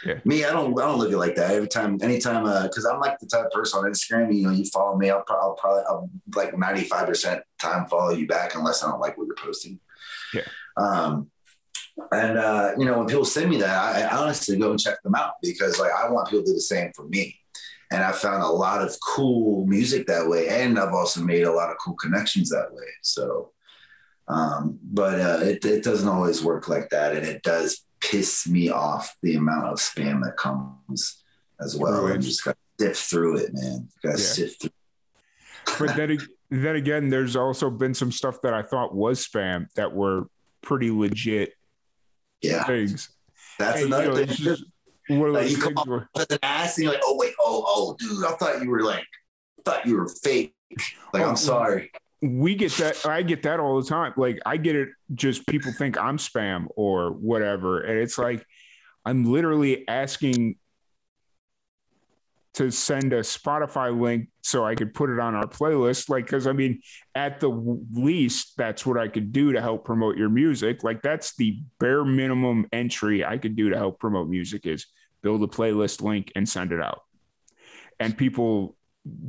Yeah. 0.04 0.20
Me, 0.24 0.44
I 0.44 0.52
don't, 0.52 0.78
I 0.78 0.86
don't 0.86 0.98
look 0.98 1.08
at 1.08 1.14
it 1.14 1.18
like 1.18 1.34
that. 1.36 1.52
Every 1.52 1.68
time, 1.68 1.98
anytime, 2.02 2.44
uh, 2.44 2.64
because 2.64 2.84
I'm 2.84 3.00
like 3.00 3.18
the 3.18 3.26
type 3.26 3.46
of 3.46 3.52
person 3.52 3.80
on 3.80 3.90
Instagram. 3.90 4.34
You 4.34 4.42
know, 4.44 4.50
you 4.50 4.64
follow 4.66 4.96
me, 4.96 5.10
I'll, 5.10 5.22
pro- 5.22 5.40
I'll 5.40 5.54
probably, 5.54 5.82
I'll 5.88 6.10
like 6.34 6.56
95 6.56 7.06
percent 7.06 7.42
time 7.58 7.86
follow 7.86 8.10
you 8.12 8.26
back 8.26 8.54
unless 8.54 8.82
I 8.82 8.90
don't 8.90 9.00
like 9.00 9.16
what 9.16 9.26
you're 9.26 9.36
posting. 9.36 9.80
Yeah. 10.32 10.42
Um, 10.76 11.30
and 12.12 12.38
uh, 12.38 12.72
you 12.76 12.84
know, 12.84 12.98
when 12.98 13.06
people 13.06 13.24
send 13.24 13.50
me 13.50 13.58
that, 13.58 13.76
I, 13.76 14.02
I 14.02 14.16
honestly 14.16 14.56
go 14.56 14.70
and 14.70 14.80
check 14.80 15.02
them 15.02 15.14
out 15.14 15.34
because 15.40 15.78
like 15.78 15.92
I 15.92 16.10
want 16.10 16.28
people 16.28 16.44
to 16.44 16.50
do 16.50 16.54
the 16.54 16.60
same 16.60 16.92
for 16.94 17.06
me. 17.06 17.38
And 17.90 18.02
I 18.02 18.12
found 18.12 18.42
a 18.42 18.48
lot 18.48 18.82
of 18.82 18.96
cool 19.00 19.66
music 19.66 20.06
that 20.08 20.28
way, 20.28 20.48
and 20.48 20.78
I've 20.78 20.94
also 20.94 21.20
made 21.20 21.44
a 21.44 21.52
lot 21.52 21.70
of 21.70 21.76
cool 21.78 21.94
connections 21.94 22.50
that 22.50 22.72
way. 22.72 22.86
So, 23.02 23.52
um, 24.26 24.80
but 24.82 25.20
uh, 25.20 25.38
it, 25.42 25.64
it 25.64 25.84
doesn't 25.84 26.08
always 26.08 26.42
work 26.42 26.68
like 26.68 26.88
that, 26.90 27.14
and 27.14 27.24
it 27.24 27.42
does 27.42 27.84
piss 28.10 28.46
me 28.46 28.68
off 28.70 29.16
the 29.22 29.36
amount 29.36 29.64
of 29.66 29.78
spam 29.78 30.22
that 30.24 30.36
comes 30.36 31.22
as 31.60 31.76
well. 31.76 32.04
Right. 32.04 32.14
And 32.16 32.22
just 32.22 32.44
got 32.44 32.56
to 32.78 32.84
sift 32.86 33.10
through 33.10 33.38
it, 33.38 33.50
man. 33.54 33.88
Got 34.02 34.12
to 34.16 34.18
Yeah. 34.18 34.24
sift 34.26 34.62
through. 34.62 34.70
but 35.86 35.96
then, 35.96 36.18
then 36.50 36.76
again, 36.76 37.08
there's 37.08 37.36
also 37.36 37.70
been 37.70 37.94
some 37.94 38.12
stuff 38.12 38.40
that 38.42 38.52
I 38.54 38.62
thought 38.62 38.94
was 38.94 39.26
spam 39.26 39.72
that 39.74 39.92
were 39.92 40.24
pretty 40.62 40.90
legit 40.90 41.54
Yeah, 42.42 42.64
things. 42.64 43.08
that's 43.58 43.80
And, 43.80 43.88
you 43.90 43.94
another 43.96 44.08
know, 44.08 44.16
thing. 44.16 44.28
it's 44.28 44.38
just 44.38 44.64
one 45.08 45.28
of 45.28 45.34
Like, 45.34 45.42
those 45.44 45.52
you 45.52 45.58
come 45.62 45.74
where, 45.86 46.08
with 46.14 46.30
an 46.32 46.38
ass, 46.42 46.76
and 46.76 46.84
you're 46.84 46.92
like, 46.94 47.02
oh 47.04 47.16
wait, 47.16 47.32
oh 47.40 47.64
oh, 47.66 47.96
dude, 47.98 48.24
I 48.24 48.32
thought 48.36 48.62
you 48.62 48.70
were 48.70 48.82
like, 48.82 49.06
thought 49.64 49.86
you 49.86 49.96
were 49.96 50.08
fake. 50.08 50.54
Like, 51.12 51.22
Oh, 51.22 51.30
I'm 51.30 51.36
sorry. 51.36 51.90
We 52.24 52.54
get 52.54 52.72
that 52.72 53.04
i 53.06 53.22
get 53.22 53.42
that 53.42 53.60
all 53.60 53.80
the 53.80 53.88
time. 53.88 54.12
Like 54.16 54.38
i 54.46 54.56
get 54.56 54.76
it 54.76 54.88
just 55.14 55.46
people 55.46 55.72
think 55.72 55.98
i'm 55.98 56.16
spam 56.16 56.66
or 56.76 57.10
whatever 57.10 57.80
and 57.80 57.98
it's 57.98 58.18
like 58.18 58.44
i'm 59.04 59.24
literally 59.24 59.86
asking 59.88 60.56
to 62.54 62.70
send 62.70 63.12
a 63.12 63.20
spotify 63.20 63.98
link 63.98 64.28
so 64.42 64.64
i 64.64 64.74
could 64.74 64.94
put 64.94 65.10
it 65.10 65.18
on 65.18 65.34
our 65.34 65.46
playlist. 65.46 66.08
Like 66.08 66.24
because 66.24 66.46
i 66.46 66.52
mean 66.52 66.80
at 67.14 67.40
the 67.40 67.48
least 67.92 68.56
that's 68.56 68.86
what 68.86 68.98
i 68.98 69.08
could 69.08 69.32
do 69.32 69.52
to 69.52 69.60
help 69.60 69.84
promote 69.84 70.16
your 70.16 70.30
music. 70.30 70.82
Like 70.82 71.02
that's 71.02 71.36
the 71.36 71.60
bare 71.78 72.04
minimum 72.04 72.66
entry 72.72 73.24
i 73.24 73.38
could 73.38 73.56
do 73.56 73.70
to 73.70 73.76
help 73.76 73.98
promote 73.98 74.28
music 74.28 74.66
is 74.66 74.86
build 75.22 75.42
a 75.42 75.46
playlist 75.46 76.02
link 76.02 76.30
and 76.36 76.48
send 76.48 76.70
it 76.70 76.80
out. 76.80 77.02
And 77.98 78.16
people 78.16 78.76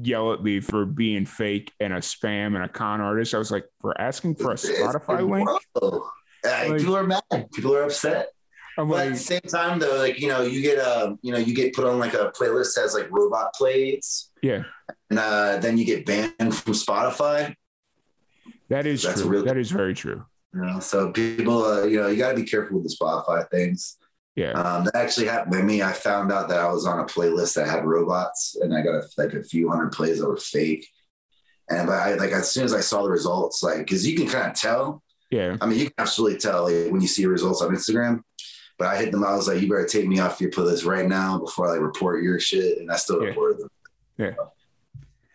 yell 0.02 0.34
at 0.34 0.44
me 0.44 0.62
for 0.62 0.86
being 0.86 1.26
fake 1.26 1.72
and 1.80 1.94
a 1.94 1.98
spam 1.98 2.56
and 2.56 2.64
a 2.64 2.70
con 2.70 3.02
artist. 3.02 3.34
I 3.34 3.38
was 3.38 3.52
like, 3.52 3.66
for 3.82 4.00
asking 4.00 4.36
for 4.36 4.52
a 4.52 4.56
Spotify 4.56 5.30
link. 5.30 5.50
Like- 5.76 6.78
people 6.78 6.96
are 6.96 7.04
mad. 7.04 7.24
People 7.54 7.76
are 7.76 7.84
upset. 7.84 8.30
I'm 8.78 8.90
But 8.90 9.08
at 9.08 9.14
the 9.14 9.20
same 9.20 9.42
time, 9.42 9.80
though, 9.80 9.98
like 9.98 10.20
you 10.20 10.28
know, 10.28 10.42
you 10.42 10.62
get 10.62 10.80
um, 10.80 11.18
you 11.22 11.32
know, 11.32 11.38
you 11.38 11.56
get 11.56 11.74
put 11.74 11.86
on 11.86 11.98
like 11.98 12.14
a 12.14 12.32
playlist 12.38 12.76
that 12.76 12.82
has 12.82 12.94
like 12.94 13.10
robot 13.10 13.54
plays, 13.54 14.30
yeah, 14.42 14.64
and 15.10 15.18
uh, 15.18 15.58
then 15.60 15.78
you 15.78 15.86
get 15.86 16.06
banned 16.06 16.34
from 16.54 16.74
Spotify. 16.74 17.56
that 18.70 18.86
is 18.86 19.04
That's 19.04 19.22
true. 19.22 19.30
really- 19.30 19.46
that 19.46 19.58
is 19.58 19.72
very 19.72 19.94
true. 19.94 20.26
You 20.54 20.62
know, 20.62 20.80
so 20.82 21.12
people, 21.12 21.64
uh, 21.66 21.84
you 21.84 22.02
know, 22.02 22.08
you 22.08 22.18
got 22.18 22.32
to 22.32 22.36
be 22.36 22.44
careful 22.44 22.80
with 22.80 22.90
the 22.90 22.96
Spotify 22.96 23.50
things. 23.50 23.98
Yeah. 24.36 24.52
Um, 24.52 24.86
that 24.86 24.96
actually 24.96 25.28
happened 25.28 25.54
to 25.54 25.64
me. 25.64 25.82
I 25.82 25.94
found 25.94 26.32
out 26.32 26.50
that 26.50 26.60
I 26.60 26.70
was 26.72 26.86
on 26.86 27.00
a 27.00 27.06
playlist 27.06 27.56
that 27.56 27.68
had 27.68 27.86
robots, 27.86 28.58
and 28.62 28.76
I 28.76 28.82
got 28.82 28.96
a, 28.96 29.04
like 29.18 29.34
a 29.34 29.44
few 29.44 29.70
hundred 29.70 29.92
plays 29.94 30.20
that 30.20 30.28
were 30.28 30.38
fake. 30.38 30.88
And 31.70 31.88
but 31.88 31.94
I 31.94 32.14
like 32.16 32.32
as 32.32 32.52
soon 32.52 32.66
as 32.66 32.74
I 32.74 32.82
saw 32.82 33.04
the 33.04 33.10
results, 33.10 33.64
like 33.64 33.78
because 33.80 34.06
you 34.08 34.16
can 34.18 34.28
kind 34.28 34.52
of 34.52 34.58
tell. 34.58 35.02
Yeah. 35.32 35.58
I 35.62 35.66
mean, 35.66 35.80
you 35.80 35.86
can 35.86 35.94
absolutely 35.98 36.38
tell 36.38 36.64
like, 36.70 36.92
when 36.92 37.02
you 37.02 37.08
see 37.08 37.26
results 37.26 37.62
on 37.62 37.74
Instagram. 37.74 38.22
But 38.78 38.90
I 38.90 38.98
hit 38.98 39.12
them. 39.14 39.24
I 39.24 39.34
was 39.36 39.48
like, 39.48 39.62
"You 39.62 39.70
better 39.70 39.86
take 39.88 40.06
me 40.06 40.20
off 40.20 40.42
your 40.42 40.52
playlist 40.52 40.86
right 40.86 41.08
now 41.08 41.40
before 41.40 41.68
I 41.68 41.72
like, 41.72 41.80
report 41.82 42.22
your 42.22 42.40
shit." 42.42 42.78
And 42.78 42.92
I 42.92 42.98
still 42.98 43.22
Yeah. 43.22 43.30
reported 43.30 43.60
them. 43.60 43.70
Yeah. 44.18 44.34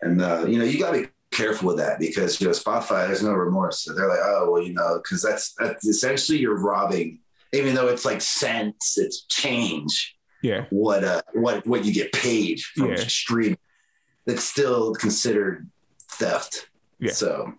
And 0.01 0.21
uh, 0.21 0.45
you 0.47 0.59
know, 0.59 0.63
you 0.65 0.77
got 0.79 0.91
to 0.93 1.01
be 1.01 1.07
careful 1.31 1.69
with 1.69 1.77
that 1.77 1.97
because 1.99 2.39
you 2.39 2.45
know 2.47 2.53
Spotify 2.53 3.07
there's 3.07 3.23
no 3.23 3.33
remorse. 3.33 3.79
So 3.83 3.93
they're 3.93 4.07
like, 4.07 4.19
"Oh 4.21 4.51
well, 4.51 4.61
you 4.61 4.73
know," 4.73 4.99
because 5.01 5.23
that's 5.23 5.53
that's 5.57 5.87
essentially 5.87 6.37
you're 6.37 6.59
robbing, 6.59 7.19
even 7.53 7.75
though 7.75 7.87
it's 7.87 8.05
like 8.05 8.21
cents, 8.21 8.97
it's 8.97 9.23
change. 9.25 10.15
Yeah. 10.41 10.65
What 10.69 11.03
uh, 11.03 11.21
what 11.33 11.65
what 11.67 11.85
you 11.85 11.93
get 11.93 12.11
paid 12.13 12.59
from 12.61 12.91
Yeah. 12.91 12.95
stream, 12.95 13.57
it's 14.25 14.43
still 14.43 14.93
considered 14.93 15.69
theft. 16.11 16.67
Yeah. 16.99 17.11
So. 17.13 17.53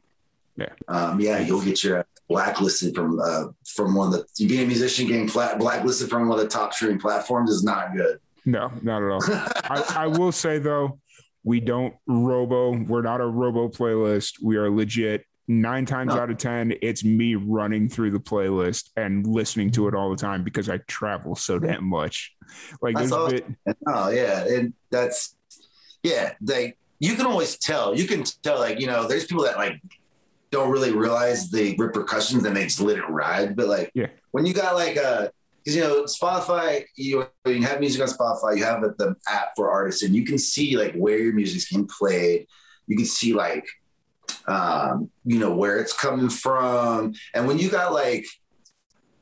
Yeah. 0.57 0.69
Um, 0.87 1.19
yeah, 1.19 1.39
you'll 1.41 1.63
get 1.63 1.83
your 1.83 2.05
blacklisted 2.29 2.95
from 2.95 3.19
uh, 3.19 3.45
from 3.67 3.95
one 3.95 4.09
of 4.09 4.13
the 4.15 4.27
you 4.37 4.49
being 4.49 4.65
a 4.65 4.67
musician 4.67 5.07
getting 5.07 5.27
blacklisted 5.27 6.11
from 6.11 6.29
one 6.29 6.39
of 6.39 6.45
the 6.45 6.51
top 6.51 6.75
streaming 6.75 6.99
platforms 6.99 7.51
is 7.51 7.65
not 7.65 7.95
good. 7.97 8.19
No, 8.45 8.71
not 8.83 9.03
at 9.03 9.11
all. 9.11 9.23
I, 9.25 9.85
I 10.05 10.07
will 10.09 10.31
say 10.31 10.59
though, 10.59 10.99
we 11.43 11.59
don't 11.61 11.95
robo. 12.07 12.77
We're 12.77 13.01
not 13.01 13.23
a 13.23 13.27
robo 13.27 13.69
playlist. 13.69 14.43
We 14.43 14.57
are 14.57 14.69
legit. 14.71 15.25
Nine 15.49 15.85
times 15.87 16.15
No. 16.15 16.21
out 16.21 16.31
of 16.31 16.39
ten, 16.39 16.73
it's 16.83 17.03
me 17.05 17.35
running 17.35 17.89
through 17.89 18.13
the 18.13 18.21
playlist 18.21 18.91
and 18.97 19.27
listening 19.27 19.71
to 19.73 19.89
it 19.89 19.95
all 19.95 20.09
the 20.11 20.17
time 20.17 20.45
because 20.45 20.69
I 20.69 20.79
travel 20.87 21.35
so 21.35 21.59
damn 21.59 21.85
much. 21.85 22.33
Like 22.81 22.97
there's 22.97 23.11
a 23.13 23.27
bit, 23.29 23.47
oh 23.89 24.09
yeah, 24.11 24.47
and 24.47 24.73
that's 24.91 25.37
yeah. 26.03 26.35
They 26.41 26.75
you 27.01 27.15
can 27.15 27.27
always 27.27 27.59
tell. 27.59 27.95
You 27.97 28.07
can 28.07 28.23
tell 28.43 28.61
like 28.61 28.79
you 28.81 28.87
know 28.87 29.09
there's 29.09 29.25
people 29.27 29.43
that 29.45 29.57
like 29.57 29.81
don't 30.53 30.71
really 30.71 30.93
realize 30.93 31.51
the 31.51 31.75
repercussions 31.77 32.45
and 32.45 32.57
they 32.57 32.65
just 32.65 32.81
let 32.81 32.99
it 32.99 33.09
ride. 33.11 33.57
But 33.57 33.67
like 33.67 33.91
Yeah. 33.95 34.09
when 34.31 34.47
you 34.47 34.53
got 34.55 34.75
like 34.77 34.97
a, 34.97 35.33
because 35.65 35.75
you 35.75 35.83
know 35.83 36.05
Spotify, 36.05 36.85
you, 36.95 37.27
you 37.47 37.63
have 37.63 37.81
music 37.81 38.01
on 38.03 38.09
Spotify, 38.09 38.59
you 38.59 38.65
have 38.65 38.83
the 38.83 39.17
app 39.29 39.49
for 39.57 39.71
artists, 39.71 40.03
and 40.03 40.15
you 40.15 40.25
can 40.25 40.39
see 40.39 40.77
like 40.77 40.95
where 40.95 41.19
your 41.19 41.33
music's 41.33 41.69
being 41.73 41.89
played. 41.89 42.47
You 42.87 42.97
can 42.97 43.07
see 43.07 43.33
like 43.33 43.67
um, 44.47 45.11
you 45.25 45.39
know 45.39 45.55
where 45.55 45.79
it's 45.79 45.93
coming 45.93 46.29
from, 46.29 47.15
and 47.35 47.47
when 47.47 47.59
you 47.59 47.71
got 47.71 47.93
like 47.93 48.27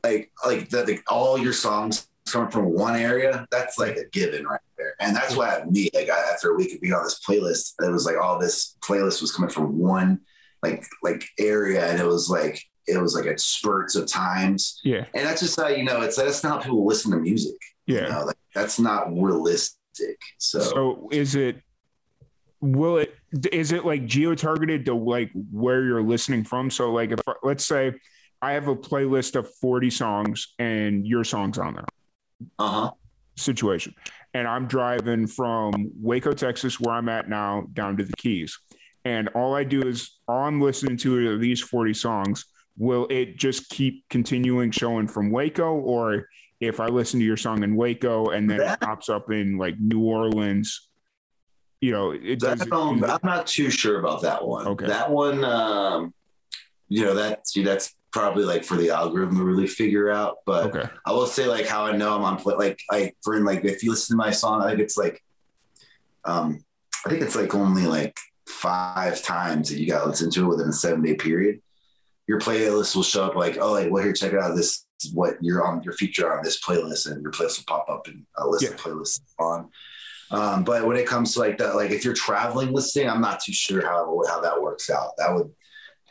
like 0.03 0.31
like 0.45 0.69
the, 0.69 0.83
the 0.83 0.99
all 1.09 1.37
your 1.37 1.53
songs 1.53 2.07
coming 2.27 2.49
from 2.49 2.73
one 2.73 2.95
area, 2.95 3.45
that's 3.51 3.77
like 3.77 3.97
a 3.97 4.05
given 4.11 4.45
right 4.45 4.59
there, 4.77 4.95
and 4.99 5.15
that's 5.15 5.35
why 5.35 5.63
me 5.69 5.89
like 5.93 6.09
I, 6.09 6.33
after 6.33 6.51
a 6.51 6.55
week 6.55 6.73
of 6.73 6.81
being 6.81 6.93
on 6.93 7.03
this 7.03 7.19
playlist, 7.27 7.73
it 7.81 7.91
was 7.91 8.05
like 8.05 8.17
all 8.17 8.39
this 8.39 8.77
playlist 8.81 9.21
was 9.21 9.31
coming 9.35 9.51
from 9.51 9.77
one 9.77 10.21
like 10.63 10.85
like 11.03 11.25
area, 11.39 11.89
and 11.89 11.99
it 11.99 12.05
was 12.05 12.29
like 12.29 12.61
it 12.87 12.97
was 12.97 13.15
like 13.15 13.25
at 13.25 13.39
spurts 13.39 13.95
of 13.95 14.07
times, 14.07 14.79
yeah, 14.83 15.05
and 15.13 15.25
that's 15.25 15.41
just 15.41 15.59
how 15.59 15.67
you 15.67 15.83
know 15.83 16.01
it's 16.01 16.17
that's 16.17 16.43
not 16.43 16.57
how 16.57 16.63
people 16.63 16.85
listen 16.85 17.11
to 17.11 17.17
music. 17.17 17.57
yeah. 17.85 18.05
You 18.05 18.11
know, 18.11 18.25
like 18.25 18.37
that's 18.53 18.79
not 18.79 19.11
realistic. 19.11 19.77
So, 20.37 20.59
So 20.59 21.09
is 21.11 21.35
it 21.35 21.61
will 22.59 22.97
it 22.97 23.15
is 23.51 23.71
it 23.71 23.85
like 23.85 24.05
geo 24.05 24.35
targeted 24.35 24.85
to 24.85 24.93
like 24.93 25.31
where 25.51 25.83
you're 25.83 26.03
listening 26.03 26.43
from? 26.43 26.69
So 26.69 26.91
like 26.91 27.11
if 27.11 27.19
let's 27.43 27.65
say 27.65 27.93
I 28.41 28.53
have 28.53 28.67
a 28.67 28.75
playlist 28.75 29.35
of 29.35 29.53
40 29.55 29.89
songs 29.89 30.53
and 30.59 31.05
your 31.05 31.23
songs 31.23 31.57
on 31.57 31.75
there 31.75 31.85
uh 32.59 32.69
huh, 32.69 32.91
situation. 33.35 33.93
And 34.33 34.47
I'm 34.47 34.67
driving 34.67 35.27
from 35.27 35.91
Waco, 36.01 36.33
Texas, 36.33 36.79
where 36.79 36.95
I'm 36.95 37.09
at 37.09 37.29
now, 37.29 37.67
down 37.73 37.97
to 37.97 38.03
the 38.03 38.13
Keys. 38.17 38.57
And 39.03 39.27
all 39.29 39.55
I 39.55 39.63
do 39.63 39.81
is 39.81 40.19
all 40.27 40.43
I'm 40.45 40.61
listening 40.61 40.97
to 40.97 41.33
are 41.33 41.37
these 41.37 41.59
40 41.59 41.93
songs. 41.93 42.45
Will 42.77 43.07
it 43.09 43.37
just 43.37 43.69
keep 43.69 44.05
continuing 44.09 44.71
showing 44.71 45.07
from 45.07 45.31
Waco? 45.31 45.73
Or 45.73 46.27
if 46.59 46.79
I 46.79 46.87
listen 46.87 47.19
to 47.19 47.25
your 47.25 47.37
song 47.37 47.63
in 47.63 47.75
Waco 47.75 48.29
and 48.29 48.49
then 48.49 48.61
it 48.61 48.79
pops 48.81 49.09
up 49.09 49.31
in 49.31 49.57
like 49.57 49.75
New 49.79 50.01
Orleans, 50.01 50.89
you 51.81 51.91
know, 51.91 52.11
it 52.11 52.39
does. 52.39 52.59
that, 52.59 52.71
um, 52.71 53.03
I'm 53.03 53.19
not 53.23 53.47
too 53.47 53.69
sure 53.69 53.99
about 53.99 54.21
that 54.21 54.45
one. 54.45 54.67
Okay. 54.67 54.87
that 54.87 55.09
one, 55.11 55.43
um, 55.43 56.13
you 56.87 57.03
know, 57.03 57.13
that's 57.15 57.53
that's 57.53 57.95
probably 58.11 58.43
like 58.43 58.63
for 58.63 58.77
the 58.77 58.91
algorithm 58.91 59.37
to 59.37 59.43
really 59.43 59.67
figure 59.67 60.11
out. 60.11 60.37
But 60.45 60.75
okay. 60.75 60.89
I 61.05 61.11
will 61.11 61.25
say 61.25 61.47
like 61.47 61.65
how 61.65 61.85
I 61.85 61.95
know 61.95 62.15
I'm 62.15 62.23
on 62.23 62.37
play 62.37 62.55
like 62.55 62.79
I 62.91 63.13
for 63.23 63.39
like 63.41 63.65
if 63.65 63.83
you 63.83 63.89
listen 63.91 64.15
to 64.15 64.17
my 64.17 64.31
song, 64.31 64.61
I 64.61 64.69
think 64.69 64.79
it's 64.81 64.97
like 64.97 65.21
um 66.23 66.63
I 67.05 67.09
think 67.09 67.23
it's 67.23 67.35
like 67.35 67.55
only 67.55 67.87
like 67.87 68.15
five 68.47 69.21
times 69.23 69.69
that 69.69 69.79
you 69.79 69.87
got 69.87 70.03
to 70.03 70.09
listen 70.09 70.29
to 70.29 70.45
it 70.45 70.47
within 70.47 70.67
a 70.69 70.73
seven 70.73 71.01
day 71.01 71.15
period. 71.15 71.61
Your 72.27 72.39
playlist 72.39 72.95
will 72.95 73.03
show 73.03 73.25
up 73.25 73.35
like, 73.35 73.57
oh, 73.59 73.71
like, 73.71 73.89
well, 73.91 74.03
here, 74.03 74.13
check 74.13 74.33
it 74.33 74.39
out. 74.39 74.55
This 74.55 74.85
what 75.13 75.35
you're 75.41 75.65
on 75.65 75.81
your 75.81 75.93
feature 75.93 76.31
on 76.31 76.43
this 76.43 76.61
playlist, 76.61 77.09
and 77.09 77.21
your 77.23 77.31
playlist 77.31 77.57
will 77.57 77.65
pop 77.67 77.89
up 77.89 78.07
in 78.07 78.25
a 78.37 78.47
list 78.47 78.63
Yeah. 78.63 78.69
of 78.69 78.77
playlists 78.77 79.21
on. 79.39 79.69
Um, 80.31 80.63
but 80.63 80.85
when 80.85 80.95
it 80.97 81.05
comes 81.07 81.33
to 81.33 81.39
like 81.39 81.57
that, 81.57 81.75
like 81.75 81.91
if 81.91 82.05
you're 82.05 82.13
traveling 82.13 82.71
listing, 82.71 83.09
I'm 83.09 83.21
not 83.21 83.41
too 83.41 83.53
sure 83.53 83.81
how 83.85 84.21
how 84.29 84.39
that 84.41 84.61
works 84.61 84.89
out. 84.89 85.11
That 85.17 85.33
would 85.35 85.51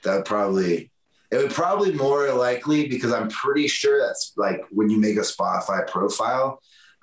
that 0.05 0.17
would 0.17 0.25
probably 0.25 0.91
it 1.31 1.37
would 1.39 1.53
probably 1.53 1.93
more 1.93 2.33
likely 2.33 2.89
because 2.89 3.13
I'm 3.13 3.29
pretty 3.31 3.69
sure 3.69 4.01
that's 4.07 4.33
like 4.37 4.61
when 4.71 4.91
you 4.91 4.99
make 4.99 5.17
a 5.17 5.21
Spotify 5.21 5.87
profile, 5.87 6.61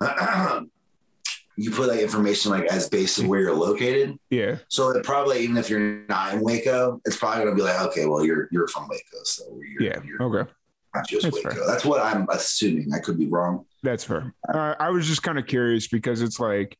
you 1.56 1.70
put 1.72 1.88
like 1.88 2.00
information 2.00 2.52
like 2.52 2.64
as 2.66 2.88
based 2.88 3.18
on 3.20 3.26
where 3.26 3.40
you're 3.40 3.54
located. 3.54 4.16
Yeah. 4.30 4.58
So 4.68 4.90
it 4.90 5.04
probably 5.04 5.40
even 5.40 5.56
if 5.56 5.68
you're 5.68 6.04
not 6.08 6.34
in 6.34 6.40
Waco, 6.40 7.00
it's 7.04 7.16
probably 7.16 7.44
gonna 7.44 7.56
be 7.56 7.62
like, 7.62 7.80
okay, 7.88 8.06
well 8.06 8.24
you're 8.24 8.48
you're 8.52 8.68
from 8.68 8.86
Waco, 8.88 9.24
so 9.24 9.42
you're, 9.68 9.82
Yeah. 9.90 10.00
you're 10.04 10.22
Okay. 10.22 10.50
not 10.94 11.08
just 11.08 11.24
That's 11.24 11.36
Waco. 11.36 11.50
fair. 11.50 11.66
That's 11.66 11.84
what 11.84 12.00
I'm 12.00 12.26
assuming. 12.30 12.92
I 12.94 13.00
could 13.00 13.18
be 13.18 13.26
wrong. 13.26 13.64
That's 13.82 14.04
fair. 14.04 14.34
Uh, 14.52 14.74
I 14.78 14.90
was 14.90 15.06
just 15.08 15.22
kind 15.24 15.38
of 15.38 15.46
curious 15.46 15.88
because 15.88 16.22
it's 16.22 16.38
like, 16.38 16.76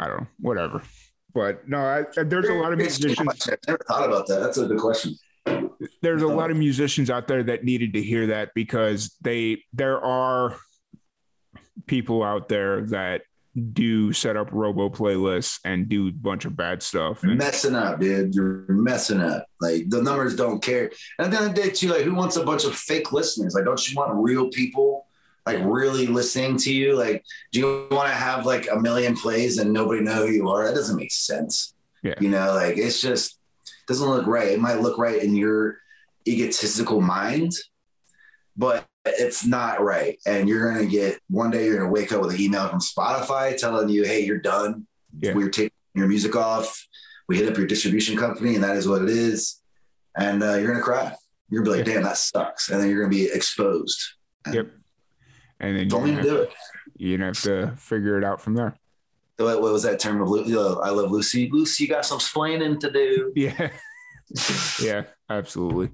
I 0.00 0.08
don't 0.08 0.20
know, 0.20 0.26
whatever. 0.40 0.82
But 1.34 1.68
no, 1.68 1.78
I, 1.78 2.04
there's 2.24 2.48
a 2.48 2.54
lot 2.54 2.72
of 2.72 2.80
It's 2.80 2.98
a 2.98 3.02
good 3.02 3.18
musicians. 3.18 3.48
I've 3.48 3.58
never 3.68 3.84
thought 3.86 4.08
about 4.08 4.26
that. 4.28 4.40
That's 4.40 4.56
a 4.56 4.66
good 4.66 4.80
question. 4.80 5.14
There's 6.00 6.22
a 6.22 6.26
lot 6.26 6.50
of 6.50 6.56
musicians 6.56 7.10
out 7.10 7.28
there 7.28 7.42
that 7.42 7.64
needed 7.64 7.92
to 7.92 8.02
hear 8.02 8.28
that 8.28 8.50
because 8.54 9.16
they 9.20 9.62
there 9.72 10.00
are 10.00 10.56
people 11.86 12.22
out 12.22 12.48
there 12.48 12.86
that 12.86 13.22
do 13.72 14.12
set 14.12 14.36
up 14.36 14.48
robo 14.52 14.88
playlists 14.88 15.58
and 15.64 15.88
do 15.88 16.08
a 16.08 16.12
bunch 16.12 16.46
of 16.46 16.56
bad 16.56 16.82
stuff. 16.82 17.22
And, 17.22 17.36
messing 17.36 17.74
up, 17.74 18.00
dude. 18.00 18.34
You're 18.34 18.64
messing 18.68 19.20
up. 19.20 19.46
Like 19.60 19.88
the 19.88 20.02
numbers 20.02 20.36
don't 20.36 20.62
care. 20.62 20.90
And 21.18 21.26
at 21.26 21.30
the 21.30 21.36
end 21.36 21.50
of 21.50 21.54
the 21.54 21.62
day, 21.62 21.70
too, 21.70 21.88
like 21.88 22.02
who 22.02 22.14
wants 22.14 22.36
a 22.36 22.44
bunch 22.44 22.64
of 22.64 22.74
fake 22.74 23.12
listeners? 23.12 23.54
Like, 23.54 23.64
don't 23.64 23.90
you 23.90 23.96
want 23.96 24.12
real 24.14 24.48
people 24.48 25.06
like 25.46 25.58
really 25.62 26.06
listening 26.06 26.56
to 26.58 26.72
you? 26.72 26.96
Like, 26.96 27.24
do 27.52 27.60
you 27.60 27.88
want 27.90 28.08
to 28.08 28.14
have 28.14 28.46
like 28.46 28.68
a 28.70 28.78
million 28.78 29.16
plays 29.16 29.58
and 29.58 29.72
nobody 29.72 30.02
know 30.02 30.26
who 30.26 30.32
you 30.32 30.48
are? 30.48 30.66
That 30.66 30.74
doesn't 30.74 30.96
make 30.96 31.12
sense. 31.12 31.74
Yeah. 32.02 32.14
You 32.20 32.28
know, 32.28 32.54
like 32.54 32.76
it's 32.76 33.00
just 33.00 33.38
doesn't 33.86 34.08
look 34.08 34.26
right. 34.26 34.48
It 34.48 34.60
might 34.60 34.80
look 34.80 34.98
right 34.98 35.22
in 35.22 35.34
your 35.34 35.78
egotistical 36.26 37.00
mind, 37.00 37.52
but 38.56 38.86
it's 39.04 39.44
not 39.44 39.82
right. 39.82 40.18
And 40.26 40.48
you're 40.48 40.72
gonna 40.72 40.86
get 40.86 41.18
one 41.28 41.50
day 41.50 41.64
you're 41.64 41.78
gonna 41.78 41.90
wake 41.90 42.12
up 42.12 42.20
with 42.22 42.34
an 42.34 42.40
email 42.40 42.68
from 42.68 42.80
Spotify 42.80 43.56
telling 43.56 43.88
you, 43.88 44.04
hey, 44.04 44.24
you're 44.24 44.38
done. 44.38 44.86
Yeah. 45.18 45.34
We're 45.34 45.50
taking 45.50 45.72
your 45.94 46.08
music 46.08 46.36
off. 46.36 46.86
We 47.28 47.36
hit 47.36 47.48
up 47.48 47.56
your 47.56 47.66
distribution 47.66 48.16
company, 48.16 48.54
and 48.54 48.64
that 48.64 48.76
is 48.76 48.88
what 48.88 49.02
it 49.02 49.08
is. 49.08 49.60
And 50.16 50.42
uh, 50.42 50.54
you're 50.54 50.72
gonna 50.72 50.82
cry. 50.82 51.14
You're 51.48 51.62
gonna 51.62 51.76
be 51.76 51.82
like, 51.82 51.94
damn, 51.94 52.02
that 52.04 52.16
sucks. 52.16 52.68
And 52.70 52.80
then 52.80 52.88
you're 52.88 53.00
gonna 53.00 53.10
be 53.14 53.26
exposed. 53.26 54.00
Yep. 54.52 54.68
And 55.60 55.76
then 55.76 55.88
Don't 55.88 56.08
even 56.08 56.24
do 56.24 56.36
it. 56.42 56.52
gonna 57.18 57.26
have 57.26 57.42
to 57.42 57.74
figure 57.76 58.18
it 58.18 58.24
out 58.24 58.40
from 58.40 58.54
there. 58.54 58.76
What, 59.36 59.62
what 59.62 59.72
was 59.72 59.82
that 59.84 59.98
term 60.00 60.20
of 60.20 60.28
uh, 60.28 60.80
I 60.80 60.90
love 60.90 61.10
Lucy? 61.10 61.48
Lucy, 61.52 61.84
you 61.84 61.88
got 61.88 62.04
some 62.04 62.18
splaining 62.18 62.78
to 62.80 62.90
do. 62.90 63.32
Yeah. 63.36 63.70
yeah, 64.80 65.02
absolutely. 65.28 65.90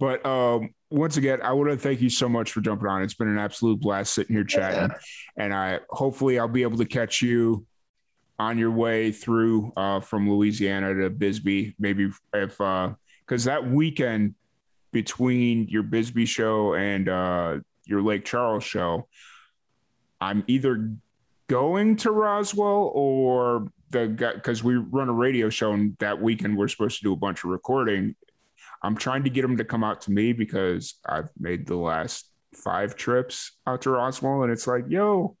But 0.00 0.24
um, 0.26 0.70
once 0.90 1.16
again, 1.16 1.40
I 1.42 1.52
want 1.52 1.70
to 1.70 1.76
thank 1.76 2.00
you 2.00 2.10
so 2.10 2.28
much 2.28 2.50
for 2.50 2.60
jumping 2.60 2.88
on. 2.88 3.02
It's 3.02 3.14
been 3.14 3.28
an 3.28 3.38
absolute 3.38 3.80
blast 3.80 4.14
sitting 4.14 4.34
here 4.34 4.44
chatting. 4.44 4.90
And 5.36 5.54
I 5.54 5.78
hopefully 5.90 6.40
I'll 6.40 6.48
be 6.48 6.62
able 6.62 6.78
to 6.78 6.84
catch 6.84 7.22
you 7.22 7.66
on 8.38 8.58
your 8.58 8.72
way 8.72 9.12
through 9.12 9.72
uh, 9.76 10.00
from 10.00 10.28
Louisiana 10.28 10.92
to 11.02 11.10
Bisbee. 11.10 11.76
Maybe 11.78 12.10
if 12.32 12.58
because 12.58 13.44
that 13.44 13.68
weekend 13.68 14.34
between 14.90 15.68
your 15.68 15.82
Bisbee 15.82 16.26
show 16.26 16.74
and 16.74 17.08
uh, 17.08 17.58
your 17.88 18.02
Lake 18.02 18.24
Charles 18.24 18.62
show, 18.64 19.08
I'm 20.20 20.44
either 20.46 20.92
going 21.48 21.96
to 21.96 22.10
Roswell 22.10 22.92
or 22.94 23.68
the 23.90 24.06
guy 24.08 24.34
because 24.34 24.62
we 24.62 24.76
run 24.76 25.08
a 25.08 25.12
radio 25.12 25.48
show 25.48 25.72
and 25.72 25.96
that 25.98 26.20
weekend 26.20 26.56
we're 26.58 26.68
supposed 26.68 26.98
to 26.98 27.04
do 27.04 27.12
a 27.12 27.16
bunch 27.16 27.42
of 27.44 27.50
recording. 27.50 28.14
I'm 28.82 28.96
trying 28.96 29.24
to 29.24 29.30
get 29.30 29.42
them 29.42 29.56
to 29.56 29.64
come 29.64 29.82
out 29.82 30.02
to 30.02 30.12
me 30.12 30.32
because 30.32 30.94
I've 31.08 31.30
made 31.38 31.66
the 31.66 31.76
last 31.76 32.30
five 32.54 32.94
trips 32.96 33.56
out 33.66 33.82
to 33.82 33.90
Roswell 33.90 34.42
and 34.42 34.52
it's 34.52 34.66
like, 34.66 34.84
yo, 34.88 35.36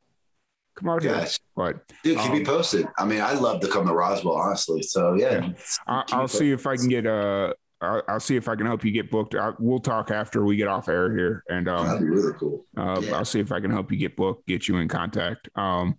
come 0.74 0.88
out 0.88 1.02
here. 1.02 1.26
But 1.54 1.86
dude, 2.02 2.18
keep 2.18 2.30
Um, 2.30 2.38
me 2.38 2.44
posted. 2.44 2.88
I 2.96 3.04
mean, 3.04 3.20
I'd 3.20 3.38
love 3.40 3.60
to 3.60 3.68
come 3.68 3.86
to 3.86 3.92
Roswell, 3.92 4.36
honestly. 4.36 4.82
So 4.82 5.14
yeah, 5.14 5.44
Yeah. 5.46 5.52
I, 5.86 5.98
me 5.98 6.04
I'll 6.12 6.28
see 6.28 6.50
if 6.50 6.66
I 6.66 6.76
can 6.76 6.88
get 6.88 7.06
uh 7.06 7.52
I'll, 7.80 8.02
I'll 8.08 8.20
see 8.20 8.36
if 8.36 8.48
I 8.48 8.56
can 8.56 8.66
help 8.66 8.84
you 8.84 8.90
get 8.90 9.10
booked. 9.10 9.34
I, 9.34 9.52
we'll 9.58 9.78
talk 9.78 10.10
after 10.10 10.44
we 10.44 10.56
get 10.56 10.68
off 10.68 10.88
air 10.88 11.16
here, 11.16 11.42
and 11.48 11.66
um, 11.68 11.86
That'd 11.86 12.02
be 12.02 12.08
really 12.08 12.32
cool. 12.38 12.66
uh, 12.76 13.00
Yeah. 13.02 13.16
I'll 13.16 13.24
see 13.24 13.40
if 13.40 13.52
I 13.52 13.60
can 13.60 13.70
help 13.70 13.90
you 13.92 13.98
get 13.98 14.16
booked, 14.16 14.46
get 14.46 14.68
you 14.68 14.76
in 14.78 14.88
contact. 14.88 15.48
Um, 15.54 15.98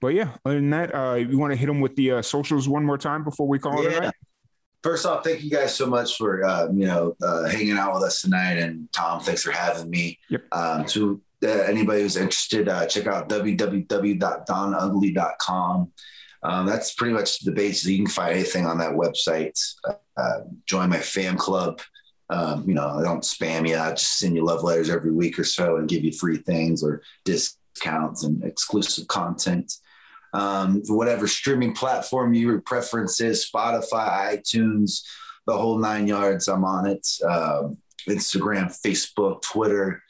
but 0.00 0.14
yeah, 0.14 0.36
other 0.44 0.56
than 0.56 0.70
that, 0.70 0.94
uh, 0.94 1.14
you 1.14 1.38
want 1.38 1.52
to 1.52 1.56
hit 1.56 1.66
them 1.66 1.80
with 1.80 1.96
the 1.96 2.12
uh, 2.12 2.22
socials 2.22 2.68
one 2.68 2.84
more 2.84 2.98
time 2.98 3.24
before 3.24 3.48
we 3.48 3.58
call 3.58 3.84
it 3.84 3.92
a 3.92 4.00
night? 4.00 4.14
First 4.82 5.06
off, 5.06 5.24
thank 5.24 5.42
you 5.42 5.50
guys 5.50 5.74
so 5.74 5.86
much 5.86 6.16
for 6.16 6.44
uh, 6.44 6.68
you 6.72 6.86
know 6.86 7.16
uh, 7.20 7.48
hanging 7.48 7.76
out 7.76 7.94
with 7.94 8.04
us 8.04 8.20
tonight, 8.20 8.58
and 8.58 8.88
Tom, 8.92 9.20
thanks 9.20 9.42
for 9.42 9.50
having 9.50 9.90
me. 9.90 10.16
Yep. 10.28 10.44
Um, 10.52 10.84
to 10.86 11.20
uh, 11.42 11.48
anybody 11.48 12.02
who's 12.02 12.16
interested, 12.16 12.68
uh, 12.68 12.86
check 12.86 13.08
out 13.08 13.28
www.donugly.com. 13.28 15.92
Um, 16.42 16.66
that's 16.66 16.94
pretty 16.94 17.14
much 17.14 17.40
the 17.40 17.52
basis. 17.52 17.86
You 17.86 17.98
can 17.98 18.06
find 18.06 18.34
anything 18.34 18.66
on 18.66 18.78
that 18.78 18.92
website. 18.92 19.58
Uh, 20.16 20.40
join 20.66 20.90
my 20.90 20.98
fam 20.98 21.36
club. 21.36 21.80
Um, 22.28 22.68
you 22.68 22.74
know, 22.74 22.88
I 22.88 23.02
don't 23.02 23.22
spam 23.22 23.68
you. 23.68 23.76
I 23.76 23.90
just 23.90 24.18
send 24.18 24.34
you 24.34 24.44
love 24.44 24.62
letters 24.62 24.90
every 24.90 25.12
week 25.12 25.38
or 25.38 25.44
so 25.44 25.76
and 25.76 25.88
give 25.88 26.04
you 26.04 26.12
free 26.12 26.38
things 26.38 26.82
or 26.82 27.02
discounts 27.24 28.24
and 28.24 28.42
exclusive 28.44 29.06
content 29.08 29.72
um, 30.36 30.82
whatever 30.88 31.26
streaming 31.26 31.74
platform 31.74 32.34
your 32.34 32.60
preference 32.60 33.20
is 33.20 33.48
Spotify, 33.50 34.36
iTunes, 34.36 35.02
the 35.46 35.56
whole 35.56 35.78
nine 35.78 36.06
yards. 36.06 36.48
I'm 36.48 36.64
on 36.64 36.86
it. 36.86 37.06
Um, 37.26 37.78
Instagram, 38.08 38.66
Facebook, 38.66 39.42
Twitter. 39.42 40.02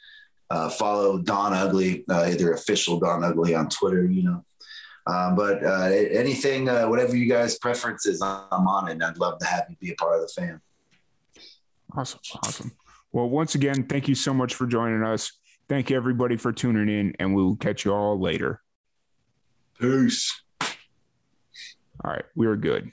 Uh, 0.49 0.69
follow 0.69 1.17
Don 1.17 1.53
Ugly, 1.53 2.05
uh, 2.09 2.25
either 2.29 2.53
official 2.53 2.99
Don 2.99 3.23
Ugly 3.23 3.55
on 3.55 3.69
Twitter, 3.69 4.05
you 4.05 4.23
know. 4.23 4.45
Um, 5.07 5.35
but 5.35 5.63
uh, 5.63 5.85
anything, 6.11 6.67
uh, 6.67 6.85
whatever 6.87 7.15
you 7.15 7.27
guys' 7.27 7.57
preference 7.57 8.05
is, 8.05 8.21
I'm 8.21 8.67
on 8.67 8.89
it. 8.89 8.93
And 8.93 9.03
I'd 9.03 9.17
love 9.17 9.39
to 9.39 9.45
have 9.45 9.65
you 9.69 9.75
be 9.79 9.91
a 9.91 9.95
part 9.95 10.15
of 10.15 10.21
the 10.21 10.27
fam. 10.27 10.61
Awesome, 11.95 12.19
awesome. 12.43 12.71
Well, 13.13 13.29
once 13.29 13.55
again, 13.55 13.85
thank 13.87 14.07
you 14.07 14.15
so 14.15 14.33
much 14.33 14.53
for 14.53 14.67
joining 14.67 15.03
us. 15.03 15.31
Thank 15.69 15.89
you 15.89 15.97
everybody 15.97 16.35
for 16.35 16.51
tuning 16.51 16.89
in, 16.89 17.15
and 17.19 17.33
we'll 17.33 17.55
catch 17.55 17.85
you 17.85 17.93
all 17.93 18.19
later. 18.19 18.61
Peace. 19.79 20.41
All 20.61 22.11
right, 22.11 22.25
we 22.35 22.47
are 22.47 22.55
good. 22.55 22.91